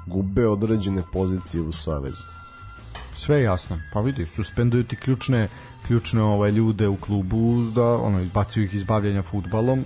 gube 0.05 0.47
određene 0.47 1.01
pozicije 1.13 1.61
u 1.61 1.71
savezu. 1.71 2.23
Sve 3.15 3.37
je 3.37 3.43
jasno. 3.43 3.79
Pa 3.93 4.01
vidi, 4.01 4.25
suspenduju 4.25 4.83
ti 4.83 4.95
ključne 4.95 5.47
ključne 5.88 6.22
ovaj 6.22 6.52
ljude 6.52 6.88
u 6.88 6.98
klubu 6.98 7.40
da 7.66 7.95
ono 7.95 8.22
izbacuju 8.22 8.64
ih 8.66 8.74
iz 8.74 8.84
bavljenja 8.84 9.24
fudbalom. 9.24 9.86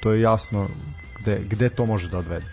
To 0.00 0.12
je 0.12 0.20
jasno 0.20 0.68
gde, 1.18 1.40
gde 1.40 1.68
to 1.68 1.86
može 1.86 2.08
da 2.08 2.18
odvede. 2.18 2.46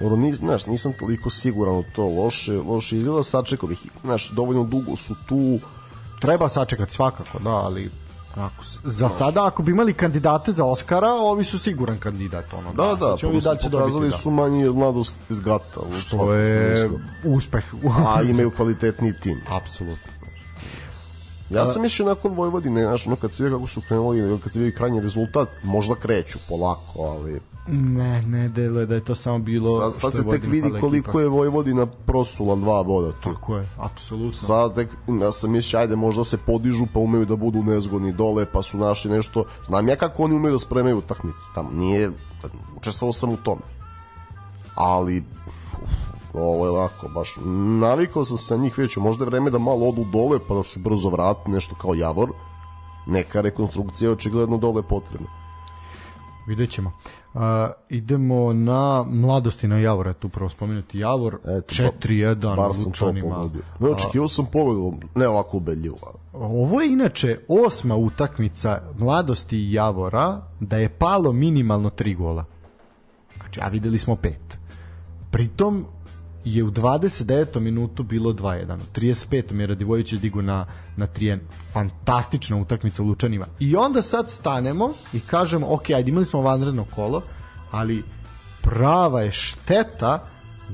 Ono, 0.00 0.16
nis, 0.16 0.36
znaš, 0.36 0.66
nisam 0.66 0.92
toliko 0.92 1.30
siguran 1.30 1.74
u 1.74 1.84
to 1.84 2.04
loše, 2.04 2.52
loše 2.54 2.96
izgleda, 2.98 3.22
sačekao 3.22 3.68
bih, 3.68 3.78
znaš, 4.02 4.30
dovoljno 4.30 4.64
dugo 4.64 4.96
su 4.96 5.14
tu, 5.28 5.58
Treba 6.20 6.48
sačekati 6.48 6.92
svakako, 6.92 7.38
da, 7.38 7.50
ali 7.50 7.90
Ako, 8.36 8.64
se- 8.64 8.78
za 8.84 9.08
sada 9.08 9.46
ako 9.46 9.62
bi 9.62 9.72
imali 9.72 9.92
kandidate 9.94 10.52
za 10.52 10.64
Oscara, 10.64 11.08
ovi 11.08 11.44
su 11.44 11.58
siguran 11.58 11.98
kandidat 11.98 12.44
ono. 12.54 12.72
da, 12.72 12.94
da, 12.94 13.06
sad 13.06 13.18
ćemo 13.18 13.32
vidjeti 13.32 13.44
da 13.46 13.56
će 13.56 13.70
pokazali 13.70 13.92
dobiti, 13.92 14.10
da. 14.10 14.18
su 14.18 14.30
manje 14.30 14.68
od 14.68 14.76
mladost 14.76 15.14
iz 15.30 15.40
gata, 15.40 15.80
u 15.80 15.90
To 15.90 16.00
svakom 16.00 16.34
je 16.34 16.90
uspeh. 17.24 17.64
a 18.06 18.22
imaju 18.22 18.50
kvalitetni 18.50 19.12
tim. 19.20 19.40
Apsolutno. 19.48 20.12
Ja 21.50 21.66
sam 21.66 21.82
mislio 21.82 22.08
nakon 22.08 22.34
Vojvodine, 22.34 22.82
znaš, 22.82 23.06
ono 23.06 23.16
kad 23.16 23.32
se 23.32 23.42
vidi 23.42 23.54
kako 23.54 23.66
su 23.66 23.80
krenuli, 23.88 24.38
kad 24.38 24.52
se 24.52 24.58
vidi 24.58 24.74
krajnji 24.74 25.00
rezultat, 25.00 25.48
možda 25.62 25.94
kreću 25.94 26.38
polako, 26.48 27.02
ali 27.02 27.40
Ne, 27.68 28.22
ne 28.22 28.48
deluje 28.48 28.86
da 28.86 28.94
je 28.94 29.04
to 29.04 29.14
samo 29.14 29.38
bilo... 29.38 29.80
sad, 29.80 29.96
sad 29.96 30.14
se 30.14 30.30
tek 30.30 30.44
vidi 30.46 30.70
koliko 30.80 31.10
ekipa. 31.10 31.20
je 31.20 31.28
Vojvodina 31.28 31.86
prosula 31.86 32.56
dva 32.56 32.82
boda 32.82 33.12
tu. 33.12 33.34
Tako 33.34 33.56
je, 33.56 33.68
apsolutno. 33.78 34.32
Sad 34.32 34.74
tek, 34.74 34.88
ja 35.20 35.32
sam 35.32 35.50
mislio, 35.50 35.80
ajde, 35.80 35.96
možda 35.96 36.24
se 36.24 36.36
podižu 36.36 36.86
pa 36.94 37.00
umeju 37.00 37.24
da 37.24 37.36
budu 37.36 37.62
nezgodni 37.62 38.12
dole, 38.12 38.46
pa 38.52 38.62
su 38.62 38.78
našli 38.78 39.10
nešto. 39.10 39.44
Znam 39.66 39.88
ja 39.88 39.96
kako 39.96 40.22
oni 40.22 40.34
umeju 40.34 40.52
da 40.52 40.58
spremaju 40.58 40.98
utakmice. 40.98 41.42
Tamo 41.54 41.70
nije, 41.70 42.10
učestvovao 42.76 43.12
sam 43.12 43.30
u 43.30 43.36
tome. 43.36 43.62
Ali, 44.74 45.24
ovo 46.34 46.64
je 46.64 46.70
ovako, 46.70 47.08
baš, 47.08 47.36
navikao 47.80 48.24
sam 48.24 48.38
sa 48.38 48.56
njih 48.56 48.78
već, 48.78 48.96
možda 48.96 49.24
je 49.24 49.30
vreme 49.30 49.50
da 49.50 49.58
malo 49.58 49.88
odu 49.88 50.04
dole, 50.04 50.38
pa 50.48 50.54
da 50.54 50.62
se 50.62 50.80
brzo 50.80 51.08
vrati, 51.08 51.50
nešto 51.50 51.74
kao 51.74 51.94
Javor. 51.94 52.32
Neka 53.06 53.40
rekonstrukcija 53.40 54.12
očigledno 54.12 54.58
dole 54.58 54.82
potrebna. 54.82 55.28
Vidjet 56.46 56.70
ćemo. 56.70 56.92
Uh, 57.34 57.40
idemo 57.88 58.52
na 58.52 59.04
mladosti 59.08 59.68
na 59.68 59.78
Javora, 59.78 60.12
tu 60.12 60.28
prvo 60.28 60.48
spomenuti 60.48 60.98
Javor, 60.98 61.38
Eto, 61.44 61.74
4-1 61.74 62.56
Bar 62.56 62.74
sam 62.74 62.92
to 62.92 63.14
pogodio. 63.20 63.62
Ne, 63.78 63.88
očekivao 63.90 64.28
sam 64.28 64.46
pobedu, 64.46 64.94
ne 65.14 65.28
ovako 65.28 65.56
ubedljivo. 65.56 65.96
Ovo 66.32 66.80
je 66.80 66.92
inače 66.92 67.40
osma 67.48 67.96
utakmica 67.96 68.82
mladosti 68.98 69.58
i 69.58 69.72
Javora 69.72 70.40
da 70.60 70.76
je 70.76 70.88
palo 70.88 71.32
minimalno 71.32 71.90
tri 71.90 72.14
gola. 72.14 72.44
Znači, 73.36 73.60
a 73.62 73.68
videli 73.68 73.98
smo 73.98 74.16
pet. 74.16 74.58
Pritom 75.30 75.86
je 76.44 76.64
u 76.64 76.70
29. 76.70 77.60
minutu 77.60 78.02
bilo 78.02 78.32
2-1. 78.32 78.74
U 78.74 79.00
35. 79.00 79.60
je 79.60 79.66
Radivojević 79.66 80.12
izdigo 80.12 80.42
na, 80.42 80.66
na 80.96 81.06
3 81.06 81.38
Fantastična 81.72 82.56
utakmica 82.56 83.02
u 83.02 83.06
Lučanima. 83.06 83.46
I 83.58 83.76
onda 83.76 84.02
sad 84.02 84.30
stanemo 84.30 84.92
i 85.12 85.20
kažemo, 85.20 85.66
ok, 85.74 85.90
ajde 85.90 86.10
imali 86.10 86.26
smo 86.26 86.40
vanredno 86.40 86.84
kolo, 86.84 87.22
ali 87.70 88.02
prava 88.62 89.20
je 89.20 89.32
šteta 89.32 90.24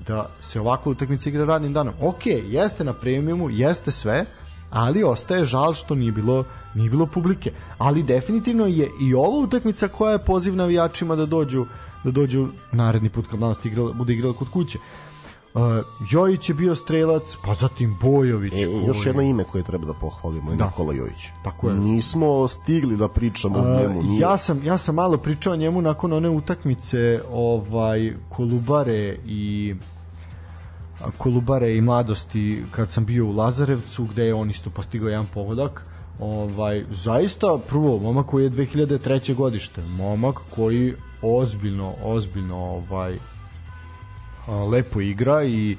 da 0.06 0.26
se 0.40 0.60
ovakva 0.60 0.93
utakmica 0.93 1.28
igra 1.28 1.44
radnim 1.44 1.72
danom. 1.72 1.94
Ok, 2.01 2.26
jeste 2.26 2.84
na 2.84 2.93
premijumu, 2.93 3.51
jeste 3.51 3.90
sve, 3.90 4.24
ali 4.70 5.05
ostaje 5.05 5.44
žal 5.44 5.74
što 5.74 5.94
nije 5.94 6.12
bilo 6.12 6.44
nije 6.74 6.90
bilo 6.90 7.06
publike. 7.06 7.52
Ali 7.78 8.02
definitivno 8.02 8.66
je 8.66 8.90
i 9.01 9.14
ova 9.14 9.38
utakmica 9.38 9.88
koja 9.88 10.12
je 10.12 10.24
poziv 10.24 10.56
navijačima 10.56 11.16
da 11.16 11.26
dođu 11.26 11.66
da 12.05 12.10
dođu 12.10 12.48
naredni 12.72 13.09
put 13.10 13.26
kad 13.30 13.40
mladost 13.40 13.66
igrala, 13.66 13.93
bude 13.93 14.12
igrala 14.12 14.34
kod 14.34 14.51
kuće. 14.51 14.78
Uh, 15.57 15.62
Jojić 16.11 16.49
je 16.49 16.55
bio 16.55 16.74
strelac, 16.74 17.37
pa 17.45 17.55
zatim 17.55 17.97
Bojović. 18.01 18.53
E, 18.53 18.87
još 18.87 19.07
jedno 19.07 19.23
ime 19.23 19.45
koje 19.45 19.65
treba 19.65 19.87
da 19.87 19.93
pohvalimo 19.93 20.51
je 20.51 20.57
Da. 20.57 20.66
Nikola 20.66 20.95
Jojić. 20.95 21.28
Tako 21.45 21.69
je. 21.69 21.74
Nismo 21.74 22.49
stigli 22.49 22.97
da 22.97 23.09
pričamo 23.09 23.59
o 23.59 23.81
njemu. 23.81 24.03
Nije. 24.03 24.20
ja 24.20 24.39
sam 24.39 24.62
ja 24.65 24.78
sam 24.78 24.95
malo 24.95 25.19
pričao 25.19 25.53
o 25.53 25.57
njemu 25.57 25.83
nakon 25.83 26.12
one 26.12 26.28
utakmice 26.28 27.20
ovaj 27.33 28.15
Kolubare 28.28 29.16
i 29.27 29.74
Kolubare 31.19 31.77
i 31.77 31.81
mladosti 31.81 32.62
kad 32.70 32.91
sam 32.91 33.05
bio 33.05 33.27
u 33.27 33.33
Lazarevcu 33.33 34.05
gde 34.05 34.24
je 34.24 34.35
on 34.35 34.51
isto 34.51 34.70
postigao 34.70 35.09
jedan 35.09 35.27
pogodak 35.35 35.87
ovaj 36.19 36.85
zaista 36.91 37.59
prvo 37.69 37.99
momak 37.99 38.27
koji 38.27 38.45
je 38.45 38.51
2003. 38.51 39.35
godište 39.35 39.83
momak 39.99 40.37
koji 40.55 40.95
ozbiljno 41.23 41.93
ozbiljno 42.05 42.57
ovaj 42.57 43.16
lepo 44.48 45.01
igra 45.01 45.44
i 45.44 45.77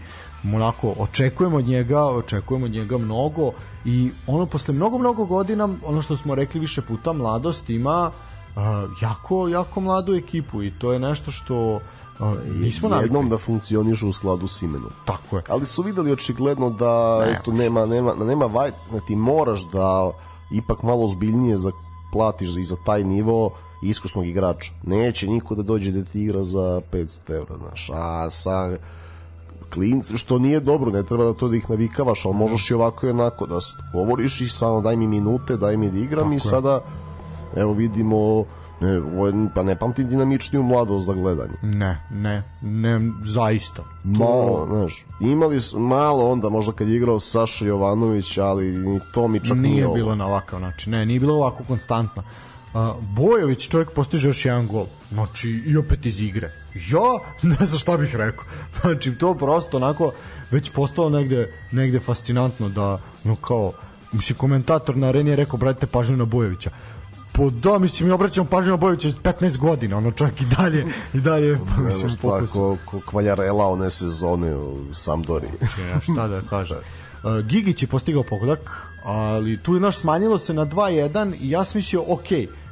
onako 0.56 0.94
očekujemo 0.99 1.57
od 1.57 1.65
njega, 1.65 2.03
očekujemo 2.03 2.65
od 2.65 2.72
njega 2.72 2.98
mnogo 2.98 3.52
i 3.85 4.11
ono 4.27 4.45
posle 4.45 4.73
mnogo 4.73 4.98
mnogo 4.98 5.26
godina, 5.26 5.69
ono 5.85 6.02
što 6.02 6.18
smo 6.18 6.35
rekli 6.35 6.60
više 6.60 6.81
puta, 6.81 7.14
mladost 7.14 7.69
ima 7.69 8.11
a, 8.56 8.88
jako 9.02 9.48
jako 9.48 9.81
mladu 9.81 10.15
ekipu 10.15 10.64
i 10.64 10.72
to 10.80 10.94
je 10.94 10.99
nešto 10.99 11.31
što 11.31 11.80
a, 12.19 12.35
nismo 12.53 12.89
navikli. 12.89 13.06
jednom 13.07 13.30
da 13.30 13.38
funkcioniše 13.38 14.06
u 14.06 14.14
skladu 14.14 14.48
s 14.48 14.61
imenom. 14.61 14.89
Tako 15.06 15.38
je. 15.38 15.44
Ali 15.49 15.65
su 15.65 15.81
videli 15.81 16.11
očigledno 16.11 16.69
da 16.69 17.19
Ne 17.26 17.31
eto, 17.31 17.52
nema, 17.52 17.85
nema, 17.85 18.14
nema 18.14 18.45
vaj, 18.45 18.72
da 18.91 18.99
ti 18.99 19.15
moraš 19.15 19.61
da 19.64 20.11
ipak 20.52 20.84
malo 20.84 21.03
ozbiljnije 21.06 21.57
za, 21.57 21.72
platiš 22.11 22.56
i 22.56 22.64
za 22.64 22.76
taj 22.85 23.03
nivo 23.03 23.52
iskusnog 23.84 24.28
igrača. 24.28 24.72
Neće 24.84 25.28
niko 25.28 25.56
da 25.56 25.64
dođe 25.64 25.91
da 25.91 26.04
ti 26.04 26.22
igra 26.22 26.44
za 26.44 26.82
500 26.91 27.18
evra, 27.28 27.58
znaš. 27.58 27.90
A 27.94 28.30
sa 28.30 28.78
klinci, 29.74 30.18
što 30.18 30.40
nije 30.40 30.60
dobro, 30.60 30.91
ne 30.91 31.04
treba 31.04 31.24
da 31.24 31.34
to 31.34 31.48
da 31.48 31.56
ih 31.56 31.70
navikavaš, 31.70 32.26
ali 32.26 32.36
možeš 32.36 32.72
i 32.72 32.74
ovako 32.74 33.08
i 33.08 33.10
onako 33.10 33.45
da 33.45 33.60
govoriš 33.94 34.41
i 34.41 34.49
samo 34.49 34.82
daj 34.82 34.95
mi 34.95 35.08
minute, 35.08 35.58
daj 35.58 35.78
mi 35.78 35.91
da 35.91 35.98
igram 35.98 36.34
i 36.34 36.40
sada 36.40 36.82
evo 37.56 37.74
vidimo 37.74 38.45
ne, 38.80 38.98
ovo 38.98 39.49
pa 39.56 39.64
ne 39.64 39.76
pamtim 39.76 40.08
dinamičniju 40.08 40.64
mladost 40.64 41.06
za 41.06 41.14
gledanje. 41.14 41.54
Ne, 41.62 42.02
ne, 42.12 42.44
ne, 42.62 43.12
zaista. 43.24 43.84
Malo, 44.04 44.68
znaš, 44.70 45.06
imali 45.20 45.62
su 45.62 45.80
malo 45.80 46.32
onda 46.32 46.49
možda 46.49 46.72
kad 46.72 46.88
je 46.88 46.95
igrao 46.95 47.20
Saša 47.20 47.66
Jovanović, 47.66 48.38
ali 48.38 48.66
ni 48.72 48.99
to 49.14 49.28
mi 49.28 49.40
čak 49.40 49.58
nije, 49.58 49.74
nije 49.74 49.86
ovo. 49.86 49.95
bilo 49.95 50.16
na 50.16 50.28
ovakav 50.28 50.60
način. 50.60 50.91
Ne, 50.94 51.06
nije 51.06 51.20
bilo 51.20 51.34
ovako 51.36 51.64
konstantno. 51.68 52.24
Bojović 53.02 53.70
čovjek 53.70 53.91
postiže 53.91 54.28
još 54.28 54.45
jedan 54.45 54.68
gol. 54.68 54.86
Znači, 55.12 55.64
i 55.66 55.78
opet 55.78 56.06
iz 56.06 56.22
igre. 56.22 56.52
Ja 56.76 57.34
ne 57.41 57.66
znam 57.66 57.80
šta 57.80 57.98
bih 57.98 58.16
rekao. 58.16 58.45
Znači, 58.82 59.16
to 59.16 59.34
prosto 59.34 59.78
onako 59.78 60.12
već 60.52 60.70
postalo 60.70 61.10
negde, 61.10 61.54
negde 61.72 61.99
fascinantno 61.99 62.70
da, 62.70 62.99
no 63.24 63.36
kao, 63.36 63.74
mislim, 64.12 64.38
komentator 64.38 64.98
na 64.98 65.08
areni 65.08 65.30
je 65.30 65.36
rekao, 65.36 65.58
bratite 65.58 65.88
pažnju 65.88 66.18
na 66.18 66.26
Bojovića. 66.26 66.70
Po 67.34 67.49
da, 67.49 67.78
mislim, 67.78 68.08
mi 68.08 68.14
obraćamo 68.14 68.49
pažnju 68.49 68.72
na 68.72 68.78
Bojovića 68.78 69.10
15 69.10 69.58
godina, 69.58 69.98
ono 69.98 70.12
čovjek 70.12 70.41
i 70.41 70.45
dalje, 70.58 70.86
i 71.14 71.20
dalje, 71.20 71.60
mislim, 71.78 72.10
šta, 72.10 72.22
fokus. 72.22 72.54
ko, 72.54 72.78
ko 72.86 72.99
Kvaljarela 73.06 73.68
one 73.68 73.90
sezone 73.90 74.56
u 74.56 74.94
Sampdori. 74.94 75.48
ja 75.90 75.99
šta 75.99 76.28
da 76.28 76.41
kažem. 76.49 76.78
Gigić 77.49 77.82
je 77.82 77.88
postigao 77.88 78.24
pogodak, 78.24 78.88
ali 79.04 79.58
tu 79.58 79.74
je 79.74 79.80
naš 79.80 79.98
smanjilo 79.98 80.38
se 80.38 80.54
na 80.54 80.66
2-1 80.66 81.34
i 81.41 81.49
ja 81.49 81.66
sam 81.66 81.80
mislio, 81.80 82.04
ok, 82.08 82.28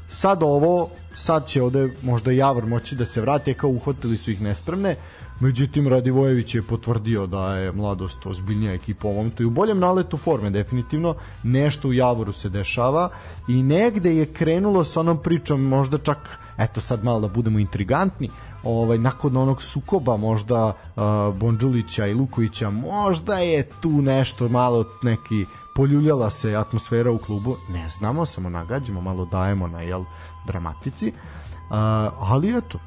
sad 0.07 0.43
ovo, 0.43 0.89
sad 1.13 1.47
će 1.47 1.63
ovde 1.63 1.89
možda 2.03 2.31
Javor 2.31 2.65
moći 2.65 2.95
da 2.95 3.05
se 3.05 3.21
vrati, 3.21 3.53
kao 3.53 3.69
uhvatili 3.69 4.17
su 4.17 4.31
ih 4.31 4.41
nespremne, 4.41 4.95
međutim 5.39 5.87
Radivojević 5.87 6.55
je 6.55 6.67
potvrdio 6.67 7.27
da 7.27 7.55
je 7.55 7.71
mladost 7.71 8.25
ozbiljnija 8.25 8.73
ekipa 8.73 9.07
ovom 9.07 9.17
momentu 9.17 9.43
i 9.43 9.45
u 9.45 9.49
boljem 9.49 9.79
naletu 9.79 10.17
forme 10.17 10.49
definitivno, 10.49 11.15
nešto 11.43 11.87
u 11.87 11.93
Javoru 11.93 12.33
se 12.33 12.49
dešava 12.49 13.09
i 13.47 13.63
negde 13.63 14.15
je 14.15 14.25
krenulo 14.25 14.83
sa 14.83 14.99
onom 14.99 15.17
pričom 15.17 15.61
možda 15.61 15.97
čak 15.97 16.39
eto 16.57 16.81
sad 16.81 17.03
malo 17.03 17.19
da 17.19 17.27
budemo 17.27 17.59
intrigantni 17.59 18.29
ovaj 18.63 18.97
nakon 18.97 19.37
onog 19.37 19.61
sukoba 19.63 20.17
možda 20.17 20.67
uh, 20.67 21.03
Bonđulića 21.35 22.07
i 22.07 22.13
Lukovića 22.13 22.69
možda 22.69 23.37
je 23.37 23.69
tu 23.81 24.01
nešto 24.01 24.49
malo 24.49 24.85
neki 25.01 25.45
poljuljala 25.75 26.29
se 26.29 26.55
atmosfera 26.55 27.11
u 27.11 27.17
klubu 27.17 27.57
ne 27.69 27.89
znamo 27.89 28.25
samo 28.25 28.49
nagađamo 28.49 29.01
malo 29.01 29.25
dajemo 29.25 29.67
na 29.67 29.81
jel 29.81 30.03
dramatici 30.47 31.07
uh, 31.07 31.75
ali 32.19 32.57
eto 32.57 32.79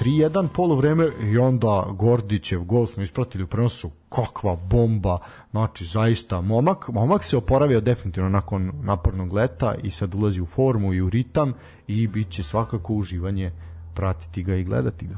3-1 0.00 0.48
polovreme 0.48 1.08
i 1.22 1.38
onda 1.38 1.86
Gordićev 1.92 2.64
gol 2.64 2.86
smo 2.86 3.02
ispratili 3.02 3.44
u 3.44 3.46
prenosu 3.46 3.90
kakva 4.08 4.56
bomba 4.56 5.18
znači 5.50 5.84
zaista 5.84 6.40
momak 6.40 6.88
momak 6.88 7.24
se 7.24 7.36
oporavio 7.36 7.80
definitivno 7.80 8.28
nakon 8.28 8.72
napornog 8.82 9.32
leta 9.32 9.74
i 9.82 9.90
sad 9.90 10.14
ulazi 10.14 10.40
u 10.40 10.46
formu 10.46 10.94
i 10.94 11.00
u 11.00 11.10
ritam 11.10 11.54
i 11.86 12.06
bit 12.06 12.30
će 12.30 12.42
svakako 12.42 12.94
uživanje 12.94 13.52
pratiti 13.94 14.42
ga 14.42 14.54
i 14.54 14.64
gledati 14.64 15.06
ga 15.06 15.16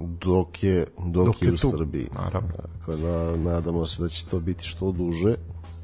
dok 0.00 0.62
je, 0.62 0.86
dok, 1.06 1.26
Dok 1.26 1.42
je, 1.42 1.46
je 1.46 1.52
u 1.52 1.56
tu. 1.56 1.70
Srbiji. 1.70 2.06
Naravno. 2.14 2.48
Tako 2.78 2.96
da 2.96 3.36
nadamo 3.36 3.86
se 3.86 4.02
da 4.02 4.08
će 4.08 4.26
to 4.26 4.40
biti 4.40 4.64
što 4.64 4.92
duže, 4.92 5.34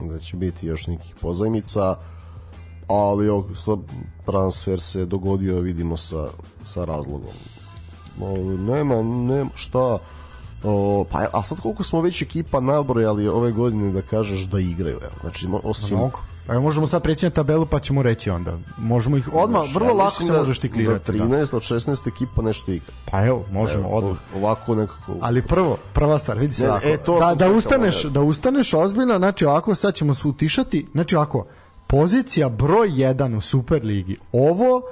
da 0.00 0.18
će 0.18 0.36
biti 0.36 0.66
još 0.66 0.86
nekih 0.86 1.14
pozajmica, 1.20 1.96
ali 2.88 3.26
sa, 3.56 3.76
transfer 4.26 4.80
se 4.80 5.06
dogodio, 5.06 5.60
vidimo, 5.60 5.96
sa, 5.96 6.28
sa 6.64 6.84
razlogom. 6.84 7.34
O, 8.20 8.36
nema, 8.58 9.02
nema 9.02 9.50
šta, 9.54 9.98
o, 10.64 11.04
pa, 11.10 11.26
a 11.32 11.42
sad 11.42 11.60
koliko 11.60 11.82
smo 11.82 12.00
već 12.00 12.22
ekipa 12.22 12.60
nabrojali 12.60 13.28
ove 13.28 13.52
godine 13.52 13.92
da 13.92 14.02
kažeš 14.02 14.42
da 14.42 14.60
igraju, 14.60 14.96
evo, 15.02 15.14
znači, 15.20 15.48
osim... 15.62 15.98
Evo 16.48 16.60
možemo 16.60 16.86
sad 16.86 17.02
preći 17.02 17.26
na 17.26 17.30
tabelu 17.30 17.66
pa 17.66 17.80
ćemo 17.80 18.02
reći 18.02 18.30
onda. 18.30 18.58
Možemo 18.78 19.16
ih 19.16 19.28
odmah, 19.34 19.74
vrlo 19.74 19.88
ja 19.88 19.94
lako 19.94 20.22
se 20.22 20.32
da- 20.32 20.38
možeš 20.38 20.58
ti 20.58 20.70
klirati. 20.70 21.12
Da 21.12 21.18
Da. 21.18 21.24
13 21.26 21.54
od 21.54 21.62
16 21.62 22.08
ekipa 22.08 22.42
nešto 22.42 22.72
igra. 22.72 22.92
Pa 23.10 23.26
evo, 23.26 23.44
možemo 23.52 23.84
Evo, 23.84 23.96
odmah. 23.98 24.16
Ovako 24.36 24.74
nekako... 24.74 25.16
Ali 25.20 25.42
prvo, 25.42 25.78
prva 25.92 26.18
stvar, 26.18 26.38
vidi 26.38 26.52
se 26.54 26.62
Ne, 26.62 26.70
ovako. 26.70 26.86
e, 26.86 26.96
to 26.96 27.18
da, 27.20 27.34
da 27.36 27.50
ustaneš, 27.50 28.04
evo. 28.04 28.12
da 28.12 28.20
ustaneš 28.20 28.74
ozbiljno, 28.74 29.18
znači 29.18 29.44
ovako 29.46 29.74
sad 29.74 29.94
ćemo 29.94 30.14
se 30.14 30.28
utišati, 30.28 30.86
znači 30.92 31.16
ovako, 31.16 31.46
pozicija 31.86 32.48
broj 32.48 32.88
1 32.88 33.36
u 33.36 33.40
Superligi. 33.40 34.16
Ovo 34.32 34.82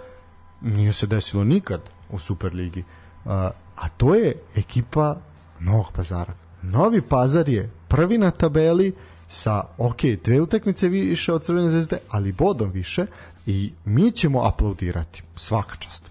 nije 0.61 0.93
se 0.93 1.07
desilo 1.07 1.45
nikad 1.45 1.81
u 2.11 2.19
Superligi. 2.19 2.85
A, 3.25 3.51
a 3.77 3.89
to 3.89 4.15
je 4.15 4.35
ekipa 4.57 5.17
Novog 5.61 5.93
pazara. 5.93 6.33
Novi 6.63 7.03
pazar 7.03 7.49
je 7.49 7.71
prvi 7.89 8.19
na 8.19 8.31
tabeli 8.31 8.95
sa, 9.33 9.65
ok, 9.79 10.03
dve 10.25 10.41
utakmice 10.41 10.89
više 10.89 11.33
od 11.33 11.45
Crvene 11.45 11.71
zvezde, 11.71 11.99
ali 12.11 12.33
bodom 12.33 12.71
više 12.71 13.07
i 13.47 13.73
mi 13.85 14.11
ćemo 14.11 14.43
aplaudirati. 14.43 15.23
Svaka 15.37 15.77
čast. 15.77 16.11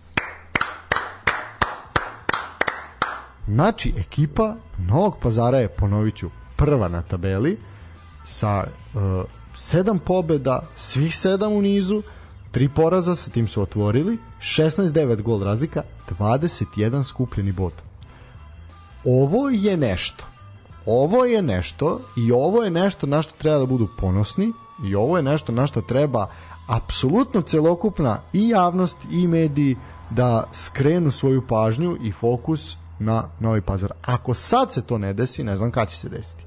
Znači, 3.48 3.94
ekipa 3.98 4.56
Novog 4.78 5.18
pazara 5.22 5.58
je, 5.58 5.68
ponovit 5.68 6.16
ću, 6.16 6.30
prva 6.56 6.88
na 6.88 7.02
tabeli 7.02 7.58
sa 8.26 8.64
uh, 8.94 9.02
sedam 9.56 10.00
pobeda, 10.00 10.62
svih 10.76 11.18
sedam 11.18 11.54
u 11.54 11.62
nizu, 11.62 12.04
tri 12.52 12.70
poraza, 12.70 13.16
sa 13.16 13.32
tim 13.32 13.48
su 13.48 13.62
otvorili, 13.62 14.18
16-9 14.40 15.22
gol 15.22 15.44
razlika, 15.44 15.84
21 16.10 17.04
skupljeni 17.04 17.52
bod. 17.52 17.74
Ovo 19.06 19.50
je 19.50 19.78
nešto. 19.78 20.31
Ovo 20.86 21.26
je 21.26 21.42
nešto 21.42 22.00
i 22.18 22.32
ovo 22.32 22.64
je 22.64 22.70
nešto 22.70 23.08
na 23.08 23.22
što 23.22 23.34
treba 23.38 23.60
da 23.60 23.66
budu 23.66 23.88
ponosni 23.98 24.54
i 24.84 24.96
ovo 24.96 25.18
je 25.18 25.24
nešto 25.24 25.52
na 25.52 25.68
što 25.68 25.82
treba 25.82 26.28
apsolutno 26.68 27.42
celokupna 27.42 28.20
i 28.34 28.50
javnost 28.50 28.98
i 29.12 29.28
mediji 29.28 29.76
da 30.10 30.44
skrenu 30.54 31.12
svoju 31.12 31.48
pažnju 31.48 31.98
i 32.02 32.12
fokus 32.12 32.76
na 33.00 33.30
Novi 33.40 33.62
Pazar. 33.62 33.92
Ako 34.02 34.34
sad 34.34 34.74
se 34.74 34.82
to 34.82 34.98
ne 34.98 35.14
desi, 35.14 35.44
ne 35.44 35.58
znam 35.58 35.72
kada 35.72 35.86
će 35.86 35.98
se 35.98 36.10
desiti. 36.10 36.44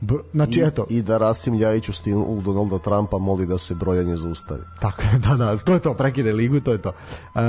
B 0.00 0.14
znači, 0.32 0.60
I, 0.60 0.62
eto, 0.62 0.86
I 0.90 1.02
da 1.02 1.18
Rasim 1.18 1.54
Ljajić 1.54 1.88
u 1.88 1.92
stilu 1.92 2.40
Donalda 2.40 2.78
Trumpa 2.78 3.18
moli 3.18 3.46
da 3.46 3.58
se 3.58 3.74
brojanje 3.74 4.16
zaustavi. 4.16 4.62
Tako 4.80 5.02
je, 5.02 5.18
da, 5.28 5.34
da, 5.34 5.56
to 5.56 5.72
je 5.72 5.80
to, 5.80 5.94
prekide 5.94 6.32
ligu, 6.32 6.60
to 6.60 6.72
je 6.72 6.82
to. 6.82 6.88
Uh, 6.88 7.40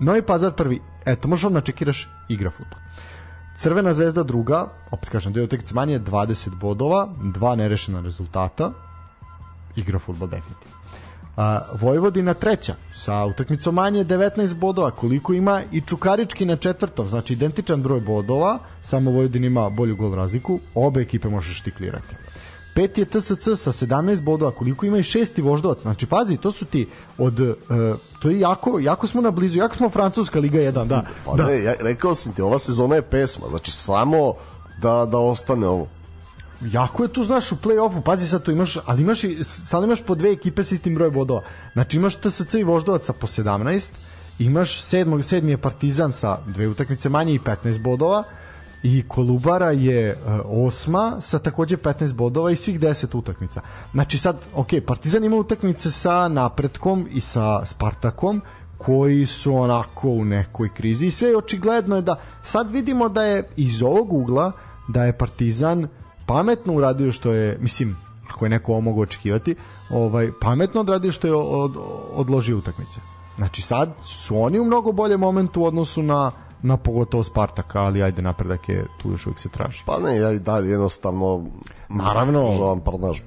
Novi 0.00 0.22
Pazar 0.22 0.52
prvi, 0.52 0.80
eto, 1.04 1.28
možeš 1.28 1.44
odmah 1.44 1.62
čekiraš 1.62 2.08
igra 2.28 2.50
futbol. 2.50 2.78
Crvena 3.58 3.94
zvezda 3.94 4.22
druga, 4.22 4.66
opet 4.90 5.08
kažem, 5.08 5.32
dve 5.32 5.42
utakmice 5.42 5.74
manje, 5.74 6.00
20 6.00 6.54
bodova, 6.60 7.08
dva 7.34 7.56
nerešena 7.56 8.00
rezultata, 8.00 8.70
igra 9.76 9.98
futbol 9.98 10.28
definitivno. 10.28 10.76
A, 11.36 11.60
Vojvodina 11.80 12.34
treća 12.34 12.74
sa 12.92 13.24
utakmicom 13.26 13.74
manje 13.74 14.04
19 14.04 14.54
bodova 14.54 14.90
koliko 14.90 15.32
ima 15.32 15.62
i 15.72 15.80
Čukarički 15.80 16.44
na 16.44 16.56
četvrtom 16.56 17.08
znači 17.08 17.32
identičan 17.32 17.82
broj 17.82 18.00
bodova 18.00 18.58
samo 18.82 19.10
Vojvodina 19.10 19.46
ima 19.46 19.68
bolju 19.68 19.96
gol 19.96 20.14
razliku 20.14 20.60
obe 20.74 21.00
ekipe 21.00 21.28
možeš 21.28 21.62
tiklirati 21.62 22.14
peti 22.78 23.00
je 23.00 23.04
TSC 23.04 23.44
sa 23.56 23.72
17 23.72 24.22
bodova 24.22 24.50
koliko 24.50 24.86
ima 24.86 24.98
i 24.98 25.02
šesti 25.02 25.42
voždovac 25.42 25.82
znači 25.82 26.06
pazi 26.06 26.36
to 26.36 26.52
su 26.52 26.64
ti 26.64 26.88
od 27.18 27.40
uh, 27.40 27.56
to 28.22 28.30
je 28.30 28.40
jako 28.40 28.78
jako 28.78 29.06
smo 29.06 29.20
na 29.20 29.30
blizu 29.30 29.58
jako 29.58 29.76
smo 29.76 29.90
Francuska 29.90 30.38
Liga 30.38 30.58
1 30.58 30.86
da 30.86 31.02
Pa 31.24 31.34
da. 31.34 31.46
ne, 31.46 31.62
ja, 31.62 31.74
rekao 31.80 32.14
sam 32.14 32.32
ti, 32.32 32.42
ova 32.42 32.58
sezona 32.58 32.94
je 32.94 33.02
pesma, 33.02 33.46
znači 33.50 33.70
samo 33.72 34.34
da, 34.82 35.06
da 35.10 35.18
ostane 35.18 35.66
ovo. 35.66 35.86
jako 36.62 37.02
je 37.02 37.12
tu, 37.12 37.24
znaš, 37.24 37.52
u 37.52 37.56
play-offu, 37.56 38.02
pazi 38.02 38.26
sad 38.26 38.42
tu 38.42 38.50
imaš, 38.50 38.76
ali 38.86 39.02
imaš 39.02 39.24
i, 39.24 39.44
sad 39.44 39.84
imaš 39.84 40.02
po 40.02 40.14
dve 40.14 40.32
ekipe 40.32 40.62
sa 40.62 40.74
istim 40.74 40.94
brojem 40.94 41.12
bodova. 41.12 41.42
Znači 41.72 41.96
imaš 41.96 42.14
TSC 42.14 42.54
i 42.54 42.62
Voždovaca 42.62 43.12
po 43.12 43.26
17, 43.26 43.88
imaš 44.38 44.82
sedmog, 44.82 45.24
sedmi 45.24 45.50
je 45.50 45.58
Partizan 45.58 46.12
sa 46.12 46.38
dve 46.46 46.68
utakmice 46.68 47.08
manje 47.08 47.34
i 47.34 47.38
15 47.38 47.82
bodova, 47.82 48.24
i 48.82 49.02
Kolubara 49.08 49.70
je 49.70 50.10
uh, 50.10 50.66
osma 50.66 51.16
sa 51.20 51.38
takođe 51.38 51.76
15 51.76 52.12
bodova 52.12 52.50
i 52.50 52.56
svih 52.56 52.80
10 52.80 53.18
utakmica. 53.18 53.60
Znači 53.92 54.18
sad, 54.18 54.36
ok, 54.54 54.68
Partizan 54.86 55.24
ima 55.24 55.36
utakmice 55.36 55.90
sa 55.90 56.28
Napretkom 56.28 57.08
i 57.10 57.20
sa 57.20 57.66
Spartakom, 57.66 58.42
koji 58.78 59.26
su 59.26 59.54
onako 59.54 60.08
u 60.08 60.24
nekoj 60.24 60.74
krizi 60.74 61.06
i 61.06 61.10
sve 61.10 61.28
je 61.28 61.36
očigledno 61.36 61.96
je 61.96 62.02
da 62.02 62.20
sad 62.42 62.70
vidimo 62.70 63.08
da 63.08 63.22
je 63.22 63.48
iz 63.56 63.82
ovog 63.82 64.12
ugla 64.12 64.52
da 64.88 65.04
je 65.04 65.18
Partizan 65.18 65.88
pametno 66.26 66.72
uradio 66.72 67.12
što 67.12 67.32
je, 67.32 67.58
mislim, 67.60 67.96
ako 68.30 68.44
je 68.44 68.48
neko 68.48 68.72
ovo 68.72 68.80
mogu 68.80 69.02
očekivati, 69.02 69.54
ovaj, 69.90 70.30
pametno 70.40 70.80
odradio 70.80 71.12
što 71.12 71.26
je 71.26 71.34
od, 71.34 71.76
odložio 72.12 72.58
utakmice. 72.58 73.00
Znači 73.36 73.62
sad 73.62 73.94
su 74.02 74.38
oni 74.38 74.58
u 74.58 74.64
mnogo 74.64 74.92
boljem 74.92 75.20
momentu 75.20 75.62
u 75.62 75.64
odnosu 75.64 76.02
na 76.02 76.32
na 76.62 76.76
pogotovo 76.76 77.22
Spartaka, 77.22 77.80
ali 77.80 78.02
ajde 78.02 78.22
napredak 78.22 78.68
je 78.68 78.86
tu 79.02 79.10
još 79.10 79.26
uvijek 79.26 79.38
se 79.38 79.48
traži. 79.48 79.82
Pa 79.86 79.98
ne, 79.98 80.16
ja 80.16 80.32
i 80.32 80.38
dalje 80.38 80.70
jednostavno 80.70 81.46
Naravno. 81.88 82.52
žalam 82.56 82.80
par 82.80 83.00
naš 83.00 83.22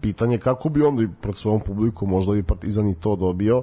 pitanje 0.00 0.38
kako 0.38 0.68
bi 0.68 0.80
i 0.80 1.08
pred 1.20 1.36
svojom 1.36 1.60
publikom 1.60 2.08
možda 2.08 2.32
bi 2.32 2.42
Partizan 2.42 2.88
i 2.88 2.94
to 2.94 3.16
dobio 3.16 3.62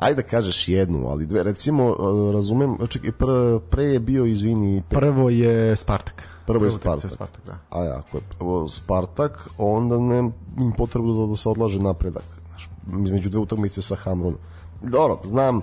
ajde 0.00 0.22
da 0.22 0.28
kažeš 0.28 0.68
jednu, 0.68 1.08
ali 1.08 1.26
dve, 1.26 1.42
recimo, 1.42 1.84
uh, 1.86 2.34
razumem, 2.34 2.76
čekaj, 2.88 3.12
pre, 3.12 3.60
pre 3.70 3.84
je 3.84 4.00
bio, 4.00 4.24
izvini, 4.26 4.82
pe, 4.88 4.96
Prvo 4.96 5.30
je 5.30 5.76
Spartak. 5.76 6.28
prvo 6.46 6.64
je 6.64 6.70
Spartak. 6.70 7.04
je 7.04 7.10
Spartak, 7.10 7.40
da. 7.46 7.58
A 7.70 7.84
ja, 7.84 7.98
ako 7.98 8.16
je 8.16 8.22
prvo 8.38 8.68
Spartak, 8.68 9.48
onda 9.58 9.98
ne 9.98 10.18
im 10.58 10.72
potrebu 10.76 11.12
da, 11.12 11.26
da 11.26 11.36
se 11.36 11.48
odlaže 11.48 11.82
napredak. 11.82 12.24
Znaš, 12.48 12.68
između 13.04 13.30
dve 13.30 13.40
utakmice 13.40 13.82
sa 13.82 13.96
Hamrunom. 13.96 14.38
Dobro, 14.82 15.18
znam 15.24 15.60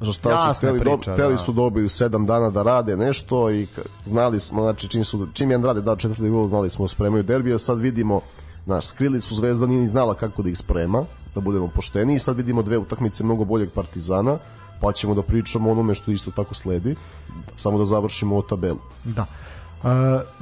za 0.00 0.12
šta 0.12 0.30
Jasna 0.30 0.54
su 0.54 0.58
hteli, 0.58 0.80
priča, 0.80 1.16
do, 1.16 1.30
da. 1.30 1.38
su 1.38 1.52
dobiju 1.52 1.88
sedam 1.88 2.26
dana 2.26 2.50
da 2.50 2.62
rade 2.62 2.96
nešto 2.96 3.50
i 3.50 3.66
znali 4.06 4.40
smo, 4.40 4.62
znači 4.62 4.88
čim, 4.88 5.04
su, 5.04 5.28
čim 5.32 5.50
jedan 5.50 5.64
rade 5.64 5.80
dao 5.80 5.96
četvrti 5.96 6.30
gol, 6.30 6.48
znali 6.48 6.70
smo 6.70 6.88
spremaju 6.88 7.22
derbija, 7.22 7.58
sad 7.58 7.78
vidimo 7.78 8.20
Znaš, 8.66 8.86
skrili 8.86 9.20
su 9.20 9.34
Zvezda, 9.34 9.66
nije 9.66 9.80
ni 9.80 9.86
znala 9.86 10.14
kako 10.14 10.42
da 10.42 10.50
ih 10.50 10.58
sprema, 10.58 11.04
da 11.34 11.40
budemo 11.40 11.68
pošteni 11.68 12.14
i 12.14 12.18
sad 12.18 12.36
vidimo 12.36 12.62
dve 12.62 12.78
utakmice 12.78 13.24
mnogo 13.24 13.44
boljeg 13.44 13.70
Partizana, 13.74 14.38
pa 14.80 14.92
ćemo 14.92 15.14
da 15.14 15.22
pričamo 15.22 15.70
onome 15.70 15.94
što 15.94 16.10
isto 16.10 16.30
tako 16.30 16.54
sledi, 16.54 16.96
samo 17.56 17.78
da 17.78 17.84
završimo 17.84 18.36
o 18.36 18.42
tabelu. 18.42 18.78
Da. 19.04 19.26
Uh, 19.82 19.90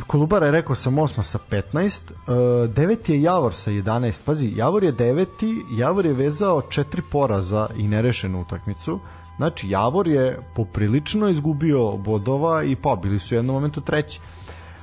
Kolubara 0.06 0.46
je 0.46 0.52
rekao 0.52 0.76
sam 0.76 0.98
osma 0.98 1.22
sa 1.22 1.38
15, 1.50 2.00
uh, 2.10 2.74
deveti 2.74 3.12
je 3.12 3.22
Javor 3.22 3.54
sa 3.54 3.70
11, 3.70 4.22
pazi, 4.24 4.52
Javor 4.56 4.84
je 4.84 4.92
deveti, 4.92 5.64
Javor 5.70 6.06
je 6.06 6.12
vezao 6.12 6.62
četiri 6.62 7.02
poraza 7.12 7.68
i 7.76 7.88
nerešenu 7.88 8.40
utakmicu, 8.40 9.00
znači 9.42 9.70
Javor 9.70 10.08
je 10.08 10.38
poprilično 10.54 11.28
izgubio 11.28 11.96
bodova 11.96 12.62
i 12.64 12.76
pa 12.76 12.96
bili 12.96 13.18
su 13.18 13.34
u 13.34 13.38
jednom 13.38 13.54
momentu 13.54 13.80
treći. 13.80 14.20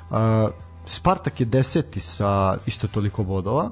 Uh, 0.10 0.18
Spartak 0.86 1.40
je 1.40 1.46
deseti 1.46 2.00
sa 2.00 2.58
isto 2.66 2.88
toliko 2.88 3.24
bodova, 3.24 3.70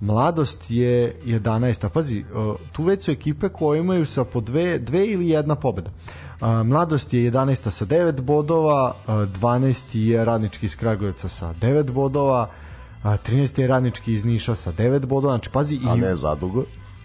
Mladost 0.00 0.70
je 0.70 1.16
11. 1.24 1.88
Pazi, 1.88 2.24
uh, 2.34 2.56
tu 2.72 2.84
već 2.84 3.04
su 3.04 3.10
ekipe 3.10 3.48
koje 3.48 3.80
imaju 3.80 4.06
sa 4.06 4.24
po 4.24 4.40
dve, 4.40 4.78
dve 4.78 5.06
ili 5.06 5.28
jedna 5.28 5.54
pobeda. 5.54 5.90
Uh, 5.90 6.48
Mladost 6.66 7.14
je 7.14 7.32
11. 7.32 7.70
sa 7.70 7.84
9 7.84 8.20
bodova, 8.20 8.94
uh, 9.06 9.14
12. 9.14 9.98
je 9.98 10.24
Radnički 10.24 10.66
iz 10.66 10.76
Kragujevca 10.76 11.28
sa 11.28 11.54
9 11.60 11.90
bodova, 11.90 12.50
a 13.02 13.16
13. 13.16 13.60
je 13.60 13.66
Radnički 13.66 14.12
iz 14.12 14.24
Niša 14.24 14.54
sa 14.54 14.72
9 14.72 15.06
bodova, 15.06 15.34
znači 15.34 15.50
pazi 15.50 15.80
A 15.88 15.94
i 15.94 16.00
ne 16.00 16.14
zadugo. 16.14 16.64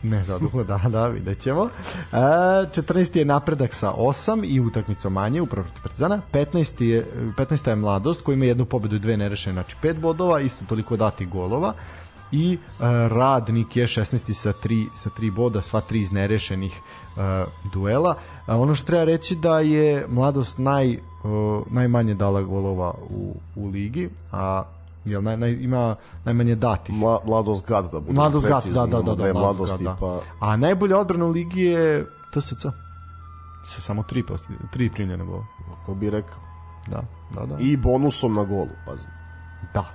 Ne 0.10 0.24
zadugo, 0.24 0.64
da, 0.70 0.78
da, 0.90 1.08
vidjet 1.08 1.40
ćemo. 1.40 1.70
E, 2.12 2.16
14. 2.16 3.18
je 3.18 3.26
napredak 3.26 3.74
sa 3.74 3.92
8 3.92 4.46
i 4.46 4.60
utakmicom 4.60 5.14
manje 5.14 5.42
upravo 5.42 5.64
protiv 5.64 5.84
Partizana. 5.84 6.22
15. 6.34 6.84
je, 6.84 7.06
15. 7.38 7.70
je 7.70 7.76
mladost 7.76 8.22
koji 8.22 8.36
ima 8.36 8.46
jednu 8.46 8.66
pobedu 8.66 8.96
i 8.96 9.00
dve 9.00 9.18
nerešene, 9.18 9.54
znači 9.54 9.76
5 9.84 10.00
bodova, 10.00 10.40
isto 10.40 10.66
toliko 10.66 10.98
datih 10.98 11.30
golova. 11.30 11.74
I 12.32 12.54
e, 12.54 12.58
radnik 13.10 13.76
je 13.76 13.88
16. 13.88 14.34
sa 14.34 14.54
3, 14.64 14.88
sa 14.96 15.10
3 15.10 15.32
boda, 15.32 15.62
sva 15.62 15.82
tri 15.82 16.00
iz 16.00 16.12
nerešenih 16.12 16.74
e, 16.74 17.46
duela. 17.74 18.16
A 18.46 18.58
ono 18.58 18.76
što 18.76 18.86
treba 18.86 19.04
reći 19.04 19.36
da 19.36 19.60
je 19.60 20.06
mladost 20.10 20.58
naj, 20.58 20.94
e, 20.94 21.00
najmanje 21.70 22.14
dala 22.14 22.42
golova 22.42 22.94
u, 23.10 23.36
u 23.56 23.68
ligi, 23.68 24.10
a 24.32 24.64
jel, 25.06 25.24
naj, 25.24 25.38
naj, 25.38 25.52
ima 25.52 25.96
najmanje 26.26 26.56
datih. 26.56 26.96
Mla, 26.96 27.20
mladost 27.26 27.68
gad 27.68 27.92
da 27.92 28.00
bude 28.00 28.14
Mladost 28.14 28.46
precizni, 28.48 28.74
da, 28.74 28.86
da, 28.86 28.98
da, 28.98 29.04
da, 29.04 29.16
dve 29.16 29.34
Mladost 29.34 29.80
da. 29.80 29.98
pa 30.00 30.20
A 30.40 30.58
najbolja 30.58 30.98
odbrana 30.98 31.26
u 31.26 31.30
ligi 31.30 31.62
je 31.62 32.06
TSC. 32.34 32.62
Sa 33.76 33.82
samo 33.82 34.04
tri, 34.04 34.24
tri 34.72 34.90
primljene 34.90 35.26
gola. 35.26 35.46
ko 35.86 35.94
bi 35.96 36.10
rekao. 36.10 36.40
da, 36.88 37.04
da, 37.34 37.46
da. 37.46 37.56
I 37.60 37.78
bonusom 37.78 38.34
na 38.34 38.44
golu, 38.44 38.70
pazi. 38.86 39.08
Da, 39.74 39.86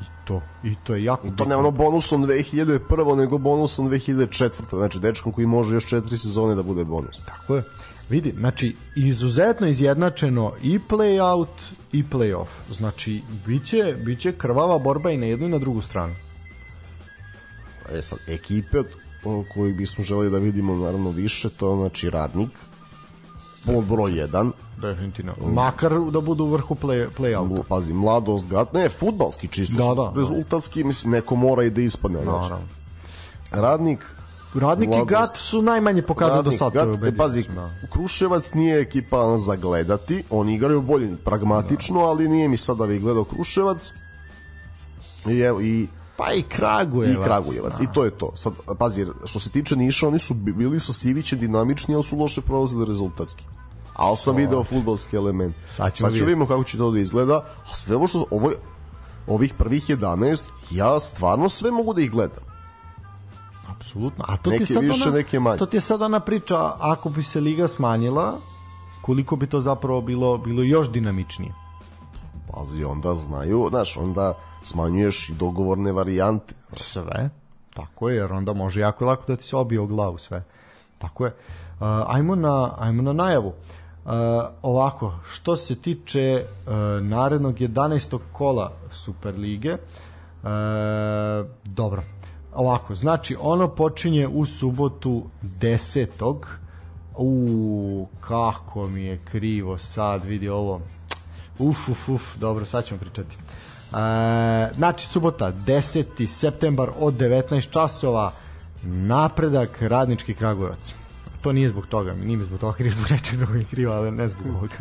i 0.00 0.04
to, 0.24 0.40
i 0.64 0.74
to 0.84 0.94
je 0.94 1.04
jako 1.04 1.22
To 1.22 1.30
bitno. 1.30 1.44
ne 1.44 1.56
ono 1.56 1.70
bonusom 1.70 2.24
2001. 2.26 3.16
nego 3.16 3.38
bonusom 3.38 3.90
2004. 3.90 4.50
Znači, 4.70 4.98
dečkom 5.00 5.32
koji 5.32 5.46
može 5.46 5.74
još 5.74 5.86
četiri 5.86 6.18
sezone 6.18 6.54
da 6.54 6.62
bude 6.62 6.84
bonus. 6.84 7.24
Tako 7.24 7.56
je. 7.56 7.62
Vidi, 8.10 8.34
znači, 8.38 8.76
izuzetno 8.96 9.66
izjednačeno 9.66 10.52
i 10.62 10.78
play-out 10.88 11.46
i 11.92 12.04
play-off. 12.04 12.46
Znači, 12.72 13.22
biće, 13.46 13.96
biće 14.04 14.32
krvava 14.32 14.78
borba 14.78 15.10
i 15.10 15.16
na 15.16 15.26
jednu 15.26 15.46
i 15.46 15.50
na 15.50 15.58
drugu 15.58 15.80
stranu. 15.80 16.14
E 17.92 18.02
sad, 18.02 18.18
ekipe 18.26 18.78
od 19.24 19.44
kojih 19.54 19.76
bismo 19.76 20.04
želeli 20.04 20.30
da 20.30 20.38
vidimo 20.38 20.76
naravno 20.76 21.10
više, 21.10 21.48
to 21.48 21.70
je 21.70 21.76
znači 21.76 22.10
radnik, 22.10 22.50
pod 23.66 23.84
broj 23.84 24.10
1, 24.12 24.50
Definitivno. 24.76 25.32
Makar 25.52 26.00
da 26.12 26.20
budu 26.20 26.44
u 26.44 26.50
vrhu 26.50 26.74
play, 26.74 27.06
play-outa. 27.18 27.62
pazi, 27.68 27.92
mladost, 27.92 28.48
gat, 28.48 28.72
ne, 28.72 28.88
futbalski 28.88 29.48
čisto, 29.48 29.94
Da, 29.94 30.02
da. 30.02 30.12
rezultatski, 30.20 30.84
mislim, 30.84 31.12
neko 31.12 31.36
mora 31.36 31.64
i 31.64 31.70
da 31.70 31.80
ispadne. 31.80 32.22
Znači. 32.22 32.52
Radnik, 33.50 34.04
Radnik 34.54 34.86
i 34.86 34.90
Mladost. 34.90 35.10
Gat 35.10 35.36
su 35.36 35.62
najmanje 35.62 36.02
pokazali 36.02 36.44
do 36.44 36.50
sada. 36.50 36.84
Gat, 36.84 37.02
e, 37.04 37.16
pazi, 37.16 37.44
Kruševac 37.92 38.54
nije 38.54 38.80
ekipa 38.80 39.36
za 39.36 39.56
gledati, 39.56 40.24
oni 40.30 40.54
igraju 40.54 40.82
bolje 40.82 41.16
pragmatično, 41.24 42.00
ali 42.00 42.28
nije 42.28 42.48
mi 42.48 42.56
sad 42.56 42.76
da 42.76 42.86
bi 42.86 42.98
gledao 42.98 43.24
Kruševac. 43.24 43.92
I 45.26 45.40
evo, 45.40 45.60
i 45.60 45.88
Pa 46.16 46.32
i 46.32 46.42
Kragujevac. 46.42 47.16
i 47.18 47.24
Kragujevac. 47.24 47.80
I 47.80 47.86
to 47.94 48.04
je 48.04 48.10
to. 48.10 48.32
Sad, 48.36 48.52
pazi, 48.78 49.06
što 49.24 49.38
se 49.38 49.50
tiče 49.50 49.76
Niša, 49.76 50.08
oni 50.08 50.18
su 50.18 50.34
bi- 50.34 50.52
bili 50.52 50.80
sa 50.80 50.92
Sivićem 50.92 51.38
dinamični, 51.38 51.94
ali 51.94 52.04
su 52.04 52.16
loše 52.16 52.40
prolazili 52.40 52.86
rezultatski. 52.86 53.44
Ali 53.94 54.16
sam 54.16 54.36
video 54.36 54.64
futbalski 54.64 55.16
element. 55.16 55.56
Sad 55.76 55.94
ćemo 55.94 56.08
Sad 56.08 56.18
ću 56.18 56.24
vidimo 56.24 56.46
kako 56.46 56.64
će 56.64 56.78
to 56.78 56.90
da 56.90 56.98
izgleda. 56.98 57.44
A 57.70 57.74
sve 57.74 57.96
ovo 57.96 58.06
što, 58.06 58.24
ovo, 58.30 58.52
ovih 59.26 59.54
prvih 59.54 59.90
11, 59.90 60.44
ja 60.70 61.00
stvarno 61.00 61.48
sve 61.48 61.70
mogu 61.70 61.94
da 61.94 62.00
ih 62.02 62.10
gledam. 62.10 62.47
Apsolutno. 63.78 64.24
A 64.28 64.36
to 64.36 64.50
Neke 64.50 64.64
ti 64.64 64.72
sad 64.72 64.82
više, 64.82 65.08
ona, 65.08 65.16
neke 65.16 65.40
manje. 65.40 65.58
To 65.58 65.66
ti 65.66 65.76
je 65.76 65.80
sad 65.80 66.02
ona 66.02 66.20
priča, 66.20 66.72
ako 66.78 67.08
bi 67.08 67.22
se 67.22 67.40
liga 67.40 67.68
smanjila, 67.68 68.34
koliko 69.02 69.36
bi 69.36 69.46
to 69.46 69.60
zapravo 69.60 70.00
bilo 70.00 70.38
bilo 70.38 70.62
još 70.62 70.90
dinamičnije. 70.90 71.52
Pazi, 72.52 72.84
onda 72.84 73.14
znaju, 73.14 73.66
znaš, 73.70 73.96
onda 73.96 74.34
smanjuješ 74.62 75.28
i 75.28 75.32
dogovorne 75.32 75.92
varijante. 75.92 76.54
Sve. 76.76 77.30
Tako 77.74 78.08
je, 78.08 78.16
jer 78.16 78.32
onda 78.32 78.52
može 78.52 78.80
jako 78.80 79.04
lako 79.04 79.24
da 79.28 79.36
ti 79.36 79.44
se 79.44 79.56
obije 79.56 79.80
o 79.80 79.86
glavu 79.86 80.18
sve. 80.18 80.44
Tako 80.98 81.24
je. 81.24 81.30
Uh, 81.30 81.86
ajmo, 82.06 82.34
na, 82.34 82.74
ajmo 82.78 83.02
na 83.02 83.12
najavu. 83.12 83.48
Uh, 83.48 84.12
ovako, 84.62 85.14
što 85.30 85.56
se 85.56 85.76
tiče 85.76 86.46
uh, 86.46 86.72
narednog 87.02 87.54
11. 87.54 88.18
kola 88.32 88.72
Superlige, 88.92 89.72
uh, 89.72 90.48
dobro, 91.64 92.02
ovako, 92.54 92.94
znači 92.94 93.36
ono 93.40 93.68
počinje 93.68 94.28
u 94.28 94.46
subotu 94.46 95.24
10. 95.42 96.34
U, 97.16 98.06
kako 98.20 98.88
mi 98.88 99.02
je 99.02 99.18
krivo 99.24 99.78
sad, 99.78 100.24
vidi 100.24 100.48
ovo. 100.48 100.80
Uf, 101.58 101.88
uf, 101.88 102.08
uf, 102.08 102.36
dobro, 102.36 102.64
sad 102.64 102.84
ćemo 102.84 103.00
pričati. 103.00 103.36
E, 103.36 104.70
znači, 104.74 105.06
subota, 105.06 105.52
10. 105.52 106.26
septembar 106.26 106.90
od 107.00 107.14
19 107.14 107.70
časova, 107.70 108.32
napredak 108.82 109.82
radnički 109.82 110.34
Kragujevac. 110.34 110.94
To 111.40 111.52
nije 111.52 111.68
zbog 111.68 111.86
toga, 111.86 112.14
nije 112.14 112.44
zbog 112.44 112.60
toga 112.60 112.76
krivo, 112.76 112.94
zbog 112.94 113.10
nečeg 113.10 113.38
drugog 113.38 113.62
krivo, 113.70 113.92
ali 113.92 114.10
ne 114.10 114.28
zbog 114.28 114.46
ovoga. 114.46 114.74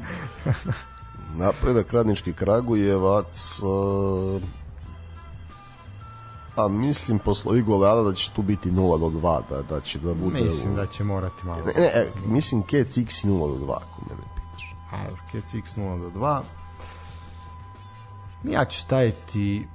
Napredak 1.38 1.94
radnički 1.94 2.34
Kragujevac 2.34 3.60
uh, 3.64 4.42
a 6.58 6.68
mislim 6.68 7.20
posle 7.20 7.52
ovih 7.52 7.64
goleada 7.64 8.02
da 8.02 8.14
će 8.14 8.32
tu 8.32 8.42
biti 8.42 8.72
0 8.72 8.76
do 9.02 9.20
2 9.20 9.42
da, 9.50 9.62
da 9.64 9.82
će 9.82 10.00
da 10.00 10.14
bude 10.14 10.42
Mislim 10.42 10.74
u- 10.74 10.76
da 10.76 10.86
će 10.88 11.04
morati 11.04 11.46
malo. 11.46 11.60
ne, 11.68 11.74
ne, 11.78 11.86
e, 11.86 12.06
mislim 12.28 12.62
Kec 12.62 12.98
X 12.98 13.24
i 13.24 13.28
0 13.28 13.32
do 13.50 13.66
2 13.66 13.72
ako 13.72 14.02
mene 14.10 14.22
pitaš 14.36 14.76
Evo, 15.08 15.18
Kec 15.32 15.54
X 15.56 15.76
0 15.76 16.00
do 16.04 16.20
2. 16.20 16.42
Ja 18.46 18.66
ću 18.66 18.80
staviti 18.80 19.68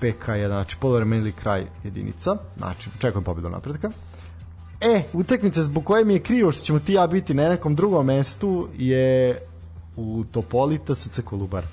PK1, 0.00 0.46
znači 0.46 0.76
polovreme 0.76 1.16
ili 1.16 1.32
kraj 1.32 1.66
jedinica. 1.84 2.36
Znači, 2.56 2.90
očekujem 2.90 3.24
pobedu 3.24 3.48
napredka. 3.48 3.90
E, 4.80 5.02
utakmica 5.12 5.62
zbog 5.62 5.84
koje 5.84 6.04
mi 6.04 6.12
je 6.12 6.22
krivo 6.22 6.52
što 6.52 6.62
ćemo 6.62 6.78
ti 6.78 6.92
ja 6.92 7.06
biti 7.06 7.34
na 7.34 7.48
nekom 7.48 7.74
drugom 7.74 8.06
mestu 8.06 8.68
je 8.74 9.38
u 9.96 10.24
Topolita 10.24 10.94
SC 10.94 11.20
Kolubar. 11.20 11.66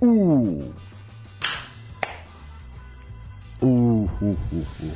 Uuu 0.00 0.62
Uh, 3.64 4.10
uh, 4.20 4.28
uh, 4.30 4.36
uh, 4.52 4.90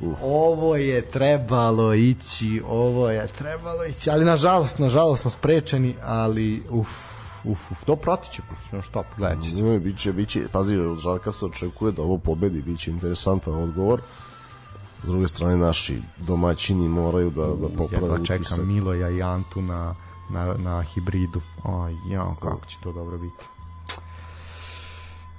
uh, 0.00 0.08
uh. 0.08 0.16
Ovo 0.22 0.76
je 0.76 1.02
trebalo 1.02 1.94
ići, 1.94 2.62
ovo 2.68 3.10
je 3.10 3.26
trebalo 3.26 3.84
ići, 3.84 4.10
ali 4.10 4.24
nažalost, 4.24 4.78
nažalost 4.78 5.22
smo 5.22 5.30
sprečeni, 5.30 5.96
ali 6.02 6.62
uf, 6.70 6.88
uf, 7.44 7.70
uf, 7.72 7.84
to 7.84 7.96
pratit 7.96 8.32
će, 8.32 8.42
no 8.72 8.82
šta, 8.82 9.02
gledat 9.16 9.44
će 9.44 9.50
se. 9.50 9.78
Biće, 9.78 10.12
biće, 10.12 10.48
pazi, 10.52 10.76
od 10.76 10.98
Žarka 10.98 11.32
se 11.32 11.46
očekuje 11.46 11.92
da 11.92 12.02
ovo 12.02 12.18
pobedi, 12.18 12.62
biće 12.62 12.90
interesantan 12.90 13.54
odgovor. 13.54 14.00
S 15.02 15.06
druge 15.06 15.28
strane, 15.28 15.56
naši 15.56 16.02
domaćini 16.18 16.88
moraju 16.88 17.30
da, 17.30 17.46
da 17.46 17.68
poprave 17.76 18.04
Jedva 18.04 18.14
utisak. 18.14 18.42
čekam 18.48 18.66
Miloja 18.68 19.10
i 19.10 19.22
Antu 19.22 19.62
na, 19.62 19.94
na, 20.30 20.54
na 20.58 20.82
hibridu. 20.82 21.40
Aj, 21.64 21.94
ja, 22.10 22.34
kako 22.42 22.66
će 22.66 22.76
to 22.82 22.92
dobro 22.92 23.18
biti. 23.18 23.44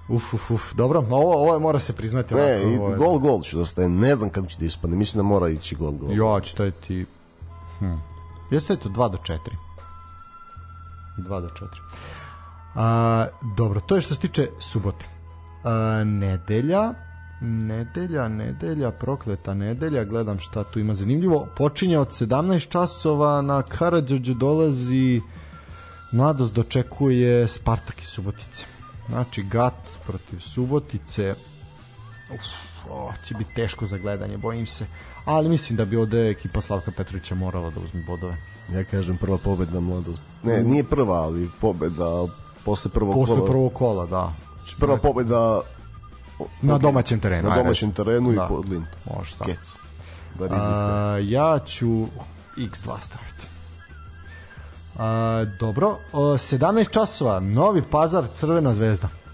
Uf, 0.10 0.34
uf, 0.34 0.52
uf. 0.52 0.74
Dobro, 0.74 1.00
ovo, 1.02 1.34
ovo 1.34 1.60
mora 1.60 1.80
se 1.80 1.94
priznati. 1.94 2.36
Ne, 2.36 2.42
ovako, 2.42 2.70
i 2.70 2.78
ovo 2.78 2.90
je- 2.90 2.98
gol, 2.98 3.20
gol 3.20 3.42
ću 3.42 3.58
da 3.58 3.66
staje. 3.66 3.90
Ne 3.90 4.16
znam 4.16 4.30
kako 4.30 4.48
će 4.48 4.58
da 4.60 4.66
ispadne. 4.66 4.98
Mislim 4.98 5.20
da 5.20 5.24
mora 5.24 5.50
ići 5.50 5.76
gol, 5.76 5.92
gol. 5.92 6.12
Ja 6.12 6.42
ću 6.42 6.50
staviti... 6.50 7.06
Hm. 7.80 7.94
Ja 8.52 8.60
ću 8.60 8.66
staviti 8.66 8.90
2 8.90 9.10
do 9.10 9.18
4. 9.18 9.38
2 11.18 11.42
do 11.42 11.50
4. 11.50 11.68
A, 12.76 13.28
dobro, 13.58 13.80
to 13.80 13.96
je 13.96 14.02
što 14.02 14.16
se 14.16 14.22
tiče 14.22 14.50
subote. 14.60 15.06
A, 15.64 15.72
nedelja, 16.06 16.94
nedelja, 17.42 18.28
nedelja, 18.28 18.92
prokleta 18.92 19.54
nedelja, 19.54 20.04
gledam 20.04 20.40
šta 20.40 20.64
tu 20.64 20.80
ima 20.80 20.94
zanimljivo. 20.94 21.48
Počinje 21.58 22.00
od 22.00 22.08
17 22.10 22.70
časova, 22.70 23.42
na 23.42 23.62
Karadžođu 23.62 24.34
dolazi 24.34 25.22
Mladost 26.12 26.54
dočekuje 26.54 27.48
Spartak 27.48 28.02
iz 28.02 28.08
Subotice. 28.08 28.66
Znači, 29.10 29.44
Gat 29.44 29.74
protiv 30.06 30.40
Subotice. 30.40 31.36
Uf, 32.34 32.42
o, 32.90 33.12
će 33.26 33.34
biti 33.34 33.54
teško 33.54 33.86
za 33.86 33.98
gledanje, 33.98 34.38
bojim 34.38 34.68
se. 34.68 34.86
Ali 35.26 35.50
mislim 35.50 35.78
da 35.78 35.86
bi 35.86 35.98
ovde 35.98 36.30
ekipa 36.30 36.62
Slavka 36.62 36.92
Petrovića 36.92 37.36
morala 37.36 37.70
da 37.70 37.80
uzme 37.80 38.04
bodove. 38.04 38.38
Ja 38.70 38.84
kažem 38.84 39.18
prva 39.18 39.38
pobeda 39.38 39.80
mladost. 39.80 40.24
Ne, 40.44 40.64
nije 40.64 40.84
prva, 40.84 41.16
ali 41.16 41.50
pobeda 41.62 42.26
posle 42.66 42.92
prvog 42.92 43.16
Posle 43.16 43.36
kola. 43.36 43.48
prvog 43.48 43.74
kola, 43.74 44.06
da. 44.06 44.34
Prva 44.80 44.98
pobeda 44.98 45.62
Na 46.62 46.78
domaćem 46.78 47.20
terenu. 47.20 47.50
na 47.50 47.56
domaćem 47.56 47.92
terenu 47.92 48.32
Da. 48.32 48.46
i 48.46 48.48
pod 48.48 48.70
Lintom. 48.70 49.00
Može. 49.18 49.36
Kec. 49.46 49.78
Da 50.40 50.48
rizikuje. 50.48 50.76
A, 50.76 51.18
ja 51.20 51.60
ću 51.60 51.88
x2 52.58 53.00
staviti. 53.02 53.48
A, 54.98 55.46
dobro, 55.60 55.98
o, 56.14 56.38
17 56.38 56.92
časova, 56.92 57.40
Novi 57.40 57.82
Pazar, 57.82 58.24
Crvena 58.40 58.74
zvezda. 58.74 59.25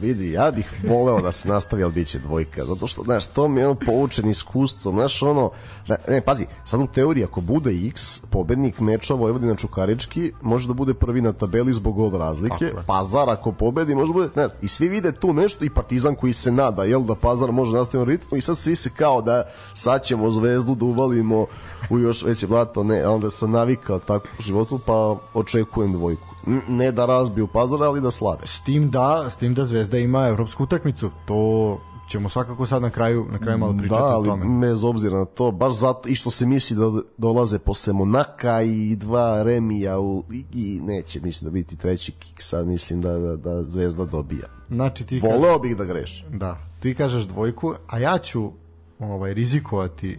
Vidi, 0.00 0.32
ja 0.32 0.50
bih 0.50 0.84
voleo 0.88 1.20
da 1.20 1.32
se 1.32 1.48
nastavi, 1.48 1.82
ali 1.82 1.92
bit 1.92 2.08
će 2.08 2.18
dvojka. 2.18 2.64
Zato 2.64 2.86
što, 2.86 3.02
znaš, 3.02 3.26
to 3.26 3.48
mi 3.48 3.60
je 3.60 3.68
ono 3.68 3.78
poučen 3.86 4.30
iskustvom. 4.30 4.94
Znaš, 4.94 5.22
ono, 5.22 5.50
da, 5.88 5.96
ne, 6.08 6.20
pazi, 6.20 6.46
sad 6.64 6.80
u 6.80 6.86
teoriji, 6.86 7.24
ako 7.24 7.40
bude 7.40 7.70
X, 7.88 8.18
pobednik 8.30 8.80
meča 8.80 9.14
Vojvodina 9.14 9.56
Čukarički, 9.56 10.32
može 10.42 10.68
da 10.68 10.74
bude 10.74 10.94
prvi 10.94 11.20
na 11.20 11.32
tabeli 11.32 11.72
zbog 11.72 11.94
gol 11.94 12.18
razlike. 12.18 12.68
Tako. 12.68 12.82
Pazar, 12.86 13.30
ako 13.30 13.52
pobedi, 13.52 13.94
može 13.94 14.08
da 14.08 14.12
bude, 14.12 14.28
ne, 14.36 14.48
i 14.62 14.68
svi 14.68 14.88
vide 14.88 15.12
tu 15.12 15.32
nešto 15.32 15.64
i 15.64 15.70
Partizan 15.70 16.14
koji 16.14 16.32
se 16.32 16.52
nada, 16.52 16.84
jel 16.84 17.02
da 17.02 17.14
Pazar 17.14 17.52
može 17.52 17.76
nastaviti 17.76 18.08
na 18.10 18.12
ritmu 18.12 18.38
i 18.38 18.40
sad 18.40 18.58
svi 18.58 18.76
se 18.76 18.90
kao 18.96 19.22
da 19.22 19.44
sad 19.74 20.04
ćemo 20.04 20.30
zvezdu 20.30 20.74
da 20.74 20.84
uvalimo 20.84 21.46
u 21.90 21.98
još 21.98 22.22
veće 22.22 22.46
blato, 22.46 22.84
ne, 22.84 23.08
onda 23.08 23.30
sam 23.30 23.50
navikao 23.50 23.98
tako 23.98 24.28
u 24.38 24.42
životu, 24.42 24.80
pa 24.86 25.16
očekujem 25.34 25.92
dvojku. 25.92 26.31
Ne 26.68 26.92
da 26.92 27.06
razbiju 27.06 27.46
Pazar, 27.46 27.82
ali 27.82 28.00
da 28.00 28.10
slave. 28.10 28.40
S 28.44 28.60
tim 28.60 28.90
da, 28.90 29.30
s 29.30 29.36
tim 29.36 29.54
da 29.54 29.64
Zvezda 29.64 29.98
ima 29.98 30.26
evropsku 30.26 30.62
utakmicu. 30.62 31.10
To 31.26 31.78
ćemo 32.10 32.28
svakako 32.28 32.66
sad 32.66 32.82
na 32.82 32.90
kraju 32.90 33.26
na 33.30 33.38
kraju 33.38 33.58
malo 33.58 33.72
pričati 33.78 34.00
da, 34.00 34.06
o 34.06 34.10
ali 34.10 34.28
tome. 34.28 34.60
bez 34.60 34.84
obzira 34.84 35.18
na 35.18 35.24
to, 35.24 35.50
baš 35.50 35.72
zato 35.72 36.08
i 36.08 36.14
što 36.14 36.30
se 36.30 36.46
misli 36.46 36.76
da 36.76 37.02
dolaze 37.18 37.58
posle 37.58 37.92
Monaka 37.92 38.62
i 38.62 38.96
dva 38.96 39.42
remija 39.42 39.98
u 39.98 40.24
ligi, 40.30 40.80
neće 40.82 41.20
mislim 41.20 41.50
da 41.50 41.52
biti 41.52 41.76
treći 41.76 42.12
kik, 42.12 42.42
sad 42.42 42.66
mislim 42.66 43.00
da, 43.00 43.18
da, 43.18 43.36
da 43.36 43.62
Zvezda 43.62 44.04
dobija. 44.04 44.46
Znači 44.68 45.06
ti 45.06 45.20
Voleo 45.20 45.58
bih 45.58 45.76
da 45.76 45.84
greš. 45.84 46.24
Da, 46.32 46.58
ti 46.80 46.94
kažeš 46.94 47.24
dvojku, 47.24 47.74
a 47.88 47.98
ja 47.98 48.18
ću 48.18 48.50
ovaj 48.98 49.34
rizikovati 49.34 50.18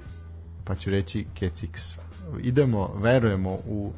pa 0.64 0.76
ću 0.76 0.90
reći 0.90 1.26
Kec 1.34 1.64
X. 1.64 1.96
Idemo, 2.42 2.90
verujemo 2.98 3.52
u 3.52 3.92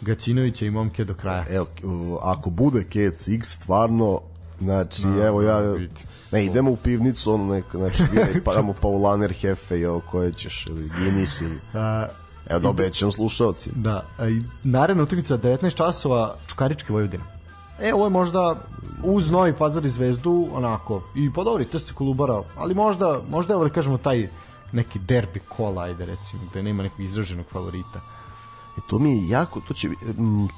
Gacinovića 0.00 0.66
i 0.66 0.70
momke 0.70 1.04
do 1.04 1.14
kraja. 1.14 1.44
Evo, 1.50 1.66
ako 2.22 2.50
bude 2.50 2.84
Kec 2.84 3.28
X, 3.28 3.48
stvarno, 3.48 4.20
znači, 4.60 5.02
evo 5.26 5.42
ja, 5.42 5.76
ne, 6.32 6.44
idemo 6.44 6.70
u 6.70 6.76
pivnicu, 6.76 7.32
ono 7.32 7.54
neko, 7.54 7.78
znači, 7.78 8.02
biraj 8.12 8.42
pa 8.44 8.54
tamo 8.54 8.72
Paulaner, 8.82 9.32
Hefe, 9.32 9.80
jel, 9.80 10.00
koje 10.00 10.32
ćeš, 10.32 10.66
ili 10.66 10.90
Guinness, 10.98 11.40
ili, 11.40 11.60
A, 11.74 12.06
evo 12.50 12.60
da 12.60 12.68
obećam 12.68 13.12
slušalci. 13.12 13.70
Da, 13.74 14.06
a 14.18 14.28
i 14.28 14.42
naredna 14.64 15.02
utakmica 15.02 15.38
19 15.38 15.74
časova 15.74 16.36
Čukarički 16.46 16.92
Vojvodina. 16.92 17.24
E, 17.80 17.94
ovo 17.94 18.06
je 18.06 18.10
možda 18.10 18.54
uz 19.04 19.30
Novi 19.30 19.52
Pazar 19.52 19.86
i 19.86 19.90
Zvezdu, 19.90 20.48
onako, 20.52 21.02
i 21.14 21.32
pa 21.32 21.44
dobri, 21.44 21.64
to 21.64 21.78
se 21.78 21.94
Kolubara, 21.94 22.42
ali 22.56 22.74
možda, 22.74 23.20
možda 23.30 23.54
evo 23.54 23.64
da 23.64 23.70
kažemo 23.70 23.98
taj 23.98 24.28
neki 24.72 24.98
derbi 24.98 25.40
kola, 25.40 25.82
ajde 25.82 26.06
recimo, 26.06 26.42
gde 26.50 26.62
nema 26.62 26.82
nekog 26.82 27.00
izraženog 27.00 27.46
favorita. 27.52 28.00
E, 28.78 28.80
to 28.86 28.98
mi 28.98 29.10
je 29.10 29.28
jako, 29.28 29.60
to 29.60 29.74
će, 29.74 29.88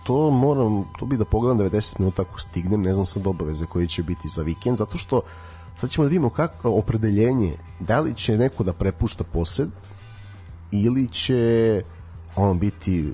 to 0.05 0.31
moram, 0.31 0.85
to 0.99 1.07
bi 1.07 1.17
da 1.17 1.25
pogledam 1.25 1.59
90 1.59 1.95
minuta 1.99 2.23
ako 2.23 2.41
stignem, 2.41 2.83
ne 2.83 2.95
znam 2.95 3.07
sad 3.07 3.27
obaveze 3.27 3.67
koje 3.67 3.87
će 3.87 4.03
biti 4.03 4.29
za 4.29 4.43
vikend, 4.43 4.79
zato 4.79 4.99
što 4.99 5.21
sad 5.77 5.91
ćemo 5.91 6.05
da 6.05 6.09
vidimo 6.09 6.31
kako 6.31 6.71
opredeljenje, 6.71 7.53
da 7.81 8.01
li 8.01 8.15
će 8.15 8.39
neko 8.39 8.65
da 8.65 8.73
prepušta 8.73 9.25
posed 9.25 9.69
ili 10.71 11.09
će 11.09 11.83
on 12.37 12.59
biti 12.59 13.13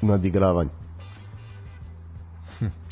nadigravanje. 0.00 0.70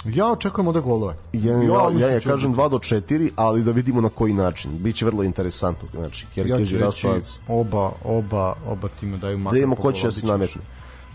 Ja 0.04 0.32
očekujem 0.32 0.68
ovde 0.68 0.80
golove. 0.80 1.14
Ja, 1.32 1.52
ja, 1.52 1.90
ja, 1.98 2.10
ja 2.10 2.20
kažem 2.20 2.54
2 2.54 2.68
do 2.68 2.78
4, 2.78 3.30
ali 3.36 3.64
da 3.64 3.70
vidimo 3.70 4.00
na 4.00 4.08
koji 4.08 4.32
način. 4.32 4.78
Biće 4.78 5.04
vrlo 5.04 5.22
interesantno. 5.22 5.88
Znači, 5.94 6.26
ja 6.36 6.44
Kerkez 6.44 6.68
ću 6.68 6.74
i 6.74 6.78
reći 6.78 6.84
Raspavac. 6.84 7.40
oba, 7.48 7.92
oba, 8.04 8.54
oba 8.66 8.88
tima 9.00 9.16
daju 9.16 9.38
makar 9.38 9.52
Da 9.52 9.54
vidimo 9.54 9.76
ko 9.76 9.92
će 9.92 10.06
da 10.06 10.10
se 10.10 10.26
nametne. 10.26 10.60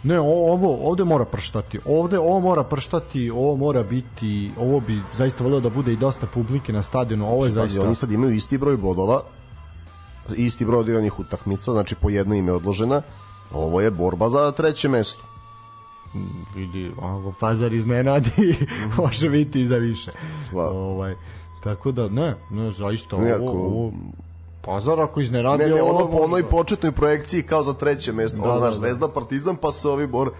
Ne, 0.03 0.19
ovo 0.19 0.89
ovde 0.89 1.03
mora 1.03 1.25
prštati. 1.25 1.79
Ovde 1.85 2.19
ovo 2.19 2.39
mora 2.39 2.63
prštati, 2.63 3.29
ovo 3.29 3.55
mora 3.55 3.83
biti, 3.83 4.51
ovo 4.59 4.79
bi 4.79 5.01
zaista 5.15 5.43
voleo 5.43 5.59
da 5.59 5.69
bude 5.69 5.93
i 5.93 5.97
dosta 5.97 6.27
publike 6.27 6.73
na 6.73 6.83
stadionu. 6.83 7.25
Ovo 7.27 7.45
je 7.45 7.49
Pazi, 7.49 7.53
zaista 7.55 7.81
oni 7.81 7.95
sad 7.95 8.11
imaju 8.11 8.35
isti 8.35 8.57
broj 8.57 8.77
bodova, 8.77 9.21
isti 10.35 10.65
broj 10.65 10.79
odigranih 10.79 11.19
utakmica, 11.19 11.71
znači 11.71 11.95
po 11.95 12.09
jedna 12.09 12.35
im 12.35 12.47
je 12.47 12.53
odložena. 12.53 13.01
Ovo 13.53 13.81
je 13.81 13.91
borba 13.91 14.29
za 14.29 14.51
treće 14.51 14.89
mesto. 14.89 15.23
vidi, 16.55 16.91
ovo 17.01 17.33
Pazar 17.39 17.73
iznenadi, 17.73 18.55
može 18.97 19.29
biti 19.29 19.61
i 19.61 19.67
za 19.67 19.75
više. 19.77 20.11
Ovaj, 20.55 21.15
tako 21.63 21.91
da, 21.91 22.09
ne, 22.09 22.35
ne, 22.51 22.71
zaista, 22.71 23.15
ovo, 23.15 23.25
Nekako- 23.25 23.49
ovo, 23.49 23.91
Pazar 24.69 25.01
ako 25.01 25.19
iznenadi, 25.19 25.63
Ne, 25.63 25.69
ne, 25.69 25.81
ono 25.81 26.11
po 26.11 26.17
onoj 26.17 26.43
početnoj 26.43 26.91
projekciji 26.91 27.43
kao 27.43 27.63
za 27.63 27.73
treće 27.73 28.13
mesto. 28.13 28.37
Da, 28.37 28.43
Da, 28.43 28.51
ono, 28.51 28.59
da, 28.59 28.67
da. 28.67 28.73
Zvezda, 28.73 29.07
Partizan, 29.07 29.55
pa 29.55 29.71
se 29.71 29.89
ovi 29.89 30.07
bor... 30.07 30.31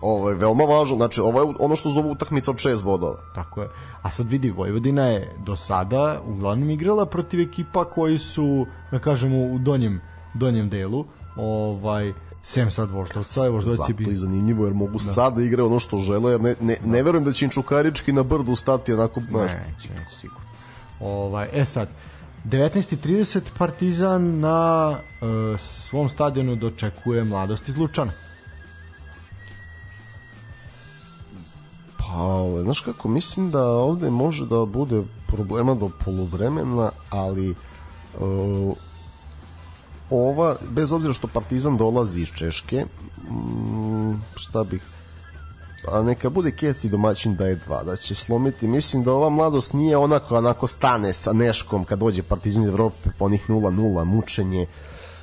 Ovo 0.00 0.28
je 0.28 0.34
veoma 0.34 0.64
važno, 0.64 0.96
znači 0.96 1.20
ovo 1.20 1.42
je 1.42 1.54
ono 1.58 1.76
što 1.76 1.88
zovu 1.88 2.10
utakmica 2.10 2.50
od 2.50 2.58
šest 2.58 2.84
bodova. 2.84 3.16
Tako 3.34 3.62
je. 3.62 3.68
A 4.02 4.10
sad 4.10 4.26
vidi, 4.30 4.50
Vojvodina 4.50 5.04
je 5.04 5.36
do 5.44 5.56
sada 5.56 6.20
uglavnom 6.26 6.70
igrala 6.70 7.06
protiv 7.06 7.40
ekipa 7.40 7.84
koji 7.84 8.18
su, 8.18 8.66
da 8.90 8.98
kažemo, 8.98 9.36
u 9.36 9.58
donjem, 9.58 10.00
donjem 10.34 10.68
delu. 10.68 11.04
Ovaj, 11.36 12.12
sem 12.42 12.70
sad 12.70 12.90
Voždovca, 12.90 13.40
je 13.40 13.50
Voždovac 13.50 13.78
je 13.78 13.82
Zato 13.82 13.92
bio... 13.92 14.12
i 14.12 14.16
zanimljivo, 14.16 14.64
jer 14.64 14.74
mogu 14.74 14.92
da. 14.92 14.98
sad 14.98 15.34
da 15.34 15.42
igraju 15.42 15.66
ono 15.66 15.78
što 15.78 15.98
žele, 15.98 16.32
jer 16.32 16.40
ne, 16.40 16.54
ne, 16.60 16.76
ne 16.84 17.02
verujem 17.02 17.24
da 17.24 17.32
će 17.32 17.44
im 17.44 17.50
Čukarički 17.50 18.12
na 18.12 18.22
brdu 18.22 18.54
stati 18.54 18.92
onako, 18.92 19.20
znaš, 19.20 19.52
neće 19.52 19.88
sigurno. 20.20 20.46
Ovaj, 21.00 21.48
e 21.52 21.64
sad, 21.64 21.88
19.30 22.50 23.40
Partizan 23.58 24.40
na 24.40 24.98
e, 24.98 25.58
svom 25.58 26.08
stadionu 26.08 26.56
dočekuje 26.56 27.24
mladost 27.24 27.68
iz 27.68 27.76
Lučana. 27.76 28.12
Pa, 31.98 32.14
ovaj, 32.14 32.62
znaš 32.62 32.80
kako, 32.80 33.08
mislim 33.08 33.50
da 33.50 33.62
ovde 33.62 34.10
može 34.10 34.46
da 34.46 34.64
bude 34.64 35.02
problema 35.26 35.74
do 35.74 35.90
poluvremena, 36.04 36.90
ali 37.10 37.50
uh, 37.50 38.76
ova, 40.10 40.56
bez 40.70 40.92
obzira 40.92 41.14
što 41.14 41.26
Partizan 41.26 41.76
dolazi 41.76 42.20
iz 42.20 42.28
Češke, 42.28 42.84
mm, 43.30 44.14
šta 44.34 44.64
bih, 44.64 44.82
a 45.92 46.02
neka 46.02 46.30
bude 46.30 46.50
Keci 46.50 46.88
domaćin 46.88 47.36
da 47.36 47.46
je 47.46 47.54
dva, 47.66 47.82
da 47.84 47.96
će 47.96 48.14
slomiti. 48.14 48.68
Mislim 48.68 49.04
da 49.04 49.12
ova 49.12 49.28
mladost 49.28 49.72
nije 49.72 49.96
onako, 49.96 50.36
onako 50.36 50.66
stane 50.66 51.12
sa 51.12 51.32
Neškom 51.32 51.84
kad 51.84 51.98
dođe 51.98 52.22
Partizan 52.22 52.62
iz 52.62 52.68
Evrope, 52.68 53.10
po 53.18 53.24
onih 53.24 53.50
0-0, 53.50 54.04
mučenje. 54.04 54.66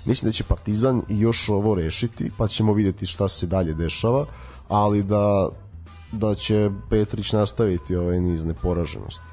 Mislim 0.06 0.30
da 0.30 0.34
će 0.34 0.44
Partizan 0.44 1.02
i 1.10 1.20
još 1.20 1.50
ovo 1.50 1.76
rešiti, 1.76 2.32
pa 2.38 2.48
ćemo 2.48 2.74
videti 2.74 3.08
šta 3.08 3.30
se 3.30 3.48
dalje 3.48 3.74
dešava, 3.74 4.26
ali 4.68 5.04
da 5.04 5.50
da 6.14 6.36
će 6.36 6.70
Petrić 6.90 7.32
nastaviti 7.32 7.96
ovaj 7.96 8.22
niz 8.22 8.46
neporaženosti. 8.46 9.26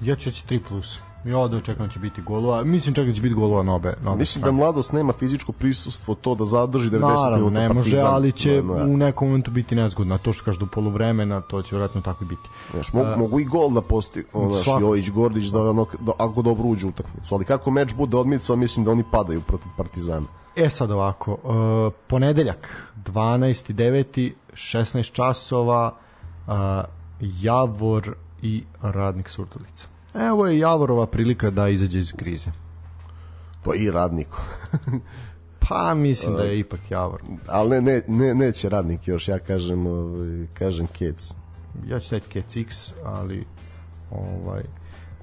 Ja 0.00 0.16
ću 0.16 0.28
reći 0.28 0.44
3 0.48 0.60
plus. 0.68 0.98
Ja 1.26 1.38
ovde 1.38 1.56
očekujem 1.56 1.88
da 1.88 1.92
će 1.92 1.98
biti 1.98 2.22
golova. 2.22 2.64
Mislim 2.64 2.94
čak 2.94 3.06
da 3.06 3.12
će 3.12 3.22
biti 3.22 3.34
golova 3.34 3.62
na 3.62 3.74
obe, 3.74 3.94
na 4.02 4.10
obe 4.10 4.18
Mislim 4.18 4.40
da 4.40 4.44
strane. 4.44 4.56
mladost 4.58 4.92
nema 4.92 5.12
fizičko 5.12 5.52
prisustvo 5.52 6.14
to 6.14 6.34
da 6.34 6.44
zadrži 6.44 6.90
90 6.90 7.00
Naravno, 7.00 7.36
minuta 7.36 7.60
ne 7.60 7.68
može, 7.68 7.90
Partizan. 7.90 8.14
ali 8.14 8.32
će 8.32 8.62
Da, 8.62 8.74
da. 8.74 8.84
u 8.84 8.96
nekom 8.96 9.28
momentu 9.28 9.50
biti 9.50 9.74
nezgodno. 9.74 10.18
To 10.18 10.32
što 10.32 10.44
kažu 10.44 10.60
do 10.60 10.66
poluvremena, 10.66 11.40
to 11.40 11.62
će 11.62 11.74
vjerojatno 11.74 12.00
tako 12.00 12.24
i 12.24 12.26
biti. 12.26 12.48
Znaš, 12.72 12.92
mogu, 12.92 13.08
mogu 13.18 13.40
i 13.40 13.44
gol 13.44 13.70
da 13.70 13.80
posti, 13.80 14.24
znaš. 14.50 14.66
Jojić, 14.80 15.10
Gordić, 15.10 15.46
da, 15.46 15.62
ono, 15.70 15.86
da, 16.00 16.12
ako 16.18 16.42
dobro 16.42 16.68
uđu 16.68 16.88
utakmicu. 16.88 17.34
Ali 17.34 17.44
kako 17.44 17.70
meč 17.70 17.94
bude 17.94 18.16
odmicao, 18.16 18.56
mislim 18.56 18.84
da 18.84 18.90
oni 18.90 19.04
padaju 19.10 19.40
protiv 19.40 19.68
Partizana. 19.76 20.26
E 20.56 20.70
sad 20.70 20.90
ovako, 20.90 21.32
uh, 21.32 21.92
ponedeljak, 22.06 22.92
12.9. 23.04 24.32
16 24.52 25.12
časova, 25.12 25.92
uh, 26.46 26.54
Javor 27.20 28.14
i 28.42 28.64
Radnik 28.82 29.28
Surdulica. 29.28 29.86
Evo 30.18 30.46
je 30.46 30.58
Javorova 30.58 31.06
prilika 31.06 31.50
da 31.50 31.68
izađe 31.68 31.98
iz 31.98 32.12
krize. 32.12 32.50
Pa 33.64 33.74
i 33.74 33.90
radniku. 33.90 34.38
Pa 35.68 35.94
mislim 35.94 36.36
da 36.36 36.42
je 36.42 36.58
ipak 36.58 36.80
Javor. 36.90 37.22
ali 37.48 37.70
ne, 37.70 37.80
ne, 37.80 38.02
ne, 38.08 38.34
neće 38.34 38.68
radnik 38.68 39.08
još, 39.08 39.28
ja 39.28 39.38
kažem, 39.38 39.86
ovaj, 39.86 40.46
kažem 40.54 40.86
Kec. 40.86 41.34
Ja 41.86 42.00
ću 42.00 42.06
staviti 42.06 42.28
Kec 42.28 42.56
X, 42.56 42.92
ali 43.04 43.44
ovaj 44.10 44.62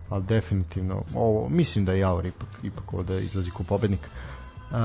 ali 0.10 0.24
definitivno 0.24 1.04
ovo 1.16 1.50
mislim 1.50 1.86
da 1.86 1.92
je 1.92 2.00
Javor 2.00 2.26
ipak 2.26 2.48
ipak 2.64 2.94
ovde 2.94 3.24
izlazi 3.24 3.52
kao 3.52 3.66
pobednik. 3.70 4.00
Uh, 4.72 4.78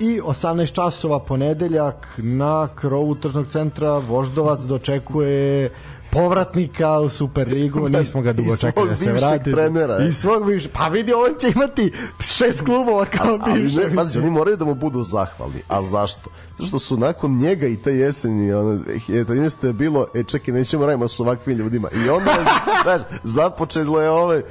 i 0.00 0.20
18 0.20 0.72
časova 0.72 1.18
ponedeljak 1.18 2.08
na 2.18 2.68
krovu 2.74 3.14
tržnog 3.14 3.46
centra 3.46 3.98
Voždovac 3.98 4.60
dočekuje 4.60 5.70
povratnika 6.10 7.00
u 7.00 7.08
Superligu, 7.08 7.88
nismo 7.98 8.22
ga 8.22 8.32
dugo 8.32 8.56
čekali 8.56 8.88
da 8.88 8.96
se 8.96 9.04
bivšeg 9.04 9.28
vrati. 9.28 9.50
trenera. 9.52 9.98
I 10.04 10.12
svog 10.12 10.46
bivšeg, 10.46 10.70
pa 10.72 10.88
vidi, 10.88 11.12
on 11.12 11.34
će 11.40 11.48
imati 11.48 11.92
šest 12.20 12.60
klubova 12.64 13.04
kao 13.04 13.38
ali 13.40 13.62
bivši. 13.62 13.76
ne, 13.76 13.94
pazi, 13.94 14.18
oni 14.18 14.30
moraju 14.30 14.56
da 14.56 14.64
mu 14.64 14.74
budu 14.74 15.02
zahvalni. 15.02 15.62
A 15.68 15.82
zašto? 15.82 16.30
Zato 16.58 16.66
što 16.66 16.78
su 16.78 16.96
nakon 16.96 17.36
njega 17.36 17.66
i 17.66 17.76
te 17.76 17.94
jeseni, 17.94 18.52
ono, 18.52 18.78
2013. 19.08 19.66
je 19.66 19.72
bilo, 19.72 20.06
e 20.14 20.22
čekaj, 20.22 20.54
nećemo 20.54 20.86
radimo 20.86 21.08
s 21.08 21.20
ovakvim 21.20 21.58
ljudima. 21.58 21.88
I 22.06 22.08
onda, 22.08 22.30
je, 22.30 22.44
znaš, 22.82 23.02
započelo 23.22 24.00
je 24.00 24.10
ovaj, 24.10 24.42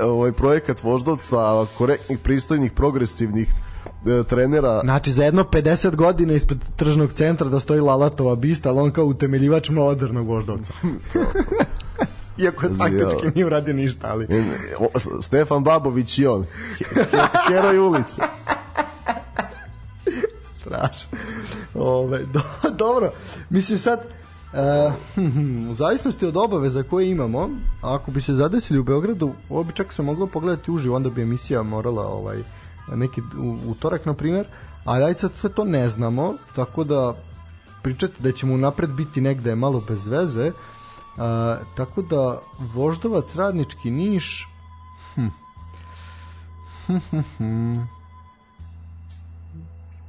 ovaj 0.00 0.32
projekat 0.32 0.82
voždovca, 0.82 1.66
korektnih, 1.78 2.18
pristojnih, 2.18 2.72
progresivnih 2.72 3.48
e, 3.48 3.75
trenera. 4.28 4.80
Znači, 4.84 5.12
za 5.12 5.24
jedno 5.24 5.42
50 5.42 5.94
godina 5.94 6.32
ispred 6.32 6.58
tržnog 6.76 7.12
centra 7.12 7.48
da 7.48 7.60
stoji 7.60 7.80
Lalatova 7.80 8.36
bista, 8.36 8.68
ali 8.68 8.80
on 8.80 8.90
kao 8.90 9.04
utemeljivač 9.04 9.68
modernog 9.68 10.26
voždovca. 10.26 10.72
Iako 12.38 12.66
je 12.66 12.78
taktički 12.78 13.28
nije 13.34 13.46
uradio 13.46 13.74
ništa, 13.74 14.08
ali... 14.10 14.26
E, 14.30 14.44
Stefan 15.22 15.64
Babović 15.64 16.18
i 16.18 16.26
on. 16.26 16.44
He- 16.78 17.04
he- 17.12 17.48
Heroj 17.48 17.78
ulice. 17.78 18.22
strašno. 20.60 21.18
Ove, 21.74 22.24
do, 22.32 22.40
dobro, 22.70 23.12
mislim 23.50 23.78
sad, 23.78 24.00
e, 24.52 24.90
u 25.70 25.74
zavisnosti 25.74 26.26
od 26.26 26.36
obaveza 26.36 26.82
koje 26.82 27.10
imamo, 27.10 27.48
ako 27.80 28.10
bi 28.10 28.20
se 28.20 28.34
zadesili 28.34 28.78
u 28.78 28.84
Beogradu, 28.84 29.32
ovo 29.50 29.64
bi 29.64 29.72
čak 29.72 29.92
se 29.92 30.02
moglo 30.02 30.26
pogledati 30.26 30.70
uživo, 30.70 30.96
onda 30.96 31.10
bi 31.10 31.22
emisija 31.22 31.62
morala 31.62 32.06
ovaj, 32.06 32.42
neki 32.94 33.20
u, 33.20 33.58
utorak, 33.66 34.06
na 34.06 34.14
primjer, 34.14 34.46
ali 34.84 35.04
ajde 35.04 35.20
sad 35.20 35.32
sve 35.34 35.50
to 35.50 35.64
ne 35.64 35.88
znamo, 35.88 36.34
tako 36.54 36.84
da 36.84 37.14
pričate 37.82 38.14
da 38.18 38.32
ćemo 38.32 38.56
napred 38.56 38.90
biti 38.90 39.20
negde 39.20 39.54
malo 39.54 39.82
bez 39.88 40.06
veze, 40.06 40.52
a, 41.18 41.56
tako 41.76 42.02
da 42.02 42.38
Voždovac, 42.58 43.36
Radnički, 43.36 43.90
Niš, 43.90 44.48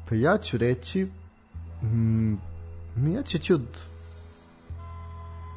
Pa 0.09 0.15
ja 0.15 0.37
ću 0.37 0.57
reći 0.57 1.07
mm, 1.83 2.33
ja 3.15 3.23
ću 3.23 3.37
reći 3.37 3.53
od 3.53 3.67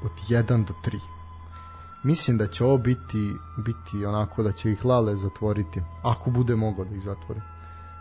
od 0.05 0.11
1 0.29 0.65
do 0.65 0.75
3 0.85 1.20
mislim 2.03 2.39
da 2.39 2.47
će 2.47 2.65
ovo 2.65 2.79
biti 2.79 3.33
biti 3.57 4.07
onako 4.07 4.43
da 4.43 4.53
će 4.53 4.71
ih 4.71 4.85
Lale 4.85 5.17
zatvoriti 5.17 5.83
ako 6.03 6.31
bude 6.31 6.57
mogao 6.57 6.85
da 6.85 6.95
ih 6.95 7.03
zatvori 7.03 7.41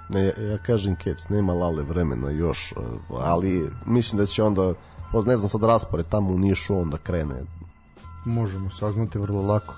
Ne, 0.09 0.23
ja, 0.25 0.33
ja 0.51 0.57
kažem 0.57 0.95
Kec, 0.95 1.29
nema 1.29 1.53
lale 1.53 1.83
vremena 1.83 2.29
još, 2.29 2.71
e, 2.71 2.75
ali 3.09 3.69
mislim 3.85 4.17
da 4.19 4.25
će 4.25 4.43
onda 4.43 4.73
ne 5.25 5.37
znam 5.37 5.49
sad 5.49 5.63
raspored 5.63 6.05
tamo 6.05 6.33
u 6.33 6.37
Nišu 6.37 6.77
onda 6.77 6.97
krene. 6.97 7.43
možemo 8.25 8.69
saznati 8.69 9.19
vrlo 9.19 9.41
lako. 9.41 9.75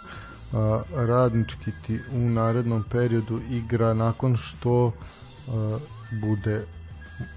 A, 0.54 0.82
radnički 0.96 1.72
ti 1.86 2.00
u 2.14 2.20
narednom 2.20 2.84
periodu 2.92 3.40
igra 3.50 3.94
nakon 3.94 4.36
što 4.36 4.92
a, 5.48 5.78
bude 6.22 6.66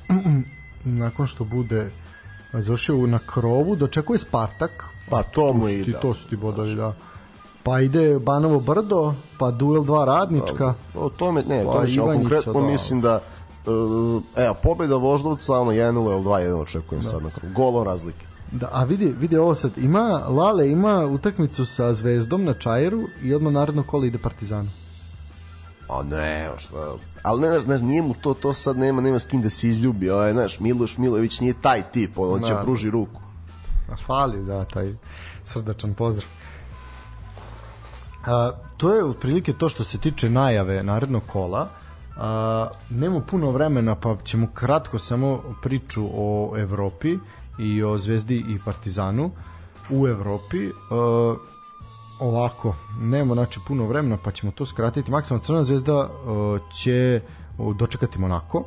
nakon 0.85 1.27
što 1.27 1.45
bude 1.45 1.91
završio 2.53 3.07
na 3.07 3.19
krovu, 3.19 3.77
dočekuje 3.77 4.19
Spartak. 4.19 4.94
Pa 5.11 5.23
to 5.23 5.53
mu 5.53 5.69
ide. 5.69 5.93
To 6.03 6.15
su 6.15 6.29
ti 6.29 6.37
bodovi, 6.37 6.75
da. 6.75 6.93
Pa 7.63 7.81
ide 7.81 8.19
Banovo 8.19 8.61
brdo, 8.61 9.15
pa 9.39 9.51
duel 9.51 9.85
dva 9.85 10.05
radnička. 10.05 10.75
O 10.95 11.09
tome, 11.09 11.43
ne, 11.49 11.65
Pa, 11.65 11.73
to 11.73 11.87
ćemo 11.87 12.07
konkretno 12.07 12.53
da. 12.53 12.61
mislim 12.61 13.01
da 13.01 13.21
uh, 13.67 14.23
evo, 14.37 14.55
pobjeda 14.63 14.97
Voždovca, 14.97 15.59
ono 15.59 15.71
1-0 15.71 16.13
ili 16.13 16.25
2-1 16.25 16.63
očekujem 16.63 17.03
sad 17.03 17.23
na 17.23 17.31
kraju. 17.31 17.55
Golo 17.55 17.85
razlike. 17.85 18.27
Da, 18.53 18.69
a 18.73 18.85
vidi, 18.85 19.15
vidi 19.21 19.37
ovo 19.37 19.55
sad, 19.55 19.79
ima, 19.79 20.23
Lale 20.29 20.71
ima 20.71 21.07
utakmicu 21.07 21.65
sa 21.65 21.93
Zvezdom 21.93 22.45
na 22.45 22.55
Čajeru 22.55 23.03
i 23.23 23.35
odmah 23.35 23.53
naredno 23.53 23.83
kolo 23.83 24.05
ide 24.05 24.19
Partizanu. 24.19 24.69
A 25.89 26.03
ne, 26.03 26.51
šta, 26.59 26.97
ali 27.23 27.41
ne, 27.41 27.61
znaš, 27.61 27.81
nije 27.81 28.03
mu 28.03 28.15
to, 28.23 28.35
to 28.35 28.53
sad 28.55 28.79
nema, 28.79 29.01
nema 29.03 29.19
s 29.19 29.27
kim 29.27 29.43
da 29.43 29.51
se 29.51 29.69
izljubi, 29.69 30.11
ovaj, 30.11 30.33
znaš, 30.33 30.61
Miloš 30.61 30.99
Milović 30.99 31.41
nije 31.41 31.55
taj 31.63 31.83
tip, 31.93 32.19
on, 32.19 32.33
on 32.33 32.43
će 32.43 32.55
Da. 32.55 32.63
pruži 32.63 32.91
ruku. 32.91 33.21
Fali, 34.07 34.45
da, 34.45 34.65
taj 34.65 34.95
srdačan 35.45 35.95
pozdrav. 35.95 36.29
A, 38.27 38.53
to 38.77 38.95
je 38.95 39.05
otprilike 39.05 39.53
to 39.53 39.69
što 39.69 39.85
se 39.85 39.99
tiče 39.99 40.31
najave 40.31 40.83
narednog 40.83 41.23
kola. 41.27 41.69
A, 42.17 42.69
nema 42.91 43.21
puno 43.21 43.51
vremena, 43.51 43.95
pa 43.95 44.17
ćemo 44.25 44.47
kratko 44.55 44.99
samo 44.99 45.43
priču 45.63 46.09
o 46.15 46.55
Evropi 46.57 47.19
i 47.59 47.83
o 47.83 47.99
Zvezdi 47.99 48.37
i 48.37 48.59
Partizanu 48.65 49.31
u 49.91 50.09
Evropi. 50.09 50.69
A, 50.91 51.35
ovako, 52.21 52.75
nema 53.01 53.35
znači 53.35 53.61
puno 53.67 53.87
vremena, 53.87 54.19
pa 54.25 54.31
ćemo 54.31 54.53
to 54.53 54.67
skratiti. 54.67 55.11
Maksimalno 55.11 55.45
Crna 55.45 55.65
zvezda 55.65 55.99
a, 55.99 56.59
će 56.73 57.21
dočekati 57.79 58.19
Monako, 58.19 58.65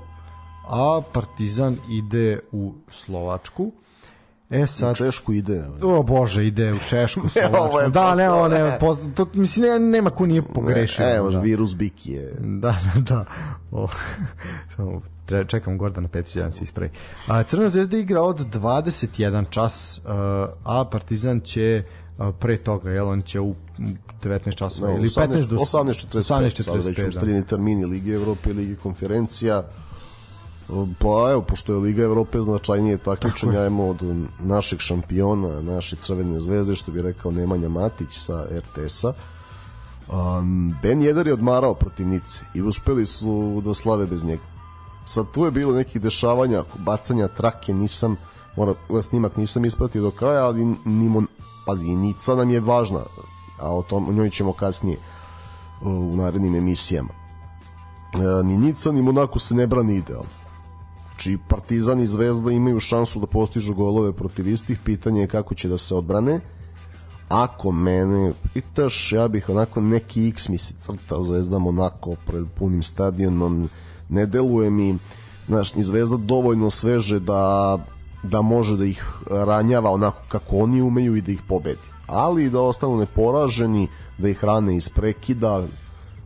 a 0.70 1.02
Partizan 1.14 1.78
ide 1.90 2.40
u 2.52 2.74
Slovačku. 2.92 3.72
E 4.50 4.68
sad, 4.68 4.92
U 4.92 4.96
Češku 4.96 5.34
ide. 5.34 5.66
O 5.82 6.04
bože, 6.04 6.48
ide 6.48 6.74
u 6.74 6.78
Češku, 6.90 7.22
ovo 7.22 7.30
Slovačku. 7.30 7.80
je 7.80 7.90
da, 7.90 8.16
ne, 8.16 8.32
ovo 8.32 8.48
ne, 8.48 8.60
ne. 8.60 8.80
poz, 8.80 8.98
to, 9.16 9.28
mislim, 9.34 9.66
ne, 9.66 9.80
nema 9.80 10.10
ko 10.10 10.26
nije 10.26 10.42
pogrešio. 10.42 11.16
Evo, 11.16 11.32
da. 11.32 11.40
virus 11.40 11.76
Biki 11.76 12.12
je. 12.12 12.34
Da, 12.40 12.76
da, 12.94 13.02
da. 13.02 13.26
O, 13.72 13.88
samo 14.76 15.02
čekam 15.48 15.78
Gordana 15.78 16.08
Petića 16.08 16.44
da 16.44 16.52
se 16.52 16.64
ispravi. 16.64 16.92
A, 17.28 17.44
Crna 17.44 17.70
zvezda 17.70 17.98
igra 17.98 18.22
od 18.22 18.40
21 18.56 19.46
čas, 19.50 20.02
a, 20.06 20.48
a 20.64 20.86
Partizan 20.92 21.40
će 21.40 21.84
pre 22.40 22.58
toga, 22.58 22.92
jel, 22.92 23.10
on 23.10 23.22
će 23.22 23.40
u 23.40 23.56
19 24.24 24.56
časova 24.56 24.92
No, 24.92 24.98
ili 24.98 25.08
15 25.08 25.48
do 25.48 25.56
18.45, 25.56 26.22
sad 26.22 26.44
već 26.44 26.60
18.45, 26.62 27.42
da. 27.42 27.48
termini 27.48 27.86
Lige 27.86 28.12
Evrope 28.12 28.54
Lige 28.54 28.76
konferencija. 28.76 29.64
Pa 30.68 31.32
evo, 31.32 31.42
pošto 31.42 31.74
je 31.74 31.80
Liga 31.80 32.04
Evrope 32.04 32.42
značajnije 32.42 32.98
takmičenja, 32.98 33.60
ajmo 33.60 33.88
od 33.88 34.04
našeg 34.40 34.80
šampiona, 34.80 35.62
naše 35.62 35.96
crvene 35.96 36.40
zvezde, 36.40 36.76
što 36.76 36.92
bi 36.92 37.02
rekao 37.02 37.32
Nemanja 37.32 37.70
Matić 37.70 38.10
sa 38.12 38.46
RTS-a. 38.52 39.14
Um, 40.12 40.76
ben 40.82 41.02
Jedar 41.02 41.28
je 41.28 41.34
odmarao 41.34 41.74
protiv 41.74 42.08
Nice 42.08 42.42
i 42.54 42.62
uspeli 42.62 43.06
su 43.06 43.62
da 43.66 43.74
slave 43.74 44.06
bez 44.06 44.24
njega. 44.24 44.44
Sad 45.04 45.26
tu 45.32 45.46
je 45.46 45.52
bilo 45.52 45.74
nekih 45.74 46.02
dešavanja, 46.02 46.64
bacanja 46.78 47.28
trake, 47.28 47.74
nisam, 47.74 48.16
mora, 48.58 48.74
snimak 49.02 49.38
nisam 49.38 49.66
ispratio 49.66 50.02
do 50.02 50.12
kraja, 50.12 50.46
ali 50.46 50.76
nimo, 50.86 51.24
pazi, 51.66 51.96
Nica 51.96 52.36
nam 52.36 52.50
je 52.50 52.60
važna, 52.60 53.02
a 53.60 53.76
o, 53.76 53.84
tom, 53.84 54.10
o 54.10 54.14
njoj 54.14 54.30
ćemo 54.30 54.54
kasnije 54.54 54.98
u 55.82 56.16
narednim 56.16 56.56
emisijama. 56.56 57.10
E, 58.14 58.44
ni 58.44 58.58
Nica 58.58 58.92
ni 58.92 59.02
Monaco 59.02 59.40
se 59.40 59.56
ne 59.56 59.68
brani 59.68 59.96
idealno. 59.96 60.47
Znači 61.18 61.38
Partizan 61.48 62.00
i 62.00 62.08
Zvezda 62.08 62.52
imaju 62.52 62.80
šansu 62.80 63.20
da 63.20 63.28
postižu 63.28 63.74
golove 63.74 64.14
protiv 64.14 64.48
istih, 64.48 64.80
pitanje 64.86 65.22
je 65.22 65.28
kako 65.28 65.56
će 65.56 65.68
da 65.68 65.78
se 65.78 65.96
odbrane. 65.96 66.40
Ako 67.30 67.72
mene 67.72 68.34
pitaš, 68.54 69.12
ja 69.12 69.28
bih 69.28 69.50
onako 69.50 69.82
neki 69.82 70.28
X 70.28 70.50
mi 70.50 70.58
se 70.58 70.74
crta 70.78 71.24
Zvezda 71.24 71.60
Monako 71.60 72.16
pred 72.28 72.46
punim 72.56 72.84
stadionom, 72.84 73.70
ne 74.10 74.26
deluje 74.26 74.70
mi 74.70 74.98
znaš, 75.48 75.76
ni 75.76 75.84
Zvezda 75.84 76.18
dovoljno 76.18 76.70
sveže 76.70 77.20
da 77.20 77.78
da 78.24 78.42
može 78.42 78.78
da 78.78 78.86
ih 78.86 79.06
ranjava 79.30 79.90
onako 79.90 80.22
kako 80.28 80.58
oni 80.58 80.82
umeju 80.82 81.16
i 81.16 81.22
da 81.22 81.32
ih 81.32 81.42
pobedi. 81.48 81.88
Ali 82.08 82.50
da 82.50 82.62
ostanu 82.62 82.98
neporaženi, 82.98 83.88
da 84.18 84.30
ih 84.30 84.44
rane 84.44 84.76
iz 84.76 84.90
prekida, 84.90 85.68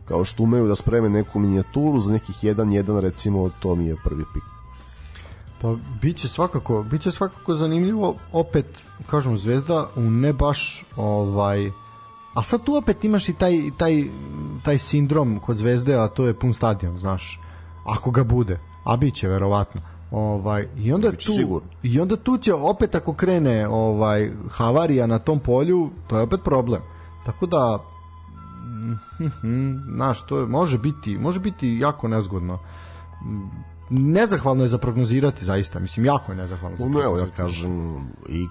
kao 0.05 0.25
što 0.25 0.43
umeju 0.43 0.67
da 0.67 0.75
spreme 0.75 1.09
neku 1.09 1.39
minijaturu 1.39 1.99
za 1.99 2.11
nekih 2.11 2.35
1-1 2.43 2.99
recimo, 2.99 3.49
to 3.59 3.75
mi 3.75 3.85
je 3.85 3.95
prvi 4.03 4.23
pik. 4.33 4.60
Pa 5.61 5.75
biće 6.01 6.27
svakako, 6.27 6.83
biće 6.83 7.11
svakako 7.11 7.55
zanimljivo 7.55 8.15
opet 8.31 8.65
kažem 9.09 9.37
Zvezda 9.37 9.87
u 9.95 10.01
ne 10.01 10.33
baš 10.33 10.85
ovaj 10.95 11.71
a 12.33 12.43
sad 12.43 12.63
tu 12.63 12.75
opet 12.75 13.03
imaš 13.05 13.29
i 13.29 13.33
taj, 13.33 13.71
taj, 13.77 14.03
taj 14.63 14.77
sindrom 14.77 15.39
kod 15.39 15.57
Zvezde, 15.57 15.95
a 15.95 16.07
to 16.07 16.25
je 16.25 16.33
pun 16.33 16.53
stadion, 16.53 16.99
znaš. 16.99 17.39
Ako 17.85 18.11
ga 18.11 18.23
bude, 18.23 18.59
a 18.83 18.97
biće 18.97 19.27
verovatno. 19.27 19.81
Ovaj 20.11 20.67
i 20.77 20.93
onda 20.93 21.11
tu 21.11 21.31
sigurno. 21.31 21.69
i 21.83 21.99
onda 21.99 22.15
tu 22.15 22.37
će 22.37 22.53
opet 22.53 22.95
ako 22.95 23.13
krene 23.13 23.67
ovaj 23.67 24.31
havarija 24.49 25.07
na 25.07 25.19
tom 25.19 25.39
polju, 25.39 25.89
to 26.07 26.17
je 26.17 26.23
opet 26.23 26.39
problem. 26.43 26.81
Tako 27.25 27.45
da 27.45 27.79
mhm, 29.19 29.77
znaš, 29.95 30.25
to 30.25 30.39
je, 30.39 30.45
može 30.45 30.77
biti, 30.77 31.17
može 31.17 31.39
biti 31.39 31.77
jako 31.81 32.07
nezgodno. 32.07 32.59
Nezahvalno 33.93 34.63
je 34.63 34.67
za 34.67 34.77
prognozirati 34.77 35.45
zaista, 35.45 35.79
mislim 35.79 36.05
jako 36.05 36.31
je 36.31 36.35
nezahvalno. 36.35 36.77
Za 36.77 36.85
No, 36.85 37.03
evo 37.03 37.17
ja 37.17 37.27
kažem 37.37 37.95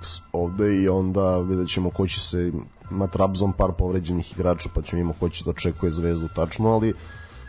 X 0.01 0.19
ovde 0.33 0.77
i 0.83 0.89
onda 0.89 1.39
vidjet 1.39 1.69
ćemo 1.69 1.91
ko 1.91 2.07
će 2.07 2.21
se 2.21 2.53
ima 2.91 3.07
Trabzon 3.07 3.53
par 3.53 3.73
povređenih 3.79 4.33
igrača 4.33 4.69
pa 4.75 4.83
ćemo 4.83 5.01
imamo 5.01 5.15
ko 5.21 5.29
će 5.29 5.45
da 5.45 5.51
očekuje 5.51 5.93
zvezdu 5.93 6.29
tačno, 6.35 6.69
ali 6.69 6.95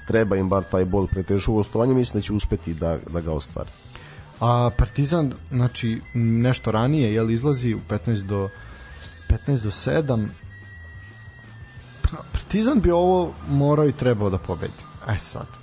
treba 0.07 0.35
im 0.35 0.49
bar 0.49 0.63
taj 0.63 0.85
bod 0.85 1.09
pre 1.09 1.23
teškog 1.23 1.55
gostovanja, 1.55 1.93
mislim 1.93 2.22
da 2.22 2.26
će 2.26 2.34
uspeti 2.34 2.73
da, 2.73 2.97
da 3.13 3.22
ga 3.22 3.31
ostvari. 3.31 3.69
A 4.39 4.69
Partizan, 4.77 5.34
znači 5.51 6.01
nešto 6.13 6.72
ranije, 6.72 7.13
jel 7.13 7.31
izlazi 7.31 7.73
u 7.73 7.80
15 7.89 8.22
do 8.22 8.49
15 9.47 9.63
do 9.63 9.72
7. 9.72 10.27
Pa, 12.01 12.18
Partizan 12.31 12.80
bi 12.80 12.91
ovo 12.91 13.34
morao 13.47 13.88
i 13.88 13.93
trebao 13.93 14.30
da 14.30 14.38
pobedi. 14.38 14.84
E 15.09 15.18
sad. 15.18 15.60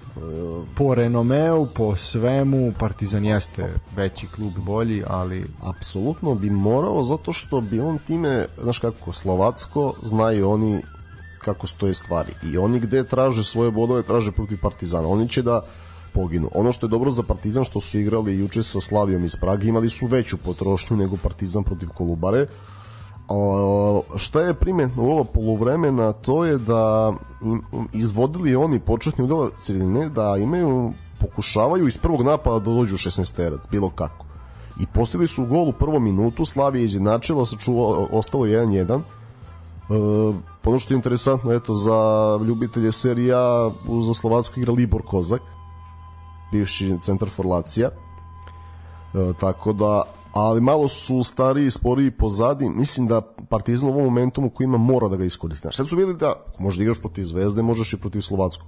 Po 0.77 0.95
renomeu, 0.95 1.67
po 1.75 1.97
svemu, 1.97 2.73
Partizan 2.79 3.25
jeste 3.25 3.75
veći 3.97 4.27
klub, 4.27 4.53
bolji, 4.59 5.03
ali 5.07 5.47
Apsolutno 5.63 6.35
bi 6.35 6.51
morao 6.51 7.03
zato 7.03 7.33
što 7.33 7.61
bi 7.61 7.81
on 7.81 7.99
time, 8.07 8.47
znaš 8.63 8.79
kako, 8.79 9.13
Slovacko 9.13 9.95
znaju 10.03 10.51
oni 10.51 10.83
kako 11.39 11.67
stoje 11.67 11.95
stvari 11.95 12.33
i 12.53 12.59
oni 12.59 12.81
gde 12.81 13.05
traže 13.05 13.45
svoje 13.45 13.71
bodove 13.71 14.03
traže 14.03 14.33
protiv 14.33 14.59
Partizana 14.63 15.09
oni 15.09 15.29
će 15.29 15.43
da 15.43 15.63
poginu. 16.13 16.51
Ono 16.55 16.73
što 16.73 16.87
je 16.87 16.91
dobro 16.91 17.11
za 17.11 17.23
Partizan 17.23 17.65
što 17.65 17.81
su 17.81 17.99
igrali 17.99 18.39
juče 18.39 18.63
sa 18.63 18.81
Slavijom 18.81 19.25
iz 19.25 19.37
Praga 19.37 19.65
imali 19.65 19.91
su 19.91 20.07
veću 20.07 20.37
potrošnju 20.37 20.97
nego 20.97 21.17
Partizan 21.17 21.65
protiv 21.65 21.89
Kolubare. 21.89 22.47
A, 23.29 24.01
šta 24.17 24.41
je 24.41 24.55
primetno 24.55 25.03
u 25.03 25.11
ovo 25.11 25.25
poluvremena 25.25 26.13
to 26.13 26.45
je 26.45 26.59
da 26.59 27.13
im, 27.43 27.63
izvodili 27.93 28.57
oni 28.57 28.81
početni 28.81 29.25
udela 29.25 29.51
sredine 29.57 30.09
da 30.09 30.37
imaju 30.37 30.93
pokušavaju 31.21 31.89
iz 31.89 31.99
prvog 31.99 32.23
napada 32.23 32.59
da 32.59 32.65
dođu 32.65 32.95
u 32.95 32.99
16 32.99 33.37
terac, 33.37 33.61
bilo 33.71 33.91
kako 33.91 34.29
i 34.81 34.87
postigli 34.87 35.29
su 35.29 35.47
gol 35.47 35.69
u 35.69 35.73
prvom 35.73 36.05
minutu, 36.05 36.45
Slavija 36.45 36.81
je 36.81 36.85
izjednačila, 36.85 37.47
sačuvalo, 37.47 38.09
ostalo 38.13 38.45
1-1. 38.45 39.01
E, 39.01 39.03
ono 40.65 40.79
što 40.79 40.95
je 40.95 40.97
interesantno, 40.97 41.53
eto, 41.53 41.75
za 41.75 42.01
ljubitelje 42.47 42.93
serija, 42.93 43.71
za 44.07 44.15
Slovacku 44.15 44.61
igra 44.61 44.73
Libor 44.73 45.03
Kozak, 45.03 45.43
bivši 46.53 46.99
centar 47.03 47.29
forlacija. 47.31 47.89
E, 47.89 49.33
tako 49.41 49.73
da, 49.73 50.03
ali 50.39 50.61
malo 50.61 50.89
su 50.89 51.23
stariji, 51.23 51.71
sporiji 51.71 52.11
pozadi. 52.11 52.69
Mislim 52.69 53.07
da 53.07 53.21
Partizan 53.49 53.91
u 53.91 53.93
ovom 53.93 54.05
momentumu 54.05 54.51
koji 54.51 54.65
ima 54.65 54.79
mora 54.79 55.09
da 55.09 55.17
ga 55.17 55.25
iskoristi. 55.25 55.63
Znaš, 55.63 55.77
sad 55.77 55.89
su 55.89 55.97
vidjeli 55.97 56.19
da 56.19 56.31
ako 56.31 56.63
možeš 56.63 56.77
da 56.77 56.83
igraš 56.83 56.99
protiv 56.99 57.25
Zvezde, 57.25 57.63
možeš 57.63 57.93
i 57.93 57.97
protiv 57.97 58.21
Slovackog. 58.21 58.67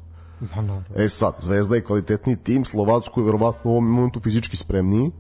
pa 0.55 0.63
no, 0.63 0.83
E 0.97 1.09
sad, 1.09 1.35
Zvezda 1.39 1.77
je 1.77 1.85
kvalitetniji 1.85 2.37
tim, 2.37 2.65
Slovacku 2.65 3.21
je 3.21 3.25
verovatno 3.25 3.71
u 3.71 3.75
ovom 3.75 3.91
momentu 3.91 4.21
fizički 4.21 4.57
spremniji, 4.57 5.11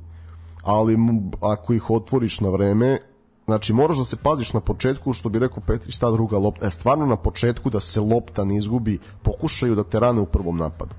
ali 0.63 0.97
ako 1.41 1.73
ih 1.73 1.91
otvoriš 1.91 2.41
na 2.41 2.51
vreme, 2.51 2.99
znači 3.45 3.73
moraš 3.73 3.99
da 3.99 4.05
se 4.05 4.17
paziš 4.17 4.53
na 4.53 4.61
početku, 4.61 5.13
što 5.13 5.29
bi 5.29 5.39
rekao 5.39 5.63
Petrić, 5.67 5.99
ta 5.99 6.11
druga 6.11 6.39
lopta, 6.39 6.67
e, 6.67 6.71
stvarno 6.71 7.07
na 7.07 7.17
početku 7.17 7.71
da 7.71 7.81
se 7.81 8.01
lopta 8.01 8.45
ne 8.45 8.57
izgubi, 8.57 8.99
pokušaju 9.23 9.75
da 9.75 9.85
te 9.85 10.01
rane 10.01 10.21
u 10.21 10.27
prvom 10.27 10.59
napadu. 10.59 10.95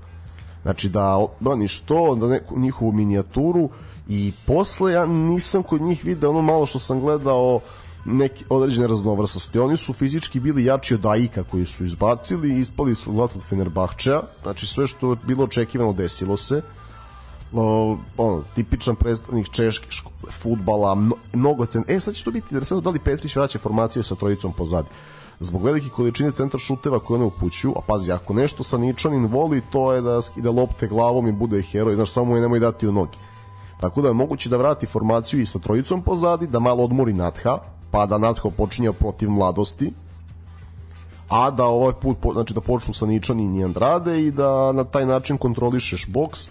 Znači 0.62 0.88
da 0.88 1.26
braniš 1.40 1.80
to, 1.80 2.14
da 2.14 2.28
neku 2.28 2.58
njihovu 2.58 2.92
minijaturu 2.92 3.68
i 4.08 4.32
posle 4.46 4.92
ja 4.92 5.06
nisam 5.06 5.62
kod 5.62 5.80
njih 5.80 6.04
video 6.04 6.30
ono 6.30 6.42
malo 6.42 6.66
što 6.66 6.78
sam 6.78 7.00
gledao 7.00 7.60
neke 8.04 8.44
određene 8.48 8.86
raznovrsnosti. 8.86 9.58
Oni 9.58 9.76
su 9.76 9.92
fizički 9.92 10.40
bili 10.40 10.64
jači 10.64 10.94
od 10.94 11.06
Aika 11.06 11.42
koji 11.42 11.66
su 11.66 11.84
izbacili 11.84 12.48
i 12.48 12.60
ispali 12.60 12.94
su 12.94 13.12
lat 13.12 13.36
od 13.36 13.42
Fenerbahčeja. 13.42 14.22
Znači 14.42 14.66
sve 14.66 14.86
što 14.86 15.10
je 15.10 15.16
bilo 15.26 15.44
očekivano 15.44 15.92
desilo 15.92 16.36
se. 16.36 16.62
O, 17.52 17.98
ono, 18.16 18.42
tipičan 18.54 18.96
predstavnik 18.96 19.48
češke 19.48 19.86
futbala, 20.30 20.94
mno, 20.94 21.16
mnogo 21.32 21.66
cen... 21.66 21.84
E, 21.88 22.00
sad 22.00 22.14
će 22.14 22.24
to 22.24 22.30
biti 22.30 22.46
interesantno 22.50 22.80
da 22.80 22.90
li 22.90 22.98
Petrić 22.98 23.36
vraća 23.36 23.58
formaciju 23.58 24.02
sa 24.02 24.14
trojicom 24.14 24.52
pozadi. 24.52 24.88
Zbog 25.40 25.64
velike 25.64 25.88
količine 25.88 26.32
centar 26.32 26.60
šuteva 26.60 27.00
koje 27.00 27.16
one 27.16 27.26
upućuju, 27.26 27.74
a 27.76 27.80
pazi, 27.86 28.12
ako 28.12 28.34
nešto 28.34 28.62
sa 28.62 28.78
Ničanin 28.78 29.26
voli, 29.26 29.62
to 29.72 29.92
je 29.92 30.00
da 30.00 30.22
skide 30.22 30.50
lopte 30.50 30.88
glavom 30.88 31.28
i 31.28 31.32
bude 31.32 31.62
heroj, 31.62 31.94
znaš, 31.94 32.10
samo 32.10 32.36
je 32.36 32.42
nemoj 32.42 32.60
dati 32.60 32.88
u 32.88 32.92
nogi. 32.92 33.18
Tako 33.82 34.02
da 34.02 34.08
je 34.08 34.14
moguće 34.14 34.48
da 34.48 34.56
vrati 34.56 34.86
formaciju 34.86 35.40
i 35.40 35.46
sa 35.46 35.58
trojicom 35.58 36.02
pozadi, 36.02 36.46
da 36.46 36.60
malo 36.60 36.84
odmori 36.84 37.12
Natha, 37.12 37.58
pa 37.90 38.06
da 38.06 38.18
Natho 38.18 38.50
počinje 38.50 38.92
protiv 38.92 39.30
mladosti, 39.30 39.90
a 41.28 41.50
da 41.50 41.66
ovaj 41.66 41.92
put, 41.92 42.16
znači 42.32 42.54
da 42.54 42.60
počnu 42.60 42.94
sa 42.94 43.06
Ničanin 43.06 43.56
i 43.56 43.64
Andrade 43.64 44.20
i 44.26 44.30
da 44.30 44.72
na 44.72 44.84
taj 44.84 45.06
način 45.06 45.38
kontrolišeš 45.38 46.06
boks, 46.08 46.48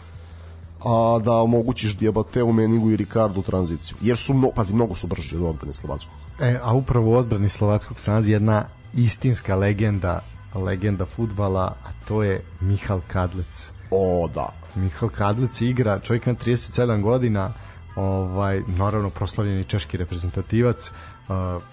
a 0.84 1.20
da 1.24 1.34
omogućiš 1.34 1.96
Diabateu, 1.98 2.52
Meningu 2.52 2.92
i 2.92 2.96
Ricardu 2.96 3.42
tranziciju. 3.42 3.98
Jer 4.02 4.18
su, 4.18 4.34
mno, 4.34 4.52
pazi, 4.56 4.74
mnogo 4.74 4.96
su 4.96 5.08
brži 5.08 5.36
od 5.36 5.44
odbrane 5.44 5.74
Slovackog. 5.74 6.14
E, 6.40 6.60
a 6.64 6.74
upravo 6.74 7.12
u 7.12 7.16
odbrani 7.16 7.50
Slovackog 7.50 8.00
se 8.00 8.12
nalazi 8.12 8.32
jedna 8.32 8.66
istinska 8.94 9.56
legenda, 9.56 10.20
legenda 10.56 11.06
futbala, 11.06 11.64
a 11.64 11.90
to 12.08 12.24
je 12.24 12.44
Mihal 12.60 13.02
Kadlec. 13.08 13.70
O, 13.92 14.28
da. 14.36 14.61
Mihal 14.76 15.10
Kadlec 15.10 15.62
igra, 15.62 16.00
čovjek 16.00 16.28
ima 16.28 16.36
37 16.36 17.02
godina, 17.02 17.54
ovaj, 17.96 18.62
naravno 18.68 19.10
proslavljeni 19.10 19.64
češki 19.64 19.98
reprezentativac, 19.98 20.92
uh, 21.30 21.64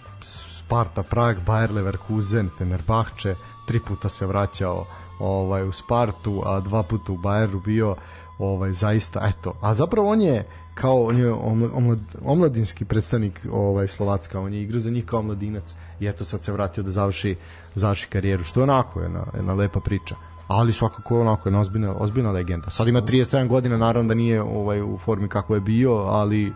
Sparta, 0.58 1.02
Prag, 1.02 1.36
Bayer 1.46 1.74
Leverkusen, 1.74 2.50
Fenerbahče, 2.58 3.34
tri 3.66 3.80
puta 3.80 4.08
se 4.08 4.26
vraćao 4.26 4.86
ovaj 5.18 5.68
u 5.68 5.72
Spartu, 5.72 6.42
a 6.46 6.60
dva 6.60 6.82
puta 6.82 7.12
u 7.12 7.16
Bayeru 7.16 7.64
bio 7.64 7.96
ovaj 8.38 8.72
zaista 8.72 9.28
eto. 9.28 9.54
A 9.60 9.74
zapravo 9.74 10.10
on 10.10 10.20
je 10.20 10.46
kao 10.74 11.04
on 11.04 11.18
je 11.18 11.32
omla- 11.32 11.70
omlad, 11.74 11.98
omladinski 12.24 12.84
predstavnik 12.84 13.46
ovaj 13.52 13.88
Slovacka. 13.88 14.40
On 14.40 14.52
je 14.52 14.62
igrao 14.62 14.80
za 14.80 14.90
njih 14.90 15.06
kao 15.06 15.22
mladinac 15.22 15.74
i 16.00 16.06
eto 16.06 16.24
sad 16.24 16.44
se 16.44 16.52
vratio 16.52 16.82
da 16.82 16.90
završi 16.90 17.36
završi 17.74 18.08
karijeru 18.08 18.44
što 18.44 18.60
je 18.60 18.64
onako 18.64 19.00
jedna, 19.00 19.24
jedna 19.36 19.54
lepa 19.54 19.80
priča 19.80 20.14
ali 20.48 20.72
svakako 20.72 21.20
onako 21.20 21.48
jedna 21.48 21.60
ozbiljna, 21.60 21.94
ozbiljna 21.98 22.30
legenda 22.30 22.70
sad 22.70 22.88
ima 22.88 23.02
37 23.02 23.48
godina 23.48 23.76
naravno 23.76 24.08
da 24.08 24.14
nije 24.14 24.42
ovaj 24.42 24.82
u 24.82 24.98
formi 24.98 25.28
kako 25.28 25.54
je 25.54 25.60
bio 25.60 25.92
ali 25.92 26.52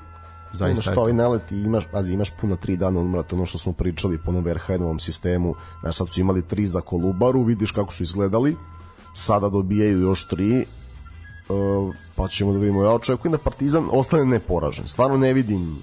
zaista 0.53 0.83
što 0.83 0.93
eto. 0.93 1.01
ovaj 1.01 1.13
nalet 1.13 1.53
imaš, 1.53 1.85
pazi, 1.93 2.13
imaš 2.13 2.31
puno 2.41 2.57
tri 2.57 2.77
dana 2.77 3.01
odmora, 3.01 3.23
to 3.23 3.37
je 3.37 3.39
ono 3.39 3.47
što 3.47 3.59
smo 3.59 3.73
pričali 3.73 4.19
po 4.19 4.31
onom 4.31 4.45
Verheinovom 4.45 5.01
sistemu, 5.01 5.55
znaš, 5.81 5.97
sad 5.97 6.13
su 6.13 6.21
imali 6.21 6.43
tri 6.43 6.67
za 6.67 6.81
Kolubaru, 6.81 7.43
vidiš 7.43 7.71
kako 7.71 7.93
su 7.93 8.03
izgledali, 8.03 8.57
sada 9.13 9.49
dobijaju 9.49 10.01
još 10.01 10.29
tri, 10.29 10.67
Uh, 11.49 11.95
pa 12.17 12.29
ćemo 12.29 12.53
da 12.53 12.59
vidimo. 12.59 12.85
Ja 12.85 12.91
očekujem 12.91 13.33
da 13.33 13.39
Partizan 13.39 13.89
ostane 13.93 14.25
neporažen. 14.25 14.89
Stvarno 14.89 15.17
ne 15.17 15.33
vidim, 15.33 15.79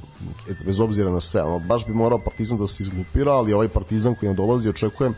et, 0.50 0.66
bez 0.66 0.80
obzira 0.80 1.12
na 1.12 1.20
sve, 1.20 1.44
ono, 1.44 1.60
baš 1.60 1.86
bi 1.86 1.94
morao 1.94 2.20
Partizan 2.20 2.58
da 2.58 2.68
se 2.68 2.84
izglupira, 2.84 3.32
ali 3.32 3.54
ovaj 3.54 3.68
Partizan 3.68 4.16
koji 4.16 4.28
nam 4.28 4.36
dolazi 4.36 4.70
očekujem 4.70 5.14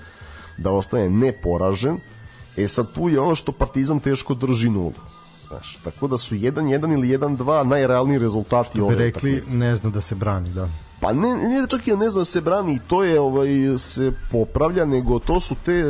da 0.58 0.72
ostane 0.72 1.10
neporažen. 1.10 1.98
E 2.58 2.68
sad 2.68 2.92
tu 2.94 3.10
je 3.10 3.20
ono 3.20 3.36
što 3.36 3.52
Partizan 3.52 4.00
teško 4.00 4.34
drži 4.34 4.70
nulu. 4.70 4.94
Znaš, 5.48 5.78
tako 5.84 6.08
da 6.08 6.18
su 6.18 6.36
1-1 6.36 6.94
ili 6.94 7.18
1-2 7.18 7.64
najrealniji 7.64 8.20
rezultati 8.20 8.78
bi 8.78 8.82
ove 8.82 8.96
rekli 8.96 9.44
ne 9.54 9.76
zna 9.76 9.90
da 9.90 10.02
se 10.02 10.16
brani 10.16 10.50
da 10.50 10.68
Pa 11.02 11.14
ne, 11.14 11.36
ne 11.36 11.68
čak 11.68 11.88
i 11.88 11.96
ne 11.96 12.10
zna 12.10 12.20
da 12.20 12.26
se 12.26 12.42
brani 12.42 12.74
i 12.74 12.80
to 12.88 13.04
je 13.04 13.20
ovaj 13.20 13.48
se 13.78 14.12
popravlja, 14.32 14.86
nego 14.86 15.20
to 15.20 15.40
su 15.40 15.56
te, 15.66 15.84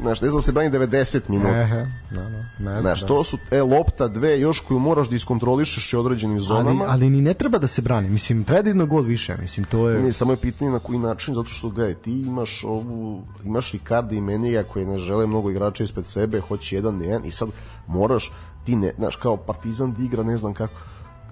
znaš, 0.00 0.20
ne 0.20 0.30
zna 0.30 0.36
da 0.36 0.42
se 0.42 0.52
brani 0.52 0.70
90 0.70 1.20
minuta. 1.28 1.60
Ehe, 1.60 1.86
da, 2.10 2.20
da, 2.22 2.28
ne 2.28 2.44
znam, 2.58 2.82
Znaš, 2.82 3.00
da. 3.00 3.06
to 3.06 3.24
su 3.24 3.38
e, 3.50 3.62
lopta 3.62 4.08
dve 4.08 4.40
još 4.40 4.60
koju 4.60 4.78
moraš 4.78 5.08
da 5.08 5.16
iskontrolišeš 5.16 5.92
i 5.92 5.96
određenim 5.96 6.36
ali, 6.36 6.44
zonama. 6.44 6.84
ali 6.88 7.10
ni 7.10 7.20
ne 7.20 7.34
treba 7.34 7.58
da 7.58 7.66
se 7.66 7.82
brani 7.82 8.08
mislim 8.08 8.44
treba 8.44 8.62
da 8.62 8.70
ima 8.70 8.84
gol 8.84 9.02
više 9.02 9.36
mislim 9.36 9.66
to 9.66 9.88
je 9.88 10.02
Ne, 10.02 10.12
samo 10.12 10.32
je 10.32 10.36
pitanje 10.36 10.70
na 10.70 10.78
koji 10.78 10.98
način, 10.98 11.34
zato 11.34 11.48
što 11.48 11.70
gledaj, 11.70 11.94
ti 11.94 12.20
imaš 12.20 12.64
ovu, 12.64 13.22
imaš 13.44 13.72
Ricarda 13.72 14.14
i 14.14 14.20
Menija 14.20 14.64
koji 14.64 14.86
ne 14.86 14.98
žele 14.98 15.26
mnogo 15.26 15.50
igrača 15.50 15.84
ispred 15.84 16.06
sebe, 16.06 16.40
hoće 16.40 16.76
jedan 16.76 16.98
na 16.98 17.04
jedan 17.04 17.24
i 17.24 17.30
sad 17.30 17.48
moraš, 17.86 18.32
ti 18.64 18.76
ne, 18.76 18.92
znaš, 18.98 19.16
kao 19.16 19.36
Partizan 19.36 19.92
da 19.92 20.04
igra, 20.04 20.22
ne 20.22 20.36
znam 20.36 20.54
kako, 20.54 20.74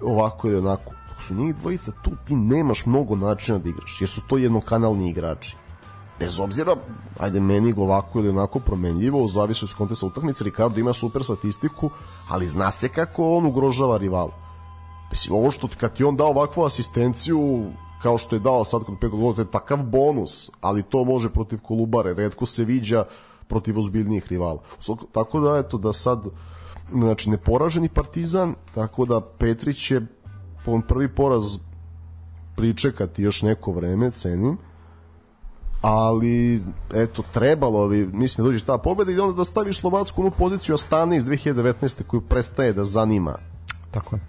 ovako 0.01 0.47
ili 0.47 0.57
onako. 0.57 0.91
Dok 1.17 1.23
su 1.23 1.35
njih 1.35 1.55
dvojica 1.55 1.91
tu, 2.01 2.11
ti 2.27 2.35
nemaš 2.35 2.85
mnogo 2.85 3.15
načina 3.15 3.57
da 3.57 3.69
igraš, 3.69 4.01
jer 4.01 4.09
su 4.09 4.21
to 4.27 4.37
jednokanalni 4.37 5.09
igrači. 5.09 5.55
Bez 6.19 6.39
obzira, 6.39 6.75
ajde, 7.19 7.39
meni 7.39 7.73
ovako 7.77 8.19
ili 8.19 8.29
onako 8.29 8.59
promenljivo, 8.59 9.23
u 9.23 9.27
zavisnosti 9.27 9.73
od 9.73 9.77
kontesta 9.77 10.05
utakmice, 10.05 10.43
Ricardo 10.43 10.79
ima 10.79 10.93
super 10.93 11.23
statistiku, 11.23 11.89
ali 12.29 12.47
zna 12.47 12.71
se 12.71 12.89
kako 12.89 13.37
on 13.37 13.45
ugrožava 13.45 13.97
rivala. 13.97 14.31
Mislim, 15.09 15.35
ovo 15.35 15.51
što 15.51 15.67
kad 15.79 15.95
ti 15.95 16.03
on 16.03 16.15
dao 16.15 16.27
ovakvu 16.27 16.63
asistenciju, 16.63 17.71
kao 18.01 18.17
što 18.17 18.35
je 18.35 18.39
dao 18.39 18.63
sad 18.63 18.83
kod 18.83 18.95
petog 19.01 19.19
gola, 19.19 19.35
to 19.35 19.41
je 19.41 19.51
takav 19.51 19.83
bonus, 19.83 20.51
ali 20.61 20.83
to 20.83 21.03
može 21.03 21.29
protiv 21.29 21.59
Kolubare, 21.59 22.13
redko 22.13 22.45
se 22.45 22.65
viđa 22.65 23.05
protiv 23.47 23.79
ozbiljnijih 23.79 24.27
rivala. 24.27 24.61
Tako 25.11 25.39
da, 25.39 25.57
eto, 25.57 25.77
da 25.77 25.93
sad, 25.93 26.25
znači, 26.93 27.29
neporaženi 27.29 27.89
partizan, 27.89 28.55
tako 28.75 29.05
da 29.05 29.21
Petrić 29.21 29.91
po 29.91 30.16
prvi 30.87 31.07
poraz 31.07 31.57
pričekati 32.55 33.23
još 33.23 33.41
neko 33.41 33.71
vreme, 33.71 34.11
cenim, 34.11 34.57
ali 35.81 36.61
eto 36.93 37.23
trebalo 37.33 37.87
bi 37.87 38.05
mislim 38.05 38.43
da 38.43 38.47
dođeš 38.47 38.63
ta 38.63 38.77
pobeda 38.77 39.11
i 39.11 39.19
onda 39.19 39.35
da 39.35 39.43
staviš 39.43 39.79
Slovacku 39.79 40.27
u 40.27 40.31
poziciju 40.31 40.75
Astane 40.75 41.17
iz 41.17 41.25
2019. 41.25 42.03
koju 42.03 42.21
prestaje 42.21 42.73
da 42.73 42.83
zanima 42.83 43.37
tako 43.91 44.15
je 44.15 44.21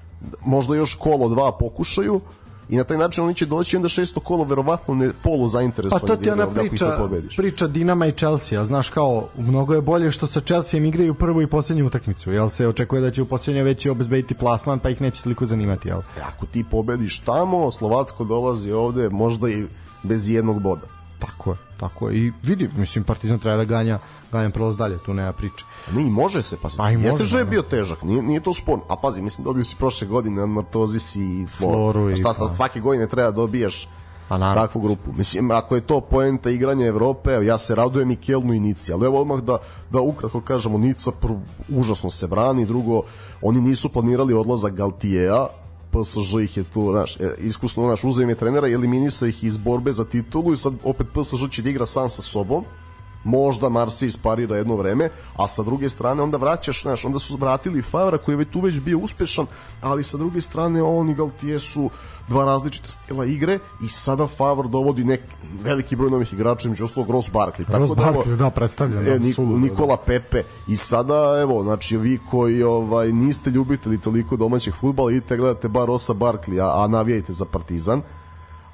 možda 0.44 0.74
još 0.74 0.94
kolo 0.94 1.28
dva 1.28 1.52
pokušaju 1.52 2.20
i 2.68 2.76
na 2.76 2.84
taj 2.84 2.98
način 2.98 3.24
oni 3.24 3.34
će 3.34 3.46
doći 3.46 3.76
onda 3.76 3.88
šesto 3.88 4.20
kolo 4.20 4.44
verovatno 4.44 4.94
ne 4.94 5.10
polu 5.22 5.42
Pa 5.42 5.48
zainteresovani 5.48 6.06
to 6.06 6.16
ti 6.16 6.24
da 6.24 6.32
ona 6.32 6.46
priča, 6.46 7.08
priča 7.36 7.66
Dinama 7.66 8.06
i 8.06 8.12
Chelsea, 8.12 8.60
a 8.60 8.64
znaš 8.64 8.90
kao, 8.90 9.28
mnogo 9.38 9.74
je 9.74 9.80
bolje 9.80 10.10
što 10.10 10.26
sa 10.26 10.40
Chelsea 10.40 10.80
igraju 10.80 11.14
prvu 11.14 11.42
i 11.42 11.46
posljednju 11.46 11.86
utakmicu, 11.86 12.32
jel 12.32 12.50
se 12.50 12.68
očekuje 12.68 13.00
da 13.00 13.10
će 13.10 13.22
u 13.22 13.26
posljednje 13.26 13.62
već 13.62 13.86
obezbediti 13.86 14.34
plasman, 14.34 14.78
pa 14.78 14.90
ih 14.90 15.00
neće 15.00 15.22
toliko 15.22 15.46
zanimati, 15.46 15.88
jel? 15.88 15.98
E, 15.98 16.20
ako 16.20 16.46
ti 16.46 16.64
pobediš 16.70 17.18
tamo 17.18 17.70
Slovacko 17.70 18.24
dolazi 18.24 18.72
ovde 18.72 19.08
možda 19.08 19.48
i 19.48 19.64
bez 20.02 20.28
jednog 20.28 20.62
boda. 20.62 20.86
Tako 21.18 21.50
je, 21.50 21.56
tako 21.78 22.08
je. 22.08 22.16
I 22.18 22.32
vidi, 22.42 22.70
mislim, 22.76 23.04
Partizan 23.04 23.38
treba 23.38 23.56
da 23.56 23.64
ganja, 23.66 23.98
ganja 24.32 24.50
prolaz 24.50 24.76
dalje, 24.76 24.98
tu 24.98 25.14
nema 25.14 25.32
priče. 25.32 25.64
Ne, 25.92 26.02
i 26.02 26.10
može 26.10 26.42
se, 26.42 26.56
pa, 26.56 26.68
Pa 26.76 26.90
i 26.90 26.94
jeste 26.94 27.26
što 27.26 27.38
je 27.38 27.44
da. 27.44 27.50
bio 27.50 27.62
težak, 27.62 28.02
nije, 28.02 28.22
nije 28.22 28.40
to 28.40 28.54
sporno. 28.54 28.84
A 28.88 28.96
pazi, 28.96 29.22
mislim, 29.22 29.44
dobio 29.44 29.64
si 29.64 29.76
prošle 29.76 30.06
godine 30.06 30.46
Martozis 30.46 31.16
i 31.16 31.46
Floru. 31.48 31.74
Floru 31.74 32.10
i- 32.10 32.16
šta 32.16 32.32
sad, 32.32 32.48
pa. 32.48 32.54
svake 32.54 32.80
godine 32.80 33.06
treba 33.06 33.30
da 33.30 33.36
dobijaš 33.36 33.88
Pa 34.28 34.38
naravno. 34.38 34.62
takvu 34.62 34.80
grupu. 34.80 35.12
Mislim, 35.12 35.50
ako 35.50 35.74
je 35.74 35.80
to 35.80 36.00
poenta 36.00 36.50
igranja 36.50 36.86
Evrope, 36.86 37.30
ja 37.32 37.58
se 37.58 37.74
radujem 37.74 38.10
i 38.10 38.16
Kelnu 38.16 38.52
i 38.52 38.60
Nici, 38.60 38.92
ali 38.92 39.06
evo 39.06 39.20
odmah 39.20 39.40
da, 39.40 39.58
da 39.90 40.00
ukratko 40.00 40.40
kažemo, 40.40 40.78
Nica 40.78 41.10
prvo, 41.12 41.40
užasno 41.70 42.10
se 42.10 42.26
brani, 42.26 42.66
drugo, 42.66 43.02
oni 43.42 43.60
nisu 43.60 43.88
planirali 43.88 44.34
odlazak 44.34 44.72
Galtijeja, 44.74 45.46
PSG 45.90 46.40
ih 46.42 46.56
je 46.56 46.64
tu, 46.64 46.90
znaš, 46.92 47.16
e, 47.16 47.34
iskusno, 47.38 47.86
znaš, 47.86 48.04
uzeo 48.04 48.28
je 48.28 48.34
trenera 48.34 48.68
i 48.68 48.72
eliminisao 48.72 49.28
ih 49.28 49.44
iz 49.44 49.56
borbe 49.56 49.92
za 49.92 50.04
titulu 50.04 50.52
i 50.52 50.56
sad 50.56 50.74
opet 50.84 51.06
PSG 51.12 51.50
će 51.50 51.62
da 51.62 51.70
igra 51.70 51.86
sam 51.86 52.08
sa 52.08 52.22
sobom, 52.22 52.64
možda 53.24 53.68
Marsi 53.68 54.06
isparira 54.06 54.56
jedno 54.56 54.76
vreme, 54.76 55.10
a 55.36 55.48
sa 55.48 55.62
druge 55.62 55.88
strane 55.88 56.22
onda 56.22 56.36
vraćaš, 56.36 56.82
znaš, 56.82 57.04
onda 57.04 57.18
su 57.18 57.36
vratili 57.36 57.82
Favra 57.82 58.18
koji 58.18 58.38
je 58.38 58.50
tu 58.50 58.60
već 58.60 58.80
bio 58.80 58.98
uspešan, 58.98 59.46
ali 59.80 60.04
sa 60.04 60.16
druge 60.16 60.40
strane 60.40 60.82
on 60.82 61.10
i 61.10 61.14
Galtije 61.14 61.60
su 61.60 61.90
dva 62.28 62.44
različita 62.44 62.88
stila 62.88 63.24
igre 63.24 63.58
i 63.82 63.88
sada 63.88 64.26
Favre 64.26 64.68
dovodi 64.68 65.04
nek 65.04 65.20
veliki 65.62 65.96
broj 65.96 66.10
novih 66.10 66.32
igrača, 66.32 66.68
među 66.68 66.84
ostalog 66.84 67.10
Ross 67.10 67.30
Barkley. 67.32 67.78
Ross 67.78 67.94
da, 67.94 68.02
Barkley, 68.02 68.36
da, 68.36 68.50
predstavlja, 68.50 69.02
da, 69.02 69.14
E, 69.14 69.18
Nik, 69.18 69.34
suludo, 69.34 69.54
da. 69.54 69.60
Nikola 69.60 69.96
Pepe 69.96 70.42
i 70.68 70.76
sada, 70.76 71.38
evo, 71.42 71.62
znači 71.62 71.96
vi 71.96 72.18
koji 72.30 72.62
ovaj, 72.62 73.12
niste 73.12 73.50
ljubitelji 73.50 73.98
toliko 73.98 74.36
domaćeg 74.36 74.74
futbala, 74.74 75.12
idite 75.12 75.36
gledate 75.36 75.68
bar 75.68 75.86
Rosa 75.86 76.12
Barkley, 76.12 76.60
a, 76.60 76.84
a 76.84 76.88
navijajte 76.88 77.32
za 77.32 77.44
Partizan, 77.44 78.02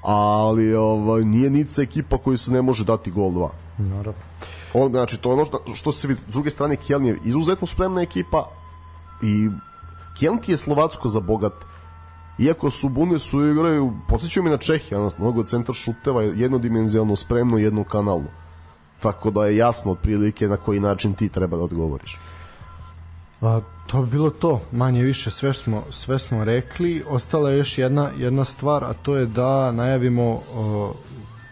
ali 0.01 0.75
ovaj, 0.75 1.25
nije 1.25 1.49
Nica 1.49 1.81
ekipa 1.81 2.17
koju 2.17 2.37
se 2.37 2.51
ne 2.51 2.61
može 2.61 2.83
dati 2.83 3.11
gol 3.11 3.29
2. 3.29 3.49
Naravno. 3.77 4.21
On, 4.73 4.91
znači, 4.91 5.17
to 5.17 5.29
je 5.29 5.33
ono 5.33 5.45
što, 5.45 5.59
što 5.75 5.91
se 5.91 6.07
vidi. 6.07 6.21
S 6.29 6.33
druge 6.33 6.49
strane, 6.49 6.75
Kjeln 6.75 7.05
je 7.05 7.17
izuzetno 7.23 7.67
spremna 7.67 8.01
ekipa 8.01 8.49
i 9.21 9.49
Kjeln 10.19 10.37
ti 10.37 10.51
je 10.51 10.57
Slovacko 10.57 11.09
za 11.09 11.19
bogat. 11.19 11.53
Iako 12.39 12.71
su 12.71 12.89
Bundesu 12.89 13.49
igraju, 13.49 13.93
podsjećaju 14.07 14.43
mi 14.43 14.49
na 14.49 14.57
Čehija, 14.57 14.99
ono, 14.99 15.11
mnogo 15.17 15.43
centar 15.43 15.75
šuteva, 15.75 16.23
jednodimenzionalno, 16.23 17.15
spremno, 17.15 17.57
jednokanalno. 17.57 18.27
Tako 18.99 19.31
da 19.31 19.45
je 19.45 19.57
jasno 19.57 19.91
otprilike 19.91 20.47
na 20.47 20.57
koji 20.57 20.79
način 20.79 21.13
ti 21.13 21.29
treba 21.29 21.57
da 21.57 21.63
odgovoriš. 21.63 22.19
A, 23.41 23.61
to 23.87 24.01
bi 24.01 24.11
bilo 24.11 24.29
to, 24.29 24.61
manje 24.71 25.03
više 25.03 25.31
sve 25.31 25.53
smo, 25.53 25.83
sve 25.91 26.19
smo 26.19 26.43
rekli. 26.43 27.03
Ostala 27.09 27.49
je 27.51 27.57
još 27.57 27.77
jedna, 27.77 28.09
jedna 28.17 28.45
stvar, 28.45 28.83
a 28.83 28.93
to 28.93 29.15
je 29.15 29.25
da 29.25 29.71
najavimo 29.71 30.41
o, 30.55 30.93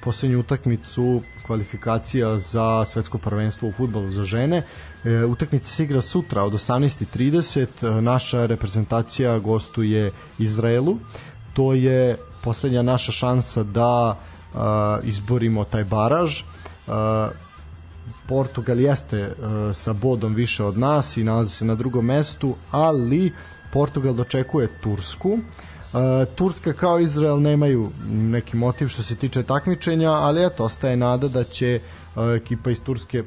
poslednju 0.03 0.39
utakmicu 0.39 1.21
kvalifikacija 1.45 2.37
za 2.37 2.85
svetsko 2.85 3.17
prvenstvo 3.17 3.69
u 3.69 3.71
futbolu 3.71 4.11
za 4.11 4.23
žene. 4.23 4.63
E, 5.05 5.25
utakmica 5.25 5.67
se 5.67 5.83
igra 5.83 6.01
sutra 6.01 6.43
od 6.43 6.53
18.30. 6.53 7.97
E, 7.97 8.01
naša 8.01 8.45
reprezentacija 8.45 9.39
gostuje 9.39 10.11
Izraelu. 10.39 10.97
To 11.53 11.73
je 11.73 12.17
poslednja 12.43 12.81
naša 12.81 13.11
šansa 13.11 13.63
da 13.63 14.17
a, 14.55 14.99
izborimo 15.03 15.63
taj 15.63 15.83
baraž. 15.83 16.41
A, 16.87 17.29
Portugal 18.27 18.79
jeste 18.79 19.27
uh, 19.27 19.75
sa 19.75 19.93
bodom 19.93 20.33
više 20.33 20.63
od 20.63 20.77
nas 20.77 21.17
i 21.17 21.23
nalazi 21.23 21.51
se 21.51 21.65
na 21.65 21.75
drugom 21.75 22.05
mestu, 22.05 22.55
ali 22.71 23.33
Portugal 23.73 24.13
dočekuje 24.13 24.67
Tursku. 24.81 25.29
Uh, 25.29 25.39
Turska 26.35 26.73
kao 26.73 26.99
Izrael 26.99 27.41
nemaju 27.41 27.91
neki 28.09 28.57
motiv 28.57 28.87
što 28.87 29.03
se 29.03 29.15
tiče 29.15 29.43
takmičenja, 29.43 30.11
ali 30.11 30.45
eto, 30.45 30.65
ostaje 30.65 30.97
nada 30.97 31.27
da 31.27 31.43
će 31.43 31.79
ekipa 32.35 32.71
iz 32.71 32.81
Turske 32.81 33.23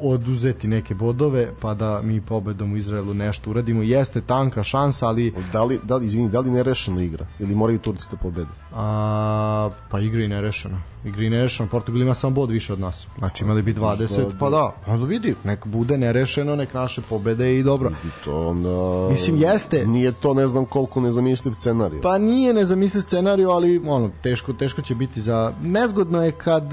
oduzeti 0.00 0.68
neke 0.68 0.94
bodove 0.94 1.52
pa 1.60 1.74
da 1.74 2.00
mi 2.02 2.20
pobedom 2.20 2.72
u 2.72 2.76
Izraelu 2.76 3.14
nešto 3.14 3.50
uradimo. 3.50 3.82
Jeste 3.82 4.20
tanka 4.20 4.62
šansa, 4.62 5.06
ali... 5.06 5.34
Da 5.52 5.64
li, 5.64 5.80
da 5.84 5.96
li, 5.96 6.06
izvini, 6.06 6.28
da 6.28 6.40
li 6.40 6.50
nerešeno 6.50 7.00
igra? 7.00 7.26
Ili 7.38 7.54
moraju 7.54 7.78
Turci 7.78 8.08
da 8.10 8.16
pobede? 8.16 8.48
A, 8.74 9.70
pa 9.90 10.00
igra 10.00 10.22
i 10.22 10.28
nerešeno. 10.28 10.80
Igra 11.04 11.24
i 11.24 11.30
nerešeno. 11.30 11.68
Portugal 11.68 12.02
ima 12.02 12.14
samo 12.14 12.34
bod 12.34 12.50
više 12.50 12.72
od 12.72 12.80
nas. 12.80 13.06
Znači 13.18 13.44
imali 13.44 13.62
bi 13.62 13.74
20, 13.74 14.38
pa 14.40 14.50
da. 14.50 14.74
Pa 14.86 14.96
da 14.96 15.04
vidi, 15.04 15.34
nek 15.44 15.66
bude 15.66 15.98
nerešeno, 15.98 16.56
nek 16.56 16.74
naše 16.74 17.02
pobede 17.08 17.58
i 17.58 17.62
dobro. 17.62 17.90
I 17.90 18.24
to 18.24 18.48
onda... 18.48 19.08
Mislim, 19.10 19.36
jeste. 19.36 19.86
Nije 19.86 20.12
to 20.12 20.34
ne 20.34 20.48
znam 20.48 20.64
koliko 20.64 21.00
nezamisliv 21.00 21.52
scenarij. 21.52 22.00
Pa 22.00 22.18
nije 22.18 22.54
nezamisliv 22.54 23.02
scenariju, 23.02 23.50
ali 23.50 23.82
ono, 23.86 24.10
teško, 24.22 24.52
teško 24.52 24.82
će 24.82 24.94
biti 24.94 25.20
za... 25.20 25.52
Nezgodno 25.62 26.24
je 26.24 26.32
kad, 26.32 26.72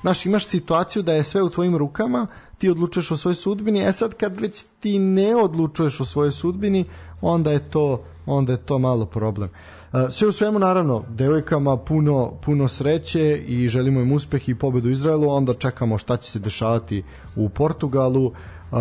znaš, 0.00 0.26
imaš 0.26 0.46
situaciju 0.46 1.02
da 1.02 1.12
je 1.12 1.24
sve 1.24 1.42
u 1.42 1.50
tvojim 1.50 1.76
rukama, 1.76 2.26
ti 2.58 2.70
odlučuješ 2.70 3.10
o 3.10 3.16
svojoj 3.16 3.34
sudbini, 3.34 3.88
e 3.88 3.92
sad 3.92 4.14
kad 4.14 4.40
već 4.40 4.64
ti 4.80 4.98
ne 4.98 5.36
odlučuješ 5.36 6.00
o 6.00 6.04
svojoj 6.04 6.32
sudbini, 6.32 6.84
onda 7.20 7.52
je 7.52 7.70
to 7.70 8.02
onda 8.26 8.52
je 8.52 8.58
to 8.58 8.78
malo 8.78 9.06
problem. 9.06 9.50
E, 9.92 10.10
sve 10.10 10.28
u 10.28 10.32
svemu 10.32 10.58
naravno, 10.58 11.04
devojkama 11.08 11.76
puno, 11.76 12.32
puno 12.44 12.68
sreće 12.68 13.36
i 13.36 13.68
želimo 13.68 14.00
im 14.00 14.12
uspeh 14.12 14.48
i 14.48 14.54
pobedu 14.54 14.90
Izraelu, 14.90 15.30
onda 15.30 15.54
čekamo 15.54 15.98
šta 15.98 16.16
će 16.16 16.30
se 16.30 16.38
dešavati 16.38 17.04
u 17.36 17.48
Portugalu. 17.48 18.32
Uh, 18.70 18.78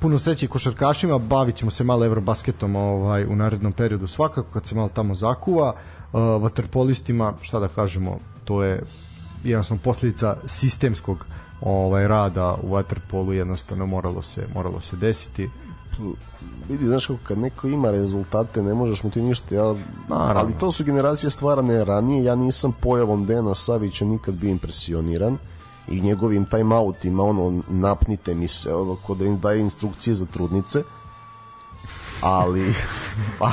puno 0.00 0.18
sreće 0.18 0.46
i 0.46 0.48
košarkašima, 0.48 1.18
bavit 1.18 1.56
ćemo 1.56 1.70
se 1.70 1.84
malo 1.84 2.04
evrobasketom 2.04 2.76
ovaj, 2.76 3.24
u 3.24 3.36
narednom 3.36 3.72
periodu 3.72 4.06
svakako 4.06 4.52
kad 4.52 4.66
se 4.66 4.74
malo 4.74 4.88
tamo 4.88 5.14
zakuva. 5.14 5.74
Uh, 6.12 6.20
vaterpolistima, 6.42 7.32
šta 7.40 7.60
da 7.60 7.68
kažemo, 7.68 8.18
to 8.44 8.62
je 8.62 8.82
jednostavno 9.44 9.82
posljedica 9.84 10.36
sistemskog 10.46 11.26
ovaj 11.60 12.08
rada 12.08 12.56
u 12.62 12.68
waterpolu 12.68 13.32
jednostavno 13.32 13.86
moralo 13.86 14.22
se 14.22 14.46
moralo 14.54 14.80
se 14.80 14.96
desiti 14.96 15.50
vidi, 16.68 16.86
znaš 16.86 17.06
kako 17.06 17.18
kad 17.24 17.38
neko 17.38 17.68
ima 17.68 17.90
rezultate, 17.90 18.62
ne 18.62 18.74
možeš 18.74 19.02
mu 19.02 19.10
ti 19.10 19.22
ništa, 19.22 19.54
ja, 19.54 19.74
Naravno. 20.08 20.40
ali 20.40 20.58
to 20.58 20.72
su 20.72 20.84
generacije 20.84 21.30
stvarane 21.30 21.84
ranije, 21.84 22.24
ja 22.24 22.34
nisam 22.34 22.72
pojavom 22.80 23.26
Dena 23.26 23.54
Savića 23.54 24.04
nikad 24.04 24.34
bio 24.34 24.50
impresioniran 24.50 25.38
i 25.88 26.00
njegovim 26.00 26.44
timeoutima, 26.44 27.22
ono, 27.22 27.62
napnite 27.68 28.34
mi 28.34 28.48
se, 28.48 28.74
ono, 28.74 28.96
ko 29.06 29.14
da 29.14 29.24
im 29.24 29.40
daje 29.40 29.60
instrukcije 29.60 30.14
za 30.14 30.26
trudnice, 30.26 30.82
ali, 32.22 32.74
pa, 33.38 33.52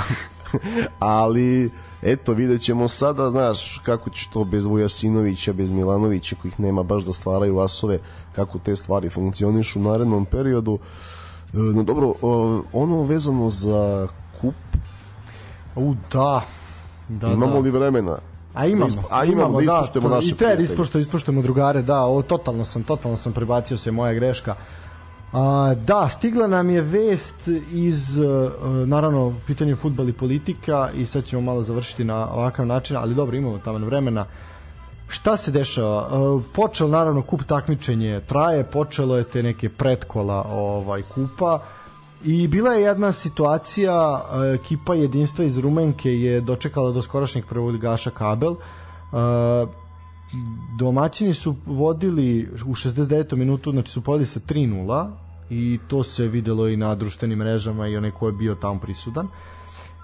ali, 0.99 1.72
eto, 2.01 2.34
vidjet 2.34 2.61
ćemo 2.61 2.88
sada, 2.88 3.31
znaš, 3.31 3.77
kako 3.77 4.09
će 4.09 4.27
to 4.34 4.43
bez 4.43 4.65
Vujasinovića, 4.65 5.53
bez 5.53 5.72
Milanovića, 5.72 6.35
kojih 6.35 6.59
nema 6.59 6.84
baš 6.84 7.03
da 7.03 7.13
stvaraju 7.13 7.59
asove, 7.59 7.99
kako 8.35 8.59
te 8.59 8.76
stvari 8.76 9.09
funkcionišu 9.09 9.80
u 9.80 9.84
narednom 9.84 10.26
periodu. 10.26 10.80
E, 11.53 11.57
No 11.57 11.84
dobro, 11.84 12.13
o, 12.22 12.61
ono 12.73 13.03
vezano 13.03 13.49
za 13.49 14.07
kup, 14.41 14.55
u 15.76 15.95
da 16.09 16.41
da, 17.09 17.27
imamo 17.27 17.53
da. 17.53 17.59
li 17.59 17.72
vremena? 17.72 18.17
A 18.53 18.65
imamo, 18.65 18.85
Da 18.85 18.91
ispo- 18.91 19.07
a 19.11 19.26
imamo 19.26 19.57
da 19.57 19.63
ispoštujemo 19.63 20.09
to- 20.09 20.15
naše 20.15 20.27
I 20.27 20.34
treba 20.34 20.55
da 20.55 20.61
ispošto, 20.63 20.99
ispoštujemo 20.99 21.41
drugare, 21.41 21.81
da, 21.81 22.01
ovo 22.01 22.22
totalno 22.22 22.65
sam, 22.65 22.84
totalno 22.84 23.17
sam 23.17 23.34
prebacio 23.34 23.77
se 23.77 23.91
moja 23.91 24.13
greška. 24.13 24.55
A, 25.38 25.76
da, 25.88 26.10
stigla 26.10 26.48
nam 26.48 26.70
je 26.70 26.82
vest 26.82 27.48
iz, 27.72 28.20
uh, 28.20 28.88
naravno, 28.88 29.34
pitanje 29.48 29.76
futbal 29.76 30.10
i 30.10 30.14
politika 30.14 30.90
i 30.95 31.06
sad 31.06 31.26
ćemo 31.26 31.41
malo 31.41 31.64
završiti 31.64 32.03
na 32.03 32.30
ovakav 32.34 32.66
način, 32.66 32.98
ali 32.98 33.16
dobro, 33.16 33.38
imamo 33.38 33.60
tamo 33.60 33.78
vremena. 33.78 34.26
Šta 35.07 35.38
se 35.38 35.52
dešava? 35.52 36.07
Uh, 36.07 36.44
počelo 36.56 36.90
naravno 36.90 37.22
kup 37.22 37.44
takmičenje 37.44 38.22
traje, 38.28 38.64
počelo 38.64 39.18
je 39.18 39.24
te 39.24 39.44
neke 39.44 39.70
pretkola 39.70 40.45
ovaj 40.52 41.02
kupa 41.02 41.60
i 42.24 42.48
bila 42.48 42.74
je 42.74 42.82
jedna 42.82 43.12
situacija 43.12 44.22
ekipa 44.56 44.94
jedinstva 44.95 45.45
iz 45.45 45.57
Rumenke 45.57 46.10
je 46.10 46.41
dočekala 46.41 46.91
do 46.91 47.02
skorašnjeg 47.02 47.45
prvoligaša 47.45 48.10
Kabel 48.10 48.56
domaćini 50.78 51.34
su 51.34 51.56
vodili 51.66 52.49
u 52.66 52.76
69. 52.76 53.36
minutu, 53.36 53.72
znači 53.72 53.91
su 53.91 54.02
povedali 54.02 54.26
sa 54.26 54.40
3-0 54.40 55.24
i 55.49 55.80
to 55.88 56.03
se 56.03 56.27
videlo 56.27 56.67
i 56.67 56.77
na 56.77 56.95
društvenim 56.95 57.39
mrežama 57.39 57.88
i 57.88 57.97
onaj 57.97 58.11
ko 58.11 58.27
je 58.27 58.34
bio 58.34 58.55
tamo 58.55 58.80
prisutan. 58.80 59.27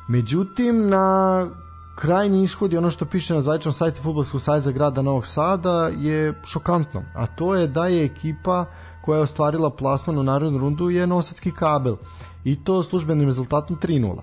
Međutim, 0.07 0.89
na 0.89 1.47
krajnji 1.95 2.43
ishod 2.43 2.73
i 2.73 2.77
ono 2.77 2.91
što 2.91 3.05
piše 3.05 3.33
na 3.33 3.41
zvaničnom 3.41 3.73
sajtu 3.73 4.01
Futbolskog 4.01 4.41
sajza 4.41 4.71
grada 4.71 5.01
Novog 5.01 5.25
Sada 5.25 5.87
je 5.87 6.33
šokantno, 6.45 7.03
a 7.15 7.27
to 7.27 7.55
je 7.55 7.67
da 7.67 7.87
je 7.87 8.05
ekipa 8.05 8.65
koja 9.01 9.17
je 9.17 9.23
ostvarila 9.23 9.69
plasman 9.69 10.17
u 10.17 10.23
narodnu 10.23 10.59
rundu 10.59 10.89
je 10.89 11.07
Nosadski 11.07 11.51
kabel 11.51 11.95
i 12.43 12.63
to 12.63 12.83
službenim 12.83 13.25
rezultatom 13.25 13.77
3-0. 13.77 14.19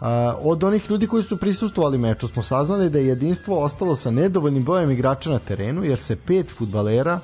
A, 0.00 0.34
od 0.42 0.64
onih 0.64 0.90
ljudi 0.90 1.06
koji 1.06 1.22
su 1.22 1.36
prisustvovali 1.36 1.98
meču 1.98 2.28
smo 2.28 2.42
saznali 2.42 2.90
da 2.90 2.98
je 2.98 3.06
jedinstvo 3.06 3.62
ostalo 3.62 3.96
sa 3.96 4.10
nedovoljnim 4.10 4.64
brojem 4.64 4.90
igrača 4.90 5.30
na 5.30 5.38
terenu 5.38 5.84
jer 5.84 5.98
se 5.98 6.16
pet 6.16 6.50
futbalera 6.50 7.20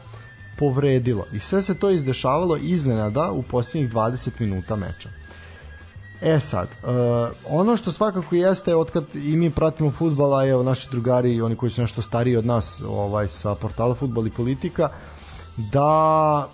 povredilo 0.58 1.24
i 1.32 1.38
sve 1.38 1.62
se 1.62 1.74
to 1.74 1.90
izdešavalo 1.90 2.56
iznenada 2.56 3.30
u 3.32 3.42
posljednjih 3.42 3.92
20 3.92 4.30
minuta 4.38 4.76
meča. 4.76 5.08
E 6.22 6.40
sad, 6.40 6.68
uh, 6.68 6.88
ono 7.48 7.76
što 7.76 7.92
svakako 7.92 8.34
jeste 8.34 8.74
od 8.74 8.90
kad 8.90 9.04
i 9.14 9.36
mi 9.36 9.50
pratimo 9.50 9.90
futbala, 9.90 10.46
evo 10.46 10.62
naši 10.62 10.88
drugari 10.90 11.40
oni 11.40 11.56
koji 11.56 11.70
su 11.70 11.80
nešto 11.80 12.02
stariji 12.02 12.36
od 12.36 12.46
nas 12.46 12.82
ovaj 12.88 13.28
sa 13.28 13.54
portala 13.54 13.94
Futbol 13.94 14.26
i 14.26 14.30
politika, 14.30 14.88
da 15.56 16.48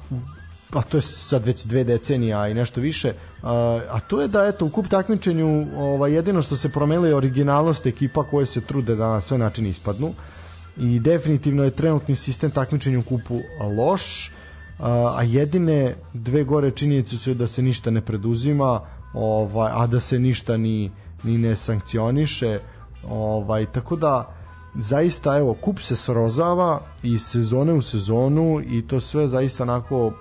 a 0.73 0.83
to 0.83 0.97
je 0.97 1.03
sad 1.03 1.45
već 1.45 1.65
dve 1.65 1.85
decenije 1.85 2.35
a 2.35 2.49
i 2.49 2.55
nešto 2.55 2.81
više 2.81 3.13
a, 3.43 3.81
a 3.91 4.01
to 4.01 4.21
je 4.21 4.29
da 4.29 4.47
eto 4.47 4.67
u 4.67 4.71
kup 4.71 4.89
takmičenju 4.89 5.67
ovaj, 5.77 6.13
jedino 6.13 6.43
što 6.43 6.57
se 6.57 6.69
promenilo 6.69 7.07
je 7.07 7.17
originalnost 7.17 7.87
ekipa 7.87 8.25
koje 8.25 8.47
se 8.47 8.61
trude 8.61 8.97
da 8.97 9.09
na 9.09 9.21
sve 9.21 9.39
načine 9.39 9.69
ispadnu 9.69 10.15
i 10.81 11.01
definitivno 11.01 11.65
je 11.65 11.71
trenutni 11.71 12.17
sistem 12.17 12.51
takmičenja 12.51 12.99
u 12.99 13.03
kupu 13.03 13.41
loš 13.79 14.33
a, 14.79 15.23
jedine 15.27 15.95
dve 16.15 16.45
gore 16.45 16.71
činjenice 16.71 17.17
su 17.17 17.35
da 17.35 17.47
se 17.47 17.63
ništa 17.63 17.91
ne 17.91 18.01
preduzima 18.01 18.81
ovaj 19.15 19.73
a 19.75 19.87
da 19.87 20.01
se 20.01 20.19
ništa 20.19 20.57
ni 20.57 20.91
ni 21.25 21.39
ne 21.39 21.57
sankcioniše 21.57 22.59
ovaj 23.09 23.67
tako 23.67 23.97
da 23.97 24.35
zaista 24.75 25.39
evo 25.39 25.55
kup 25.55 25.81
se 25.81 25.97
srozava 25.97 26.81
iz 27.03 27.23
sezone 27.23 27.73
u 27.73 27.83
sezonu 27.83 28.61
i 28.67 28.83
to 28.87 29.01
sve 29.01 29.29
zaista 29.29 29.63
onako 29.63 30.13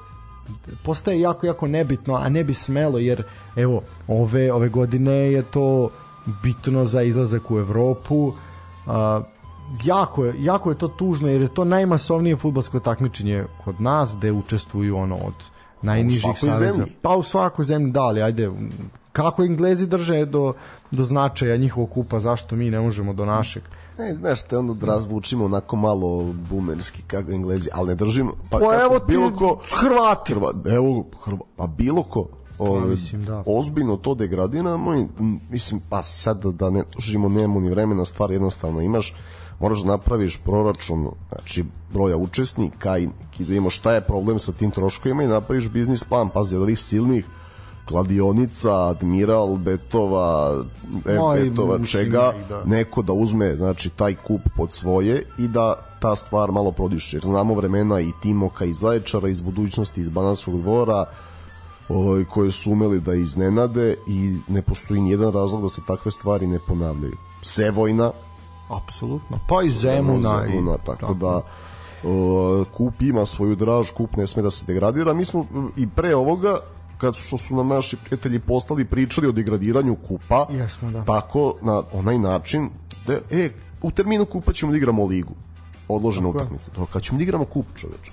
postaje 0.84 1.20
jako 1.20 1.46
jako 1.46 1.68
nebitno 1.68 2.16
a 2.16 2.30
ne 2.30 2.44
bi 2.44 2.54
smelo 2.54 2.98
jer 2.98 3.24
evo 3.56 3.82
ove 4.08 4.54
ove 4.54 4.70
godine 4.70 5.12
je 5.12 5.42
to 5.42 5.90
bitno 6.44 6.86
za 6.86 7.02
izlazak 7.02 7.52
u 7.52 7.60
Evropu 7.60 8.34
a, 8.88 9.22
jako 9.84 10.26
je, 10.26 10.34
jako 10.40 10.70
je 10.70 10.78
to 10.78 10.88
tužno 10.88 11.28
jer 11.28 11.42
je 11.42 11.54
to 11.54 11.66
najmasovnije 11.66 12.38
fudbalsko 12.38 12.80
takmičenje 12.80 13.46
kod 13.64 13.82
nas 13.82 14.16
gde 14.18 14.32
učestvuju 14.32 14.98
ono 14.98 15.16
od 15.16 15.34
najnižih 15.82 16.32
saveza. 16.36 16.58
zemlji. 16.58 16.92
Pa 17.02 17.16
u 17.16 17.24
svakoj 17.24 17.66
zemlji, 17.66 17.92
da, 17.92 18.02
ali 18.02 18.22
ajde, 18.22 18.52
kako 19.12 19.44
Englezi 19.44 19.88
drže 19.88 20.26
do, 20.26 20.54
do 20.92 21.06
značaja 21.06 21.58
njihovog 21.58 21.90
kupa, 21.90 22.20
zašto 22.20 22.56
mi 22.56 22.70
ne 22.70 22.80
možemo 22.80 23.14
do 23.14 23.26
našeg? 23.26 23.64
Ne, 24.00 24.16
znaš, 24.16 24.44
te 24.44 24.58
onda 24.58 24.86
razvučimo 24.86 25.46
onako 25.46 25.76
malo 25.76 26.34
bumerski 26.50 27.02
kako 27.08 27.32
englezi, 27.32 27.70
ali 27.74 27.88
ne 27.88 27.96
držimo. 27.96 28.32
Pa, 28.50 28.60
Pa 28.60 28.70
kako 28.70 28.82
evo 28.82 29.00
ti, 29.00 29.06
bilo 29.08 29.36
ko, 29.36 29.60
Hrvati. 29.80 30.34
Hrva, 30.34 30.54
evo, 30.66 31.06
Hrva, 31.24 31.40
pa 31.56 31.68
bilo 31.68 32.04
ko, 32.04 32.28
o, 32.60 32.80
mislim, 32.80 33.26
da. 33.26 33.44
ozbiljno 33.46 33.98
to 33.98 34.16
degradiramo 34.16 34.96
i 34.96 35.06
mislim, 35.50 35.82
pa 35.90 36.02
sad 36.02 36.44
da, 36.44 36.52
da 36.52 36.70
ne 36.70 36.84
živimo, 36.98 37.30
nemamo 37.30 37.60
ni 37.60 37.70
vremena, 37.70 38.06
stvar 38.06 38.32
jednostavno 38.32 38.82
imaš, 38.82 39.16
moraš 39.60 39.80
da 39.80 39.92
napraviš 39.92 40.38
proračun, 40.38 41.10
znači 41.30 41.64
broja 41.94 42.18
učesnika 42.18 42.98
i, 42.98 43.10
i 43.40 43.44
da 43.44 43.54
imamo 43.54 43.70
šta 43.70 43.94
je 43.94 44.02
problem 44.02 44.40
sa 44.40 44.52
tim 44.52 44.72
troškovima 44.72 45.24
i 45.24 45.28
napraviš 45.28 45.70
biznis 45.70 46.04
plan, 46.04 46.30
pazi, 46.30 46.56
od 46.56 46.62
ovih 46.62 46.80
silnih 46.80 47.26
kladionica, 47.90 48.88
admiral, 48.88 49.58
betova, 49.58 50.64
betova, 51.06 51.80
čega, 51.86 52.34
i 52.36 52.50
da. 52.50 52.64
neko 52.66 53.02
da 53.02 53.14
uzme 53.14 53.56
znači 53.56 53.90
taj 53.90 54.16
kup 54.16 54.42
pod 54.58 54.72
svoje 54.72 55.24
i 55.38 55.48
da 55.48 55.74
ta 56.00 56.16
stvar 56.16 56.52
malo 56.52 56.72
prodiše. 56.72 57.18
Jer 57.18 57.24
znamo 57.24 57.54
vremena 57.54 58.02
i 58.02 58.12
Timoka 58.22 58.66
i 58.66 58.74
Zaječara 58.74 59.28
iz 59.30 59.42
budućnosti 59.42 60.02
iz 60.02 60.10
Bananskog 60.10 60.62
dvora 60.62 61.06
ovaj, 61.90 62.26
koje 62.26 62.52
su 62.52 62.72
umeli 62.72 63.00
da 63.00 63.14
iznenade 63.14 63.96
i 64.08 64.38
ne 64.48 64.62
postoji 64.62 65.02
nijedan 65.02 65.34
razlog 65.34 65.62
da 65.62 65.70
se 65.70 65.82
takve 65.88 66.12
stvari 66.12 66.48
ne 66.48 66.60
ponavljaju. 66.68 67.18
Sevojna, 67.42 68.12
Apsolutno. 68.70 69.38
Pa 69.48 69.64
i 69.64 69.70
Zemuna. 69.70 70.44
i, 70.46 70.50
Zemuna, 70.50 70.78
tako 70.86 71.14
da 71.14 71.42
kup 72.78 73.02
ima 73.02 73.26
svoju 73.26 73.56
draž, 73.56 73.92
kup 73.92 74.16
ne 74.16 74.28
sme 74.28 74.44
da 74.44 74.52
se 74.52 74.66
degradira. 74.66 75.14
Mi 75.14 75.26
smo 75.26 75.46
i 75.78 75.88
pre 75.88 76.16
ovoga 76.16 76.60
kad 76.98 77.16
što 77.16 77.38
su 77.38 77.56
nam 77.56 77.68
naši 77.68 77.98
prijatelji 77.98 78.40
poslali 78.40 78.86
pričali 78.86 79.28
o 79.28 79.32
degradiranju 79.32 79.96
kupa 80.08 80.48
Jesmo, 80.50 80.92
da. 80.92 81.04
tako 81.04 81.56
na 81.62 81.84
onaj 81.94 82.18
način 82.20 82.70
da, 83.08 83.14
e, 83.14 83.50
u 83.82 83.92
terminu 83.92 84.26
kupa 84.26 84.54
ćemo 84.54 84.72
da 84.72 84.78
igramo 84.78 85.06
ligu 85.06 85.34
odložene 85.88 86.28
Tako 86.28 86.38
je. 86.38 86.42
utakmice 86.44 86.72
to 86.72 86.86
kad 86.86 87.02
ćemo 87.02 87.18
da 87.18 87.24
igramo 87.24 87.46
kup 87.46 87.66
čoveč 87.76 88.12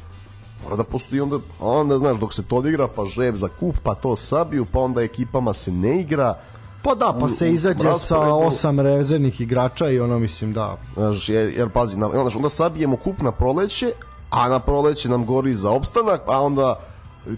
mora 0.64 0.76
da 0.76 0.84
postoji 0.84 1.20
onda 1.20 1.38
onda 1.60 1.98
znaš 1.98 2.18
dok 2.18 2.32
se 2.32 2.42
to 2.42 2.56
odigra 2.56 2.88
pa 2.88 3.04
žreb 3.04 3.36
za 3.36 3.48
kup 3.48 3.76
pa 3.82 3.94
to 3.94 4.16
sabiju 4.16 4.66
pa 4.72 4.80
onda 4.80 5.02
ekipama 5.02 5.54
se 5.54 5.72
ne 5.72 6.00
igra 6.00 6.38
Pa 6.86 6.94
da, 6.94 7.16
pa 7.20 7.28
se 7.28 7.52
izađe 7.52 7.98
sa 7.98 8.20
osam 8.20 8.80
rezervnih 8.80 9.40
igrača 9.40 9.88
i 9.90 10.00
ono 10.00 10.18
mislim 10.18 10.52
da 10.52 10.76
Znaš, 10.96 11.28
jer, 11.28 11.52
jer 11.56 11.68
pazi, 11.68 11.96
na, 11.96 12.08
znaš, 12.08 12.36
onda 12.36 12.48
sabijemo 12.48 12.96
kup 12.96 13.22
na 13.22 13.32
proleće, 13.32 13.92
a 14.30 14.48
na 14.48 14.58
proleće 14.58 15.08
nam 15.08 15.26
gori 15.26 15.54
za 15.54 15.70
opstanak, 15.70 16.20
a 16.26 16.40
onda 16.40 16.80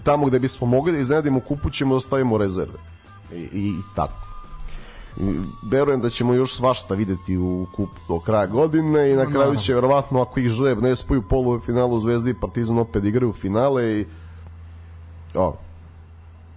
tamo 0.03 0.25
gde 0.25 0.39
bismo 0.39 0.67
mogli 0.67 0.91
da 0.91 0.97
iznenadimo 0.99 1.39
kupu 1.39 1.69
ćemo 1.69 1.93
da 1.93 1.99
stavimo 1.99 2.37
rezerve. 2.37 2.79
I, 3.33 3.35
i, 3.35 3.49
i 3.53 3.81
tako. 3.95 4.13
Verujem 5.71 6.01
da 6.01 6.09
ćemo 6.09 6.33
još 6.33 6.55
svašta 6.55 6.95
videti 6.95 7.37
u 7.37 7.65
kupu 7.75 7.99
do 8.07 8.19
kraja 8.19 8.45
godine 8.45 9.11
i 9.11 9.15
na 9.15 9.25
kraju 9.25 9.55
će 9.55 9.73
verovatno 9.73 10.21
ako 10.21 10.39
ih 10.39 10.49
žreb 10.49 10.81
ne 10.81 10.95
spoju 10.95 11.21
polu 11.21 11.59
finalu 11.59 11.99
Zvezda 11.99 12.29
i 12.29 12.39
Partizan 12.41 12.77
opet 12.77 13.03
igraju 13.03 13.33
finale 13.33 13.99
i 13.99 14.05
o, 15.35 15.53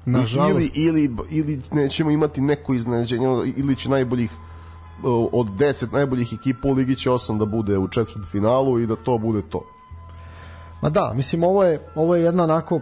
nažalost 0.05 0.55
ili, 0.55 0.71
ili, 0.75 1.17
ili 1.31 1.61
nećemo 1.73 2.11
imati 2.11 2.41
neko 2.41 2.75
iznenađenje 2.75 3.27
ili 3.57 3.77
će 3.77 3.91
najboljih 3.91 4.31
od 5.33 5.47
10 5.47 5.93
najboljih 5.93 6.33
ekipa 6.33 6.69
u 6.69 6.73
ligi 6.73 6.97
će 6.97 7.11
8 7.11 7.39
da 7.39 7.45
bude 7.45 7.79
u 7.79 7.89
četvrt 7.89 8.27
finalu 8.31 8.81
i 8.81 8.87
da 8.87 8.97
to 8.97 9.19
bude 9.19 9.43
to. 9.43 9.65
Ma 10.83 10.91
da, 10.91 11.13
mislim 11.15 11.45
ovo 11.45 11.65
je 11.65 11.81
ovo 11.95 12.17
je 12.17 12.23
jedna 12.23 12.45
onako 12.45 12.81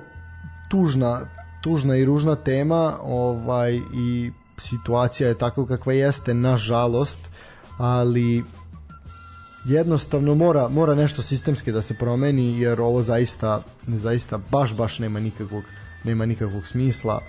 tužna 0.70 1.20
tužna 1.60 1.96
i 1.96 2.04
ružna 2.04 2.36
tema, 2.36 2.98
ovaj 3.02 3.80
i 3.94 4.32
situacija 4.56 5.28
je 5.28 5.38
takva 5.38 5.66
kakva 5.66 5.92
jeste 5.92 6.34
nažalost, 6.34 7.20
ali 7.78 8.44
jednostavno 9.64 10.34
mora 10.34 10.68
mora 10.68 10.94
nešto 10.94 11.22
sistemski 11.22 11.72
da 11.72 11.82
se 11.82 11.94
promeni 11.94 12.60
jer 12.60 12.80
ovo 12.80 13.02
zaista 13.02 13.62
zaista 13.86 14.38
baš 14.50 14.74
baš 14.74 14.98
nema 14.98 15.20
nikakvog 15.20 15.62
nema 16.04 16.26
nikakvog 16.26 16.66
smisla. 16.66 17.20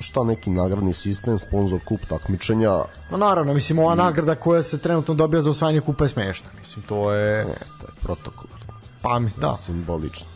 Šta 0.00 0.24
neki 0.24 0.50
nagradni 0.50 0.92
sistem, 0.92 1.38
sponsor 1.38 1.80
kup 1.84 2.00
takmičenja, 2.08 2.84
No 3.10 3.16
naravno, 3.16 3.54
mislim 3.54 3.78
ova 3.78 3.94
nagrada 3.94 4.34
koja 4.34 4.62
se 4.62 4.78
trenutno 4.78 5.14
dobija 5.14 5.42
za 5.42 5.50
osvajanje 5.50 5.80
kupa 5.80 6.04
je 6.04 6.08
smešna. 6.08 6.48
Mislim 6.58 6.84
to 6.88 7.12
je 7.12 7.44
ne, 7.44 7.54
to 7.80 7.86
je 7.86 7.92
protokol. 8.02 8.46
pa 9.02 9.18
mislim 9.18 9.40
da. 9.40 9.56
Simbolično. 9.56 10.26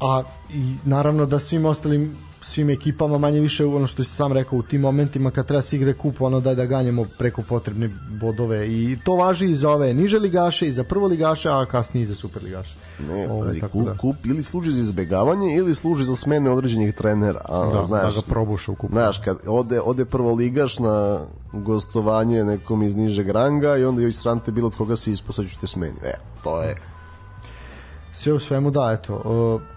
a 0.00 0.22
i 0.50 0.76
naravno 0.84 1.26
da 1.26 1.38
svim 1.38 1.64
ostalim 1.64 2.16
svim 2.44 2.70
ekipama 2.70 3.18
manje 3.18 3.40
više 3.40 3.64
ono 3.66 3.86
što 3.86 4.04
si 4.04 4.10
sam 4.10 4.32
rekao 4.32 4.58
u 4.58 4.62
tim 4.62 4.80
momentima 4.80 5.30
kad 5.30 5.46
treba 5.46 5.62
se 5.62 5.76
igre 5.76 5.92
kup 5.94 6.20
ono 6.20 6.40
daj 6.40 6.54
da 6.54 6.66
ganjamo 6.66 7.04
preko 7.18 7.42
potrebne 7.42 7.90
bodove 8.20 8.68
i 8.68 8.98
to 9.04 9.16
važi 9.16 9.50
i 9.50 9.54
za 9.54 9.70
ove 9.70 9.94
niže 9.94 10.18
ligaše 10.18 10.66
i 10.66 10.72
za 10.72 10.84
prvoligaše 10.84 11.48
a 11.50 11.66
kasnije 11.66 12.02
i 12.02 12.06
za 12.06 12.14
superligaše 12.14 12.74
Ne, 13.08 13.28
Ovaj, 13.30 13.46
pazi, 13.46 13.60
kup, 13.60 13.84
da. 13.84 13.96
kup 13.96 14.16
ili 14.24 14.42
služi 14.42 14.72
za 14.72 14.80
izbegavanje 14.80 15.56
ili 15.56 15.74
služi 15.74 16.04
za 16.04 16.16
smene 16.16 16.50
određenih 16.50 16.94
trenera. 16.94 17.40
A, 17.44 17.70
da, 17.72 17.84
znaš, 17.86 18.14
da 18.14 18.20
ga 18.20 18.26
probuša 18.28 18.72
u 18.72 18.74
kupu 18.74 18.92
Znaš, 18.92 19.18
kad 19.18 19.36
ode, 19.46 19.80
ode 19.80 20.04
prvo 20.04 20.34
ligaš 20.34 20.78
na 20.78 21.20
gostovanje 21.52 22.44
nekom 22.44 22.82
iz 22.82 22.96
nižeg 22.96 23.30
ranga 23.30 23.76
i 23.76 23.84
onda 23.84 24.02
joj 24.02 24.12
srante 24.12 24.52
bilo 24.52 24.66
od 24.66 24.76
koga 24.76 24.96
si 24.96 25.12
ispo, 25.12 25.32
sad 25.32 25.46
ću 25.48 25.58
te 25.60 25.66
smeni. 25.66 25.96
E, 26.04 26.14
to 26.44 26.62
je... 26.62 26.76
sve 28.12 28.32
u 28.32 28.40
svemu 28.40 28.70
da 28.70 28.98
eto 29.00 29.14
uh, 29.14 29.73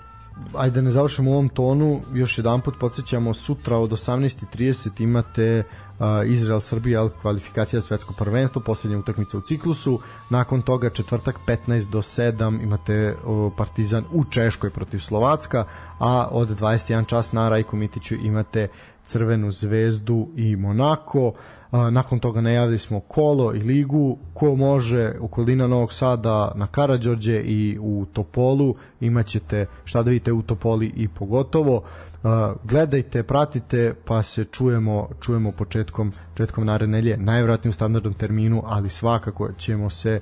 ajde 0.55 0.75
da 0.75 0.81
ne 0.81 0.91
završimo 0.91 1.31
u 1.31 1.33
ovom 1.33 1.49
tonu. 1.49 2.01
Još 2.13 2.37
jedan 2.37 2.61
put 2.61 2.75
podsjećamo 2.79 3.33
sutra 3.33 3.77
od 3.77 3.91
18.30 3.91 5.03
imate 5.03 5.63
uh, 5.99 6.05
Izrael 6.25 6.59
Srbija 6.59 7.09
kvalifikacija 7.21 7.81
svetsko 7.81 8.13
prvenstvo 8.13 8.61
poslednja 8.61 8.97
utakmica 8.97 9.37
u 9.37 9.41
ciklusu. 9.41 9.99
Nakon 10.29 10.61
toga 10.61 10.89
četvrtak 10.89 11.39
15 11.47 11.89
do 11.89 12.01
7 12.01 12.63
imate 12.63 13.15
uh, 13.25 13.53
Partizan 13.57 14.05
u 14.11 14.23
Češkoj 14.23 14.69
protiv 14.69 14.99
Slovacka 14.99 15.65
a 15.99 16.27
od 16.31 16.59
21 16.59 17.05
čas 17.05 17.31
na 17.31 17.49
Rajku 17.49 17.75
Mitiću 17.75 18.15
imate 18.15 18.67
Crvenu 19.05 19.51
zvezdu 19.51 20.27
i 20.35 20.55
Monako 20.55 21.33
A, 21.71 21.89
nakon 21.89 22.19
toga 22.19 22.41
najavili 22.41 22.79
smo 22.79 22.99
kolo 22.99 23.55
i 23.55 23.59
ligu 23.59 24.17
ko 24.33 24.55
može 24.55 25.13
okolina 25.21 25.67
Novog 25.67 25.93
Sada 25.93 26.51
na 26.55 26.67
Karadžorđe 26.67 27.41
i 27.41 27.77
u 27.81 28.05
Topolu 28.13 28.75
imaćete 28.99 29.65
šta 29.85 30.03
da 30.03 30.09
vidite 30.09 30.31
u 30.31 30.41
Topoli 30.41 30.91
i 30.95 31.07
pogotovo. 31.07 31.81
A, 32.23 32.53
gledajte, 32.63 33.23
pratite 33.23 33.93
pa 34.05 34.23
se 34.23 34.43
čujemo 34.43 35.07
čujemo 35.21 35.51
početkom 35.51 36.11
početkom 36.33 36.65
naredne 36.65 36.97
nedelje 36.97 37.17
najvjerojatnije 37.17 37.69
u 37.69 37.73
standardnom 37.73 38.13
terminu 38.13 38.63
ali 38.65 38.89
svakako 38.89 39.51
ćemo 39.57 39.89
se 39.89 40.19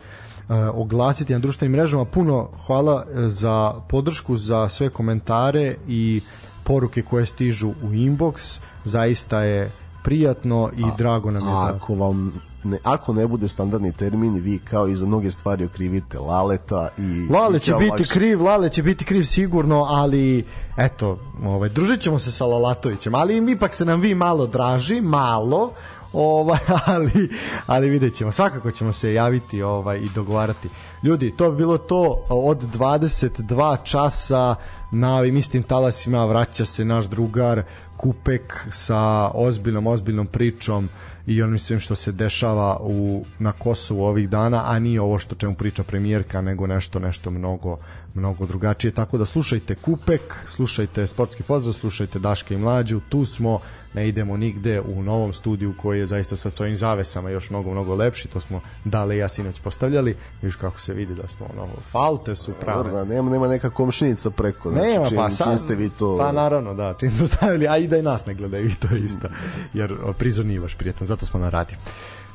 oglasiti 0.74 1.34
na 1.34 1.40
društvenim 1.40 1.72
mrežama. 1.72 2.06
Puno 2.06 2.50
hvala 2.66 3.06
e, 3.06 3.30
za 3.30 3.74
podršku 3.90 4.36
za 4.36 4.70
sve 4.70 4.90
komentare 4.90 5.76
i 5.88 6.22
poruke 6.64 7.02
koje 7.02 7.26
stižu 7.26 7.70
u 7.70 7.90
inbox. 7.90 8.60
Zaista 8.86 9.42
je 9.44 9.72
prijatno 10.06 10.69
i 10.77 10.84
drago 10.98 11.32
nam 11.32 11.48
je 11.48 11.53
A 11.53 11.65
da 11.65 11.76
ako 11.76 11.95
vam 11.95 12.41
ne, 12.64 12.77
ako 12.84 13.14
ne 13.14 13.27
bude 13.27 13.48
standardni 13.48 13.91
termin, 13.91 14.36
vi 14.36 14.60
kao 14.60 14.88
i 14.88 14.95
za 14.95 15.06
mnoge 15.06 15.32
stvari 15.32 15.65
okrivite 15.65 16.19
Laleta 16.19 16.90
i 16.98 17.27
Lale 17.34 17.60
će 17.60 17.73
biti 17.73 17.91
lakše. 17.91 18.14
kriv, 18.14 18.44
Lale 18.44 18.69
će 18.69 18.84
biti 18.84 19.06
kriv 19.06 19.23
sigurno, 19.23 19.86
ali 19.90 20.45
eto, 20.77 21.19
ovaj 21.44 21.69
družit 21.69 22.02
ćemo 22.02 22.19
se 22.19 22.32
sa 22.32 22.45
Lalatovićem, 22.45 23.15
ali 23.15 23.52
ipak 23.52 23.73
ste 23.73 23.86
nam 23.86 24.02
vi 24.02 24.15
malo 24.15 24.48
draži, 24.48 25.02
malo, 25.02 25.72
ovaj, 26.14 26.60
ali, 26.86 27.30
ali 27.68 27.90
vidjet 27.90 28.14
ćemo, 28.14 28.32
svakako 28.32 28.72
ćemo 28.72 28.94
se 28.94 29.14
javiti 29.14 29.61
ovaj, 29.61 29.98
i 29.98 30.10
dogovarati. 30.15 30.69
Ljudi, 31.03 31.34
to 31.38 31.52
bi 31.52 31.57
bilo 31.57 31.77
to 31.77 32.26
od 32.30 32.61
22 32.77 33.77
časa 33.84 34.56
na 34.91 35.18
ovim 35.18 35.38
istim 35.38 35.64
talasima 35.64 36.26
vraća 36.26 36.65
se 36.65 36.86
naš 36.86 37.06
drugar 37.06 37.64
Kupek 37.98 38.68
sa 38.72 39.32
ozbiljnom, 39.34 39.88
ozbiljnom 39.88 40.28
pričom 40.28 40.90
i 41.28 41.42
onim 41.42 41.60
svim 41.60 41.80
što 41.80 41.96
se 41.96 42.12
dešava 42.12 42.78
u, 42.82 43.26
na 43.40 43.52
Kosovu 43.52 44.04
ovih 44.04 44.30
dana, 44.30 44.62
a 44.66 44.80
nije 44.80 45.02
ovo 45.02 45.20
što 45.20 45.36
čemu 45.36 45.56
priča 45.56 45.84
premijerka, 45.84 46.42
nego 46.42 46.68
nešto 46.68 47.00
nešto 47.00 47.32
mnogo 47.32 47.78
mnogo 48.16 48.46
drugačije, 48.46 48.92
tako 48.92 49.18
da 49.18 49.26
slušajte 49.26 49.76
Kupek, 49.76 50.22
slušajte 50.50 51.08
Sportski 51.08 51.44
pozdrav, 51.44 51.74
slušajte 51.74 52.20
Daška 52.20 52.54
i 52.54 52.58
Mlađu, 52.58 53.02
tu 53.10 53.26
smo, 53.26 53.60
ne 53.94 54.08
idemo 54.08 54.38
nigde 54.38 54.82
u 54.82 55.04
novom 55.04 55.34
studiju 55.34 55.74
koji 55.82 56.00
je 56.00 56.08
zaista 56.08 56.36
sa 56.36 56.50
svojim 56.50 56.78
zavesama 56.78 57.30
još 57.30 57.50
mnogo, 57.50 57.72
mnogo 57.72 57.96
lepši, 57.96 58.28
to 58.28 58.42
smo 58.42 58.62
Dale 58.84 59.16
i 59.16 59.20
ja 59.20 59.30
sinoć 59.30 59.60
postavljali, 59.60 60.16
viš 60.42 60.56
kako 60.56 60.80
se 60.80 60.94
vidi 60.94 61.16
da 61.16 61.28
smo 61.28 61.46
ono, 61.58 61.74
falte 61.82 62.36
su 62.36 62.54
prave. 62.54 62.78
Dobro, 62.78 62.94
da, 62.94 63.04
nema, 63.04 63.32
nema 63.32 63.48
neka 63.48 63.70
komšinica 63.70 64.30
preko. 64.30 64.72
Znači, 64.72 64.88
Nema, 64.88 65.08
čim, 65.08 65.18
pa 65.18 65.28
čim 65.28 65.38
sad, 65.38 65.60
ste 65.60 65.76
vi 65.76 65.90
to... 65.90 66.18
Pa 66.18 66.32
naravno, 66.32 66.74
da, 66.74 66.96
čim 67.00 67.10
smo 67.10 67.26
stavili, 67.26 67.68
a 67.68 67.78
i 67.78 67.88
da 67.88 67.98
i 67.98 68.02
nas 68.02 68.26
ne 68.26 68.34
gledaju, 68.34 68.68
i 68.70 68.76
to 68.76 68.96
je 68.96 69.00
isto, 69.06 69.28
jer 69.74 69.96
prizor 70.18 70.46
nije 70.46 70.60
baš 70.60 70.76
prijatan, 70.76 71.08
zato 71.08 71.26
smo 71.26 71.40
na 71.40 71.50
radi. 71.50 71.76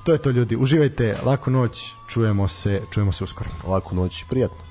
To 0.04 0.12
je 0.12 0.18
to 0.18 0.30
ljudi, 0.30 0.56
uživajte, 0.56 1.16
laku 1.24 1.50
noć, 1.50 1.92
čujemo 2.08 2.48
se, 2.48 2.80
čujemo 2.90 3.12
se 3.12 3.24
uskoro. 3.24 3.50
Laku 3.66 3.94
noć, 3.94 4.24
prijatno. 4.28 4.69